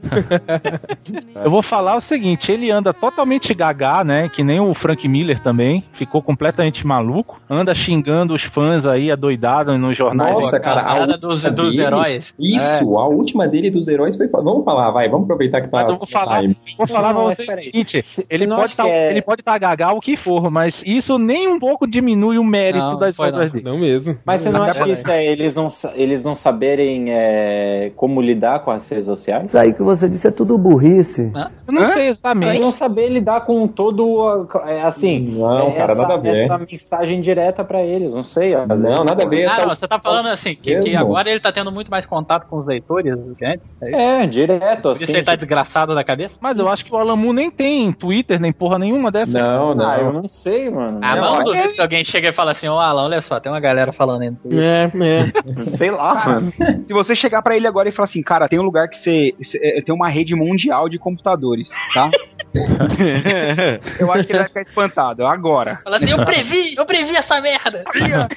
Eu 1.44 1.51
vou 1.51 1.62
falar 1.62 1.88
falar 1.89 1.99
o 1.99 2.03
seguinte, 2.09 2.51
ele 2.53 2.70
anda 2.70 2.93
totalmente 2.93 3.53
gagá, 3.55 4.05
né? 4.05 4.28
Que 4.28 4.45
nem 4.45 4.61
o 4.61 4.74
Frank 4.74 5.07
Miller 5.09 5.43
também, 5.43 5.82
ficou 5.95 6.20
completamente 6.22 6.86
maluco, 6.86 7.41
anda 7.49 7.74
xingando 7.74 8.34
os 8.34 8.43
fãs 8.45 8.84
aí, 8.84 9.11
adoidado 9.11 9.76
nos 9.78 9.97
jornais. 9.97 10.32
Nossa, 10.32 10.61
cara, 10.61 10.80
a 10.82 10.84
parada 10.93 11.12
última 11.14 11.18
dos- 11.28 11.43
dos 11.55 11.70
dele- 11.76 11.82
heróis. 11.86 12.34
Isso, 12.39 12.99
a 12.99 13.09
última 13.09 13.49
dele 13.49 13.70
dos 13.70 13.89
heróis 13.89 14.16
foi. 14.16 14.28
Vamos 14.28 14.64
falar, 14.64 14.91
vai, 14.91 15.09
vamos 15.09 15.24
aproveitar 15.24 15.61
que 15.62 15.68
tá. 15.68 15.82
Mas 15.82 15.93
eu 15.93 15.99
vou 15.99 16.07
falar, 16.09 16.41
time. 16.43 16.57
vou 16.76 16.86
falar 16.86 17.12
Não, 17.14 17.24
pra 17.26 17.34
você 17.34 17.43
o 17.43 17.62
seguinte, 17.62 18.05
ele 18.28 18.47
não 18.47 18.57
pode, 18.57 18.76
tá, 18.76 18.84
que 18.84 18.91
é- 18.91 19.11
ele 19.11 19.22
pode 19.22 19.41
estar 19.41 19.59
gagal 19.59 19.97
o 19.97 20.01
que 20.01 20.16
for, 20.16 20.51
mas 20.51 20.74
isso 20.84 21.18
nem 21.18 21.49
um 21.49 21.59
pouco 21.59 21.86
diminui 21.86 22.39
o 22.39 22.45
mérito 22.45 22.78
Não, 22.84 22.99
das 22.99 23.18
obras 23.18 23.47
não. 23.47 23.53
dele. 23.53 23.64
Não 23.64 23.78
mesmo. 23.78 24.18
Mas 24.26 24.43
você 24.43 24.51
não 24.51 24.62
Até 24.62 24.70
acha 24.70 24.84
que 24.84 24.91
isso 24.93 25.11
é 25.11 25.24
eles 25.26 25.55
não, 25.55 25.68
eles 25.95 26.24
não 26.24 26.34
saberem 26.34 27.07
é, 27.11 27.91
como 27.97 28.20
lidar 28.20 28.61
com 28.61 28.70
as 28.70 28.89
redes 28.89 29.07
sociais? 29.07 29.47
Isso 29.47 29.59
aí 29.59 29.72
que 29.72 29.82
você 29.82 30.09
disse 30.09 30.28
é 30.28 30.30
tudo 30.30 30.57
burrice. 30.59 31.32
Eu 31.66 31.72
não 31.81 31.93
sei 31.95 32.09
exatamente. 32.09 32.61
Não 32.61 32.72
saber 32.72 33.09
lidar 33.09 33.43
com 33.43 33.66
todo, 33.68 34.47
é, 34.66 34.83
assim, 34.83 35.20
Não, 35.39 35.68
é, 35.68 35.72
cara, 35.72 35.93
essa, 35.93 36.03
nada 36.03 36.14
a 36.14 36.16
ver. 36.16 36.45
essa 36.45 36.59
mensagem 36.59 37.20
direta 37.20 37.64
pra 37.64 37.83
eles, 37.83 38.11
não 38.11 38.24
sei. 38.24 38.55
ó. 38.55 38.66
Não, 38.66 39.05
nada 39.05 39.24
a 39.24 39.29
ver. 39.29 39.47
Ah, 39.47 39.66
não, 39.66 39.74
você 39.76 39.87
tá 39.89 39.99
falando 39.99 40.29
assim, 40.29 40.55
que, 40.55 40.81
que 40.81 40.97
agora 40.97 41.31
ele 41.31 41.41
tá 41.41 41.53
tendo 41.53 41.70
muito 41.72 41.91
mais 41.91 42.07
contato 42.07 42.47
com 42.49 42.57
os 42.59 42.66
leitores 42.66 43.16
do 43.16 43.35
que 43.35 43.45
antes? 43.45 43.76
É? 43.83 44.22
É, 44.22 44.26
direto, 44.26 44.83
Por 44.83 44.93
assim. 44.93 45.05
isso 45.05 45.12
ele 45.12 45.24
tá 45.24 45.35
desgraçado 45.37 45.95
da 45.95 46.05
cabeça? 46.05 46.35
Mas 46.41 46.59
eu 46.59 46.68
acho 46.68 46.85
que 46.85 46.93
o 46.93 46.97
Alamu 46.97 47.33
nem 47.33 47.51
tem 47.51 47.93
Twitter, 47.93 48.41
nem 48.41 48.53
porra 48.53 48.79
nenhuma 48.79 49.11
dessa. 49.11 49.31
Não, 49.31 49.74
não. 49.74 49.89
Ah, 49.89 49.99
eu 49.99 50.12
não 50.12 50.29
sei, 50.29 50.70
mano. 50.70 51.01
Ah, 51.03 51.16
não 51.16 51.39
duvido 51.45 51.74
que 51.74 51.81
alguém 51.81 52.05
chega 52.05 52.29
e 52.29 52.33
fala 52.33 52.53
assim, 52.53 52.68
ô 52.68 52.79
Alan, 52.79 53.05
olha 53.05 53.20
só, 53.22 53.39
tem 53.41 53.51
uma 53.51 53.61
galera 53.61 53.93
falando 53.93 54.22
aí 54.22 54.31
no 54.31 54.37
Twitter. 54.37 54.61
É, 54.61 54.85
é. 54.95 55.66
Sei 55.68 55.91
lá, 55.91 56.14
mano. 56.24 56.53
Se 56.53 56.93
você 56.93 57.14
chegar 57.14 57.43
pra 57.43 57.57
ele 57.57 57.66
agora 57.66 57.89
e 57.89 57.93
falar 57.93 58.09
assim, 58.09 58.22
cara, 58.22 58.49
tem 58.49 58.59
um 58.59 58.62
lugar 58.62 58.89
que 58.89 58.97
você, 59.03 59.35
você- 59.39 59.59
é, 59.62 59.83
tem 59.83 59.95
uma 59.95 60.09
rede 60.09 60.35
mundial 60.35 60.89
de 60.89 60.99
computadores, 60.99 61.67
tá? 61.94 62.10
eu 64.00 64.12
acho 64.12 64.26
que 64.26 64.32
ele 64.32 64.38
vai 64.38 64.48
ficar 64.48 64.62
espantado. 64.62 65.26
Agora. 65.26 65.78
Fala 65.84 65.96
assim, 65.96 66.10
eu 66.10 66.24
previ, 66.24 66.74
eu 66.76 66.86
previ 66.86 67.16
essa 67.16 67.40
merda. 67.40 67.84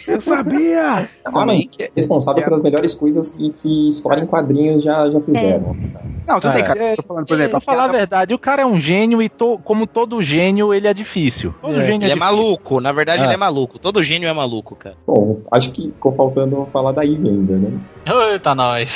Eu 0.08 0.22
sabia! 0.22 1.08
Também 1.24 1.68
que 1.68 1.84
é 1.84 1.92
responsável 1.96 2.44
pelas 2.44 2.62
melhores 2.62 2.94
coisas 2.94 3.30
que, 3.30 3.52
que 3.52 3.90
história 3.90 4.22
em 4.22 4.28
quadrinhos 4.28 4.84
já, 4.84 5.10
já 5.10 5.20
fizeram. 5.22 5.76
Não, 6.32 6.40
tudo 6.40 6.54
bem, 6.54 6.62
É. 6.62 6.66
cara. 6.66 6.80
Eu 6.92 6.96
tô 6.98 7.04
falando, 7.04 7.28
por 7.28 7.34
exemplo, 7.34 7.52
Pra 7.52 7.60
falar 7.62 7.84
a 7.86 7.92
verdade, 7.92 8.34
o 8.34 8.40
cara 8.40 8.62
é 8.62 8.66
um 8.66 8.80
gênio 8.80 9.22
e 9.22 9.28
to- 9.30 9.60
como 9.66 9.86
todo 9.86 10.22
gênio, 10.22 10.74
ele 10.74 10.88
é 10.88 10.94
difícil. 10.94 11.54
Todo 11.62 11.74
É. 11.74 11.86
gênio 11.86 12.06
Ele 12.06 12.14
é 12.14 12.16
difícil. 12.16 12.20
maluco, 12.20 12.80
na 12.80 12.92
verdade 12.94 13.22
Ah. 13.22 13.26
ele 13.26 13.34
é 13.34 13.38
maluco. 13.38 13.78
Todo 13.80 14.02
gênio 14.02 14.30
é 14.30 14.34
maluco, 14.34 14.76
cara. 14.76 14.96
Bom, 15.06 15.42
acho 15.52 15.72
que 15.72 15.84
ficou 15.92 16.14
faltando 16.16 16.68
falar 16.72 16.92
da 16.94 17.04
Ivy 17.04 17.28
ainda, 17.28 17.54
né? 17.58 17.72
Eita, 18.32 18.56
nós. 18.56 18.90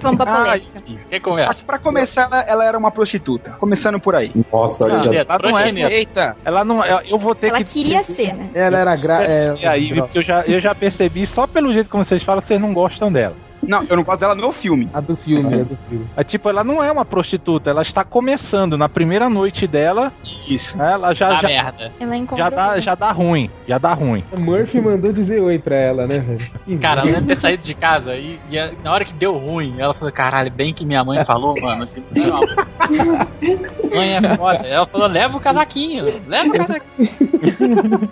Vamos 0.00 0.18
pra 0.22 0.32
Ah, 0.32 0.44
polêmica. 0.44 0.82
Quem 1.10 1.20
começa? 1.20 1.50
Acho 1.50 1.60
que 1.60 1.66
pra 1.66 1.78
começar, 1.78 2.22
ela, 2.24 2.40
ela 2.42 2.64
era 2.64 2.78
uma 2.78 2.90
prostituta. 2.90 3.50
Começando 3.52 3.98
por 3.98 4.14
aí. 4.14 4.30
Nossa, 4.52 4.84
olha, 4.84 4.98
Ah, 4.98 5.02
já... 5.02 5.14
ela 5.20 5.38
não 5.50 5.58
é, 5.58 5.92
Eita! 5.94 6.36
ela 6.44 6.64
não 6.64 6.84
é, 6.84 7.02
eu 7.08 7.18
vou 7.18 7.34
ter 7.34 7.48
Ela 7.48 7.58
que 7.58 7.72
queria 7.72 8.02
ser, 8.02 8.34
né? 8.34 8.50
Ela 8.54 8.78
era 8.78 8.96
gra... 8.96 9.22
É, 9.24 9.54
E 9.62 9.66
aí, 9.66 9.94
porque 9.94 10.18
eu 10.18 10.22
já, 10.22 10.42
eu 10.42 10.60
já 10.60 10.74
percebi, 10.74 11.26
só 11.28 11.46
pelo 11.46 11.72
jeito 11.72 11.88
como 11.90 12.04
vocês 12.04 12.22
falam, 12.22 12.42
que 12.42 12.48
vocês 12.48 12.60
não 12.60 12.72
gostam 12.74 13.10
dela. 13.10 13.34
Não, 13.62 13.84
eu 13.84 13.96
não 13.96 14.02
gosto 14.02 14.20
dela 14.20 14.34
no 14.34 14.52
filme. 14.52 14.88
A 14.92 15.00
do 15.00 15.16
filme, 15.16 15.54
a 15.54 15.64
do 15.64 15.78
filme. 15.88 16.06
É 16.16 16.24
tipo, 16.24 16.48
ela 16.48 16.64
não 16.64 16.82
é 16.82 16.90
uma 16.90 17.04
prostituta, 17.04 17.70
ela 17.70 17.82
está 17.82 18.04
começando. 18.04 18.76
Na 18.76 18.88
primeira 18.88 19.28
noite 19.28 19.66
dela, 19.66 20.12
Isso. 20.48 20.80
ela 20.80 21.14
já, 21.14 21.28
Ah, 21.28 21.40
já, 21.40 21.48
merda. 21.48 21.92
Ela 22.00 22.26
já, 22.36 22.50
dá, 22.50 22.78
já 22.80 22.94
dá 22.94 23.12
ruim. 23.12 23.50
Já 23.66 23.78
dá 23.78 23.92
ruim. 23.94 24.24
A 24.32 24.36
Murphy 24.36 24.80
mandou 24.80 25.12
dizer 25.12 25.40
oi 25.40 25.58
pra 25.58 25.76
ela, 25.76 26.06
né, 26.06 26.18
velho? 26.18 26.78
Cara, 26.80 27.00
ela 27.02 27.12
deve 27.12 27.26
ter 27.26 27.36
saído 27.38 27.62
de 27.62 27.74
casa 27.74 28.14
e, 28.14 28.38
e 28.50 28.72
na 28.82 28.92
hora 28.92 29.04
que 29.04 29.12
deu 29.14 29.36
ruim, 29.38 29.74
ela 29.78 29.94
falou, 29.94 30.12
caralho, 30.12 30.50
bem 30.52 30.74
que 30.74 30.84
minha 30.84 31.04
mãe 31.04 31.24
falou, 31.24 31.54
mano. 31.60 31.88
Mãe 33.94 34.16
é 34.16 34.36
foda. 34.36 34.66
Ela 34.66 34.86
falou, 34.86 35.06
leva 35.08 35.36
o 35.36 35.40
casaquinho, 35.40 36.04
leva 36.26 36.48
o 36.48 36.52
casaquinho. 36.52 38.10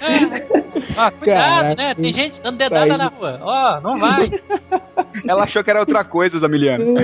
É. 0.00 0.18
Ó, 0.96 1.10
cuidado, 1.10 1.24
Caraca. 1.24 1.74
né? 1.74 1.94
Tem 1.94 2.14
gente 2.14 2.40
dando 2.42 2.58
dedada 2.58 2.96
na 2.96 3.08
rua. 3.08 3.38
Ó, 3.42 3.80
não 3.80 3.98
vai. 3.98 4.26
Ela 5.28 5.42
achou 5.44 5.62
que 5.62 5.70
era 5.70 5.80
outra 5.80 6.04
coisa, 6.04 6.38
Zamiliano. 6.38 6.84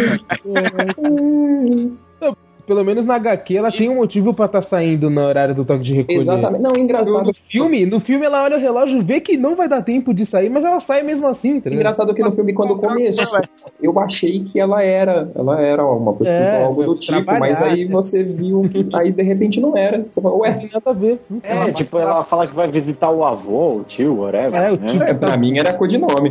Pelo 2.67 2.85
menos 2.85 3.05
na 3.07 3.17
HQ 3.17 3.57
ela 3.57 3.71
tem 3.71 3.91
um 3.91 3.97
motivo 3.97 4.33
pra 4.35 4.47
estar 4.47 4.63
saindo 4.63 5.11
no 5.11 5.21
horário 5.21 5.55
do 5.55 5.65
toque 5.65 5.83
de 5.85 5.95
recolher. 5.95 6.19
Exatamente. 6.19 6.63
Não, 6.63 6.71
No, 6.73 6.79
engraçado. 6.79 7.27
no 7.27 7.35
filme, 7.49 7.85
no 7.87 8.01
filme 8.01 8.25
ela 8.25 8.43
olha 8.43 8.57
o 8.57 8.61
relógio, 8.61 9.03
vê 9.05 9.21
que 9.21 9.37
não 9.37 9.55
vai 9.55 9.69
dar 9.69 9.83
tempo 9.83 10.13
de 10.15 10.25
sair, 10.25 10.49
mas 10.49 10.65
ela 10.65 10.81
sai 10.81 11.03
mesmo 11.03 11.27
assim, 11.27 11.61
tá? 11.61 11.71
Engraçado 11.71 12.15
que 12.15 12.23
no 12.23 12.33
filme, 12.33 12.53
quando 12.53 12.77
começou, 12.77 13.41
eu 13.83 13.99
achei 13.99 14.41
que 14.45 14.59
ela 14.59 14.83
era, 14.83 15.31
ela 15.35 15.61
era 15.61 15.85
uma 15.85 16.13
prostituta 16.15 16.45
É, 16.45 16.65
algo 16.65 16.85
do 16.85 16.95
tipo, 16.97 17.39
mas 17.39 17.61
aí 17.61 17.85
né? 17.85 17.91
você 17.91 18.23
viu 18.23 18.67
que 18.71 18.89
aí 18.95 19.13
de 19.13 19.23
repente 19.23 19.61
não 19.61 19.77
era. 19.77 20.03
Você 20.09 20.21
falou, 20.21 20.41
ué, 20.41 20.53
Tem 20.55 20.71
nada 20.73 20.91
a 20.91 20.93
ver. 20.93 21.21
É, 21.43 21.73
tipo, 21.73 21.99
ela 21.99 22.25
fala 22.25 22.47
que 22.47 22.55
vai 22.55 22.69
visitar 22.69 23.11
o 23.11 23.25
avô, 23.25 23.77
o 23.79 23.85
tio, 23.85 24.21
whatever. 24.21 24.55
É, 24.55 24.73
o 24.73 24.77
né? 24.77 24.87
tio 24.87 25.03
é, 25.03 25.13
pra 25.15 25.37
mim 25.37 25.59
era 25.59 25.73
codinome. 25.75 26.31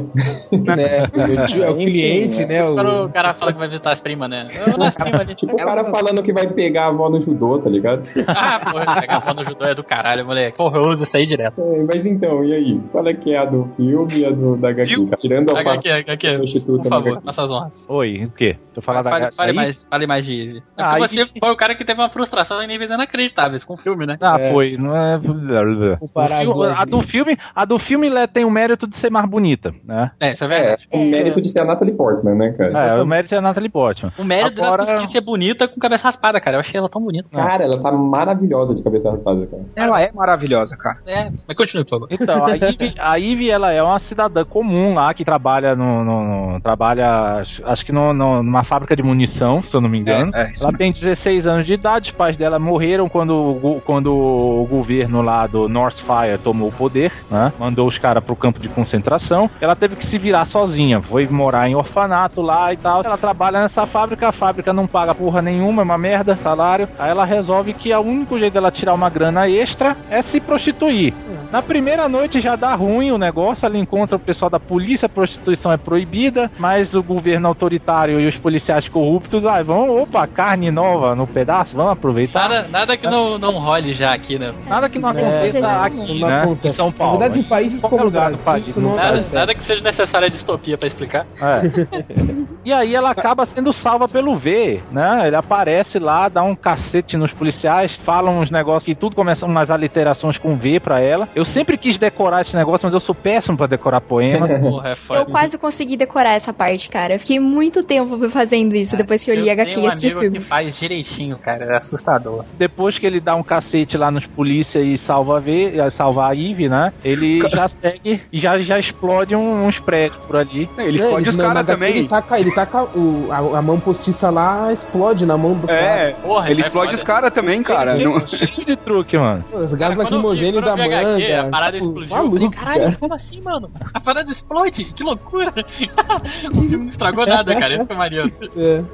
né? 0.51 1.03
O 1.43 1.45
tio- 1.47 1.63
É 1.63 1.69
o 1.69 1.77
cliente, 1.77 2.39
né? 2.39 2.45
né? 2.45 2.69
O... 2.69 2.73
Quando 2.75 3.05
o 3.05 3.09
cara 3.09 3.33
fala 3.33 3.53
que 3.53 3.59
vai 3.59 3.67
visitar 3.67 3.91
as 3.93 4.01
primas, 4.01 4.29
né? 4.29 4.47
Eu 4.65 4.77
nas 4.77 4.95
primas. 4.95 5.27
Tipo 5.35 5.53
o 5.53 5.57
cara 5.57 5.83
falando 5.85 6.22
que 6.23 6.33
vai 6.33 6.47
pegar 6.47 6.85
a 6.85 6.87
avó 6.87 7.09
no 7.09 7.19
judô, 7.19 7.59
tá 7.59 7.69
ligado? 7.69 8.07
Ah, 8.27 8.59
porra, 8.59 9.01
pegar 9.01 9.17
a 9.17 9.21
foto 9.21 9.37
no 9.37 9.45
judô 9.45 9.65
é 9.65 9.75
do 9.75 9.83
caralho, 9.83 10.25
moleque. 10.25 10.57
Porra, 10.57 10.77
eu 10.77 10.89
uso 10.89 11.03
isso 11.03 11.15
aí 11.15 11.25
direto. 11.25 11.61
É, 11.61 11.83
mas 11.83 12.05
então, 12.05 12.43
e 12.43 12.53
aí? 12.53 12.79
Qual 12.91 13.07
é 13.07 13.13
que 13.13 13.31
é 13.33 13.37
a 13.37 13.45
do 13.45 13.69
filme 13.75 14.19
e 14.19 14.25
a 14.25 14.29
do, 14.31 14.57
da 14.57 14.69
HQ? 14.69 15.09
Tirando 15.19 15.55
a 15.55 15.59
HQ, 15.59 15.89
HQ, 15.89 16.37
prostituta 16.37 16.83
por 16.83 16.89
favor, 16.89 17.11
HQ. 17.11 17.25
faça 17.25 17.43
as 17.43 17.51
honras. 17.51 17.85
Oi, 17.87 18.25
o 18.25 18.31
quê? 18.31 18.55
Fale, 18.81 19.03
da 19.03 19.31
fale 19.31 19.49
aí? 19.51 19.55
mais, 19.55 19.83
fale 19.89 20.07
mais 20.07 20.25
de. 20.25 20.61
É 20.77 20.83
Ah, 20.83 20.97
você 20.99 21.25
foi 21.39 21.51
o 21.51 21.55
cara 21.55 21.75
que 21.75 21.85
teve 21.85 21.99
uma 22.01 22.09
frustração 22.09 22.61
em 22.61 22.67
níveis 22.67 22.89
inacreditáveis 22.89 23.63
com 23.63 23.73
o 23.75 23.77
filme, 23.77 24.05
né? 24.05 24.17
Ah, 24.21 24.37
É. 24.39 24.51
foi, 24.51 24.77
não 24.77 24.95
é. 24.95 25.19
Filme- 25.19 26.73
a 26.75 26.85
do 26.85 27.01
filme, 27.03 27.37
a 27.55 27.65
do 27.65 27.79
filme 27.79 28.09
tem 28.27 28.45
o 28.45 28.49
mérito 28.51 28.87
de 28.87 28.97
ser 28.99 29.09
mais 29.11 29.27
bonita, 29.29 29.73
né? 29.83 30.11
É, 30.21 30.33
isso 30.33 30.43
é 30.43 30.47
É, 30.47 30.49
verdade. 30.49 30.87
o 30.91 30.97
mérito 31.05 31.41
de 31.41 31.49
ser 31.49 31.61
a 31.61 31.65
Natalie 31.65 31.93
Portman, 31.95 32.35
né, 32.35 32.51
cara? 32.53 32.71
É, 32.97 33.01
o 33.01 33.05
mérito 33.05 33.35
é 33.35 33.37
a 33.37 33.41
Natalie 33.41 33.69
Portman. 33.69 34.11
O 34.17 34.23
mérito 34.23 34.61
Agora- 34.61 34.83
dela 34.83 34.97
conseguir 34.97 35.11
ser 35.11 35.21
bonita 35.21 35.67
com 35.67 35.79
cabeça 35.79 36.03
raspada, 36.03 36.39
cara. 36.39 36.57
Eu 36.57 36.61
achei 36.61 36.77
ela 36.77 36.89
tão 36.89 37.01
bonita. 37.01 37.27
Cara, 37.31 37.63
ela 37.63 37.81
tá 37.81 37.91
maravilhosa 37.91 38.75
de 38.75 38.83
cabeça 38.83 39.09
raspada, 39.11 39.45
cara. 39.47 39.63
Ela 39.75 40.01
é 40.01 40.11
maravilhosa, 40.11 40.75
cara. 40.77 40.97
É, 41.05 41.29
mas 41.47 41.57
continue, 41.57 41.83
por 41.83 41.89
favor. 41.99 42.07
Então, 42.11 42.45
a 42.45 42.55
Ivy, 42.55 42.93
a 42.99 43.15
Ivy, 43.19 43.49
ela 43.49 43.71
é 43.71 43.81
uma 43.81 43.99
cidadã 44.01 44.43
comum 44.45 44.93
lá 44.93 45.13
que 45.13 45.25
trabalha 45.25 45.75
no. 45.75 46.03
no- 46.03 46.23
no- 46.53 46.61
trabalha, 46.61 47.43
acho, 47.65 47.85
que 47.85 47.91
no, 47.91 48.13
no- 48.13 48.43
numa 48.63 48.65
fábrica 48.65 48.95
de 48.95 49.03
munição, 49.03 49.61
se 49.63 49.73
eu 49.73 49.81
não 49.81 49.89
me 49.89 49.99
engano. 49.99 50.31
É, 50.33 50.43
é, 50.43 50.51
ela 50.59 50.71
tem 50.71 50.91
16 50.91 51.45
anos 51.45 51.65
de 51.65 51.73
idade, 51.73 52.09
os 52.09 52.15
pais 52.15 52.37
dela 52.37 52.57
morreram 52.57 53.09
quando, 53.09 53.81
quando 53.85 54.11
o 54.11 54.65
governo 54.69 55.21
lá 55.21 55.45
do 55.45 55.67
Northfire 55.67 56.37
tomou 56.41 56.69
o 56.69 56.71
poder, 56.71 57.11
né? 57.29 57.51
Mandou 57.59 57.87
os 57.87 57.97
caras 57.97 58.23
pro 58.23 58.35
campo 58.35 58.59
de 58.59 58.69
concentração. 58.69 59.49
Ela 59.59 59.75
teve 59.75 59.95
que 59.95 60.07
se 60.07 60.17
virar 60.17 60.47
sozinha, 60.47 61.01
foi 61.01 61.27
morar 61.27 61.69
em 61.69 61.75
orfanato 61.75 62.41
lá 62.41 62.73
e 62.73 62.77
tal. 62.77 63.01
Ela 63.03 63.17
trabalha 63.17 63.63
nessa 63.63 63.85
fábrica, 63.85 64.29
a 64.29 64.31
fábrica 64.31 64.71
não 64.71 64.87
paga 64.87 65.13
porra 65.13 65.41
nenhuma, 65.41 65.81
é 65.81 65.85
uma 65.85 65.97
merda, 65.97 66.35
salário. 66.35 66.87
Aí 66.97 67.09
ela 67.09 67.25
resolve 67.25 67.73
que 67.73 67.93
o 67.93 67.99
único 67.99 68.39
jeito 68.39 68.53
dela 68.53 68.71
tirar 68.71 68.93
uma 68.93 69.09
grana 69.09 69.47
extra 69.49 69.97
é 70.09 70.21
se 70.21 70.39
prostituir. 70.39 71.13
Na 71.51 71.61
primeira 71.61 72.09
noite 72.09 72.41
já 72.41 72.55
dá 72.55 72.73
ruim 72.73 73.11
o 73.11 73.17
negócio, 73.17 73.65
ela 73.65 73.77
encontra 73.77 74.15
o 74.15 74.19
pessoal 74.19 74.49
da 74.49 74.59
polícia, 74.59 75.05
a 75.05 75.09
prostituição 75.09 75.71
é 75.71 75.77
proibida, 75.77 76.49
mas 76.57 76.91
o 76.93 77.03
governo 77.03 77.47
autoritário 77.47 78.19
e 78.19 78.27
os 78.27 78.35
policiais 78.37 78.52
corruptos, 78.91 79.45
ah, 79.45 79.61
vão, 79.63 80.01
opa, 80.01 80.27
carne 80.27 80.71
nova 80.71 81.15
no 81.15 81.27
pedaço, 81.27 81.75
vamos 81.75 81.93
aproveitar. 81.93 82.49
Nada, 82.49 82.67
nada 82.69 82.97
que 82.97 83.07
não, 83.07 83.37
não 83.37 83.59
role 83.59 83.93
já 83.93 84.13
aqui, 84.13 84.37
né? 84.37 84.53
Nada 84.67 84.89
que 84.89 84.99
não 84.99 85.09
aconteça 85.09 85.47
seja 85.47 85.83
aqui, 85.83 86.19
não 86.19 86.27
né? 86.29 86.57
Em 86.63 86.73
São 86.75 86.91
Paulo. 86.91 87.13
Na 87.13 87.27
verdade, 87.27 87.45
em 87.45 87.49
países 87.49 87.79
Qualquer 87.79 87.97
como 87.97 88.01
o 88.01 88.05
lugar 88.05 88.31
do 88.31 88.37
Brasil, 88.37 88.63
país, 88.63 88.75
não 88.75 88.95
Nada, 88.95 89.07
acontece. 89.09 89.35
nada 89.35 89.53
que 89.53 89.65
seja 89.65 89.83
necessária 89.83 90.29
distopia 90.29 90.77
pra 90.77 90.87
explicar. 90.87 91.25
É. 91.41 92.03
E 92.65 92.71
aí 92.71 92.95
ela 92.95 93.11
acaba 93.11 93.45
sendo 93.45 93.73
salva 93.73 94.07
pelo 94.07 94.37
V, 94.37 94.79
né? 94.89 95.27
Ele 95.27 95.35
aparece 95.35 95.99
lá, 95.99 96.29
dá 96.29 96.41
um 96.43 96.55
cacete 96.55 97.17
nos 97.17 97.29
policiais, 97.33 97.91
fala 98.05 98.29
uns 98.31 98.49
negócios 98.49 98.85
que 98.85 98.95
tudo 98.95 99.17
começa 99.17 99.45
umas 99.45 99.69
aliterações 99.69 100.37
com 100.37 100.55
V 100.55 100.79
pra 100.79 101.01
ela. 101.01 101.27
Eu 101.35 101.45
sempre 101.47 101.77
quis 101.77 101.99
decorar 101.99 102.41
esse 102.41 102.55
negócio, 102.55 102.85
mas 102.85 102.93
eu 102.93 103.01
sou 103.01 103.13
péssimo 103.13 103.57
pra 103.57 103.67
decorar 103.67 103.99
poema. 103.99 104.47
Porra, 104.59 104.91
é 104.91 104.95
foda. 104.95 105.19
Eu 105.19 105.25
quase 105.25 105.57
consegui 105.57 105.97
decorar 105.97 106.35
essa 106.35 106.53
parte, 106.53 106.87
cara. 106.87 107.15
Eu 107.15 107.19
fiquei 107.19 107.37
muito 107.37 107.83
tempo 107.83 108.15
fazendo 108.43 108.75
isso 108.75 108.97
depois 108.97 109.23
que 109.23 109.31
eu 109.31 109.35
li 109.35 109.49
a 109.49 109.53
HQ 109.53 109.79
e 109.79 109.87
assisti 109.87 110.11
filme. 110.19 110.39
que 110.39 110.45
faz 110.45 110.77
direitinho, 110.77 111.37
cara. 111.37 111.63
É 111.65 111.77
assustador. 111.77 112.43
Depois 112.57 112.97
que 112.99 113.05
ele 113.05 113.19
dá 113.19 113.35
um 113.35 113.43
cacete 113.43 113.95
lá 113.97 114.11
nos 114.11 114.25
polícia 114.27 114.79
e 114.79 114.97
salva 115.05 115.37
a 115.37 115.39
V, 115.39 115.73
eh, 115.77 115.89
salva 115.91 116.27
a 116.27 116.31
Ivy, 116.31 116.67
né? 116.67 116.91
Ele 117.03 117.39
já 117.49 117.69
segue 117.69 118.21
e 118.31 118.39
já, 118.41 118.57
já 118.59 118.77
explode 118.79 119.35
um- 119.35 119.65
uns 119.65 119.79
prédios 119.79 120.17
por 120.25 120.35
ali. 120.35 120.69
Ele 120.77 121.01
É, 121.01 121.03
explode 121.05 121.29
os 121.29 121.37
na- 121.37 121.43
na 121.43 121.53
caras 121.53 121.65
também. 121.67 121.97
Ele 121.97 122.07
taca, 122.07 122.39
ele 122.39 122.51
taca 122.51 122.83
o, 122.83 123.27
a, 123.31 123.59
a 123.59 123.61
mão 123.61 123.79
postiça 123.79 124.29
lá, 124.29 124.71
explode 124.73 125.25
na 125.25 125.37
mão 125.37 125.53
do 125.53 125.67
cara. 125.67 125.79
É, 126.09 126.11
Porra, 126.13 126.49
ele 126.51 126.61
é 126.61 126.65
explode 126.65 126.95
os 126.95 127.03
caras 127.03 127.33
também, 127.33 127.63
cara. 127.63 127.95
Tem 127.95 128.05
Não- 128.05 128.17
um 128.17 128.27
cheio 128.27 128.65
de 128.65 128.75
truque, 128.75 129.17
mano. 129.17 129.43
Os 129.53 129.73
gás 129.73 129.93
Cara, 129.93 129.95
quando 129.95 129.99
eu 129.99 130.21
vi- 130.21 130.27
lacrimogêneo 130.27 130.53
quando 130.61 130.65
eu 130.67 130.75
da 130.75 130.77
manga. 130.83 130.95
HQ, 131.09 131.23
a 131.31 131.35
cara. 131.37 131.49
parada 131.49 131.77
Tipo, 131.77 131.87
explodiu. 131.87 132.15
maluco, 132.15 132.37
eu 132.43 132.51
caralho, 132.51 132.83
cara. 132.83 132.97
como 132.99 133.13
assim, 133.13 133.41
mano? 133.43 133.71
A 133.93 133.99
parada 134.01 134.31
explode, 134.31 134.85
que 134.93 135.03
loucura. 135.03 135.53
o 136.51 136.55
filme 136.61 136.77
não 136.77 136.87
estragou 136.87 137.25
nada, 137.27 137.55
cara. 137.59 137.75
Isso 137.75 137.85
foi 137.87 137.95
maneiro. 137.95 138.32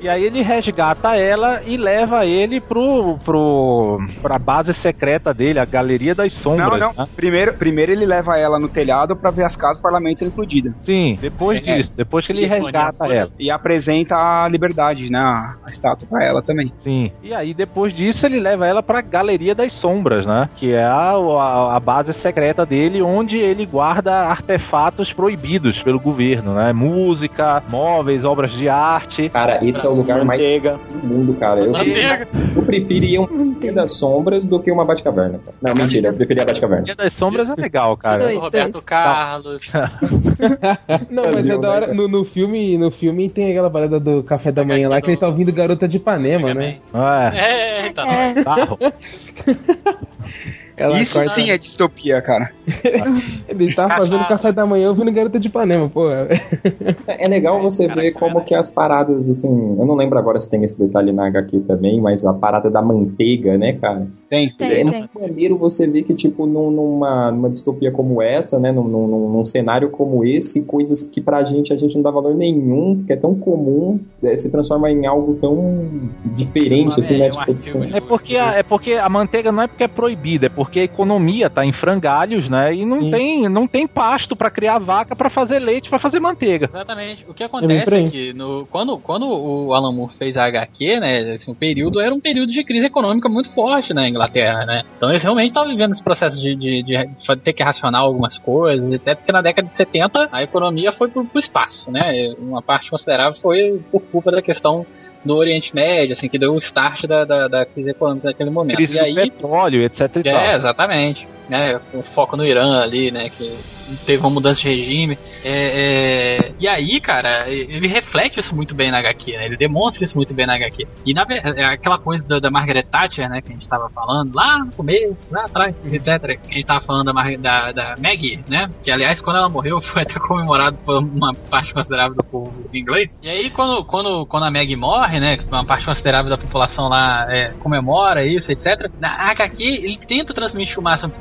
E 0.02 0.08
aí 0.10 0.24
ele 0.24 0.42
resgata 0.42 1.16
ela 1.16 1.62
e 1.66 1.78
leva 1.78 2.26
ele 2.26 2.60
pro, 2.60 3.18
pro 3.24 4.00
pra 4.22 4.38
base 4.40 4.74
secreta 4.82 5.34
dele, 5.34 5.60
a 5.60 5.66
Galeria 5.66 6.14
das 6.16 6.34
Não, 6.34 6.40
Sombras. 6.42 6.80
não. 6.80 6.94
né? 6.94 7.08
Primeiro, 7.16 7.54
primeiro 7.56 7.92
ele 7.92 8.06
leva 8.06 8.38
ela 8.38 8.60
no 8.60 8.68
telhado 8.70 9.16
pra 9.16 9.32
ver 9.32 9.46
as 9.46 9.56
casas 9.56 9.78
do 9.78 9.84
parlamento 9.84 10.20
sendo 10.20 10.30
explodidas. 10.30 10.74
Sim, 10.86 11.18
depois 11.20 11.58
É. 11.66 11.78
disso, 11.78 11.92
depois 11.96 12.26
que 12.26 12.32
ele 12.34 12.46
resgata 12.46 13.06
ela. 13.08 13.30
E 13.40 13.50
apresenta 13.52 14.16
a 14.16 14.48
liberdade, 14.48 15.10
né? 15.10 15.20
A 15.20 15.56
a 15.66 15.72
estátua 15.72 16.08
pra 16.10 16.26
ela 16.26 16.42
também. 16.42 16.72
Sim. 16.84 17.12
E 17.22 17.34
aí, 17.34 17.54
depois 17.54 17.94
disso, 17.96 18.26
ele 18.26 18.40
leva 18.40 18.66
ela 18.66 18.82
pra 18.82 19.02
Galeria 19.02 19.54
das 19.54 19.72
Sombras, 19.82 20.26
né? 20.26 20.50
Que 20.56 20.74
é 20.74 20.84
a, 20.84 21.12
a, 21.14 21.76
a 21.76 21.80
base 21.80 22.14
secreta 22.22 22.66
dele, 22.66 23.02
onde 23.02 23.38
ele 23.38 23.66
guarda 23.66 24.14
artefatos 24.16 25.12
proibidos 25.14 25.82
pelo 25.84 26.00
governo, 26.00 26.54
né? 26.56 26.74
Música, 26.74 27.62
móveis, 27.70 28.24
obras 28.24 28.52
de 28.54 28.68
arte. 28.70 29.29
Cara, 29.32 29.64
esse 29.66 29.86
é 29.86 29.90
o 29.90 29.94
lugar 29.94 30.24
Manteiga. 30.24 30.78
mais 30.78 31.02
do 31.02 31.08
mundo, 31.08 31.34
cara. 31.40 31.62
Eu, 31.62 31.72
Manteiga. 31.72 32.28
eu 32.56 32.62
preferia 32.64 33.22
um 33.22 33.54
Dia 33.60 33.74
das 33.74 33.94
Sombras 33.94 34.46
do 34.46 34.60
que 34.60 34.72
uma 34.72 34.86
Batcaverna. 34.86 35.40
cara. 35.40 35.58
Não, 35.62 35.74
mentira, 35.74 36.10
eu 36.10 36.14
preferia 36.14 36.44
a 36.44 36.46
Batcaverna. 36.46 36.84
Dia 36.84 36.96
das 36.96 37.14
Sombras 37.14 37.50
é 37.50 37.62
legal, 37.62 37.96
cara. 37.98 38.36
O 38.36 38.40
Roberto 38.40 38.82
Carlos. 38.84 39.70
Não, 41.10 41.24
mas 41.34 41.48
é 41.48 41.58
da 41.58 41.70
hora. 41.70 41.94
No, 41.94 42.08
no 42.08 42.26
filme, 42.26 42.78
no 42.78 42.92
filme 42.92 43.30
tem 43.30 43.52
aquela 43.52 43.70
parada 43.70 44.00
do 44.00 44.24
café 44.24 44.52
da 44.52 44.64
manhã 44.64 44.90
lá 44.90 45.02
que 45.02 45.10
ele 45.10 45.18
tá 45.18 45.28
ouvindo 45.28 45.52
Garota 45.52 45.88
de 45.88 45.98
Ipanema, 45.98 46.54
né? 46.54 46.78
É. 46.94 47.40
É, 47.40 47.88
então. 47.88 48.06
Barro. 48.44 48.78
Ela 50.80 51.02
Isso 51.02 51.12
acorda- 51.12 51.36
sim 51.36 51.50
é 51.50 51.58
distopia, 51.58 52.22
cara. 52.22 52.52
Ele 53.50 53.76
tá 53.76 53.88
fazendo 53.90 54.26
café 54.28 54.52
da 54.52 54.66
manhã 54.66 54.88
ouvindo 54.88 55.12
Garota 55.12 55.40
de 55.40 55.48
Ipanema, 55.48 55.90
pô. 55.90 56.10
É 56.10 57.28
legal 57.28 57.62
você 57.62 57.88
ver 57.88 58.12
como 58.14 58.42
que 58.46 58.56
as 58.56 58.72
paradas, 58.72 59.30
assim, 59.30 59.50
eu 59.78 59.86
não 59.86 59.96
lembro 59.96 60.18
agora 60.18 60.40
se 60.40 60.50
tem 60.50 60.64
esse 60.64 60.80
detalhe 60.80 61.12
na 61.12 61.28
HQ 61.28 61.60
também, 61.68 62.00
mas 62.00 62.26
a 62.26 62.34
parada 62.34 62.70
da 62.70 62.82
manteiga, 62.82 63.58
né, 63.58 63.74
cara? 63.74 64.08
Tem. 64.30 64.54
é 64.60 64.84
muito 64.84 65.20
maneiro 65.20 65.58
você 65.58 65.88
ver 65.88 66.04
que, 66.04 66.14
tipo, 66.14 66.46
num- 66.46 66.70
numa, 66.72 67.32
numa 67.32 67.50
distopia 67.50 67.92
como 67.92 68.22
essa, 68.22 68.60
né, 68.60 68.72
num, 68.72 68.84
num, 68.84 69.30
num 69.30 69.46
cenário 69.46 69.90
como 69.90 70.24
esse, 70.24 70.62
coisas 70.64 71.04
que 71.04 71.20
pra 71.20 71.44
gente 71.44 71.74
a 71.74 71.78
gente 71.78 71.96
não 71.96 72.04
dá 72.04 72.12
valor 72.12 72.36
nenhum, 72.36 73.04
que 73.06 73.14
é 73.14 73.16
tão 73.16 73.34
comum, 73.36 74.00
eh, 74.24 74.36
se 74.36 74.52
transforma 74.52 74.92
em 74.92 75.06
algo 75.08 75.36
tão 75.42 75.90
diferente, 76.36 77.00
assim, 77.00 77.18
né? 77.18 77.30
Tipo, 77.30 77.84
É 77.96 78.02
porque, 78.02 78.38
a, 78.38 78.54
é 78.54 78.64
porque 78.64 78.94
a 78.94 79.10
manteiga 79.10 79.52
não 79.52 79.64
é 79.64 79.68
porque 79.68 79.84
é 79.84 79.88
proibida, 79.88 80.46
é 80.46 80.50
porque 80.50 80.80
a 80.80 80.84
economia 80.84 81.50
tá 81.50 81.66
em 81.66 81.74
frangalhos, 81.74 82.50
né? 82.50 82.74
E 82.76 82.86
não 82.86 83.10
tem, 83.10 83.50
não 83.50 83.68
tem 83.68 83.88
pasto 83.88 84.36
pra 84.36 84.50
criar 84.52 84.78
vaca 84.80 85.16
pra 85.16 85.30
fazer 85.30 85.60
leite, 85.60 85.90
pra 85.90 86.00
fazer 86.00 86.20
manteiga. 86.20 86.70
Exatamente. 86.72 87.26
O 87.28 87.34
que 87.34 87.44
acontece 87.44 87.96
é 87.96 88.10
que 88.10 88.34
no, 88.34 88.66
quando, 88.68 88.98
quando 89.00 89.26
o 89.28 89.74
Alan 89.74 89.92
Moore 89.92 90.14
fez 90.18 90.38
a 90.38 90.44
HQ, 90.46 91.00
né, 91.00 91.34
assim, 91.34 91.52
o 91.52 91.56
período 91.56 92.00
era 92.00 92.14
um 92.14 92.20
período 92.20 92.52
de 92.52 92.64
crise 92.64 92.86
econômica 92.86 93.28
muito 93.28 93.50
forte 93.54 93.94
na 93.94 94.08
Inglaterra, 94.08 94.19
né? 94.66 94.80
Então 94.98 95.10
eles 95.10 95.24
realmente 95.24 95.50
estavam 95.50 95.70
vivendo 95.70 95.94
esse 95.94 96.04
processo 96.04 96.38
de, 96.38 96.56
de, 96.56 96.84
de 96.84 97.38
ter 97.44 97.54
que 97.54 97.64
racionar 97.64 98.02
algumas 98.02 98.38
coisas, 98.38 98.92
etc. 98.92 99.16
Porque 99.18 99.32
na 99.32 99.42
década 99.42 99.68
de 99.68 99.76
70 99.76 100.30
a 100.32 100.44
economia 100.44 100.92
foi 100.94 101.10
pro, 101.10 101.26
pro 101.26 101.40
espaço, 101.40 101.92
né? 101.92 102.34
Uma 102.38 102.62
parte 102.62 102.90
considerável 102.90 103.34
foi 103.42 103.82
por 103.92 104.02
culpa 104.02 104.32
da 104.32 104.42
questão 104.42 104.86
do 105.24 105.36
Oriente 105.36 105.76
Médio, 105.76 106.14
assim, 106.14 106.30
que 106.30 106.40
deu 106.40 106.54
o 106.54 106.58
start 106.60 107.06
da, 107.06 107.26
da, 107.26 107.48
da 107.48 107.66
crise 107.66 107.90
econômica 107.90 108.30
naquele 108.30 108.50
momento. 108.50 108.78
Crise 108.78 108.94
e 108.94 109.00
aí, 109.00 109.16
petróleo, 109.16 109.84
etc 109.84 110.26
é, 110.26 110.56
exatamente. 110.56 111.28
Né, 111.50 111.80
com 111.92 112.02
foco 112.04 112.38
no 112.38 112.46
Irã 112.46 112.80
ali, 112.80 113.12
né? 113.12 113.28
Que 113.30 113.58
teve 114.06 114.20
uma 114.20 114.30
mudança 114.30 114.62
de 114.62 114.70
regime. 114.70 115.18
É, 115.44 116.36
é, 116.44 116.52
e 116.60 116.68
aí, 116.68 117.00
cara, 117.00 117.48
ele 117.48 117.88
reflete 117.88 118.40
isso 118.40 118.56
muito 118.56 118.76
bem 118.76 118.92
na 118.92 119.00
HQ, 119.00 119.32
né? 119.32 119.46
Ele 119.46 119.58
demonstra 119.58 120.04
isso 120.04 120.16
muito 120.16 120.34
bem 120.34 120.46
na 120.46 120.56
HQ. 120.56 120.88
E 121.06 121.14
na, 121.14 121.26
é 121.30 121.66
aquela 121.66 121.98
coisa 121.98 122.26
da, 122.28 122.40
da 122.40 122.52
Margaret 122.52 122.84
Thatcher, 122.84 123.30
né? 123.30 123.42
Que 123.42 123.52
a 123.52 123.56
gente 123.56 123.68
tava 123.68 123.90
falando 123.90 124.34
lá 124.34 124.60
no 124.60 124.72
começo, 124.72 125.28
lá 125.32 125.44
atrás, 125.46 125.76
etc. 125.86 126.40
Que 126.42 126.52
a 126.52 126.54
gente 126.58 126.66
tava 126.66 126.82
falando 126.86 127.06
da, 127.06 127.14
Mar- 127.14 127.38
da, 127.38 127.72
da 127.72 127.96
Maggie, 128.02 128.40
né? 128.50 128.70
Que 128.84 128.92
aliás, 128.92 129.22
quando 129.22 129.38
ela 129.38 129.50
morreu, 129.50 129.82
foi 129.94 130.04
até 130.04 130.20
comemorado 130.20 130.78
por 130.86 130.98
uma 130.98 131.34
parte 131.50 131.74
considerável 131.74 132.16
do 132.16 132.24
povo 132.24 132.64
inglês. 132.74 133.16
E 133.22 133.30
aí, 133.30 133.50
quando, 133.50 133.84
quando, 133.86 134.26
quando 134.26 134.44
a 134.46 134.52
Maggie 134.52 134.76
morre, 134.76 135.20
né? 135.20 135.38
Uma 135.50 135.66
parte 135.66 135.86
considerável 135.86 136.30
da 136.30 136.38
população 136.38 136.88
lá 136.88 137.26
é, 137.30 137.50
comemora 137.60 138.26
isso, 138.26 138.52
etc. 138.52 138.90
Na 139.00 139.32
HQ, 139.32 139.64
ele 139.64 139.98
tenta 140.08 140.34
transmitir 140.34 140.80
o 140.80 140.84
máximo 140.84 141.12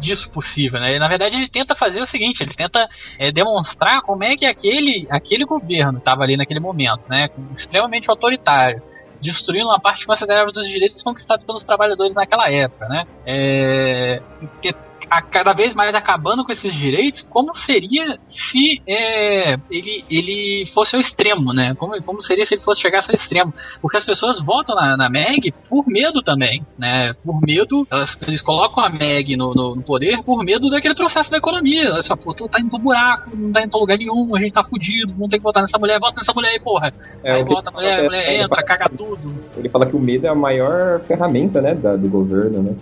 disso 0.00 0.28
possível, 0.30 0.80
né? 0.80 0.98
Na 0.98 1.08
verdade, 1.08 1.36
ele 1.36 1.48
tenta 1.48 1.74
fazer 1.74 2.00
o 2.00 2.06
seguinte, 2.06 2.42
ele 2.42 2.54
tenta 2.54 2.88
é, 3.18 3.30
demonstrar 3.30 4.00
como 4.02 4.24
é 4.24 4.36
que 4.36 4.46
aquele, 4.46 5.06
aquele 5.10 5.44
governo 5.44 5.98
estava 5.98 6.22
ali 6.22 6.36
naquele 6.36 6.60
momento, 6.60 7.02
né? 7.08 7.28
Extremamente 7.54 8.10
autoritário, 8.10 8.82
destruindo 9.20 9.68
uma 9.68 9.80
parte 9.80 10.06
considerável 10.06 10.52
dos 10.52 10.66
direitos 10.66 11.02
conquistados 11.02 11.44
pelos 11.44 11.62
trabalhadores 11.62 12.14
naquela 12.14 12.50
época, 12.50 12.88
né? 12.88 13.06
É, 13.26 14.22
a, 15.10 15.20
cada 15.20 15.52
vez 15.52 15.74
mais 15.74 15.94
acabando 15.94 16.44
com 16.44 16.52
esses 16.52 16.72
direitos, 16.72 17.20
como 17.28 17.54
seria 17.54 18.18
se 18.28 18.80
é, 18.86 19.54
ele, 19.70 20.04
ele 20.08 20.70
fosse 20.72 20.94
ao 20.94 21.00
extremo, 21.00 21.52
né? 21.52 21.74
Como, 21.76 22.00
como 22.02 22.22
seria 22.22 22.46
se 22.46 22.54
ele 22.54 22.62
fosse 22.62 22.80
chegar 22.80 23.02
ao 23.06 23.14
extremo? 23.14 23.52
Porque 23.82 23.96
as 23.96 24.04
pessoas 24.04 24.40
votam 24.40 24.76
na, 24.76 24.96
na 24.96 25.10
Meg 25.10 25.52
por 25.68 25.84
medo 25.88 26.22
também, 26.22 26.64
né? 26.78 27.12
Por 27.24 27.40
medo, 27.40 27.86
elas, 27.90 28.16
eles 28.26 28.40
colocam 28.40 28.84
a 28.84 28.88
Meg 28.88 29.36
no, 29.36 29.52
no, 29.52 29.74
no 29.76 29.82
poder 29.82 30.22
por 30.22 30.44
medo 30.44 30.70
daquele 30.70 30.94
processo 30.94 31.30
da 31.30 31.38
economia. 31.38 31.84
Elas 31.84 32.06
falam, 32.06 32.22
pô, 32.22 32.32
tu 32.32 32.48
tá 32.48 32.60
indo 32.60 32.70
pro 32.70 32.78
buraco, 32.78 33.36
não 33.36 33.52
tá 33.52 33.62
indo 33.62 33.70
pra 33.70 33.80
lugar 33.80 33.98
nenhum, 33.98 34.36
a 34.36 34.40
gente 34.40 34.52
tá 34.52 34.62
fudido, 34.62 35.14
não 35.18 35.28
tem 35.28 35.40
que 35.40 35.44
votar 35.44 35.62
nessa 35.62 35.78
mulher, 35.78 35.98
vota 35.98 36.16
nessa 36.18 36.32
mulher 36.32 36.50
aí, 36.50 36.60
porra. 36.60 36.92
É, 37.24 37.32
aí 37.32 37.44
vota 37.44 37.70
a 37.70 37.72
mulher, 37.72 38.00
a 38.00 38.04
mulher 38.04 38.40
entra, 38.40 38.58
ele 38.58 38.66
caga 38.66 38.88
tudo. 38.96 39.34
Ele 39.56 39.68
fala 39.68 39.86
que 39.86 39.96
o 39.96 40.00
medo 40.00 40.26
é 40.26 40.30
a 40.30 40.34
maior 40.34 41.00
ferramenta, 41.00 41.60
né, 41.60 41.74
da- 41.74 41.96
do 41.96 42.08
governo, 42.08 42.62
né? 42.62 42.74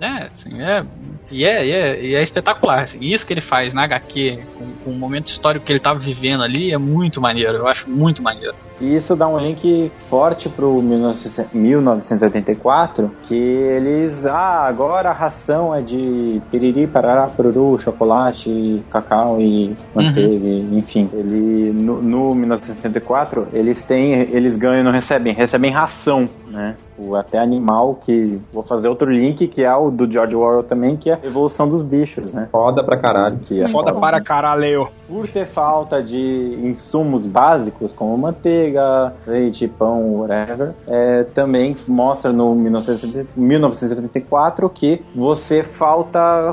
É, 0.00 0.26
assim, 0.26 0.60
é. 0.62 0.84
E 1.30 1.44
é, 1.44 1.66
e 1.66 1.72
é, 1.74 2.02
e 2.02 2.14
é 2.14 2.22
espetacular. 2.22 2.84
Assim, 2.84 2.98
isso 3.00 3.26
que 3.26 3.32
ele 3.32 3.40
faz 3.40 3.72
na 3.74 3.84
HQ, 3.84 4.38
com, 4.56 4.72
com 4.84 4.90
o 4.90 4.94
momento 4.94 5.26
histórico 5.26 5.64
que 5.64 5.72
ele 5.72 5.80
tava 5.80 5.98
vivendo 5.98 6.42
ali, 6.42 6.72
é 6.72 6.78
muito 6.78 7.20
maneiro. 7.20 7.58
Eu 7.58 7.68
acho 7.68 7.88
muito 7.88 8.22
maneiro. 8.22 8.54
E 8.80 8.94
isso 8.94 9.14
dá 9.14 9.28
um 9.28 9.38
link 9.38 9.90
forte 9.98 10.48
pro 10.48 10.82
1900 10.82 11.52
1984, 11.52 13.10
que 13.22 13.34
eles, 13.34 14.26
ah, 14.26 14.64
agora 14.66 15.10
a 15.10 15.12
ração 15.12 15.74
é 15.74 15.80
de 15.80 16.40
piriri, 16.50 16.86
parará, 16.86 17.26
pururu, 17.26 17.78
chocolate, 17.78 18.82
cacau 18.90 19.40
e 19.40 19.74
manteiga, 19.94 20.46
enfim. 20.76 21.08
Ele, 21.12 21.72
no, 21.72 22.02
no 22.02 22.34
1964, 22.34 23.48
eles 23.52 23.82
têm, 23.84 24.12
eles 24.12 24.56
ganham, 24.56 24.84
não 24.84 24.92
recebem, 24.92 25.32
recebem 25.32 25.70
ração, 25.70 26.28
né? 26.48 26.76
O 26.96 27.16
até 27.16 27.38
animal 27.38 27.96
que, 27.96 28.40
vou 28.52 28.62
fazer 28.62 28.88
outro 28.88 29.10
link, 29.10 29.48
que 29.48 29.64
é 29.64 29.74
o 29.74 29.90
do 29.90 30.10
George 30.10 30.36
Orwell 30.36 30.62
também, 30.62 30.96
que 30.96 31.10
é 31.10 31.14
a 31.14 31.26
evolução 31.26 31.68
dos 31.68 31.82
bichos, 31.82 32.32
né? 32.32 32.48
Foda 32.52 32.84
pra 32.84 32.96
caralho. 32.96 33.38
Que 33.38 33.62
é 33.62 33.68
Foda 33.68 33.92
para 33.92 34.22
caralho. 34.22 34.88
Por 35.08 35.28
ter 35.28 35.46
falta 35.46 36.02
de 36.02 36.58
insumos 36.62 37.26
básicos 37.26 37.92
como 37.92 38.16
manteiga, 38.16 39.14
leite, 39.26 39.68
pão, 39.68 40.16
whatever, 40.16 40.74
é, 40.86 41.24
também 41.24 41.76
mostra 41.86 42.32
no 42.32 42.54
1970 42.54 43.28
1974 43.36 44.68
que 44.70 45.02
você 45.14 45.62
falta 45.62 46.52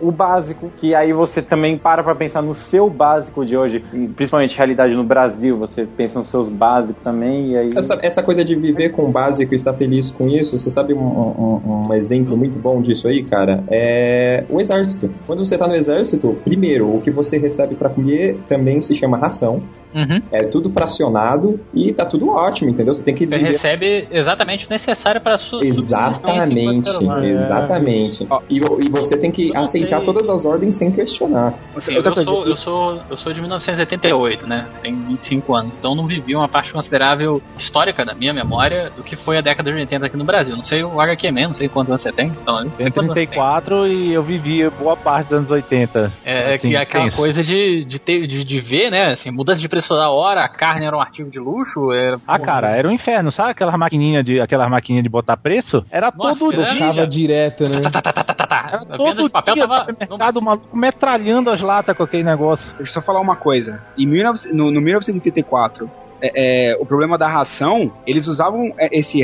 o 0.00 0.10
básico, 0.10 0.70
que 0.76 0.94
aí 0.94 1.12
você 1.12 1.42
também 1.42 1.76
para 1.76 2.02
pra 2.02 2.14
pensar 2.14 2.42
no 2.42 2.54
seu 2.54 2.88
básico 2.88 3.44
de 3.44 3.56
hoje, 3.56 3.84
e 3.92 4.08
principalmente 4.08 4.56
realidade 4.56 4.94
no 4.94 5.04
Brasil, 5.04 5.56
você 5.56 5.84
pensa 5.86 6.18
nos 6.18 6.28
seus 6.28 6.48
básicos 6.48 7.02
também, 7.02 7.52
e 7.52 7.56
aí... 7.56 7.70
Essa, 7.76 7.98
essa 8.02 8.22
coisa 8.22 8.44
de 8.44 8.54
viver 8.54 8.90
com 8.90 9.04
o 9.04 9.08
básico 9.10 9.52
e 9.52 9.56
estar 9.56 9.74
feliz 9.74 10.10
com 10.10 10.28
isso, 10.28 10.58
você 10.58 10.70
sabe 10.70 10.94
um, 10.94 10.98
um- 11.00 11.86
um 11.88 11.94
exemplo 11.94 12.36
muito 12.36 12.58
bom 12.58 12.80
disso 12.80 13.08
aí, 13.08 13.22
cara? 13.22 13.62
É 13.70 14.44
o 14.48 14.60
exército. 14.60 15.10
Quando 15.26 15.44
você 15.44 15.56
tá 15.58 15.66
no 15.66 15.74
exército, 15.74 16.36
primeiro, 16.44 16.94
o 16.94 17.00
que 17.00 17.10
você 17.10 17.38
recebe 17.38 17.74
pra 17.74 17.88
comer 17.88 18.38
também 18.48 18.80
se 18.80 18.94
chama 18.94 19.16
ração. 19.18 19.62
Uhum. 19.92 20.22
É 20.30 20.44
tudo 20.44 20.70
fracionado 20.70 21.58
e 21.74 21.92
tá 21.92 22.04
tudo 22.04 22.28
ótimo, 22.30 22.70
entendeu? 22.70 22.94
Você 22.94 23.02
tem 23.02 23.12
que 23.12 23.26
Você 23.26 23.36
viver 23.36 23.50
recebe 23.50 24.08
exatamente 24.12 24.66
o 24.66 24.70
necessário 24.70 25.20
para 25.20 25.36
sua 25.36 25.66
Exatamente, 25.66 26.88
exatamente. 27.24 28.22
E, 28.48 28.56
e 28.58 28.88
você 28.88 29.16
tem 29.16 29.32
que 29.32 29.50
aceitar 29.56 29.89
sei. 29.98 30.06
todas 30.06 30.28
as 30.30 30.44
ordens 30.44 30.76
sem 30.76 30.90
questionar. 30.90 31.54
Assim, 31.76 31.94
eu, 31.94 32.02
sou, 32.02 32.46
eu, 32.46 32.56
sou, 32.56 33.00
eu 33.10 33.16
sou 33.16 33.32
de 33.32 33.40
1988, 33.40 34.46
né? 34.46 34.66
Tenho 34.82 34.96
25 34.96 35.54
anos. 35.56 35.76
Então 35.76 35.94
não 35.94 36.06
vivi 36.06 36.34
uma 36.34 36.48
parte 36.48 36.72
considerável 36.72 37.42
histórica 37.58 38.04
da 38.04 38.14
minha 38.14 38.32
memória 38.32 38.90
do 38.90 39.02
que 39.02 39.16
foi 39.16 39.38
a 39.38 39.40
década 39.40 39.70
de 39.70 39.76
80 39.78 40.06
aqui 40.06 40.16
no 40.16 40.24
Brasil. 40.24 40.56
Não 40.56 40.64
sei 40.64 40.82
o 40.82 41.00
HQ 41.00 41.30
mesmo, 41.32 41.50
não 41.50 41.56
sei 41.56 41.68
quantos 41.68 41.90
anos 41.90 42.02
você 42.02 42.12
tem. 42.12 42.28
Então, 42.28 42.60
eu 42.60 42.70
Tenho 42.70 42.92
quantos 42.92 42.96
anos 42.98 43.08
você 43.14 43.26
tem. 43.26 43.26
34 43.40 43.86
e 43.86 44.12
eu 44.12 44.22
vivi 44.22 44.68
boa 44.70 44.96
parte 44.96 45.28
dos 45.28 45.38
anos 45.38 45.50
80. 45.50 46.12
É, 46.24 46.52
é 46.52 46.54
Assim, 46.54 46.68
que 46.70 46.76
é 46.76 46.80
aquela 46.80 47.10
coisa 47.10 47.42
de, 47.42 47.84
de, 47.84 47.98
ter, 47.98 48.26
de, 48.26 48.44
de 48.44 48.60
ver, 48.60 48.90
né? 48.90 49.12
Assim, 49.12 49.30
mudança 49.30 49.60
de 49.60 49.70
isso 49.70 49.88
toda 49.88 50.10
hora, 50.10 50.42
a 50.44 50.48
carne 50.48 50.84
era 50.84 50.96
um 50.96 51.00
artigo 51.00 51.30
de 51.30 51.38
luxo. 51.38 51.92
Era, 51.92 52.18
Ah, 52.26 52.38
cara, 52.38 52.76
era 52.76 52.86
um 52.88 52.90
inferno, 52.90 53.30
sabe 53.32 53.50
aquelas 53.50 53.74
maquininhas 53.76 54.24
de, 54.24 54.40
aquelas 54.40 54.68
maquininhas 54.68 55.02
de 55.04 55.08
botar 55.08 55.36
preço? 55.36 55.84
Era 55.90 56.12
Nossa, 56.16 56.38
todo 56.40 56.60
era 56.60 56.74
dia. 56.74 56.92
já- 56.92 57.04
direto, 57.04 57.68
né? 57.68 57.80
A 57.84 58.78
venda 58.78 58.96
Todo 58.96 59.22
de 59.24 59.30
papel 59.30 59.54
dia 59.54 59.66
tava. 59.68 59.79
No 59.86 59.96
mercado, 59.98 60.36
o 60.38 60.42
maluco 60.42 60.76
metralhando 60.76 61.50
as 61.50 61.60
latas 61.60 61.96
com 61.96 62.02
aquele 62.02 62.24
negócio. 62.24 62.64
Deixa 62.76 62.82
eu 62.90 62.94
só 62.94 63.02
falar 63.02 63.20
uma 63.20 63.36
coisa. 63.36 63.82
Em 63.98 64.08
19, 64.08 64.52
no, 64.52 64.70
no 64.70 64.80
1984, 64.80 65.90
é, 66.22 66.72
é, 66.72 66.76
o 66.78 66.84
problema 66.84 67.16
da 67.16 67.26
ração, 67.26 67.90
eles 68.06 68.26
usavam 68.26 68.72
é, 68.78 68.88
esse, 68.92 69.20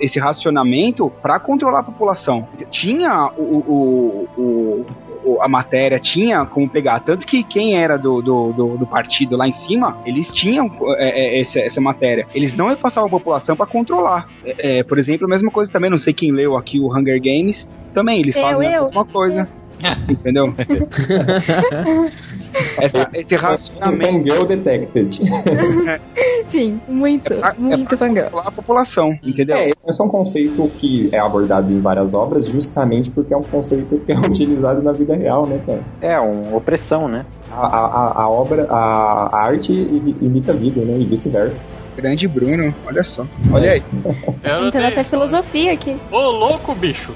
esse 0.00 0.18
racionamento 0.20 1.10
para 1.20 1.40
controlar 1.40 1.80
a 1.80 1.82
população. 1.82 2.46
Tinha 2.70 3.30
o, 3.36 3.42
o- 3.42 4.28
o- 4.36 4.86
o- 5.24 5.42
a 5.42 5.48
matéria, 5.48 5.98
tinha 5.98 6.44
como 6.46 6.68
pegar. 6.68 7.00
Tanto 7.00 7.26
que 7.26 7.42
quem 7.42 7.76
era 7.76 7.98
do, 7.98 8.22
do, 8.22 8.52
do- 8.52 8.78
do 8.78 8.86
partido 8.86 9.36
lá 9.36 9.48
em 9.48 9.52
cima, 9.52 9.98
eles 10.06 10.28
tinham 10.28 10.70
é, 10.98 11.38
é, 11.38 11.40
essa, 11.40 11.58
essa 11.58 11.80
matéria. 11.80 12.28
Eles 12.32 12.56
não 12.56 12.68
repassavam 12.68 13.08
a 13.08 13.10
população 13.10 13.56
para 13.56 13.66
controlar. 13.66 14.28
É, 14.44 14.78
é, 14.78 14.84
por 14.84 15.00
exemplo, 15.00 15.26
a 15.26 15.28
mesma 15.30 15.50
coisa 15.50 15.70
também, 15.72 15.90
não 15.90 15.98
sei 15.98 16.12
quem 16.14 16.30
leu 16.30 16.56
aqui 16.56 16.78
o 16.78 16.96
Hunger 16.96 17.20
Games, 17.20 17.66
também 17.92 18.20
eles 18.20 18.36
Eu, 18.36 18.42
fazem 18.42 18.68
a 18.68 18.76
eu. 18.76 18.84
mesma 18.84 19.04
coisa. 19.04 19.48
Entendeu? 20.08 20.54
Essa- 22.80 23.10
esse 23.14 23.34
racionamento. 23.36 24.30
Fangirl 24.30 24.44
Detected. 24.46 25.10
Sim, 26.48 26.80
muito, 26.88 27.34
muito 27.58 27.96
fangirl. 27.98 28.28
a 28.38 28.50
população, 28.50 29.18
entendeu? 29.22 29.56
É, 29.56 29.70
esse 29.86 30.00
é 30.00 30.04
um 30.04 30.08
conceito 30.08 30.66
que 30.76 31.08
é 31.12 31.18
abordado 31.18 31.70
em 31.72 31.80
várias 31.80 32.14
obras 32.14 32.46
justamente 32.46 33.10
porque 33.10 33.34
é 33.34 33.36
um 33.36 33.42
conceito 33.42 33.98
que 34.06 34.12
é 34.12 34.16
utilizado 34.18 34.82
na 34.82 34.92
vida 34.92 35.14
real, 35.14 35.46
né, 35.46 35.60
cara? 35.66 35.80
É, 36.00 36.18
uma 36.18 36.56
opressão, 36.56 37.08
né? 37.08 37.26
A, 37.50 37.66
a, 37.66 38.22
a- 38.22 38.28
obra, 38.30 38.66
a, 38.70 39.28
a 39.36 39.46
arte 39.46 39.72
imita 39.72 40.52
a 40.52 40.54
vida, 40.54 40.80
né? 40.82 40.96
E 40.98 41.04
vice-versa. 41.04 41.68
Grande 41.96 42.28
Bruno, 42.28 42.74
olha 42.86 43.02
só. 43.02 43.26
Olha 43.52 43.72
aí. 43.72 43.82
Eu 44.44 44.66
Entendo 44.68 44.86
até 44.86 45.02
filosofia 45.02 45.72
aqui. 45.72 45.96
Ô, 46.12 46.18
louco, 46.30 46.74
bicho! 46.74 47.12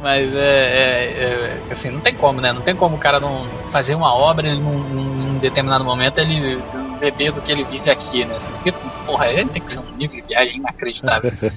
Mas 0.00 0.34
é, 0.34 0.38
é- 0.38 1.58
é- 1.70 1.72
Assim, 1.72 1.90
não 1.90 2.00
tem 2.00 2.14
como, 2.14 2.40
né? 2.40 2.52
Não 2.52 2.62
tem 2.62 2.74
como 2.74 2.96
o 2.96 2.98
cara 2.98 3.20
não 3.20 3.46
fazer 3.70 3.94
uma 3.94 4.12
obra 4.16 4.48
e 4.48 4.58
num, 4.58 4.78
num 4.78 5.38
determinado 5.38 5.84
momento 5.84 6.18
ele 6.18 6.60
beber 6.98 7.32
do 7.32 7.40
que 7.42 7.52
ele 7.52 7.64
vive 7.64 7.90
aqui, 7.90 8.24
né? 8.24 8.38
Porque, 8.54 8.72
porra, 9.06 9.28
ele 9.30 9.48
tem 9.50 9.62
que 9.62 9.72
ser 9.72 9.80
um 9.80 9.96
nível 9.96 10.16
de 10.20 10.26
viagem 10.28 10.56
inacreditável. 10.56 11.30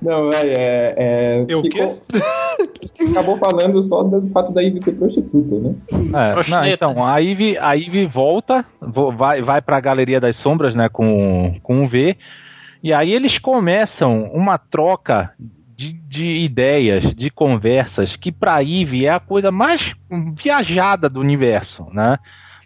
Não, 0.00 0.30
é. 0.30 0.40
é, 0.46 0.94
é 0.96 1.44
Eu 1.46 1.60
ficou- 1.60 2.02
Acabou 3.10 3.38
falando 3.38 3.82
só 3.82 4.02
do 4.02 4.28
fato 4.30 4.52
da 4.52 4.62
Ivy 4.62 4.82
ser 4.82 4.92
prostituta, 4.92 5.58
né? 5.58 5.74
É, 5.92 6.50
não, 6.50 6.64
então, 6.66 7.04
a 7.04 7.18
Ivy, 7.18 7.56
a 7.58 7.72
Ivy 7.74 8.06
volta, 8.06 8.64
vo- 8.80 9.12
vai, 9.12 9.42
vai 9.42 9.62
pra 9.62 9.80
Galeria 9.80 10.20
das 10.20 10.36
Sombras, 10.42 10.74
né, 10.74 10.88
com, 10.88 11.58
com 11.62 11.84
o 11.84 11.88
V, 11.88 12.16
e 12.82 12.92
aí 12.92 13.12
eles 13.12 13.38
começam 13.38 14.24
uma 14.32 14.58
troca 14.58 15.32
de, 15.76 15.92
de 16.08 16.44
ideias, 16.44 17.14
de 17.14 17.30
conversas, 17.30 18.14
que 18.16 18.30
pra 18.30 18.60
Ivy 18.62 19.06
é 19.06 19.10
a 19.10 19.20
coisa 19.20 19.50
mais 19.50 19.80
viajada 20.42 21.08
do 21.08 21.20
universo, 21.20 21.86
né? 21.92 22.18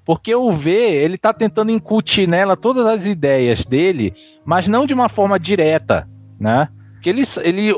Porque 0.05 0.35
o 0.35 0.53
V, 0.57 0.71
ele 0.71 1.17
tá 1.17 1.33
tentando 1.33 1.71
incutir 1.71 2.29
nela 2.29 2.57
todas 2.57 2.85
as 2.87 3.05
ideias 3.07 3.65
dele, 3.65 4.13
mas 4.45 4.69
não 4.69 4.85
de 4.87 4.93
uma 4.93 5.09
forma 5.09 5.39
direta, 5.39 6.07
né? 6.39 6.69
Que 7.05 7.11
ele, 7.11 7.29
ele, 7.43 7.71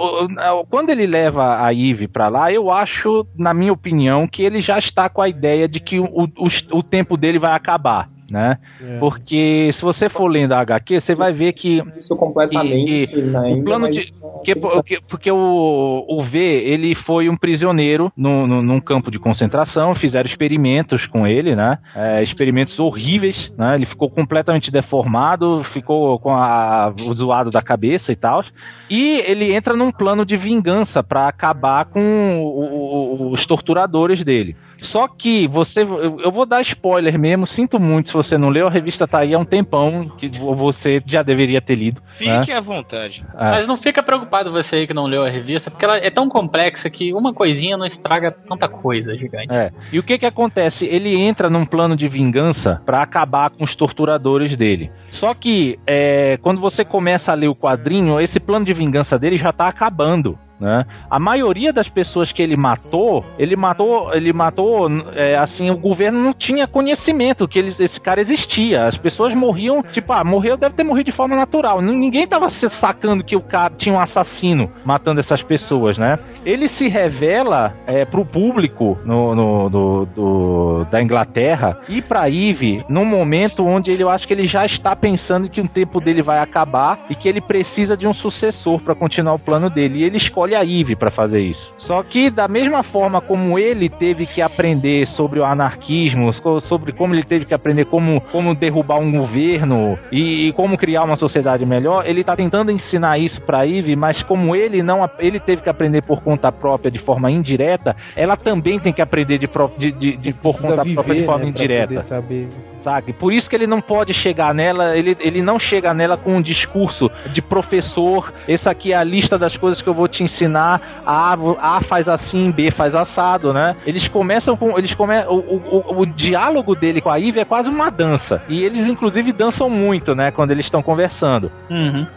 quando 0.70 0.90
ele 0.90 1.04
leva 1.04 1.60
a 1.60 1.74
Eve 1.74 2.06
pra 2.06 2.28
lá, 2.28 2.52
eu 2.52 2.70
acho, 2.70 3.26
na 3.36 3.52
minha 3.52 3.72
opinião, 3.72 4.28
que 4.28 4.40
ele 4.40 4.62
já 4.62 4.78
está 4.78 5.08
com 5.08 5.20
a 5.20 5.28
ideia 5.28 5.68
de 5.68 5.80
que 5.80 5.98
o, 5.98 6.04
o, 6.04 6.48
o 6.78 6.80
tempo 6.80 7.16
dele 7.16 7.36
vai 7.36 7.52
acabar, 7.52 8.08
né? 8.30 8.58
É. 8.82 8.98
Porque 8.98 9.72
se 9.76 9.82
você 9.82 10.08
for 10.08 10.26
lendo 10.28 10.52
a 10.52 10.60
HQ, 10.60 11.00
você 11.00 11.14
vai 11.14 11.32
ver 11.32 11.52
que 11.52 11.82
Isso 11.98 12.16
completamente 12.16 13.06
que- 13.08 13.14
ainda, 13.14 13.40
o 13.60 13.64
plano 13.64 13.90
de 13.90 14.12
porque, 14.20 14.54
porque, 14.54 14.98
porque 15.08 15.30
o, 15.30 16.04
o 16.08 16.24
V 16.24 16.38
ele 16.38 16.94
foi 17.04 17.28
um 17.28 17.36
prisioneiro 17.36 18.12
no, 18.16 18.46
no, 18.46 18.62
num 18.62 18.80
campo 18.80 19.10
de 19.10 19.18
concentração, 19.18 19.94
fizeram 19.94 20.28
experimentos 20.28 21.06
com 21.06 21.26
ele, 21.26 21.54
né? 21.56 21.78
É, 21.94 22.22
experimentos 22.22 22.78
horríveis, 22.78 23.50
né? 23.56 23.74
Ele 23.76 23.86
ficou 23.86 24.08
completamente 24.10 24.70
deformado, 24.70 25.64
ficou 25.72 26.18
com 26.18 26.34
a, 26.34 26.92
o 27.06 27.14
zoado 27.14 27.50
da 27.50 27.62
cabeça 27.62 28.12
e 28.12 28.16
tal. 28.16 28.42
E 28.90 29.22
ele 29.26 29.54
entra 29.54 29.74
num 29.74 29.90
plano 29.90 30.24
de 30.24 30.36
vingança 30.36 31.02
para 31.02 31.26
acabar 31.28 31.84
com 31.86 32.00
o- 32.40 33.26
o- 33.28 33.32
os 33.32 33.46
torturadores 33.46 34.22
dele. 34.24 34.56
Só 34.86 35.08
que 35.08 35.46
você, 35.48 35.80
eu 35.82 36.20
eu 36.20 36.32
vou 36.32 36.46
dar 36.46 36.60
spoiler 36.62 37.18
mesmo, 37.18 37.46
sinto 37.46 37.78
muito 37.78 38.08
se 38.10 38.14
você 38.14 38.36
não 38.38 38.48
leu, 38.48 38.66
a 38.66 38.70
revista 38.70 39.06
tá 39.06 39.20
aí 39.20 39.34
há 39.34 39.38
um 39.38 39.44
tempão 39.44 40.08
que 40.18 40.28
você 40.28 41.02
já 41.06 41.22
deveria 41.22 41.60
ter 41.60 41.74
lido. 41.74 42.00
né? 42.20 42.40
Fique 42.40 42.52
à 42.52 42.60
vontade. 42.60 43.24
É. 43.38 43.50
Mas 43.50 43.66
não 43.66 43.76
fica 43.76 44.02
preocupado 44.02 44.50
você 44.50 44.76
aí 44.76 44.86
que 44.86 44.94
não 44.94 45.06
leu 45.06 45.24
a 45.24 45.28
revista, 45.28 45.70
porque 45.70 45.84
ela 45.84 45.96
é 45.98 46.10
tão 46.10 46.28
complexa 46.28 46.88
que 46.90 47.12
uma 47.14 47.32
coisinha 47.32 47.76
não 47.76 47.86
estraga 47.86 48.30
tanta 48.30 48.68
coisa 48.68 49.14
gigante. 49.14 49.52
É. 49.52 49.70
E 49.92 49.98
o 49.98 50.02
que 50.02 50.18
que 50.18 50.26
acontece? 50.26 50.84
Ele 50.84 51.14
entra 51.16 51.48
num 51.50 51.64
plano 51.64 51.96
de 51.96 52.08
vingança 52.08 52.80
pra 52.84 53.02
acabar 53.02 53.50
com 53.50 53.64
os 53.64 53.74
torturadores 53.76 54.56
dele. 54.56 54.90
Só 55.12 55.34
que 55.34 55.78
é, 55.86 56.38
quando 56.42 56.60
você 56.60 56.84
começa 56.84 57.32
a 57.32 57.34
ler 57.34 57.48
o 57.48 57.54
quadrinho, 57.56 58.20
esse 58.20 58.38
plano 58.40 58.64
de 58.64 58.74
vingança 58.74 59.18
dele 59.18 59.36
já 59.38 59.52
tá 59.52 59.68
acabando. 59.68 60.38
Né? 60.58 60.86
A 61.10 61.18
maioria 61.18 61.70
das 61.70 61.88
pessoas 61.88 62.32
que 62.32 62.40
ele 62.40 62.56
matou, 62.56 63.24
ele 63.38 63.54
matou, 63.56 64.12
ele 64.14 64.32
matou, 64.32 64.88
é, 65.14 65.36
assim, 65.36 65.70
o 65.70 65.76
governo 65.76 66.18
não 66.18 66.32
tinha 66.32 66.66
conhecimento 66.66 67.46
que 67.46 67.58
ele- 67.58 67.76
esse 67.78 68.00
cara 68.00 68.22
existia. 68.22 68.86
As 68.86 68.96
pessoas 68.96 69.34
morriam, 69.34 69.82
tipo, 69.82 70.12
ah, 70.14 70.24
morreu, 70.24 70.56
deve 70.56 70.74
ter 70.74 70.82
morrido 70.84 71.10
de 71.10 71.16
forma 71.16 71.36
natural. 71.36 71.82
Ninguém 71.82 72.26
tava 72.26 72.50
se 72.52 72.68
sacando 72.80 73.22
que 73.22 73.36
o 73.36 73.40
cara 73.42 73.74
tinha 73.76 73.94
um 73.94 74.00
assassino 74.00 74.72
matando 74.84 75.20
essas 75.20 75.42
pessoas, 75.42 75.98
né? 75.98 76.18
Ele 76.46 76.68
se 76.78 76.86
revela 76.88 77.74
é, 77.86 78.04
pro 78.04 78.24
público 78.24 78.96
no, 79.04 79.34
no- 79.34 79.68
do, 79.68 80.06
do- 80.14 80.84
da 80.90 81.02
Inglaterra 81.02 81.76
e 81.88 82.00
pra 82.00 82.30
Eve 82.30 82.84
num 82.88 83.04
momento 83.04 83.66
onde 83.66 83.90
ele, 83.90 84.04
eu 84.04 84.08
acho 84.08 84.26
que 84.28 84.32
ele 84.32 84.46
já 84.46 84.64
está 84.64 84.94
pensando 84.94 85.48
que 85.50 85.60
o 85.60 85.66
tempo 85.68 86.00
dele 86.00 86.22
vai 86.22 86.38
acabar 86.38 87.00
e 87.10 87.14
que 87.16 87.28
ele 87.28 87.40
precisa 87.40 87.96
de 87.96 88.06
um 88.06 88.14
sucessor 88.14 88.80
pra 88.80 88.94
continuar 88.94 89.34
o 89.34 89.38
plano 89.40 89.68
dele. 89.68 89.98
E 89.98 90.04
ele 90.04 90.18
escolhe 90.18 90.54
a 90.54 90.64
Eve 90.64 90.94
pra 90.94 91.10
fazer 91.10 91.40
isso. 91.40 91.74
Só 91.78 92.00
que 92.04 92.30
da 92.30 92.46
mesma 92.46 92.82
forma 92.84 93.20
como 93.20 93.58
ele 93.58 93.88
teve 93.88 94.24
que 94.26 94.40
aprender 94.40 95.08
sobre 95.16 95.40
o 95.40 95.44
anarquismo, 95.44 96.32
so- 96.34 96.60
sobre 96.68 96.92
como 96.92 97.12
ele 97.12 97.24
teve 97.24 97.44
que 97.44 97.54
aprender 97.54 97.86
como, 97.86 98.20
como 98.32 98.54
derrubar 98.54 98.98
um 99.00 99.10
governo 99.10 99.98
e, 100.12 100.46
e 100.48 100.52
como 100.52 100.78
criar 100.78 101.02
uma 101.02 101.16
sociedade 101.16 101.66
melhor, 101.66 102.04
ele 102.06 102.22
tá 102.22 102.36
tentando 102.36 102.70
ensinar 102.70 103.18
isso 103.18 103.40
pra 103.42 103.66
Eve, 103.66 103.96
mas 103.96 104.22
como 104.22 104.54
ele 104.54 104.80
não 104.82 105.08
ele 105.18 105.40
teve 105.40 105.62
que 105.62 105.68
aprender 105.68 106.02
por 106.02 106.22
conta 106.22 106.35
própria 106.52 106.90
de 106.90 106.98
forma 106.98 107.30
indireta, 107.30 107.96
ela 108.14 108.36
também 108.36 108.78
tem 108.78 108.92
que 108.92 109.02
aprender 109.02 109.38
de, 109.38 109.48
de, 109.78 109.92
de- 109.92 110.16
de- 110.16 110.32
por 110.32 110.60
conta 110.60 110.82
viver, 110.82 110.94
própria 110.94 111.20
de 111.20 111.26
forma 111.26 111.44
né, 111.44 111.50
indireta 111.50 112.02
saber. 112.02 112.48
Sabe? 112.86 113.12
Por 113.12 113.32
isso 113.32 113.50
que 113.50 113.56
ele 113.56 113.66
não 113.66 113.80
pode 113.80 114.14
chegar 114.14 114.54
nela, 114.54 114.96
ele, 114.96 115.16
ele 115.18 115.42
não 115.42 115.58
chega 115.58 115.92
nela 115.92 116.16
com 116.16 116.36
um 116.36 116.40
discurso 116.40 117.10
de 117.32 117.42
professor, 117.42 118.32
essa 118.46 118.70
aqui 118.70 118.92
é 118.92 118.96
a 118.96 119.02
lista 119.02 119.36
das 119.36 119.56
coisas 119.56 119.82
que 119.82 119.88
eu 119.88 119.92
vou 119.92 120.06
te 120.06 120.22
ensinar, 120.22 120.80
A, 121.04 121.36
a 121.58 121.80
faz 121.80 122.06
assim, 122.06 122.52
B 122.52 122.70
faz 122.70 122.94
assado, 122.94 123.52
né? 123.52 123.74
Eles 123.84 124.06
começam 124.06 124.56
com, 124.56 124.78
eles 124.78 124.94
come, 124.94 125.18
o, 125.26 125.34
o, 125.34 126.00
o, 126.02 126.06
diálogo 126.06 126.76
dele 126.76 127.00
com 127.00 127.10
a 127.10 127.16
Ivy 127.16 127.40
é 127.40 127.44
quase 127.44 127.68
uma 127.68 127.90
dança, 127.90 128.40
e 128.48 128.62
eles 128.62 128.88
inclusive 128.88 129.32
dançam 129.32 129.68
muito, 129.68 130.14
né, 130.14 130.30
quando 130.30 130.52
eles 130.52 130.66
estão 130.66 130.80
conversando 130.80 131.50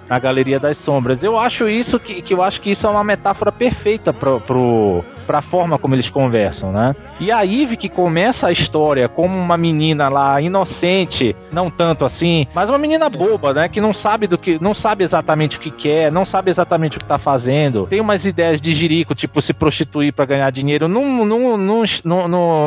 na 0.08 0.20
Galeria 0.20 0.60
das 0.60 0.78
Sombras. 0.86 1.24
Eu 1.24 1.40
acho 1.40 1.68
isso 1.68 2.00
que, 2.00 2.22
que 2.22 2.34
eu 2.36 2.44
acho 2.44 2.62
que 2.62 2.74
isso 2.74 2.86
é 2.86 2.90
uma 2.90 3.04
metáfora 3.04 3.52
perfeita 3.52 4.14
pro, 4.14 4.40
pro, 4.41 5.04
pra 5.30 5.43
forma 5.43 5.77
como 5.77 5.93
eles 5.93 6.10
conversam, 6.10 6.72
né? 6.72 6.95
E 7.19 7.31
a 7.31 7.45
Eve 7.45 7.77
que 7.77 7.88
começa 7.88 8.47
a 8.47 8.51
história 8.51 9.07
como 9.07 9.38
uma 9.38 9.57
menina 9.57 10.10
lá 10.10 10.41
inocente, 10.41 11.35
não 11.51 11.69
tanto 11.69 12.03
assim, 12.03 12.47
mas 12.51 12.68
uma 12.68 12.80
menina 12.80 13.07
boba, 13.11 13.53
né? 13.53 13.69
Que 13.69 13.80
não 13.80 13.93
sabe 13.93 14.26
do 14.26 14.39
que, 14.39 14.57
não 14.60 14.73
sabe 14.73 15.03
exatamente 15.03 15.56
o 15.56 15.60
que 15.60 15.69
quer, 15.69 16.11
não 16.11 16.26
sabe 16.26 16.49
exatamente 16.49 16.97
o 16.97 16.99
que 16.99 17.06
tá 17.06 17.19
fazendo. 17.19 17.85
Tem 17.85 18.01
umas 18.01 18.26
ideias 18.26 18.60
de 18.60 18.76
jirico, 18.76 19.14
tipo 19.14 19.39
se 19.43 19.53
prostituir 19.53 20.11
para 20.11 20.26
ganhar 20.26 20.51
dinheiro. 20.51 20.88
Num, 20.88 21.23
num, 21.23 21.57
num, 21.57 21.84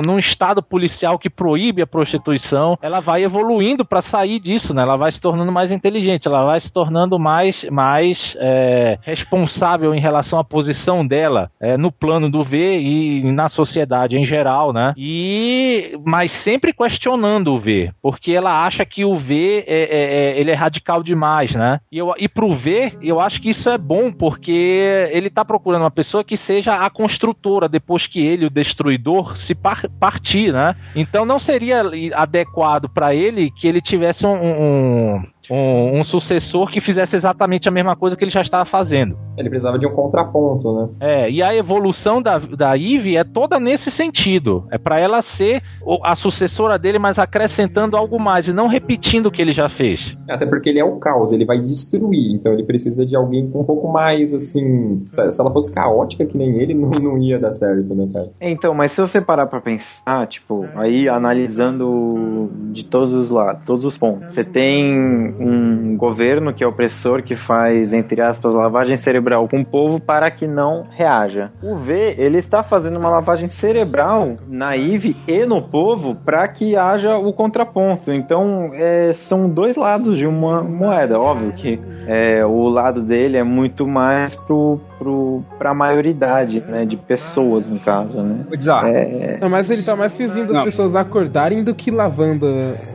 num 0.00 0.18
estado 0.20 0.62
policial 0.62 1.18
que 1.18 1.28
proíbe 1.28 1.82
a 1.82 1.86
prostituição, 1.86 2.78
ela 2.80 3.00
vai 3.00 3.24
evoluindo 3.24 3.84
para 3.84 4.02
sair 4.02 4.38
disso, 4.38 4.72
né? 4.72 4.82
Ela 4.82 4.96
vai 4.96 5.10
se 5.10 5.20
tornando 5.20 5.50
mais 5.50 5.72
inteligente, 5.72 6.28
ela 6.28 6.44
vai 6.44 6.60
se 6.60 6.70
tornando 6.70 7.18
mais, 7.18 7.56
mais 7.72 8.16
é, 8.36 9.00
responsável 9.02 9.92
em 9.92 10.00
relação 10.00 10.38
à 10.38 10.44
posição 10.44 11.04
dela 11.04 11.50
é, 11.60 11.76
no 11.76 11.90
plano 11.90 12.30
do 12.30 12.51
E 12.56 13.22
na 13.32 13.48
sociedade 13.50 14.16
em 14.16 14.24
geral, 14.24 14.72
né? 14.72 14.94
E 14.96 15.98
mas 16.04 16.30
sempre 16.44 16.72
questionando 16.72 17.52
o 17.54 17.60
V, 17.60 17.90
porque 18.02 18.32
ela 18.32 18.64
acha 18.66 18.84
que 18.84 19.04
o 19.04 19.18
V 19.18 19.64
é, 19.66 19.82
é- 19.82 20.32
é- 20.34 20.40
ele 20.40 20.50
é 20.50 20.54
radical 20.54 21.02
demais, 21.02 21.52
né? 21.52 21.80
E, 21.90 21.98
eu, 21.98 22.12
e 22.18 22.28
pro 22.28 22.54
V, 22.54 22.92
eu 23.02 23.20
acho 23.20 23.40
que 23.40 23.50
isso 23.50 23.68
é 23.68 23.78
bom, 23.78 24.12
porque 24.12 25.08
ele 25.12 25.30
tá 25.30 25.44
procurando 25.44 25.82
uma 25.82 25.90
pessoa 25.90 26.24
que 26.24 26.36
seja 26.38 26.74
a 26.74 26.90
construtora 26.90 27.68
depois 27.68 28.06
que 28.06 28.20
ele, 28.20 28.46
o 28.46 28.50
destruidor, 28.50 29.36
se 29.46 29.54
par- 29.54 29.88
partir, 30.00 30.52
né? 30.52 30.74
Então 30.94 31.24
não 31.24 31.38
seria 31.38 31.82
adequado 32.14 32.88
para 32.88 33.14
ele 33.14 33.50
que 33.50 33.66
ele 33.66 33.80
tivesse 33.80 34.24
um, 34.26 34.34
um, 34.34 35.22
um- 35.50 36.00
um 36.00 36.04
sucessor 36.04 36.70
que 36.70 36.80
fizesse 36.80 37.16
exatamente 37.16 37.68
a 37.68 37.72
mesma 37.72 37.96
coisa 37.96 38.16
que 38.16 38.24
ele 38.24 38.30
já 38.30 38.40
estava 38.42 38.64
fazendo. 38.64 39.16
Ele 39.36 39.48
precisava 39.48 39.78
de 39.78 39.86
um 39.86 39.90
contraponto, 39.92 40.72
né? 40.74 40.88
É, 41.00 41.30
e 41.30 41.42
a 41.42 41.54
evolução 41.54 42.20
da, 42.20 42.38
da 42.38 42.76
Eve 42.76 43.16
é 43.16 43.24
toda 43.24 43.58
nesse 43.58 43.90
sentido. 43.92 44.66
É 44.70 44.76
pra 44.76 45.00
ela 45.00 45.22
ser 45.38 45.62
o- 45.84 45.98
a 46.04 46.14
sucessora 46.16 46.78
dele, 46.78 46.98
mas 46.98 47.18
acrescentando 47.18 47.96
algo 47.96 48.20
mais 48.20 48.46
e 48.46 48.52
não 48.52 48.66
repetindo 48.68 49.26
o 49.26 49.30
que 49.30 49.40
ele 49.40 49.52
já 49.52 49.68
fez. 49.70 50.00
Até 50.28 50.44
porque 50.44 50.68
ele 50.68 50.78
é 50.78 50.84
o 50.84 50.98
caos, 50.98 51.32
ele 51.32 51.46
vai 51.46 51.58
destruir, 51.58 52.32
então 52.34 52.52
ele 52.52 52.62
precisa 52.64 53.06
de 53.06 53.16
alguém 53.16 53.50
com 53.50 53.60
um 53.60 53.64
pouco 53.64 53.88
mais, 53.90 54.34
assim... 54.34 55.06
Se 55.10 55.32
se 55.32 55.40
ela 55.40 55.50
fosse 55.50 55.72
caótica 55.72 56.26
que 56.26 56.36
nem 56.36 56.50
ele, 56.60 56.74
não, 56.74 56.90
não 56.90 57.18
ia 57.18 57.38
dar 57.38 57.54
certo, 57.54 57.94
né, 57.94 58.06
cara? 58.12 58.28
Então, 58.40 58.74
mas 58.74 58.92
se 58.92 59.00
você 59.00 59.20
parar 59.20 59.46
pra 59.46 59.60
pensar, 59.62 60.26
tipo, 60.26 60.66
aí 60.74 61.08
analisando 61.08 62.50
de 62.72 62.84
todos 62.84 63.12
os 63.14 63.30
lados, 63.30 63.66
todos 63.66 63.84
os 63.84 63.96
pontos, 63.96 64.28
você 64.32 64.44
tem 64.44 65.31
um 65.40 65.96
governo 65.96 66.52
que 66.52 66.62
é 66.64 66.66
opressor, 66.66 67.22
que 67.22 67.36
faz, 67.36 67.92
entre 67.92 68.20
aspas, 68.22 68.54
lavagem 68.54 68.96
cerebral 68.96 69.48
com 69.48 69.60
o 69.60 69.64
povo 69.64 70.00
para 70.00 70.30
que 70.30 70.46
não 70.46 70.86
reaja. 70.90 71.50
O 71.62 71.76
V, 71.76 72.14
ele 72.18 72.38
está 72.38 72.62
fazendo 72.62 72.98
uma 72.98 73.08
lavagem 73.08 73.48
cerebral 73.48 74.36
na 74.48 74.76
Ive 74.76 75.16
e 75.26 75.44
no 75.44 75.62
povo 75.62 76.14
para 76.14 76.46
que 76.48 76.76
haja 76.76 77.16
o 77.16 77.32
contraponto. 77.32 78.12
Então, 78.12 78.70
é, 78.74 79.12
são 79.12 79.48
dois 79.48 79.76
lados 79.76 80.18
de 80.18 80.26
uma 80.26 80.62
moeda. 80.62 81.20
Óbvio 81.20 81.52
que 81.52 81.80
é, 82.06 82.44
o 82.44 82.68
lado 82.68 83.02
dele 83.02 83.36
é 83.36 83.42
muito 83.42 83.86
mais 83.86 84.34
pro, 84.34 84.80
pro, 85.02 85.42
pra 85.58 85.74
maioridade, 85.74 86.60
né, 86.60 86.84
de 86.84 86.96
pessoas, 86.96 87.68
no 87.68 87.78
caso, 87.80 88.22
né. 88.22 88.44
É, 88.86 89.38
Não, 89.40 89.50
mas 89.50 89.68
ele 89.68 89.84
tá 89.84 89.96
mais 89.96 90.14
fingindo 90.16 90.44
as 90.52 90.58
Não. 90.58 90.64
pessoas 90.64 90.94
acordarem 90.94 91.64
do 91.64 91.74
que 91.74 91.90
lavando 91.90 92.46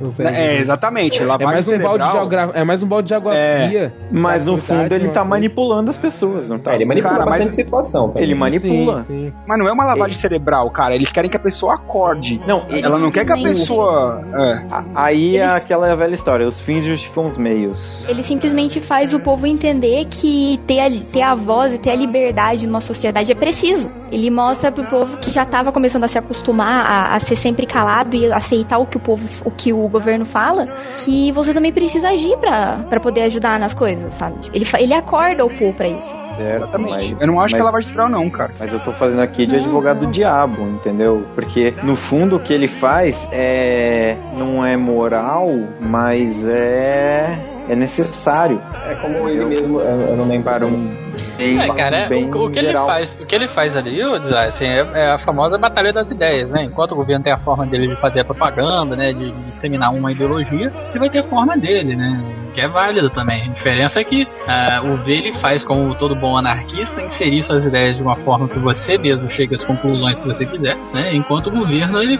o 0.01 0.09
velho. 0.11 0.29
É, 0.29 0.59
exatamente. 0.61 1.17
É 1.17 1.25
Lavagem 1.25 1.47
mais, 1.53 1.67
um 1.67 1.77
balde 1.83 2.03
de 2.03 2.09
água, 2.17 2.51
é 2.55 2.63
mais 2.63 2.83
um 2.83 2.87
balde 2.87 3.07
de 3.09 3.13
água 3.13 3.35
É. 3.35 3.67
fria. 3.67 3.93
Mas 4.11 4.45
no 4.45 4.57
fundo 4.57 4.93
ele 4.93 5.05
uma 5.05 5.13
tá 5.13 5.23
manipulando 5.25 5.89
as 5.89 5.97
pessoas, 5.97 6.47
não 6.47 6.57
tá? 6.57 6.73
ele 6.73 6.85
manipula 6.85 7.13
Cara, 7.13 7.25
mas- 7.25 7.33
bastante 7.35 7.55
situação. 7.55 8.07
também. 8.09 8.23
Ele 8.23 8.35
manipula. 8.35 9.03
Sim, 9.07 9.25
sim. 9.27 9.33
Mas 9.45 9.59
não 9.59 9.67
é 9.67 9.71
uma 9.71 9.83
lavagem 9.85 10.19
cerebral, 10.21 10.69
cara. 10.71 10.95
Eles 10.95 11.11
querem 11.11 11.29
que 11.29 11.35
a 11.37 11.39
pessoa 11.39 11.75
acorde. 11.75 12.39
Não, 12.47 12.65
Ela 12.69 12.97
não 12.99 13.11
quer 13.11 13.25
que 13.25 13.31
a 13.33 13.37
pessoa. 13.37 14.21
É. 14.33 14.53
a- 14.71 14.83
aí 14.95 15.37
é 15.37 15.41
Eles- 15.41 15.51
aquela 15.55 15.93
velha 15.95 16.13
história, 16.13 16.47
os 16.47 16.59
fins 16.61 16.85
justificam 16.85 17.25
os 17.25 17.37
meios. 17.37 18.03
Ele 18.07 18.23
simplesmente 18.23 18.79
faz 18.79 19.13
o 19.13 19.19
povo 19.19 19.45
entender 19.45 20.05
que 20.09 20.59
ter 20.67 20.79
a, 20.79 20.89
ter 21.11 21.21
a 21.21 21.35
voz 21.35 21.73
e 21.73 21.77
ter 21.79 21.91
a 21.91 21.95
liberdade 21.97 22.65
numa 22.67 22.81
sociedade 22.81 23.31
é 23.31 23.35
preciso. 23.35 23.89
Ele 24.11 24.29
mostra 24.29 24.71
pro 24.71 24.85
povo 24.85 25.17
que 25.17 25.31
já 25.31 25.45
tava 25.45 25.71
começando 25.71 26.03
a 26.05 26.07
se 26.07 26.17
acostumar 26.17 26.85
a, 26.85 27.15
a 27.15 27.19
ser 27.19 27.35
sempre 27.35 27.65
calado 27.65 28.15
e 28.15 28.31
aceitar 28.31 28.77
o 28.77 28.85
que 28.85 28.97
o 28.97 28.99
povo, 28.99 29.27
o 29.45 29.51
que 29.51 29.73
o 29.73 29.87
governo 29.87 30.25
fala, 30.25 30.67
que 31.03 31.31
você 31.31 31.53
também 31.53 31.71
precisa 31.73 32.09
agir 32.09 32.37
pra 32.37 32.77
pra 32.89 32.99
poder 32.99 33.23
ajudar 33.23 33.59
nas 33.59 33.73
coisas, 33.73 34.13
sabe? 34.13 34.35
Ele, 34.53 34.65
ele 34.79 34.93
acorda 34.93 35.43
o 35.45 35.49
povo 35.49 35.73
pra 35.73 35.87
isso. 35.87 36.15
Certo, 36.37 36.63
Exatamente. 36.63 36.91
mas- 37.13 37.21
Eu 37.21 37.27
não 37.27 37.41
acho 37.41 37.47
que 37.49 37.55
é 37.55 37.57
mas- 37.57 37.65
lavagem 37.65 37.87
cerebral, 37.89 38.09
não, 38.09 38.29
cara. 38.29 38.51
Mas 38.59 38.71
eu 38.71 38.79
tô 38.81 38.91
fazendo 38.93 39.21
aqui 39.21 39.45
de 39.47 39.55
advogado 39.55 39.99
do 40.01 40.07
diabo, 40.07 40.61
entendeu? 40.63 41.25
Porque 41.33 41.73
no 41.83 41.95
fundo 41.95 42.35
o 42.35 42.39
que 42.39 42.53
ele 42.53 42.67
faz 42.67 43.27
é 43.31 44.15
não 44.37 44.63
é 44.65 44.77
moral, 44.77 45.49
mas 45.81 46.45
é 46.47 47.37
é 47.69 47.75
necessário. 47.75 48.61
É 48.87 48.95
como 48.95 49.27
ele 49.27 49.43
mesmo, 49.45 49.81
eu, 49.81 50.01
eu 50.11 50.15
não 50.15 50.25
lembro. 50.27 50.43
Para 50.45 50.65
um 50.65 50.95
bem, 51.37 51.59
É, 51.59 51.67
cara, 51.75 51.97
é, 51.97 52.09
bem 52.09 52.25
o, 52.25 52.45
o 52.45 52.51
que 52.51 52.59
ele 52.59 52.67
geral. 52.67 52.87
faz, 52.87 53.13
o 53.21 53.25
que 53.27 53.35
ele 53.35 53.47
faz 53.49 53.75
ali, 53.75 54.03
o 54.03 54.15
assim, 54.15 54.65
é, 54.65 54.79
é 54.93 55.11
a 55.11 55.19
famosa 55.19 55.57
batalha 55.57 55.91
das 55.91 56.09
ideias, 56.11 56.49
né? 56.49 56.63
Enquanto 56.63 56.91
o 56.91 56.95
governo 56.95 57.23
tem 57.23 57.33
a 57.33 57.37
forma 57.37 57.65
dele 57.65 57.87
de 57.87 57.95
fazer 57.97 58.21
a 58.21 58.25
propaganda, 58.25 58.95
né, 58.95 59.11
de, 59.13 59.31
de 59.31 59.45
disseminar 59.49 59.93
uma 59.93 60.11
ideologia, 60.11 60.71
ele 60.89 60.99
vai 60.99 61.09
ter 61.09 61.19
a 61.19 61.23
forma 61.23 61.57
dele, 61.57 61.95
né? 61.95 62.23
Que 62.53 62.61
é 62.61 62.67
válido 62.67 63.09
também. 63.11 63.43
A 63.43 63.53
diferença 63.53 63.99
é 63.99 64.03
que 64.03 64.27
ah, 64.47 64.81
o 64.83 64.97
V 64.97 65.11
ele 65.11 65.33
faz 65.39 65.63
como 65.63 65.93
todo 65.93 66.15
bom 66.15 66.35
anarquista 66.37 67.01
inserir 67.01 67.43
suas 67.43 67.63
ideias 67.63 67.97
de 67.97 68.01
uma 68.01 68.15
forma 68.15 68.47
que 68.47 68.57
você 68.57 68.97
mesmo 68.97 69.29
chegue 69.29 69.53
às 69.53 69.63
conclusões 69.63 70.19
que 70.19 70.27
você 70.27 70.43
quiser, 70.45 70.75
né? 70.91 71.15
Enquanto 71.15 71.47
o 71.47 71.51
governo 71.51 72.01
ele 72.01 72.17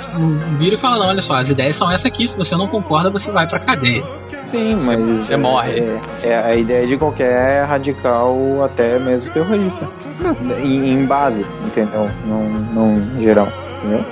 vira 0.60 0.76
e 0.76 0.80
fala 0.80 1.00
não, 1.00 1.08
olha 1.08 1.24
só, 1.24 1.34
as 1.38 1.50
ideias 1.50 1.76
são 1.76 1.90
essas 1.92 2.06
aqui, 2.06 2.28
se 2.28 2.38
você 2.38 2.56
não 2.56 2.68
concorda 2.68 3.10
você 3.10 3.32
vai 3.32 3.48
pra 3.48 3.60
cadeia. 3.60 4.04
Sim, 4.46 4.76
mas 4.76 5.00
Você 5.26 5.36
morre. 5.36 5.80
É, 6.24 6.30
é 6.30 6.38
a 6.38 6.56
ideia 6.56 6.88
de 6.88 6.96
qualquer 6.98 7.66
radical, 7.66 8.64
até 8.64 8.87
mesmo 9.00 9.30
terrorista. 9.32 9.88
em, 10.64 10.94
em 10.94 11.06
base, 11.06 11.46
entendeu? 11.66 12.10
Não, 12.28 12.44
não 12.74 12.98
em 13.20 13.24
geral, 13.24 13.48
entendeu? 13.80 14.04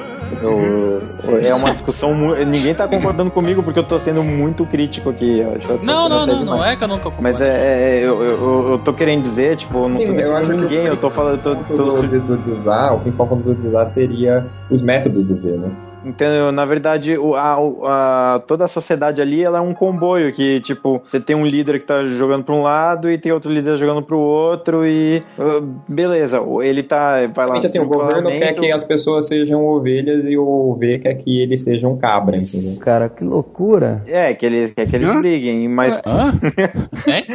Eu- 0.42 1.02
é 1.42 1.54
uma 1.54 1.70
discussão. 1.72 2.14
Ninguém 2.46 2.74
tá 2.74 2.88
concordando 2.88 3.30
comigo 3.32 3.62
porque 3.62 3.80
eu 3.80 3.84
tô 3.84 4.00
sendo 4.00 4.24
muito 4.24 4.66
crítico 4.66 5.10
aqui. 5.10 5.40
eu 5.40 5.52
acho 5.56 5.60
que 5.68 5.70
eu 5.72 5.78
tô 5.78 5.86
Não, 5.86 6.10
não, 6.10 6.26
não, 6.26 6.46
não 6.46 6.66
é 6.66 6.76
que 6.76 6.84
eu 6.84 6.88
não 6.88 6.98
tô 7.00 7.12
Mas 7.20 7.42
é, 7.42 7.48
é, 7.48 8.00
eu, 8.04 8.24
eu, 8.24 8.72
eu 8.72 8.80
tô 8.80 8.92
querendo 8.92 9.22
dizer, 9.22 9.56
tipo, 9.56 9.78
eu 9.78 9.88
não 9.88 9.94
Sim, 9.94 10.06
tô 10.08 10.14
eu 10.14 10.36
acho 10.36 10.50
que 10.50 10.56
ninguém, 10.58 10.80
o 10.86 10.88
eu 10.88 10.98
tô 10.98 11.10
falando. 11.10 11.42
Tô, 11.42 11.56
tô, 11.56 11.76
do, 11.76 12.02
do, 12.08 12.20
do 12.20 12.38
desar, 12.38 12.96
o 12.96 13.00
principal 13.00 13.28
ponto 13.28 13.44
do 13.44 13.54
desar 13.54 13.88
seria 13.88 14.46
os 14.70 14.82
métodos 14.82 15.24
do 15.26 15.36
V, 15.36 15.52
né? 15.52 15.70
Entendeu? 16.06 16.52
Na 16.52 16.65
verdade, 16.65 17.18
o, 17.18 17.34
a, 17.36 17.56
a- 18.36 18.40
toda 18.48 18.65
a 18.65 18.68
sociedade 18.68 19.22
ali 19.22 19.44
ela 19.44 19.57
é 19.57 19.61
um 19.61 19.73
comboio 19.73 20.32
que, 20.32 20.60
tipo, 20.61 21.02
você 21.03 21.19
tem 21.19 21.36
um 21.36 21.45
líder 21.45 21.80
que 21.80 21.86
tá 21.88 22.06
jogando 22.06 22.44
pra 22.44 22.53
um 22.56 22.61
lado 22.61 23.10
e 23.10 23.18
tem 23.18 23.32
outro 23.32 23.52
líder 23.52 23.77
jogando 23.77 24.02
pro 24.03 24.18
outro 24.19 24.86
e. 24.86 25.23
beleza, 25.90 26.40
ele 26.61 26.84
tá. 26.84 27.26
Vai 27.34 27.48
lá 27.48 27.57
assim, 27.57 27.80
o 27.80 27.84
no 27.84 27.90
governo 27.90 28.30
quer 28.30 28.53
que 28.53 28.72
as 28.72 28.84
pessoas 28.84 29.27
sejam 29.27 29.65
ovelhas 29.65 30.26
e 30.27 30.38
o 30.38 30.76
V 30.80 30.99
quer 30.99 31.15
que 31.15 31.41
eles 31.41 31.64
sejam 31.64 31.98
cabra, 31.98 32.38
entendeu? 32.38 32.80
Cara, 32.82 33.10
que 33.10 33.23
loucura. 33.23 34.03
É, 34.06 34.34
que 34.34 34.45
eles, 34.45 34.73
quer 34.73 34.88
que 34.88 34.95
eles 34.95 35.10
Hã? 35.10 35.19
briguem, 35.19 35.68
mas. 35.68 35.99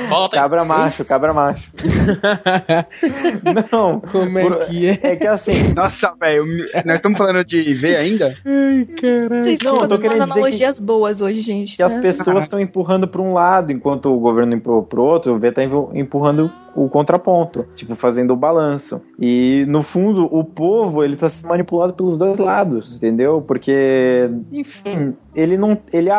Volta 0.09 0.37
aí. 0.37 0.43
Cabra 0.43 0.65
macho, 0.65 1.05
cabra 1.05 1.33
macho. 1.35 1.71
Não, 3.73 4.01
Como 4.01 4.39
é 4.39 4.43
por- 4.43 4.67
que 4.67 4.87
é? 4.89 4.99
é 5.03 5.17
que 5.17 5.27
assim. 5.27 5.73
Nossa, 5.75 6.13
velho, 6.21 6.45
nós 6.85 6.97
estamos 6.97 7.19
falando 7.19 7.45
de 7.45 7.75
V 7.75 7.97
ainda? 7.97 8.35
Ai, 8.61 8.85
caralho. 8.85 9.43
Vocês 9.43 9.61
Não, 9.63 9.73
estão 9.73 9.75
eu 9.75 9.79
tô 9.79 9.81
fazendo 9.89 10.01
querendo 10.01 10.17
umas 10.19 10.29
dizer 10.29 10.33
que- 10.33 10.39
analogias 10.41 10.79
boas 10.81 11.21
hoje, 11.21 11.41
gente. 11.41 11.77
que 11.77 11.83
as 11.83 11.95
né? 11.95 12.01
pessoas 12.01 12.45
estão 12.45 12.61
empurrando 12.61 13.09
para 13.09 13.21
um 13.23 13.33
lado, 13.33 13.73
enquanto 13.73 14.07
o 14.15 14.19
governo 14.19 14.55
empurra 14.55 14.83
pro 14.83 15.03
outro, 15.03 15.35
o 15.35 15.39
V 15.39 15.53
tá 15.53 15.65
empu- 15.65 15.91
empurrando 15.95 16.51
o 16.75 16.89
contraponto, 16.89 17.67
tipo, 17.75 17.95
fazendo 17.95 18.33
o 18.33 18.37
balanço. 18.37 19.01
E, 19.19 19.65
no 19.69 19.83
fundo, 19.83 20.29
o 20.31 20.45
povo, 20.45 21.05
ele 21.05 21.17
tá 21.17 21.29
sendo 21.29 21.49
manipulado 21.49 21.93
pelos 21.93 22.17
dois 22.17 22.39
lados, 22.39 22.97
entendeu? 22.97 23.43
Porque, 23.43 24.31
enfim, 24.53 25.15
ele 25.35 25.57
não... 25.57 25.79
Ele, 25.93 26.11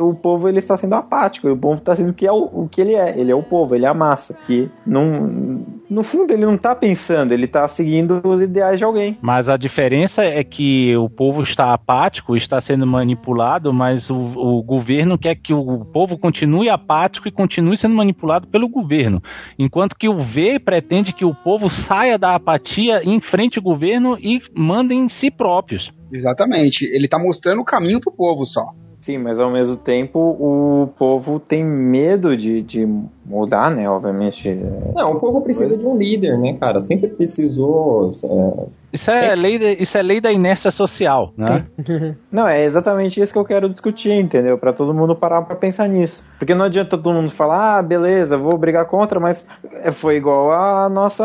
o 0.00 0.14
povo, 0.14 0.48
ele 0.48 0.58
está 0.58 0.76
sendo 0.76 0.94
apático, 0.94 1.48
o 1.48 1.56
povo 1.56 1.78
está 1.78 1.94
sendo 1.94 2.10
o 2.10 2.14
que, 2.14 2.26
é 2.26 2.32
o, 2.32 2.50
o 2.52 2.68
que 2.68 2.80
ele 2.80 2.94
é. 2.94 3.18
Ele 3.18 3.30
é 3.30 3.34
o 3.34 3.42
povo, 3.42 3.74
ele 3.74 3.84
é 3.84 3.88
a 3.88 3.94
massa, 3.94 4.34
que 4.46 4.68
não... 4.86 5.60
No 5.88 6.02
fundo, 6.02 6.32
ele 6.32 6.46
não 6.46 6.56
tá 6.56 6.74
pensando, 6.74 7.32
ele 7.32 7.48
tá 7.48 7.66
seguindo 7.66 8.20
os 8.24 8.40
ideais 8.40 8.78
de 8.78 8.84
alguém. 8.84 9.18
Mas 9.20 9.48
a 9.48 9.56
diferença 9.56 10.22
é 10.22 10.42
que 10.44 10.96
o 10.96 11.08
povo 11.08 11.42
está 11.42 11.72
apático, 11.72 12.36
está 12.36 12.62
sendo 12.62 12.86
manipulado, 12.86 13.72
mas 13.72 14.08
o, 14.08 14.14
o 14.14 14.62
governo 14.62 15.18
quer 15.18 15.34
que 15.34 15.52
o 15.52 15.84
povo 15.84 16.16
continue 16.16 16.68
apático 16.68 17.26
e 17.26 17.32
continue 17.32 17.76
sendo 17.76 17.94
manipulado 17.94 18.46
pelo 18.46 18.68
governo. 18.68 19.20
Enquanto 19.58 19.96
que 20.00 20.08
o 20.08 20.24
V 20.24 20.58
pretende 20.58 21.12
que 21.12 21.26
o 21.26 21.34
povo 21.34 21.68
saia 21.86 22.18
da 22.18 22.34
apatia, 22.34 23.02
enfrente 23.04 23.58
o 23.58 23.62
governo 23.62 24.16
e 24.18 24.40
mande 24.54 24.94
em 24.94 25.10
si 25.20 25.30
próprios. 25.30 25.92
Exatamente. 26.10 26.86
Ele 26.86 27.06
tá 27.06 27.18
mostrando 27.18 27.60
o 27.60 27.64
caminho 27.64 28.00
pro 28.00 28.10
povo 28.10 28.46
só. 28.46 28.70
Sim, 28.98 29.18
mas 29.18 29.38
ao 29.38 29.50
mesmo 29.50 29.76
tempo 29.76 30.18
o 30.18 30.88
povo 30.98 31.38
tem 31.38 31.62
medo 31.64 32.34
de, 32.34 32.62
de 32.62 32.86
mudar, 33.30 33.70
né? 33.70 33.88
Obviamente. 33.88 34.52
Não, 34.94 35.12
o 35.12 35.20
povo 35.20 35.40
precisa 35.40 35.76
de 35.76 35.86
um 35.86 35.96
líder, 35.96 36.36
né, 36.38 36.54
cara? 36.58 36.80
Sempre 36.80 37.08
precisou. 37.08 38.10
é, 38.24 38.96
Isso 38.96 39.10
é, 39.10 39.34
lei, 39.36 39.58
de- 39.58 39.82
isso 39.82 39.96
é 39.96 40.02
lei 40.02 40.20
da 40.20 40.32
inércia 40.32 40.72
social, 40.72 41.32
né? 41.38 41.64
Não, 42.30 42.46
é 42.48 42.64
exatamente 42.64 43.20
isso 43.20 43.32
que 43.32 43.38
eu 43.38 43.44
quero 43.44 43.68
discutir, 43.68 44.12
entendeu? 44.12 44.58
Pra 44.58 44.72
todo 44.72 44.92
mundo 44.92 45.14
parar 45.14 45.42
pra 45.42 45.54
pensar 45.54 45.88
nisso. 45.88 46.24
Porque 46.38 46.54
não 46.54 46.64
adianta 46.64 46.96
todo 46.98 47.12
mundo 47.12 47.30
falar, 47.30 47.78
ah, 47.78 47.82
beleza, 47.82 48.36
vou 48.36 48.56
brigar 48.58 48.84
contra, 48.86 49.20
mas 49.20 49.46
é, 49.82 49.90
foi 49.92 50.16
igual 50.16 50.50
a 50.52 50.88
nossa 50.88 51.24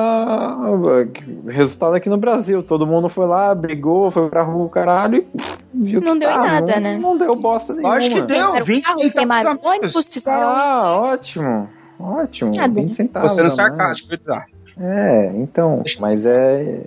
resultado 1.48 1.96
aqui 1.96 2.10
no 2.10 2.18
Brasil. 2.18 2.62
Todo 2.64 2.86
mundo 2.86 3.10
foi 3.10 3.26
lá, 3.26 3.54
brigou, 3.56 4.12
foi 4.12 4.30
pra 4.30 4.44
rua, 4.44 4.70
caralho, 4.70 5.26
e 5.74 5.84
viu 5.84 6.02
Não 6.02 6.18
deu 6.18 6.30
em 6.30 6.34
tá, 6.34 6.44
nada, 6.44 6.74
não, 6.76 6.82
né? 6.82 6.98
Não 6.98 7.18
deu 7.18 7.36
bosta 7.36 7.74
nenhuma. 7.74 7.96
Acho 7.98 8.10
que 8.10 8.22
deu. 8.22 8.46
Fizeram 8.48 8.66
20 8.66 8.84
carro, 8.84 9.60
ônibus, 9.64 10.14
fizeram 10.14 10.48
Ah, 10.48 10.98
ótimo. 11.02 11.70
Ótimo. 12.00 12.52
Ah, 12.60 12.68
20 12.68 12.96
centavos. 12.96 13.32
Tô 13.32 13.36
sendo 13.36 13.54
a 13.54 13.56
mais. 13.56 13.56
sarcástico, 13.56 14.10
viu, 14.10 14.18
Desar? 14.18 14.46
É, 14.78 15.32
então, 15.38 15.84
mas 16.00 16.26
é. 16.26 16.82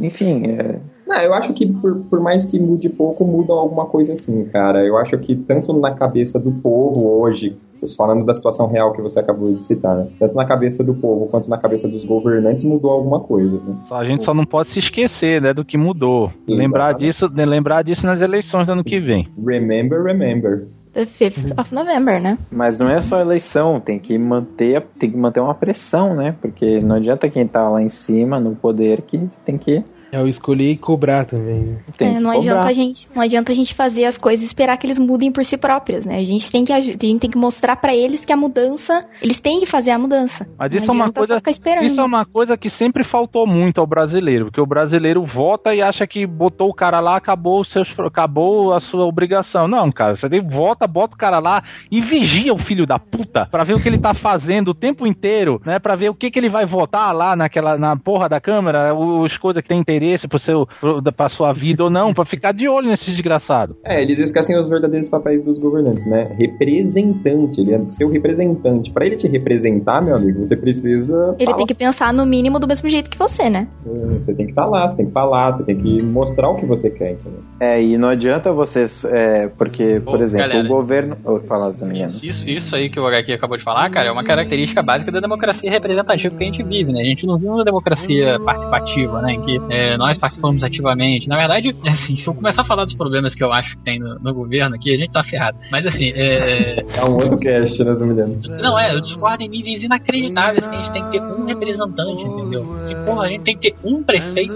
enfim, 0.00 0.46
é, 0.46 0.78
Não, 1.04 1.16
eu 1.16 1.34
acho 1.34 1.52
que 1.54 1.66
por, 1.66 1.96
por 2.04 2.20
mais 2.20 2.44
que 2.44 2.56
mude 2.56 2.88
pouco, 2.88 3.24
muda 3.24 3.52
alguma 3.52 3.86
coisa 3.86 4.12
assim, 4.12 4.44
cara. 4.44 4.84
Eu 4.84 4.96
acho 4.96 5.18
que 5.18 5.34
tanto 5.34 5.72
na 5.72 5.92
cabeça 5.92 6.38
do 6.38 6.52
povo 6.52 7.20
hoje, 7.20 7.56
vocês 7.74 7.96
falando 7.96 8.24
da 8.24 8.32
situação 8.32 8.68
real 8.68 8.92
que 8.92 9.02
você 9.02 9.18
acabou 9.18 9.52
de 9.52 9.62
citar, 9.62 9.96
né? 9.96 10.08
tanto 10.20 10.36
na 10.36 10.44
cabeça 10.44 10.84
do 10.84 10.94
povo 10.94 11.26
quanto 11.26 11.50
na 11.50 11.58
cabeça 11.58 11.88
dos 11.88 12.04
governantes, 12.04 12.64
mudou 12.64 12.92
alguma 12.92 13.18
coisa, 13.18 13.56
né? 13.56 13.76
A 13.90 14.04
gente 14.04 14.24
só 14.24 14.32
não 14.32 14.46
pode 14.46 14.72
se 14.72 14.78
esquecer, 14.78 15.42
né, 15.42 15.52
do 15.52 15.64
que 15.64 15.76
mudou. 15.76 16.32
Lembrar 16.48 16.92
disso, 16.94 17.28
lembrar 17.34 17.82
disso 17.82 18.06
nas 18.06 18.20
eleições 18.20 18.66
do 18.66 18.72
ano 18.72 18.84
que 18.84 19.00
vem. 19.00 19.28
Remember, 19.44 20.00
remember. 20.00 20.68
The 20.96 21.04
5th 21.04 21.60
of 21.60 21.74
November, 21.74 22.18
né? 22.18 22.38
Mas 22.50 22.78
não 22.78 22.88
é 22.88 23.02
só 23.02 23.20
eleição, 23.20 23.78
tem 23.78 23.98
que 23.98 24.16
manter, 24.16 24.82
tem 24.98 25.10
que 25.10 25.16
manter 25.18 25.40
uma 25.40 25.54
pressão, 25.54 26.14
né? 26.14 26.34
Porque 26.40 26.80
não 26.80 26.96
adianta 26.96 27.28
quem 27.28 27.46
tá 27.46 27.68
lá 27.68 27.82
em 27.82 27.88
cima 27.90 28.40
no 28.40 28.56
poder 28.56 29.02
que 29.02 29.28
tem 29.44 29.58
que 29.58 29.84
É 30.12 30.20
o 30.20 30.28
escolher 30.28 30.72
e 30.72 30.76
cobrar 30.76 31.24
também. 31.24 31.60
né? 31.60 31.78
tem 31.96 32.08
É, 32.16 32.20
não 32.20 32.32
cobrar. 32.32 32.38
adianta 32.38 32.68
a 32.68 32.72
gente, 32.72 33.08
não 33.14 33.22
adianta 33.22 33.52
a 33.52 33.54
gente 33.54 33.74
fazer 33.74 34.04
as 34.04 34.16
coisas 34.16 34.42
e 34.42 34.46
esperar 34.46 34.76
que 34.76 34.86
eles 34.86 34.98
mudem 34.98 35.32
por 35.32 35.44
si 35.44 35.56
próprios, 35.56 36.06
né? 36.06 36.16
A 36.16 36.24
gente 36.24 36.50
tem 36.50 36.64
que 36.64 36.72
a 36.72 36.80
gente 36.80 37.18
tem 37.18 37.30
que 37.30 37.36
mostrar 37.38 37.76
pra 37.76 37.94
eles 37.94 38.24
que 38.24 38.32
a 38.32 38.36
mudança, 38.36 39.06
eles 39.20 39.40
têm 39.40 39.58
que 39.60 39.66
fazer 39.66 39.90
a 39.90 39.98
mudança. 39.98 40.48
Mas 40.58 40.70
não 40.70 40.78
isso 40.78 40.90
é 40.90 40.94
uma 40.94 41.12
coisa, 41.12 41.34
só 41.34 41.38
ficar 41.38 41.50
esperando. 41.50 41.84
isso 41.84 42.00
é 42.00 42.04
uma 42.04 42.24
coisa 42.24 42.56
que 42.56 42.70
sempre 42.70 43.04
faltou 43.04 43.46
muito 43.46 43.80
ao 43.80 43.86
brasileiro, 43.86 44.46
porque 44.46 44.60
o 44.60 44.66
brasileiro 44.66 45.24
vota 45.24 45.74
e 45.74 45.82
acha 45.82 46.06
que 46.06 46.26
botou 46.26 46.68
o 46.68 46.74
cara 46.74 47.00
lá, 47.00 47.16
acabou 47.16 47.60
os 47.60 47.68
seus, 47.72 47.88
acabou 47.98 48.74
a 48.74 48.80
sua 48.80 49.04
obrigação. 49.04 49.66
Não, 49.66 49.90
cara, 49.90 50.16
você 50.16 50.40
vota, 50.40 50.86
bota 50.86 51.14
o 51.14 51.18
cara 51.18 51.38
lá 51.38 51.62
e 51.90 52.00
vigia 52.00 52.54
o 52.54 52.58
filho 52.58 52.86
da 52.86 52.98
puta 52.98 53.46
pra 53.50 53.64
ver 53.64 53.74
o 53.74 53.80
que 53.80 53.88
ele 53.88 53.98
tá 53.98 54.14
fazendo 54.14 54.68
o 54.68 54.74
tempo 54.74 55.06
inteiro, 55.06 55.60
né? 55.64 55.78
Pra 55.78 55.96
ver 55.96 56.10
o 56.10 56.14
que 56.14 56.30
que 56.30 56.38
ele 56.38 56.48
vai 56.48 56.64
votar 56.66 57.14
lá 57.14 57.34
naquela 57.34 57.76
na 57.76 57.96
porra 57.96 58.28
da 58.28 58.40
câmara, 58.40 58.94
os 58.94 59.36
coisas 59.38 59.62
que 59.62 59.68
tem 59.68 59.82
interesse 59.96 60.28
pro 60.28 60.38
seu 60.40 60.66
pro, 60.80 61.02
pra 61.12 61.28
sua 61.30 61.52
vida 61.52 61.84
ou 61.84 61.90
não, 61.90 62.12
pra 62.12 62.24
ficar 62.24 62.52
de 62.52 62.68
olho 62.68 62.88
nesse 62.88 63.04
desgraçado. 63.06 63.76
É, 63.84 64.02
eles 64.02 64.18
esquecem 64.18 64.58
os 64.58 64.68
verdadeiros 64.68 65.08
papéis 65.08 65.42
dos 65.44 65.58
governantes, 65.58 66.06
né? 66.06 66.34
Representante, 66.38 67.60
ele 67.60 67.74
é 67.74 67.86
seu 67.86 68.08
representante. 68.08 68.90
Pra 68.90 69.06
ele 69.06 69.16
te 69.16 69.26
representar, 69.26 70.02
meu 70.02 70.14
amigo, 70.14 70.46
você 70.46 70.56
precisa. 70.56 71.34
Ele 71.38 71.46
falar. 71.46 71.56
tem 71.56 71.66
que 71.66 71.74
pensar 71.74 72.12
no 72.12 72.26
mínimo 72.26 72.58
do 72.58 72.66
mesmo 72.66 72.88
jeito 72.88 73.10
que 73.10 73.18
você, 73.18 73.48
né? 73.50 73.68
Você 73.84 74.34
tem 74.34 74.46
que 74.46 74.52
estar 74.52 74.66
lá, 74.66 74.88
você 74.88 74.96
tem 74.96 75.06
que 75.06 75.12
falar, 75.12 75.52
você 75.52 75.64
tem 75.64 75.76
que 75.76 76.02
mostrar 76.02 76.48
o 76.48 76.56
que 76.56 76.66
você 76.66 76.90
quer, 76.90 77.12
entendeu? 77.12 77.40
É, 77.60 77.82
e 77.82 77.96
não 77.96 78.08
adianta 78.08 78.52
vocês, 78.52 79.04
é, 79.04 79.48
porque, 79.48 80.00
por 80.00 80.20
Ô, 80.20 80.22
exemplo, 80.22 80.48
galera. 80.48 80.64
o 80.64 80.68
governo... 80.68 81.16
Oh, 81.24 81.40
fala, 81.40 81.70
Zamiliano. 81.72 82.12
Isso, 82.12 82.48
isso 82.48 82.74
aí 82.74 82.90
que 82.90 83.00
o 83.00 83.06
HQ 83.06 83.32
acabou 83.32 83.56
de 83.56 83.64
falar, 83.64 83.88
cara, 83.90 84.08
é 84.08 84.12
uma 84.12 84.24
característica 84.24 84.82
básica 84.82 85.10
da 85.10 85.20
democracia 85.20 85.70
representativa 85.70 86.34
que 86.36 86.42
a 86.42 86.46
gente 86.46 86.62
vive, 86.62 86.92
né? 86.92 87.00
A 87.00 87.04
gente 87.04 87.26
não 87.26 87.36
vive 87.38 87.48
uma 87.48 87.64
democracia 87.64 88.38
participativa, 88.40 89.22
né? 89.22 89.34
Em 89.34 89.40
que 89.40 89.60
é, 89.70 89.85
nós 89.96 90.18
participamos 90.18 90.62
ativamente. 90.64 91.28
Na 91.28 91.36
verdade, 91.36 91.74
assim, 91.86 92.16
se 92.16 92.26
eu 92.26 92.34
começar 92.34 92.62
a 92.62 92.64
falar 92.64 92.84
dos 92.84 92.94
problemas 92.94 93.34
que 93.34 93.44
eu 93.44 93.52
acho 93.52 93.76
que 93.76 93.82
tem 93.82 93.98
no, 93.98 94.14
no 94.18 94.34
governo 94.34 94.76
aqui, 94.76 94.94
a 94.94 94.98
gente 94.98 95.12
tá 95.12 95.22
ferrado. 95.22 95.58
Mas 95.70 95.86
assim, 95.86 96.12
é. 96.14 96.80
É 96.96 97.04
um 97.04 97.14
outro 97.14 97.38
cast, 97.38 97.82
né, 97.84 97.92
Zamiliano? 97.94 98.40
Não, 98.60 98.78
é, 98.78 98.94
eu 98.94 99.00
discordo 99.00 99.42
em 99.42 99.48
níveis 99.48 99.82
inacreditáveis 99.82 100.66
que 100.66 100.74
a 100.74 100.78
gente 100.78 100.92
tem 100.92 101.04
que 101.04 101.10
ter 101.10 101.22
um 101.22 101.44
representante, 101.44 102.22
entendeu? 102.22 102.66
Se, 102.86 102.94
porra, 103.04 103.26
a 103.26 103.28
gente 103.28 103.42
tem 103.42 103.56
que 103.56 103.70
ter 103.70 103.76
um 103.84 104.02
prefeito, 104.02 104.54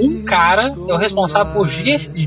um, 0.00 0.06
um 0.06 0.24
cara 0.24 0.74
é 0.88 0.92
o 0.92 0.96
responsável 0.96 1.52
por 1.52 1.68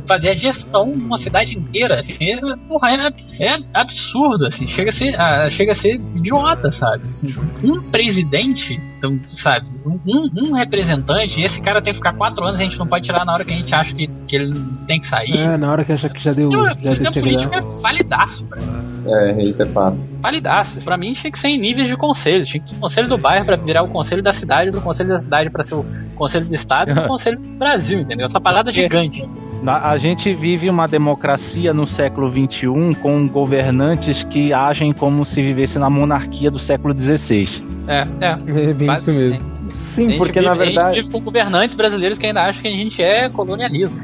fazer 0.07 0.29
a 0.29 0.35
gestão 0.35 0.91
de 0.91 1.03
uma 1.03 1.17
cidade 1.17 1.57
inteira. 1.57 1.99
Assim, 1.99 2.15
é, 2.19 2.39
porra, 2.67 2.89
é, 2.89 3.45
é 3.45 3.59
absurdo, 3.73 4.47
assim, 4.47 4.67
chega 4.67 4.89
a 4.89 4.93
ser, 4.93 5.19
ah, 5.19 5.49
chega 5.51 5.71
a 5.71 5.75
ser 5.75 5.99
idiota, 6.15 6.71
sabe? 6.71 7.03
Assim, 7.11 7.27
um 7.63 7.81
presidente, 7.89 8.79
então, 8.99 9.17
sabe, 9.30 9.65
um, 9.85 9.97
um- 10.05 10.53
representante, 10.53 11.39
e 11.39 11.45
esse 11.45 11.61
cara 11.61 11.81
tem 11.81 11.93
que 11.93 11.99
ficar 11.99 12.13
quatro 12.13 12.45
anos, 12.45 12.59
a 12.59 12.63
gente 12.63 12.77
não 12.77 12.85
pode 12.85 13.05
tirar 13.05 13.23
na 13.26 13.34
hora 13.34 13.45
que 13.45 13.53
a 13.53 13.57
gente 13.57 13.73
acha 13.73 13.93
que, 13.95 14.07
que 14.27 14.35
ele 14.35 14.53
tem 14.85 14.99
que 14.99 15.07
sair. 15.07 15.38
É, 15.38 15.57
na 15.57 15.71
hora 15.71 15.85
que 15.85 15.93
acha 15.93 16.09
que 16.09 16.21
já 16.21 16.34
deu. 16.34 16.51
Já 16.51 16.71
o 16.71 16.76
sistema 16.76 17.11
deu 17.11 17.23
político 17.23 17.55
é 17.55 17.61
validaço, 17.81 18.45
pra 18.45 18.59
É, 19.07 19.41
isso 19.41 19.61
é 19.63 19.65
fato. 19.67 19.97
Validaço. 20.21 20.79
Pra 20.83 20.97
mim 20.97 21.13
tinha 21.13 21.31
que 21.31 21.39
ser 21.39 21.47
em 21.49 21.59
níveis 21.59 21.87
de 21.87 21.95
conselho. 21.97 22.45
Tinha 22.45 22.61
que 22.61 22.69
ser 22.69 22.75
o 22.75 22.79
conselho 22.79 23.07
do 23.07 23.17
bairro 23.17 23.45
pra 23.45 23.55
virar 23.55 23.83
o 23.83 23.87
conselho 23.89 24.21
da 24.21 24.33
cidade, 24.33 24.71
do 24.71 24.81
conselho 24.81 25.09
da 25.09 25.19
cidade 25.19 25.49
pra 25.49 25.63
ser 25.63 25.75
o 25.75 25.85
conselho 26.15 26.45
do 26.45 26.55
estado 26.55 26.91
e 26.91 26.93
do 26.93 27.01
conselho 27.07 27.39
do 27.39 27.57
Brasil, 27.57 27.99
entendeu? 27.99 28.25
Essa 28.27 28.39
parada 28.39 28.71
gigante. 28.71 29.27
Na- 29.63 29.89
A 29.89 29.97
gente 29.97 30.33
vive 30.35 30.69
uma 30.69 30.87
democracia 30.87 31.73
no 31.73 31.87
século 31.87 32.31
XXI 32.31 32.95
com 33.01 33.27
governantes 33.27 34.23
que 34.25 34.53
agem 34.53 34.93
como 34.93 35.25
se 35.25 35.35
vivesse 35.35 35.77
na 35.77 35.89
monarquia 35.89 36.49
do 36.51 36.59
século 36.59 36.93
XVI. 36.93 37.47
É, 37.87 38.01
é. 38.21 38.37
É 38.69 38.73
bem 38.73 38.97
isso 38.97 39.11
mesmo. 39.13 39.59
Sim, 39.73 40.17
porque 40.17 40.41
na 40.41 40.51
A 40.51 40.55
gente 40.55 40.65
verdade... 40.65 40.99
vive 41.01 41.11
com 41.11 41.19
governantes 41.21 41.75
brasileiros 41.75 42.17
que 42.17 42.25
ainda 42.25 42.41
acham 42.41 42.61
que 42.61 42.67
a 42.67 42.71
gente 42.71 43.01
é 43.01 43.29
colonialismo. 43.29 43.97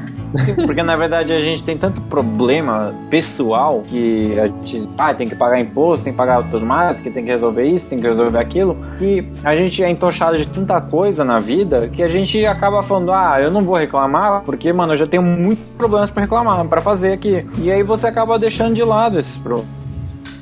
Porque 0.66 0.82
na 0.82 0.96
verdade 0.96 1.32
a 1.32 1.40
gente 1.40 1.62
tem 1.62 1.76
tanto 1.76 2.00
problema 2.02 2.94
pessoal 3.10 3.82
que 3.86 4.38
a 4.38 4.46
gente 4.46 4.88
ah, 4.98 5.14
tem 5.14 5.28
que 5.28 5.34
pagar 5.34 5.60
imposto, 5.60 6.04
tem 6.04 6.12
que 6.12 6.16
pagar 6.16 6.48
tudo 6.50 6.64
mais, 6.64 7.00
que 7.00 7.10
tem 7.10 7.24
que 7.24 7.30
resolver 7.30 7.64
isso, 7.64 7.86
tem 7.86 7.98
que 7.98 8.06
resolver 8.06 8.38
aquilo, 8.38 8.76
que 8.98 9.26
a 9.44 9.54
gente 9.56 9.82
é 9.82 9.90
entochado 9.90 10.36
de 10.36 10.46
tanta 10.46 10.80
coisa 10.80 11.24
na 11.24 11.38
vida 11.38 11.88
que 11.88 12.02
a 12.02 12.08
gente 12.08 12.44
acaba 12.44 12.82
falando, 12.82 13.12
ah, 13.12 13.38
eu 13.42 13.50
não 13.50 13.64
vou 13.64 13.76
reclamar, 13.76 14.42
porque, 14.42 14.72
mano, 14.72 14.92
eu 14.92 14.96
já 14.96 15.06
tenho 15.06 15.22
muitos 15.22 15.64
problemas 15.76 16.10
pra 16.10 16.22
reclamar, 16.22 16.64
pra 16.66 16.80
fazer 16.80 17.12
aqui. 17.12 17.46
E 17.58 17.70
aí 17.70 17.82
você 17.82 18.06
acaba 18.06 18.38
deixando 18.38 18.74
de 18.74 18.82
lado 18.82 19.18
esses 19.18 19.36
problemas. 19.38 19.85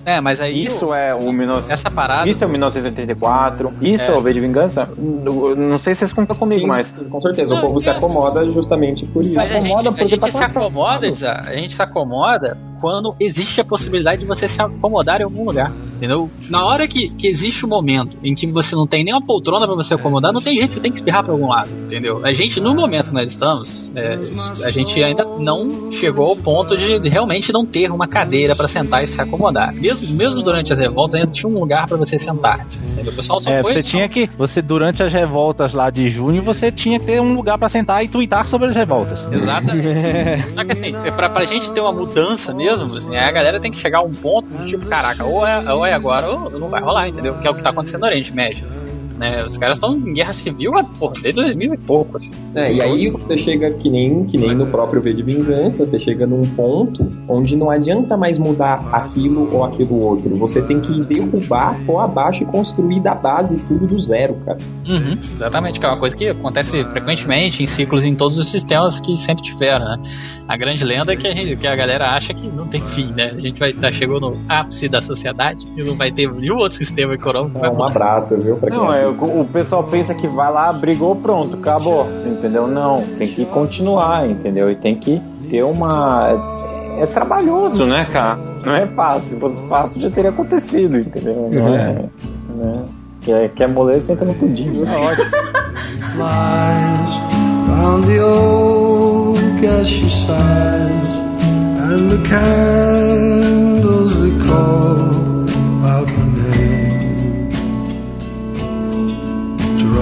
É, 0.04 0.20
mas 0.20 0.40
aí. 0.40 0.64
Isso 0.64 0.92
é 0.92 1.14
o 1.14 1.32
19... 1.32 1.72
Essa 1.72 1.90
parada. 1.90 2.28
Isso 2.28 2.44
é 2.44 2.46
o 2.46 2.50
1984, 2.50 3.72
isso 3.82 4.04
é, 4.04 4.14
É. 4.14 4.18
o 4.18 4.20
V 4.20 4.32
de 4.32 4.40
Vingança. 4.40 4.88
Não 4.96 5.54
não 5.54 5.78
sei 5.78 5.94
se 5.94 6.00
vocês 6.00 6.12
contam 6.12 6.36
comigo, 6.36 6.66
mas. 6.66 6.90
Com 7.10 7.20
certeza, 7.20 7.54
o 7.54 7.60
povo 7.60 7.80
se 7.80 7.90
acomoda 7.90 8.44
justamente 8.46 9.06
por 9.06 9.22
isso. 9.22 9.34
Mas 9.34 9.50
a 9.50 9.60
gente, 9.60 9.72
a 9.72 10.04
gente 10.04 10.20
tá 10.20 10.48
se 10.48 10.58
acomoda, 10.58 11.06
Isa, 11.06 11.28
a 11.28 11.56
gente 11.56 11.74
se 11.74 11.82
acomoda 11.82 12.56
quando 12.80 13.14
existe 13.18 13.60
a 13.60 13.64
possibilidade 13.64 14.20
de 14.20 14.26
você 14.26 14.46
se 14.46 14.62
acomodar 14.62 15.20
em 15.20 15.24
algum 15.24 15.44
lugar, 15.44 15.72
entendeu? 16.04 16.30
Na 16.50 16.64
hora 16.64 16.86
que, 16.86 17.08
que 17.10 17.26
existe 17.26 17.64
um 17.64 17.68
momento 17.68 18.16
em 18.22 18.34
que 18.34 18.46
você 18.46 18.74
não 18.74 18.86
tem 18.86 19.04
nenhuma 19.04 19.24
poltrona 19.24 19.66
pra 19.66 19.74
você 19.74 19.94
acomodar, 19.94 20.32
não 20.32 20.40
tem 20.40 20.56
jeito, 20.56 20.74
você 20.74 20.80
tem 20.80 20.92
que 20.92 20.98
espirrar 20.98 21.24
pra 21.24 21.32
algum 21.32 21.48
lado, 21.48 21.68
entendeu? 21.86 22.20
A 22.24 22.32
gente, 22.32 22.60
no 22.60 22.74
momento 22.74 23.08
que 23.08 23.14
nós 23.14 23.28
estamos, 23.28 23.90
é, 23.94 24.18
a 24.64 24.70
gente 24.70 25.02
ainda 25.02 25.24
não 25.38 25.90
chegou 25.92 26.30
ao 26.30 26.36
ponto 26.36 26.76
de 26.76 27.08
realmente 27.08 27.52
não 27.52 27.64
ter 27.64 27.90
uma 27.90 28.06
cadeira 28.06 28.54
pra 28.54 28.68
sentar 28.68 29.02
e 29.04 29.06
se 29.06 29.20
acomodar. 29.20 29.72
Mesmo, 29.74 30.14
mesmo 30.14 30.42
durante 30.42 30.72
as 30.72 30.78
revoltas, 30.78 31.14
ainda 31.20 31.32
tinha 31.32 31.48
um 31.48 31.58
lugar 31.58 31.86
pra 31.86 31.96
você 31.96 32.18
sentar, 32.18 32.66
entendeu? 32.92 33.12
O 33.12 33.16
pessoal 33.16 33.40
só 33.40 33.50
É, 33.50 33.62
foi... 33.62 33.72
você 33.74 33.82
tinha 33.82 34.08
que. 34.08 34.28
Você, 34.36 34.60
durante 34.60 35.02
as 35.02 35.12
revoltas 35.12 35.72
lá 35.72 35.90
de 35.90 36.10
junho, 36.10 36.42
você 36.42 36.70
tinha 36.70 36.98
que 36.98 37.06
ter 37.06 37.20
um 37.20 37.34
lugar 37.34 37.58
pra 37.58 37.70
sentar 37.70 38.04
e 38.04 38.08
tuitar 38.08 38.46
sobre 38.48 38.68
as 38.68 38.74
revoltas. 38.74 39.18
Exatamente. 39.32 40.44
Só 40.54 40.64
que 40.64 40.72
assim, 40.72 40.94
é 41.06 41.10
pra, 41.10 41.28
pra 41.28 41.44
gente 41.44 41.70
ter 41.72 41.80
uma 41.80 41.92
mudança 41.92 42.52
mesmo, 42.52 42.96
assim, 42.96 43.16
a 43.16 43.30
galera 43.30 43.60
tem 43.60 43.70
que 43.70 43.80
chegar 43.80 44.00
a 44.00 44.04
um 44.04 44.12
ponto 44.12 44.48
do 44.48 44.66
tipo, 44.66 44.86
caraca, 44.86 45.24
ou 45.24 45.46
é, 45.46 45.72
ou 45.72 45.86
é 45.86 45.93
agora 45.94 46.26
não 46.26 46.68
vai 46.68 46.80
rolar, 46.80 47.08
entendeu? 47.08 47.38
Que 47.38 47.46
é 47.46 47.50
o 47.50 47.54
que 47.54 47.62
tá 47.62 47.70
acontecendo 47.70 48.00
no 48.00 48.06
Oriente 48.06 48.32
Médio. 48.32 48.66
Né? 49.18 49.44
Os 49.46 49.56
caras 49.56 49.76
estão 49.76 49.94
em 49.94 50.12
guerra 50.12 50.32
civil 50.34 50.72
porra, 50.98 51.14
desde 51.22 51.40
2000 51.40 51.74
e 51.74 51.78
pouco, 51.78 52.16
assim. 52.16 52.30
É, 52.54 52.72
e 52.72 52.82
aí 52.82 53.10
você 53.10 53.38
chega 53.38 53.70
que 53.72 53.88
nem, 53.88 54.24
que 54.24 54.36
nem 54.36 54.54
no 54.54 54.66
próprio 54.66 55.00
V 55.00 55.12
de 55.12 55.22
Vingança, 55.22 55.86
você 55.86 55.98
chega 55.98 56.26
num 56.26 56.42
ponto 56.42 57.10
onde 57.28 57.56
não 57.56 57.70
adianta 57.70 58.16
mais 58.16 58.38
mudar 58.38 58.84
aquilo 58.92 59.54
ou 59.54 59.64
aquilo 59.64 60.00
outro. 60.00 60.34
Você 60.36 60.60
tem 60.62 60.80
que 60.80 61.00
derrubar 61.02 61.78
ou 61.86 62.00
abaixo 62.00 62.42
e 62.42 62.46
construir 62.46 63.00
da 63.00 63.14
base 63.14 63.56
tudo 63.68 63.86
do 63.86 63.98
zero, 63.98 64.34
cara. 64.44 64.58
Uhum, 64.88 65.18
exatamente, 65.34 65.78
que 65.78 65.86
é 65.86 65.88
uma 65.88 65.98
coisa 65.98 66.16
que 66.16 66.28
acontece 66.28 66.84
frequentemente 66.84 67.62
em 67.62 67.68
ciclos 67.76 68.04
em 68.04 68.14
todos 68.14 68.36
os 68.36 68.50
sistemas 68.50 68.98
que 69.00 69.16
sempre 69.18 69.44
tiveram, 69.44 69.84
né? 69.84 69.98
A 70.48 70.56
grande 70.56 70.84
lenda 70.84 71.12
é 71.12 71.16
que 71.16 71.26
a, 71.26 71.32
gente, 71.32 71.56
que 71.56 71.66
a 71.66 71.76
galera 71.76 72.10
acha 72.10 72.34
que 72.34 72.48
não 72.48 72.66
tem 72.66 72.80
fim, 72.94 73.12
né? 73.12 73.32
A 73.36 73.40
gente 73.40 73.58
vai 73.58 73.72
já 73.72 73.92
chegou 73.92 74.20
no 74.20 74.40
ápice 74.48 74.88
da 74.88 75.02
sociedade 75.02 75.64
e 75.76 75.82
não 75.82 75.96
vai 75.96 76.10
ter 76.12 76.30
nenhum 76.30 76.56
outro 76.56 76.78
sistema 76.78 77.14
econômico 77.14 77.58
vai 77.58 77.70
Um 77.70 77.82
abraço, 77.82 78.36
viu? 78.40 78.56
Pra 78.56 78.70
quem 78.70 78.78
Não, 78.78 78.92
é, 78.92 79.03
o, 79.06 79.40
o 79.40 79.44
pessoal 79.46 79.84
pensa 79.84 80.14
que 80.14 80.26
vai 80.26 80.52
lá, 80.52 80.72
brigou, 80.72 81.16
pronto, 81.16 81.56
acabou. 81.56 82.06
Entendeu? 82.26 82.66
Não, 82.66 83.02
tem 83.18 83.28
que 83.28 83.44
continuar, 83.46 84.28
entendeu? 84.28 84.70
E 84.70 84.76
tem 84.76 84.98
que 84.98 85.20
ter 85.50 85.62
uma. 85.62 86.28
É, 86.98 87.02
é 87.02 87.06
trabalhoso, 87.06 87.84
né, 87.84 88.04
cara? 88.04 88.38
Não 88.64 88.74
é 88.74 88.86
fácil. 88.86 89.22
Se 89.22 89.36
fosse 89.36 89.68
fácil, 89.68 90.00
já 90.00 90.10
teria 90.10 90.30
acontecido, 90.30 90.98
entendeu? 90.98 91.48
Não 91.52 91.74
é. 91.74 92.04
Né? 92.54 92.84
Quer, 93.20 93.48
quer 93.50 93.68
moleza, 93.68 94.08
senta 94.08 94.24
no 94.24 94.34
pudim. 94.34 94.84
É 94.84 94.96
ótimo. 94.96 95.30
flies 96.14 97.18
round 97.68 98.06
the 98.06 98.20
old 98.20 99.40
cashew 99.60 100.08
sides, 100.08 101.14
and 101.88 102.10
the 102.10 102.20
candles 102.28 104.12
recall 104.16 105.13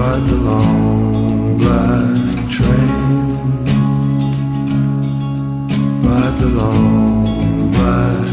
ride 0.02 0.24
the 0.26 0.36
long 0.36 1.56
black 1.58 2.50
train, 2.50 3.64
ride 6.04 6.36
the 6.40 6.48
long 6.60 7.70
black 7.70 8.31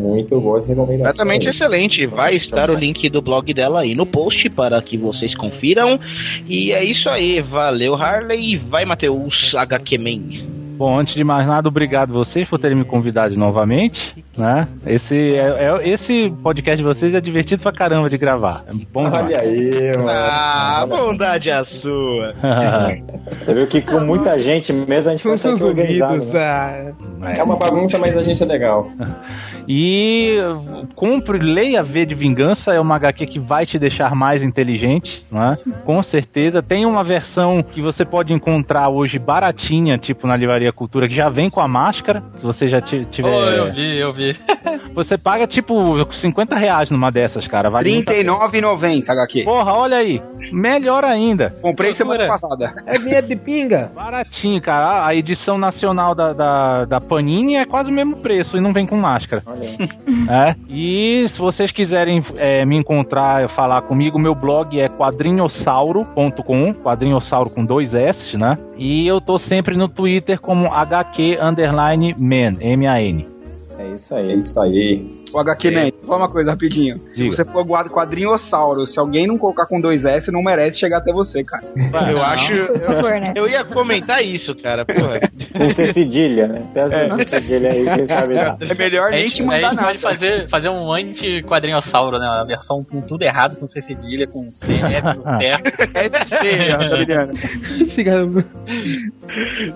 Muito 0.00 0.40
boas 0.40 0.66
recomendações. 0.66 1.14
Exatamente 1.14 1.48
excelente. 1.48 2.06
Vai 2.06 2.34
estar 2.34 2.70
o 2.70 2.74
link 2.74 3.08
do 3.10 3.20
blog 3.20 3.52
dela 3.52 3.80
aí 3.80 3.94
no 3.94 4.06
post 4.06 4.48
para 4.50 4.80
que 4.80 4.96
vocês 4.96 5.36
confiram. 5.36 6.00
E 6.48 6.72
é 6.72 6.82
isso 6.82 7.08
aí. 7.10 7.42
Valeu, 7.42 7.94
Harley. 7.94 8.56
Vai, 8.56 8.86
Matheus, 8.86 9.54
HQ 9.54 9.98
Man. 9.98 10.59
Bom, 10.80 10.98
antes 10.98 11.14
de 11.14 11.22
mais 11.22 11.46
nada, 11.46 11.68
obrigado 11.68 12.10
vocês 12.14 12.48
por 12.48 12.58
terem 12.58 12.74
me 12.74 12.86
convidado 12.86 13.36
novamente, 13.36 14.24
né? 14.34 14.66
Esse, 14.86 15.14
é, 15.36 15.66
é- 15.68 15.88
esse 15.90 16.30
podcast 16.42 16.78
de 16.78 16.82
vocês 16.82 17.14
é 17.14 17.20
divertido 17.20 17.62
pra 17.62 17.70
caramba 17.70 18.08
de 18.08 18.16
gravar. 18.16 18.64
É 18.66 18.72
bom 18.90 19.04
demais. 19.10 19.26
Olha 19.26 19.40
aí, 19.42 19.70
mano. 19.98 20.08
Ah, 20.08 20.86
bondade 20.88 21.50
é 21.50 21.58
a 21.58 21.64
sua. 21.66 22.32
Você 23.44 23.52
viu 23.52 23.66
que 23.66 23.82
com 23.82 24.00
muita 24.00 24.40
gente 24.40 24.72
mesmo 24.72 25.10
a 25.10 25.12
gente 25.12 25.22
consegue 25.28 25.62
organizar. 25.62 26.16
né? 26.16 26.94
É 27.36 27.42
uma 27.42 27.56
bagunça, 27.56 27.98
mas 27.98 28.16
a 28.16 28.22
gente 28.22 28.42
é 28.42 28.46
legal. 28.46 28.90
E 29.68 30.36
compre, 30.94 31.38
leia 31.38 31.82
V 31.82 32.06
de 32.06 32.14
Vingança, 32.14 32.72
é 32.72 32.80
uma 32.80 32.96
HQ 32.96 33.26
que 33.26 33.38
vai 33.38 33.66
te 33.66 33.78
deixar 33.78 34.14
mais 34.14 34.42
inteligente, 34.42 35.24
não 35.30 35.42
é? 35.52 35.58
Com 35.84 36.02
certeza. 36.02 36.62
Tem 36.62 36.84
uma 36.86 37.02
versão 37.04 37.62
que 37.62 37.80
você 37.80 38.04
pode 38.04 38.32
encontrar 38.32 38.88
hoje 38.88 39.18
baratinha, 39.18 39.98
tipo 39.98 40.26
na 40.26 40.36
Livraria 40.36 40.72
Cultura, 40.72 41.08
que 41.08 41.14
já 41.14 41.28
vem 41.28 41.48
com 41.50 41.60
a 41.60 41.68
máscara, 41.68 42.22
se 42.36 42.44
você 42.46 42.68
já 42.68 42.80
ti- 42.80 43.06
tiver... 43.10 43.28
Oh, 43.30 43.44
eu 43.50 43.72
vi, 43.72 43.98
eu 44.00 44.12
vi. 44.12 44.36
Você 44.92 45.16
paga 45.16 45.46
tipo 45.46 45.96
50 46.20 46.56
reais 46.56 46.90
numa 46.90 47.10
dessas, 47.12 47.46
cara. 47.46 47.70
Vale 47.70 47.90
muito 47.92 48.08
a 48.10 48.12
pena. 48.12 48.32
R$39,90 48.32 49.08
HQ. 49.08 49.44
Porra, 49.44 49.72
olha 49.72 49.96
aí. 49.98 50.20
Melhor 50.52 51.04
ainda. 51.04 51.50
Comprei 51.62 51.92
semana 51.92 52.26
passada. 52.26 52.74
É 52.86 52.98
medo 52.98 53.28
de 53.28 53.36
pinga? 53.36 53.90
Baratinho, 53.94 54.60
cara. 54.60 55.06
A 55.06 55.14
edição 55.14 55.56
nacional 55.56 56.14
da, 56.14 56.32
da, 56.32 56.84
da 56.86 57.00
Panini 57.00 57.54
é 57.56 57.64
quase 57.64 57.88
o 57.88 57.92
mesmo 57.94 58.18
preço 58.18 58.56
e 58.56 58.60
não 58.60 58.72
vem 58.72 58.84
com 58.84 58.96
máscara. 58.96 59.42
É. 60.30 60.54
E 60.68 61.28
se 61.34 61.38
vocês 61.38 61.72
quiserem 61.72 62.24
é, 62.36 62.64
me 62.64 62.76
encontrar, 62.76 63.48
falar 63.50 63.82
comigo, 63.82 64.18
meu 64.18 64.34
blog 64.34 64.78
é 64.78 64.88
quadrinhossauro.com, 64.88 66.74
quadrinhossauro 66.74 67.50
com 67.50 67.64
dois 67.64 67.92
S, 67.92 68.36
né? 68.36 68.56
E 68.76 69.06
eu 69.06 69.20
tô 69.20 69.40
sempre 69.40 69.76
no 69.76 69.88
Twitter 69.88 70.40
como 70.40 70.72
HQ 70.72 71.38
underline 71.42 72.14
man, 72.18 72.56
M-A-N. 72.60 73.26
É 73.78 73.88
isso 73.94 74.14
aí. 74.14 74.30
É 74.30 74.34
isso 74.34 74.60
aí. 74.60 75.19
O 75.32 75.38
HQ 75.38 75.70
Man, 75.70 75.88
só 76.06 76.16
uma 76.16 76.28
coisa 76.28 76.50
rapidinho. 76.50 76.96
Diga. 77.14 77.36
Se 77.36 77.36
você 77.36 77.44
for 77.44 77.64
quadrinhossauro, 77.90 78.86
se 78.86 78.98
alguém 78.98 79.26
não 79.26 79.38
colocar 79.38 79.66
com 79.66 79.80
dois 79.80 80.04
S, 80.04 80.30
não 80.30 80.42
merece 80.42 80.78
chegar 80.78 80.98
até 80.98 81.12
você, 81.12 81.42
cara. 81.44 81.62
Eu 82.10 82.22
acho. 82.22 82.66
Por 82.72 82.80
favor, 82.80 83.10
né? 83.20 83.32
Eu 83.36 83.48
ia 83.48 83.64
comentar 83.64 84.22
isso, 84.24 84.54
cara. 84.56 84.84
Porra. 84.84 85.20
Com 85.56 85.70
C 85.70 85.92
cedilha, 85.92 86.48
né? 86.48 86.62
Peça 86.74 86.94
É. 86.96 87.04
é. 87.06 87.24
cedilha 87.24 87.72
aí, 87.72 87.84
quem 87.96 88.06
sabe 88.06 88.34
lá. 88.34 88.56
É 88.60 88.74
melhor 88.74 89.06
A 89.08 89.10
nem 89.10 89.26
gente, 89.26 89.36
te 89.36 89.42
a 89.50 89.54
gente 89.54 89.62
nada. 89.62 89.82
pode 89.82 89.98
fazer, 90.00 90.48
fazer 90.48 90.68
um 90.68 90.92
anti-quadrinhossauro, 90.92 92.18
né? 92.18 92.26
Uma 92.26 92.44
versão 92.46 92.82
com 92.82 93.00
tudo 93.00 93.22
errado, 93.22 93.56
com 93.56 93.66
C 93.68 93.80
cedilha, 93.82 94.26
com 94.26 94.50
C, 94.50 94.66
F, 94.66 94.72
certo. 95.38 95.82
É 95.94 96.08
ser, 96.40 96.78
tá 96.78 96.96
ligado? 96.96 97.30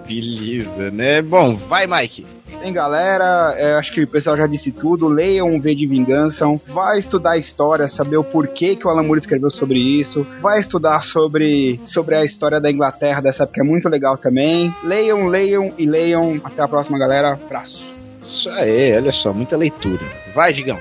Beleza, 0.07 0.91
né? 0.91 1.23
Bom, 1.23 1.55
vai, 1.55 1.87
Mike. 1.87 2.25
Tem 2.61 2.73
galera, 2.73 3.55
é, 3.57 3.75
acho 3.75 3.93
que 3.93 4.03
o 4.03 4.09
pessoal 4.09 4.37
já 4.37 4.47
disse 4.47 4.73
tudo. 4.73 5.09
Leiam 5.09 5.49
um 5.49 5.61
V 5.61 5.75
de 5.75 5.87
Vingança, 5.87 6.47
vai 6.69 6.99
estudar 6.99 7.33
a 7.33 7.39
história, 7.39 7.91
saber 7.91 8.17
o 8.17 8.25
porquê 8.25 8.75
que 8.75 8.87
o 8.87 8.91
Alan 8.91 9.03
Moore 9.03 9.21
escreveu 9.21 9.51
sobre 9.51 9.79
isso, 9.79 10.27
vai 10.41 10.61
estudar 10.61 11.01
sobre, 11.03 11.79
sobre 11.93 12.17
a 12.17 12.25
história 12.25 12.61
da 12.61 12.71
Inglaterra 12.71 13.21
dessa 13.21 13.43
época, 13.43 13.61
é 13.61 13.65
muito 13.65 13.89
legal 13.89 14.17
também. 14.17 14.75
Leiam, 14.83 15.27
leiam 15.27 15.73
e 15.77 15.85
leiam. 15.85 16.41
Até 16.43 16.63
a 16.63 16.69
próxima, 16.69 16.99
galera. 16.99 17.33
Abraço. 17.33 17.83
Isso 18.23 18.49
aí, 18.51 18.97
olha 18.97 19.13
só, 19.13 19.33
muita 19.33 19.57
leitura. 19.57 20.05
Vai, 20.35 20.53
Digão. 20.53 20.79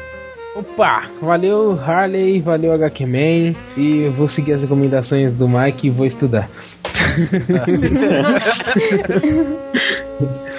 Opa, 0.56 1.10
valeu 1.20 1.80
Harley, 1.82 2.40
valeu 2.40 2.74
HQ 2.74 3.08
Man 3.08 3.56
e 3.76 4.04
eu 4.06 4.12
vou 4.12 4.30
seguir 4.30 4.54
as 4.54 4.62
recomendações 4.62 5.34
do 5.34 5.50
Mike 5.50 5.88
e 5.88 5.90
vou 5.90 6.06
estudar. 6.06 6.48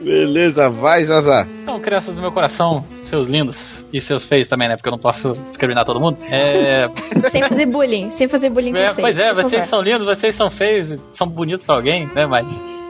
Beleza, 0.00 0.68
vai, 0.70 1.04
Zaza. 1.04 1.46
Então, 1.62 1.80
crianças 1.80 2.14
do 2.14 2.20
meu 2.20 2.32
coração, 2.32 2.84
seus 3.02 3.28
lindos 3.28 3.56
e 3.92 4.00
seus 4.00 4.26
feios 4.26 4.48
também, 4.48 4.68
né? 4.68 4.76
Porque 4.76 4.88
eu 4.88 4.92
não 4.92 4.98
posso 4.98 5.34
discriminar 5.48 5.84
todo 5.84 6.00
mundo. 6.00 6.16
É, 6.30 6.86
Sem 7.30 7.42
fazer 7.42 7.66
bullying, 7.66 8.10
sem 8.10 8.28
fazer 8.28 8.50
bullying 8.50 8.72
com 8.72 8.78
é, 8.78 8.86
vocês. 8.86 9.00
pois 9.00 9.20
é, 9.20 9.32
vocês 9.32 9.52
favor. 9.52 9.66
são 9.68 9.80
lindos, 9.80 10.06
vocês 10.06 10.36
são 10.36 10.50
feios, 10.50 11.00
são 11.14 11.26
bonitos 11.28 11.64
pra 11.66 11.76
alguém, 11.76 12.08
né? 12.14 12.26
Mas. 12.26 12.46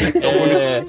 É, 0.00 0.80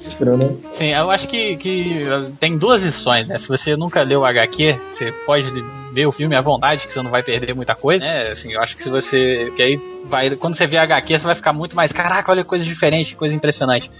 sim, 0.78 0.86
eu 0.94 1.10
acho 1.10 1.28
que, 1.28 1.56
que 1.56 2.06
tem 2.40 2.56
duas 2.56 2.82
lições, 2.82 3.28
né? 3.28 3.38
Se 3.38 3.46
você 3.46 3.76
nunca 3.76 4.02
leu 4.02 4.20
o 4.20 4.24
HQ, 4.24 4.78
você 4.96 5.12
pode 5.26 5.46
ver 5.92 6.06
o 6.06 6.12
filme 6.12 6.34
à 6.34 6.40
vontade, 6.40 6.86
que 6.86 6.92
você 6.92 7.02
não 7.02 7.10
vai 7.10 7.22
perder 7.22 7.54
muita 7.54 7.74
coisa, 7.74 8.02
né? 8.04 8.32
Assim, 8.32 8.52
eu 8.52 8.60
acho 8.60 8.74
que 8.74 8.82
se 8.82 8.88
você. 8.88 9.52
Que 9.54 9.62
aí 9.62 9.80
vai, 10.06 10.34
quando 10.36 10.56
você 10.56 10.66
vê 10.66 10.78
HQ, 10.78 11.18
você 11.18 11.24
vai 11.24 11.34
ficar 11.34 11.52
muito 11.52 11.76
mais. 11.76 11.92
Caraca, 11.92 12.32
olha 12.32 12.44
coisa 12.44 12.64
diferente, 12.64 13.14
coisa 13.14 13.34
impressionante. 13.34 13.90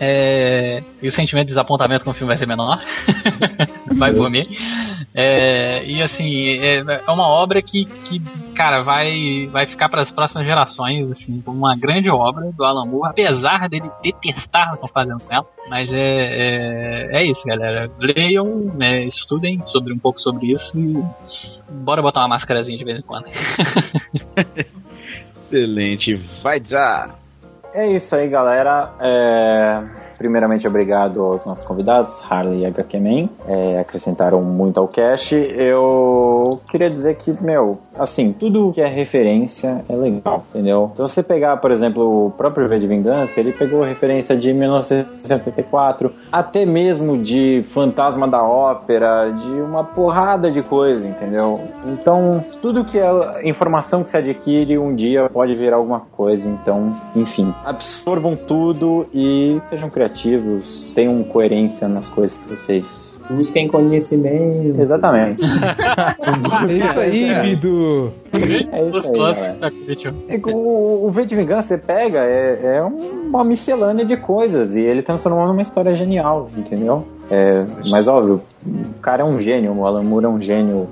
É, 0.00 0.82
e 1.02 1.08
o 1.08 1.12
sentimento 1.12 1.48
de 1.48 1.50
desapontamento 1.50 2.04
com 2.04 2.10
o 2.10 2.14
filme 2.14 2.28
vai 2.28 2.38
ser 2.38 2.46
menor. 2.46 2.80
vai 3.98 4.14
por 4.14 4.30
mim. 4.30 4.46
É, 5.14 5.84
e 5.84 6.02
assim, 6.02 6.58
é, 6.58 6.78
é 7.06 7.10
uma 7.10 7.28
obra 7.28 7.60
que, 7.60 7.84
que 7.84 8.18
cara, 8.54 8.80
vai, 8.80 9.46
vai 9.52 9.66
ficar 9.66 9.90
para 9.90 10.00
as 10.00 10.10
próximas 10.10 10.46
gerações, 10.46 11.10
assim, 11.10 11.42
como 11.42 11.58
uma 11.58 11.76
grande 11.76 12.08
obra 12.08 12.50
do 12.50 12.64
Alan 12.64 12.86
Moore, 12.86 13.10
apesar 13.10 13.68
dele 13.68 13.90
detestar 14.02 14.68
o 14.68 14.70
que 14.70 14.74
estão 14.76 14.88
fazendo 14.88 15.20
com 15.20 15.34
ela. 15.34 15.46
Mas 15.68 15.92
é, 15.92 15.98
é, 15.98 17.20
é 17.20 17.26
isso, 17.26 17.44
galera. 17.46 17.90
Leiam, 17.98 18.72
né, 18.74 19.04
estudem 19.04 19.62
sobre 19.66 19.92
um 19.92 19.98
pouco 19.98 20.18
sobre 20.18 20.50
isso 20.52 20.78
e 20.78 21.04
bora 21.70 22.00
botar 22.00 22.20
uma 22.20 22.28
máscarazinha 22.28 22.78
de 22.78 22.84
vez 22.84 22.98
em 22.98 23.02
quando. 23.02 23.26
Excelente, 25.50 26.14
vai, 26.42 26.60
Zá. 26.60 27.16
É 27.72 27.86
isso 27.86 28.14
aí, 28.16 28.28
galera. 28.28 28.90
É, 28.98 29.82
Primeiramente, 30.20 30.68
obrigado 30.68 31.22
aos 31.22 31.46
nossos 31.46 31.64
convidados, 31.64 32.22
Harley 32.28 32.60
e 32.60 32.66
HQ 32.66 33.00
Man. 33.00 33.30
É, 33.48 33.78
acrescentaram 33.78 34.42
muito 34.42 34.78
ao 34.78 34.86
cast. 34.86 35.34
Eu 35.34 36.60
queria 36.70 36.90
dizer 36.90 37.16
que, 37.16 37.34
meu, 37.42 37.78
assim, 37.98 38.30
tudo 38.30 38.70
que 38.70 38.82
é 38.82 38.86
referência 38.86 39.82
é 39.88 39.96
legal, 39.96 40.44
entendeu? 40.50 40.92
Se 40.94 41.00
você 41.00 41.22
pegar, 41.22 41.56
por 41.56 41.72
exemplo, 41.72 42.26
o 42.26 42.30
próprio 42.32 42.68
V 42.68 42.78
de 42.78 42.86
Vingança, 42.86 43.40
ele 43.40 43.50
pegou 43.50 43.82
referência 43.82 44.36
de 44.36 44.52
1974, 44.52 46.12
até 46.30 46.66
mesmo 46.66 47.16
de 47.16 47.62
Fantasma 47.62 48.28
da 48.28 48.42
Ópera, 48.42 49.30
de 49.30 49.62
uma 49.62 49.84
porrada 49.84 50.50
de 50.50 50.60
coisa, 50.62 51.06
entendeu? 51.06 51.62
Então, 51.86 52.44
tudo 52.60 52.84
que 52.84 52.98
é 52.98 53.48
informação 53.48 54.04
que 54.04 54.10
se 54.10 54.18
adquire 54.18 54.76
um 54.76 54.94
dia 54.94 55.30
pode 55.30 55.54
virar 55.54 55.76
alguma 55.76 56.00
coisa. 56.00 56.46
Então, 56.46 56.94
enfim, 57.16 57.54
absorvam 57.64 58.36
tudo 58.36 59.08
e 59.14 59.58
sejam 59.70 59.88
criativos, 59.88 60.09
tenham 60.94 61.22
coerência 61.24 61.88
nas 61.88 62.08
coisas 62.08 62.38
que 62.38 62.48
vocês 62.54 63.10
Busquem 63.30 63.68
conhecimento. 63.68 64.80
Exatamente. 64.80 65.42
É 66.68 66.72
isso 66.72 67.00
aí, 67.00 67.42
Bidu. 67.42 68.12
É 68.32 68.88
isso 68.88 69.06
aí, 69.06 69.12
galera. 69.12 69.72
É 70.28 70.36
o, 70.44 71.06
o 71.06 71.10
V 71.10 71.24
de 71.24 71.36
Vingança, 71.36 71.68
você 71.68 71.78
pega, 71.78 72.20
é, 72.20 72.76
é 72.76 72.82
uma 72.82 73.44
miscelânea 73.44 74.04
de 74.04 74.16
coisas 74.16 74.74
e 74.74 74.80
ele 74.80 75.02
transformou 75.02 75.46
numa 75.46 75.62
história 75.62 75.94
genial, 75.94 76.50
entendeu? 76.56 77.06
É, 77.30 77.64
mas 77.88 78.08
óbvio, 78.08 78.42
o 78.66 79.00
cara 79.00 79.22
é 79.22 79.24
um 79.24 79.38
gênio, 79.40 79.72
o 79.72 79.86
Alan 79.86 80.02
Moore 80.02 80.26
é 80.26 80.28
um 80.28 80.40
gênio 80.40 80.88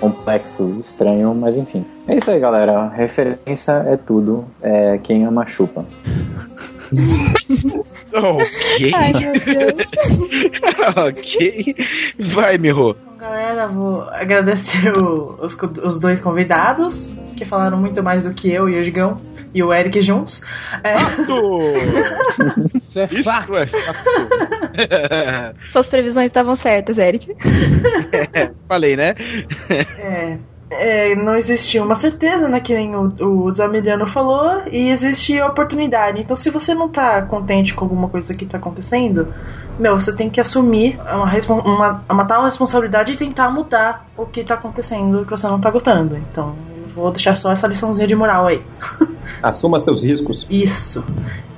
complexo, 0.00 0.78
estranho, 0.80 1.34
mas 1.34 1.56
enfim. 1.56 1.84
É 2.08 2.16
isso 2.16 2.30
aí, 2.30 2.40
galera. 2.40 2.88
Referência 2.88 3.72
é 3.86 3.96
tudo. 3.96 4.44
É, 4.62 4.98
quem 4.98 5.24
ama 5.24 5.46
chupa. 5.46 5.84
Ok. 8.12 8.92
Ai, 8.94 9.12
meu 9.12 9.32
Deus. 9.32 9.90
ok. 10.96 11.74
Vai, 12.34 12.58
Miho. 12.58 12.96
Galera, 13.18 13.66
vou 13.66 14.02
agradecer 14.10 14.92
o- 14.96 15.38
os, 15.44 15.56
os 15.82 15.98
dois 16.00 16.20
convidados, 16.20 17.10
que 17.36 17.44
falaram 17.44 17.78
muito 17.78 18.02
mais 18.02 18.24
do 18.24 18.32
que 18.34 18.52
eu 18.52 18.68
e 18.68 18.78
o 18.78 18.84
Gigão 18.84 19.18
e 19.54 19.62
o 19.62 19.72
Eric 19.72 20.00
juntos. 20.02 20.42
É, 20.84 20.96
Isso 22.78 22.98
é 23.00 23.22
fato. 23.22 23.52
Suas 25.68 25.88
previsões 25.88 26.26
estavam 26.26 26.54
certas, 26.54 26.98
Eric. 26.98 27.34
Falei, 28.68 28.96
né? 28.96 29.14
é, 29.98 30.38
é, 30.70 31.14
não 31.14 31.36
existe 31.36 31.78
uma 31.78 31.94
certeza, 31.94 32.48
né? 32.48 32.60
Que 32.60 32.74
nem 32.74 32.94
o, 32.94 33.08
o 33.20 33.52
Zamiliano 33.52 34.06
falou, 34.06 34.62
e 34.70 34.90
existe 34.90 35.40
oportunidade. 35.40 36.20
Então, 36.20 36.34
se 36.34 36.50
você 36.50 36.74
não 36.74 36.88
tá 36.88 37.22
contente 37.22 37.74
com 37.74 37.84
alguma 37.84 38.08
coisa 38.08 38.34
que 38.34 38.44
tá 38.44 38.58
acontecendo, 38.58 39.32
meu, 39.78 39.94
você 39.94 40.14
tem 40.14 40.28
que 40.28 40.40
assumir 40.40 40.98
uma, 41.12 41.54
uma, 41.62 42.04
uma 42.08 42.24
tal 42.24 42.44
responsabilidade 42.44 43.12
e 43.12 43.16
tentar 43.16 43.50
mudar 43.50 44.06
o 44.16 44.26
que 44.26 44.42
tá 44.42 44.54
acontecendo 44.54 45.24
que 45.24 45.30
você 45.30 45.46
não 45.46 45.60
tá 45.60 45.70
gostando. 45.70 46.16
Então, 46.16 46.54
vou 46.94 47.10
deixar 47.10 47.36
só 47.36 47.52
essa 47.52 47.66
liçãozinha 47.66 48.08
de 48.08 48.16
moral 48.16 48.46
aí. 48.46 48.62
Assuma 49.42 49.78
seus 49.78 50.02
riscos. 50.02 50.46
Isso. 50.48 51.04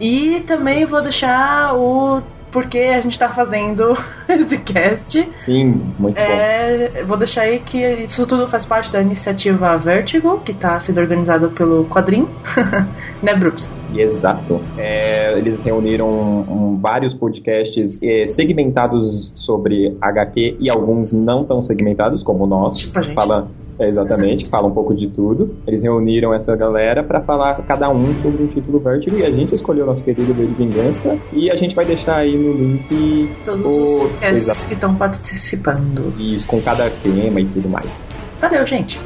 E 0.01 0.41
também 0.47 0.85
vou 0.85 1.01
deixar 1.01 1.75
o 1.75 2.21
porquê 2.51 2.79
a 2.79 3.01
gente 3.01 3.19
tá 3.19 3.29
fazendo 3.29 3.97
esse 4.29 4.59
cast. 4.59 5.29
Sim, 5.37 5.93
muito 5.99 6.16
bom. 6.16 6.23
É, 6.23 7.03
vou 7.05 7.16
deixar 7.16 7.43
aí 7.43 7.59
que 7.59 7.79
isso 7.79 8.27
tudo 8.27 8.49
faz 8.49 8.65
parte 8.66 8.93
da 8.93 9.01
iniciativa 9.01 9.77
Vertigo, 9.77 10.41
que 10.41 10.53
está 10.53 10.79
sendo 10.81 11.01
organizada 11.01 11.49
pelo 11.49 11.85
Quadrim. 11.87 12.27
né, 13.23 13.35
Brooks? 13.35 13.73
Exato. 13.95 14.61
É, 14.77 15.37
eles 15.39 15.62
reuniram 15.62 16.09
um, 16.09 16.79
vários 16.81 17.15
podcasts 17.15 18.01
eh, 18.03 18.27
segmentados 18.27 19.33
sobre 19.35 19.97
HQ 20.01 20.57
e 20.61 20.70
alguns 20.70 21.12
não 21.12 21.45
tão 21.45 21.62
segmentados, 21.62 22.23
como 22.23 22.45
o 22.45 22.47
nosso. 22.47 22.81
Tipo 22.81 22.99
a 22.99 23.03
gente. 23.03 23.15
Fala, 23.15 23.49
é, 23.79 23.89
exatamente, 23.89 24.49
fala 24.49 24.67
um 24.67 24.71
pouco 24.73 24.95
de 24.95 25.07
tudo. 25.09 25.55
Eles 25.67 25.83
reuniram 25.83 26.35
essa 26.35 26.55
galera 26.57 27.03
para 27.03 27.21
falar 27.21 27.55
cada 27.67 27.89
um 27.91 28.07
sobre 28.23 28.43
o 28.45 28.47
título 28.49 28.79
Vertigo 28.81 29.17
e 29.19 29.25
a 29.25 29.31
gente 29.31 29.55
escolheu 29.55 29.85
o 29.85 29.87
nosso 29.87 30.05
querido 30.05 30.33
V 30.35 30.47
de 30.47 30.55
Vingança 30.55 31.17
e 31.33 31.51
a 31.51 31.57
gente 31.57 31.75
vai 31.75 31.85
deixar 31.85 32.17
aí 32.17 32.37
no 32.37 32.53
link 32.53 33.31
Todos 33.45 33.65
o- 33.65 34.07
os 34.07 34.23
Exato. 34.23 34.67
que 34.67 34.75
estão 34.75 34.95
participando. 34.95 36.13
Isso, 36.19 36.47
com 36.49 36.61
cada 36.61 36.91
tema 37.03 37.41
e 37.41 37.45
tudo 37.47 37.69
mais. 37.69 38.05
Valeu, 38.41 38.65
gente. 38.67 38.99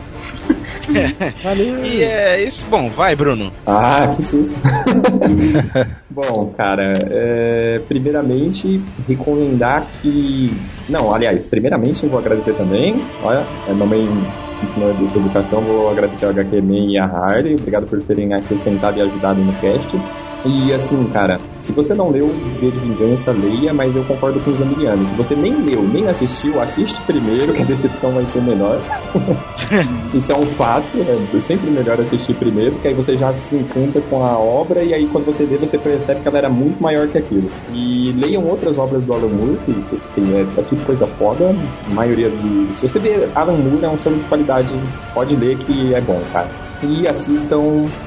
Valeu. 1.44 1.84
E 1.86 2.02
é 2.02 2.46
isso. 2.46 2.64
Bom, 2.68 2.88
vai, 2.88 3.14
Bruno. 3.14 3.52
Ah, 3.66 4.12
que 4.16 4.22
susto. 4.22 4.54
Bom, 6.10 6.52
cara, 6.56 6.92
é, 7.10 7.80
primeiramente, 7.88 8.80
recomendar 9.08 9.86
que. 10.00 10.52
Não, 10.88 11.14
aliás, 11.14 11.46
primeiramente 11.46 12.02
eu 12.04 12.10
vou 12.10 12.18
agradecer 12.18 12.52
também. 12.54 13.02
Olha, 13.22 13.44
a 13.68 13.72
mamãe 13.72 14.06
ensinou 14.64 14.92
de 14.94 15.04
educação, 15.04 15.60
vou 15.60 15.90
agradecer 15.90 16.24
ao 16.24 16.30
HQ 16.30 16.60
Man 16.62 16.86
e 16.90 16.98
a 16.98 17.04
Harley. 17.04 17.54
Obrigado 17.54 17.86
por 17.86 18.00
terem 18.02 18.32
acrescentado 18.32 18.98
e 18.98 19.02
ajudado 19.02 19.40
no 19.40 19.52
cast. 19.54 20.21
E 20.44 20.72
assim, 20.72 21.04
cara, 21.04 21.38
se 21.56 21.72
você 21.72 21.94
não 21.94 22.10
leu 22.10 22.26
V 22.28 22.70
de 22.70 22.78
Vingança, 22.78 23.30
leia, 23.30 23.72
mas 23.72 23.94
eu 23.94 24.04
concordo 24.04 24.40
com 24.40 24.50
os 24.50 24.58
Zamilianos. 24.58 25.08
Se 25.08 25.14
você 25.14 25.36
nem 25.36 25.52
leu, 25.62 25.82
nem 25.82 26.08
assistiu, 26.08 26.60
assiste 26.60 27.00
primeiro, 27.02 27.52
que 27.52 27.62
a 27.62 27.64
decepção 27.64 28.10
vai 28.10 28.24
ser 28.24 28.42
menor. 28.42 28.78
Isso 30.12 30.32
é 30.32 30.36
um 30.36 30.46
fato, 30.46 30.86
é 30.98 31.40
sempre 31.40 31.70
melhor 31.70 32.00
assistir 32.00 32.34
primeiro, 32.34 32.72
porque 32.72 32.88
aí 32.88 32.94
você 32.94 33.16
já 33.16 33.32
se 33.34 33.54
encanta 33.54 34.00
com 34.10 34.24
a 34.24 34.36
obra 34.36 34.82
e 34.82 34.92
aí 34.92 35.06
quando 35.06 35.26
você 35.26 35.44
lê, 35.44 35.56
você 35.56 35.78
percebe 35.78 36.20
que 36.20 36.28
ela 36.28 36.38
era 36.38 36.48
muito 36.48 36.82
maior 36.82 37.06
que 37.06 37.18
aquilo. 37.18 37.48
E 37.72 38.12
leiam 38.12 38.44
outras 38.44 38.76
obras 38.78 39.04
do 39.04 39.12
Alan 39.12 39.28
Moore, 39.28 39.58
que 39.64 39.72
tem, 40.14 40.34
é, 40.34 40.40
é 40.40 40.62
tudo 40.68 40.84
coisa 40.84 41.06
foda. 41.06 41.54
A 41.88 41.94
maioria 41.94 42.28
de. 42.28 42.76
Se 42.76 42.88
você 42.88 42.98
vê 42.98 43.28
Alan 43.34 43.56
Moore, 43.56 43.84
é 43.84 43.88
um 43.88 43.98
selo 43.98 44.16
de 44.16 44.24
qualidade, 44.24 44.68
pode 45.14 45.36
ler 45.36 45.56
que 45.58 45.94
é 45.94 46.00
bom, 46.00 46.20
cara. 46.32 46.48
E 46.82 47.06
assistam 47.06 47.58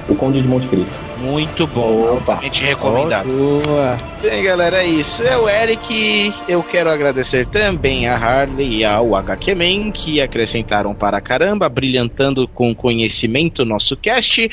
O 0.09 0.15
Conde 0.15 0.41
de 0.41 0.47
Monte 0.47 0.67
Cristo. 0.67 0.95
Muito 1.17 1.65
bom, 1.65 2.09
altamente 2.09 2.61
recomendado. 2.61 3.25
Boa. 3.25 3.97
Bem, 4.21 4.43
galera, 4.43 4.83
é 4.83 4.87
isso. 4.87 5.23
É 5.23 5.37
o 5.37 5.47
Eric. 5.47 6.33
Eu 6.47 6.61
quero 6.61 6.89
agradecer 6.89 7.47
também 7.47 8.07
a 8.07 8.15
Harley 8.15 8.79
e 8.79 8.85
ao 8.85 9.15
HQ 9.15 9.55
Man 9.55 9.91
que 9.91 10.21
acrescentaram 10.21 10.93
para 10.93 11.21
caramba, 11.21 11.69
brilhantando 11.69 12.47
com 12.47 12.75
conhecimento 12.75 13.63
nosso 13.63 13.95
cast. 13.95 14.49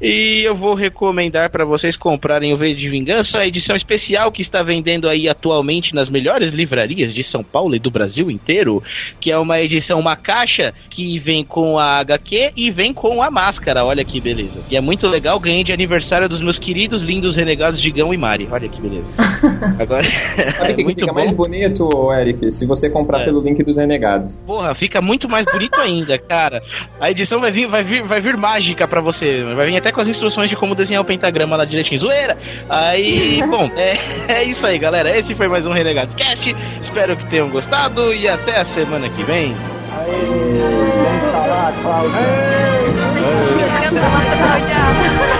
E 0.00 0.42
eu 0.46 0.56
vou 0.56 0.74
recomendar 0.74 1.50
para 1.50 1.66
vocês 1.66 1.96
comprarem 1.96 2.54
o 2.54 2.56
V 2.56 2.74
de 2.74 2.88
Vingança, 2.88 3.40
a 3.40 3.46
edição 3.46 3.76
especial 3.76 4.32
que 4.32 4.40
está 4.40 4.62
vendendo 4.62 5.08
aí 5.08 5.28
atualmente 5.28 5.94
nas 5.94 6.08
melhores 6.08 6.52
livrarias 6.52 7.12
de 7.12 7.22
São 7.22 7.44
Paulo 7.44 7.74
e 7.74 7.78
do 7.78 7.90
Brasil 7.90 8.30
inteiro, 8.30 8.82
que 9.20 9.30
é 9.30 9.38
uma 9.38 9.60
edição, 9.60 9.98
uma 9.98 10.16
caixa 10.16 10.72
que 10.88 11.18
vem 11.18 11.44
com 11.44 11.78
a 11.78 12.00
HQ 12.00 12.52
e 12.56 12.70
vem 12.70 12.94
com 12.94 13.22
a 13.22 13.30
máscara. 13.30 13.65
Olha 13.74 14.04
que 14.04 14.20
beleza. 14.20 14.60
E 14.70 14.76
é 14.76 14.80
muito 14.80 15.08
legal, 15.08 15.38
ganhei 15.38 15.64
de 15.64 15.72
aniversário 15.72 16.28
dos 16.28 16.40
meus 16.40 16.58
queridos 16.58 17.02
lindos 17.02 17.36
renegados 17.36 17.80
Digão 17.80 18.12
e 18.14 18.16
Mari. 18.16 18.48
Olha 18.50 18.68
que 18.68 18.80
beleza. 18.80 19.08
Agora, 19.80 20.04
Sabe 20.60 20.72
o 20.72 20.76
que 20.76 20.84
muito 20.84 21.00
fica 21.00 21.12
bom. 21.12 21.18
mais 21.18 21.32
bonito, 21.32 21.88
Eric? 22.12 22.52
Se 22.52 22.66
você 22.66 22.88
comprar 22.88 23.22
É. 23.22 23.24
pelo 23.24 23.40
link 23.40 23.62
dos 23.62 23.76
Renegados. 23.76 24.36
Porra, 24.46 24.74
fica 24.74 25.00
muito 25.00 25.28
mais 25.28 25.44
bonito 25.46 25.80
ainda, 25.80 26.18
cara. 26.18 26.62
A 27.00 27.10
edição 27.10 27.40
vai 27.40 27.50
vir, 27.50 27.68
vai 27.68 27.82
vir, 27.84 28.06
vai 28.06 28.20
vir 28.20 28.36
mágica 28.36 28.86
pra 28.86 29.00
você. 29.00 29.42
Vai 29.54 29.66
vir 29.66 29.76
até 29.78 29.90
com 29.92 30.00
as 30.00 30.08
instruções 30.08 30.48
de 30.50 30.56
como 30.56 30.74
desenhar 30.74 31.02
o 31.02 31.06
pentagrama 31.06 31.56
lá 31.56 31.64
direitinho. 31.64 31.98
Zoeira! 32.00 32.36
Aí, 32.68 33.40
bom, 33.50 33.68
é, 33.76 33.96
é 34.28 34.44
isso 34.44 34.66
aí, 34.66 34.78
galera. 34.78 35.16
Esse 35.18 35.34
foi 35.34 35.48
mais 35.48 35.66
um 35.66 35.72
Renegados 35.72 36.14
Cast. 36.14 36.54
Espero 36.82 37.16
que 37.16 37.26
tenham 37.28 37.48
gostado 37.48 38.12
e 38.14 38.28
até 38.28 38.60
a 38.60 38.64
semana 38.64 39.08
que 39.08 39.22
vem. 39.22 39.54
Ganda 43.86 44.02
naman 44.02 44.26
sa 44.34 45.35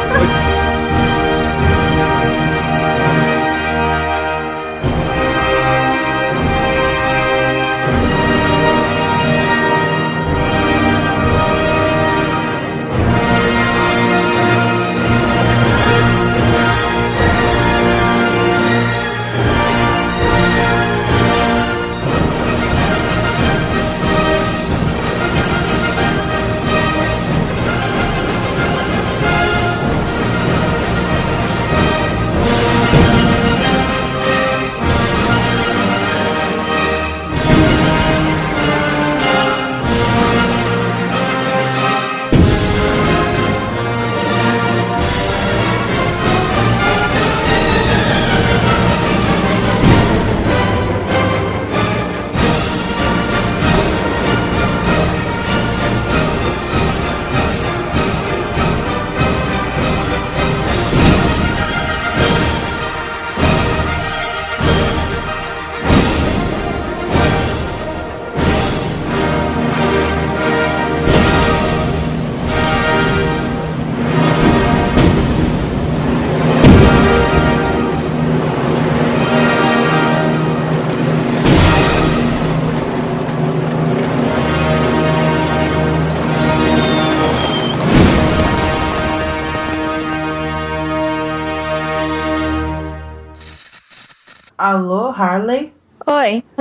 Alô, 94.66 95.10
Harley? 95.10 95.72
Oi. 96.09 96.43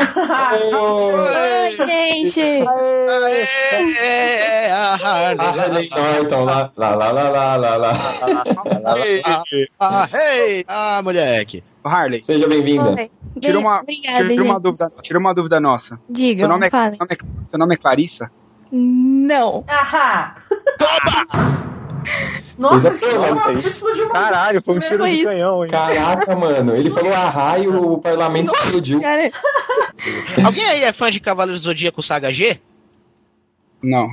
Oi, 0.78 1.88
gente. 1.88 2.40
É, 4.00 4.72
a 4.72 4.94
Harley. 4.94 5.48
Harley 5.48 5.90
Norton, 5.90 6.44
lá, 6.44 6.72
lá, 6.78 6.96
lá, 6.96 7.12
lá, 7.12 7.30
lá, 7.32 7.56
lá, 7.56 7.78
lá. 7.78 7.92
Ah, 9.80 10.08
hey, 10.14 10.64
ah, 10.68 11.02
moleque. 11.02 11.64
Harley. 11.84 12.22
Seja 12.22 12.48
bem-vinda. 12.48 13.10
Tira 13.42 13.58
uma, 13.58 13.82
Obrigada, 13.82 14.28
tira 14.28 14.44
uma 14.44 14.60
dúvida, 14.60 14.92
tira 15.02 15.18
uma 15.18 15.34
dúvida 15.34 15.60
nossa. 15.60 16.00
Diga, 16.08 16.42
seu 16.42 16.48
nome, 16.48 16.68
é, 16.68 16.70
fala. 16.70 16.92
seu 16.92 17.00
nome 17.00 17.14
é, 17.14 17.50
seu 17.50 17.58
nome 17.60 17.74
é 17.74 17.78
Clarissa? 17.78 18.32
Não. 18.72 19.64
Ahá! 19.68 20.36
Nossa, 22.58 22.88
explodiu, 22.94 23.52
explodiu 23.60 24.10
Caralho, 24.10 24.62
foi 24.62 24.76
um 24.76 24.78
Foi 24.80 24.88
tiro 24.88 25.06
de 25.06 25.12
isso. 25.14 25.24
canhão, 25.26 25.64
hein? 25.66 25.72
Caraca, 25.72 26.36
mano. 26.36 26.76
Ele 26.76 26.90
falou 26.90 27.14
ahá 27.14 27.60
e 27.60 27.68
o 27.68 27.98
parlamento 27.98 28.54
explodiu. 28.54 29.02
Cara, 29.02 29.30
Alguém 30.46 30.66
aí 30.66 30.84
é 30.84 30.94
fã 30.94 31.10
de 31.10 31.20
Cavaleiros 31.20 31.62
do 31.62 31.66
Zodíaco 31.66 32.02
Saga 32.02 32.32
G? 32.32 32.60
Não. 33.84 34.08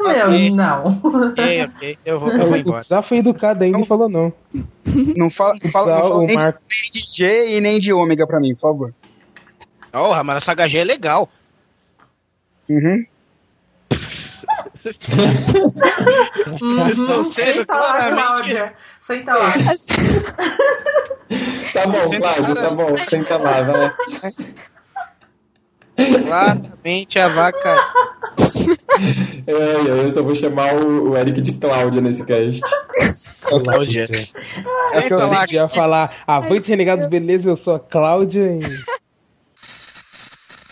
Meu, 0.00 0.50
não. 0.54 1.00
Ok, 1.30 1.64
ok. 1.64 1.98
Eu 2.04 2.18
vou, 2.20 2.30
eu 2.32 2.38
vou 2.46 2.50
O 2.52 2.56
embora. 2.56 2.82
Zá 2.82 3.00
foi 3.00 3.18
educado 3.18 3.62
ainda 3.64 3.78
e 3.80 3.86
falou 3.86 4.08
não. 4.08 4.32
Não 5.16 5.30
fala, 5.30 5.54
não 5.62 5.70
fala, 5.70 5.94
não 5.94 6.00
fala 6.00 6.16
o 6.16 6.26
nem, 6.26 6.36
Marco. 6.36 6.60
nem 6.68 6.90
de 6.92 7.16
G 7.16 7.56
e 7.56 7.60
nem 7.60 7.78
de 7.78 7.92
ômega 7.92 8.26
pra 8.26 8.40
mim, 8.40 8.54
por 8.54 8.60
favor. 8.62 8.94
Porra, 9.92 10.24
mas 10.24 10.38
a 10.42 10.46
Saga 10.46 10.68
G 10.68 10.78
é 10.78 10.84
legal. 10.84 11.28
Uhum. 12.68 13.04
Uhum, 16.62 17.24
sendo 17.24 17.24
Senta 17.32 17.74
lá, 17.74 17.92
claramente- 18.10 18.14
Cláudia. 18.14 18.72
Senta 19.00 19.34
lá. 19.34 19.52
Tá 21.72 21.86
bom, 21.86 22.20
Cláudio, 22.20 22.54
tá 22.54 22.70
bom. 22.70 22.96
Senta 23.08 23.36
lá, 23.38 23.62
vai. 23.62 23.94
Claramente 26.24 27.18
a 27.18 27.28
vaca. 27.28 27.76
É, 29.46 29.52
eu 30.04 30.10
só 30.10 30.22
vou 30.22 30.34
chamar 30.34 30.74
o, 30.74 31.10
o 31.10 31.16
Eric 31.16 31.40
de 31.40 31.52
Cláudia 31.52 32.00
nesse 32.00 32.24
cast. 32.24 32.60
Cláudia. 33.42 34.08
É 34.92 35.02
que 35.02 35.12
eu 35.14 35.20
ia 35.52 35.68
falar, 35.68 36.22
avante 36.26 36.68
renegados, 36.68 37.06
beleza, 37.06 37.48
eu 37.48 37.56
sou 37.56 37.74
a 37.74 37.80
Cláudia. 37.80 38.42
e- 38.58 38.98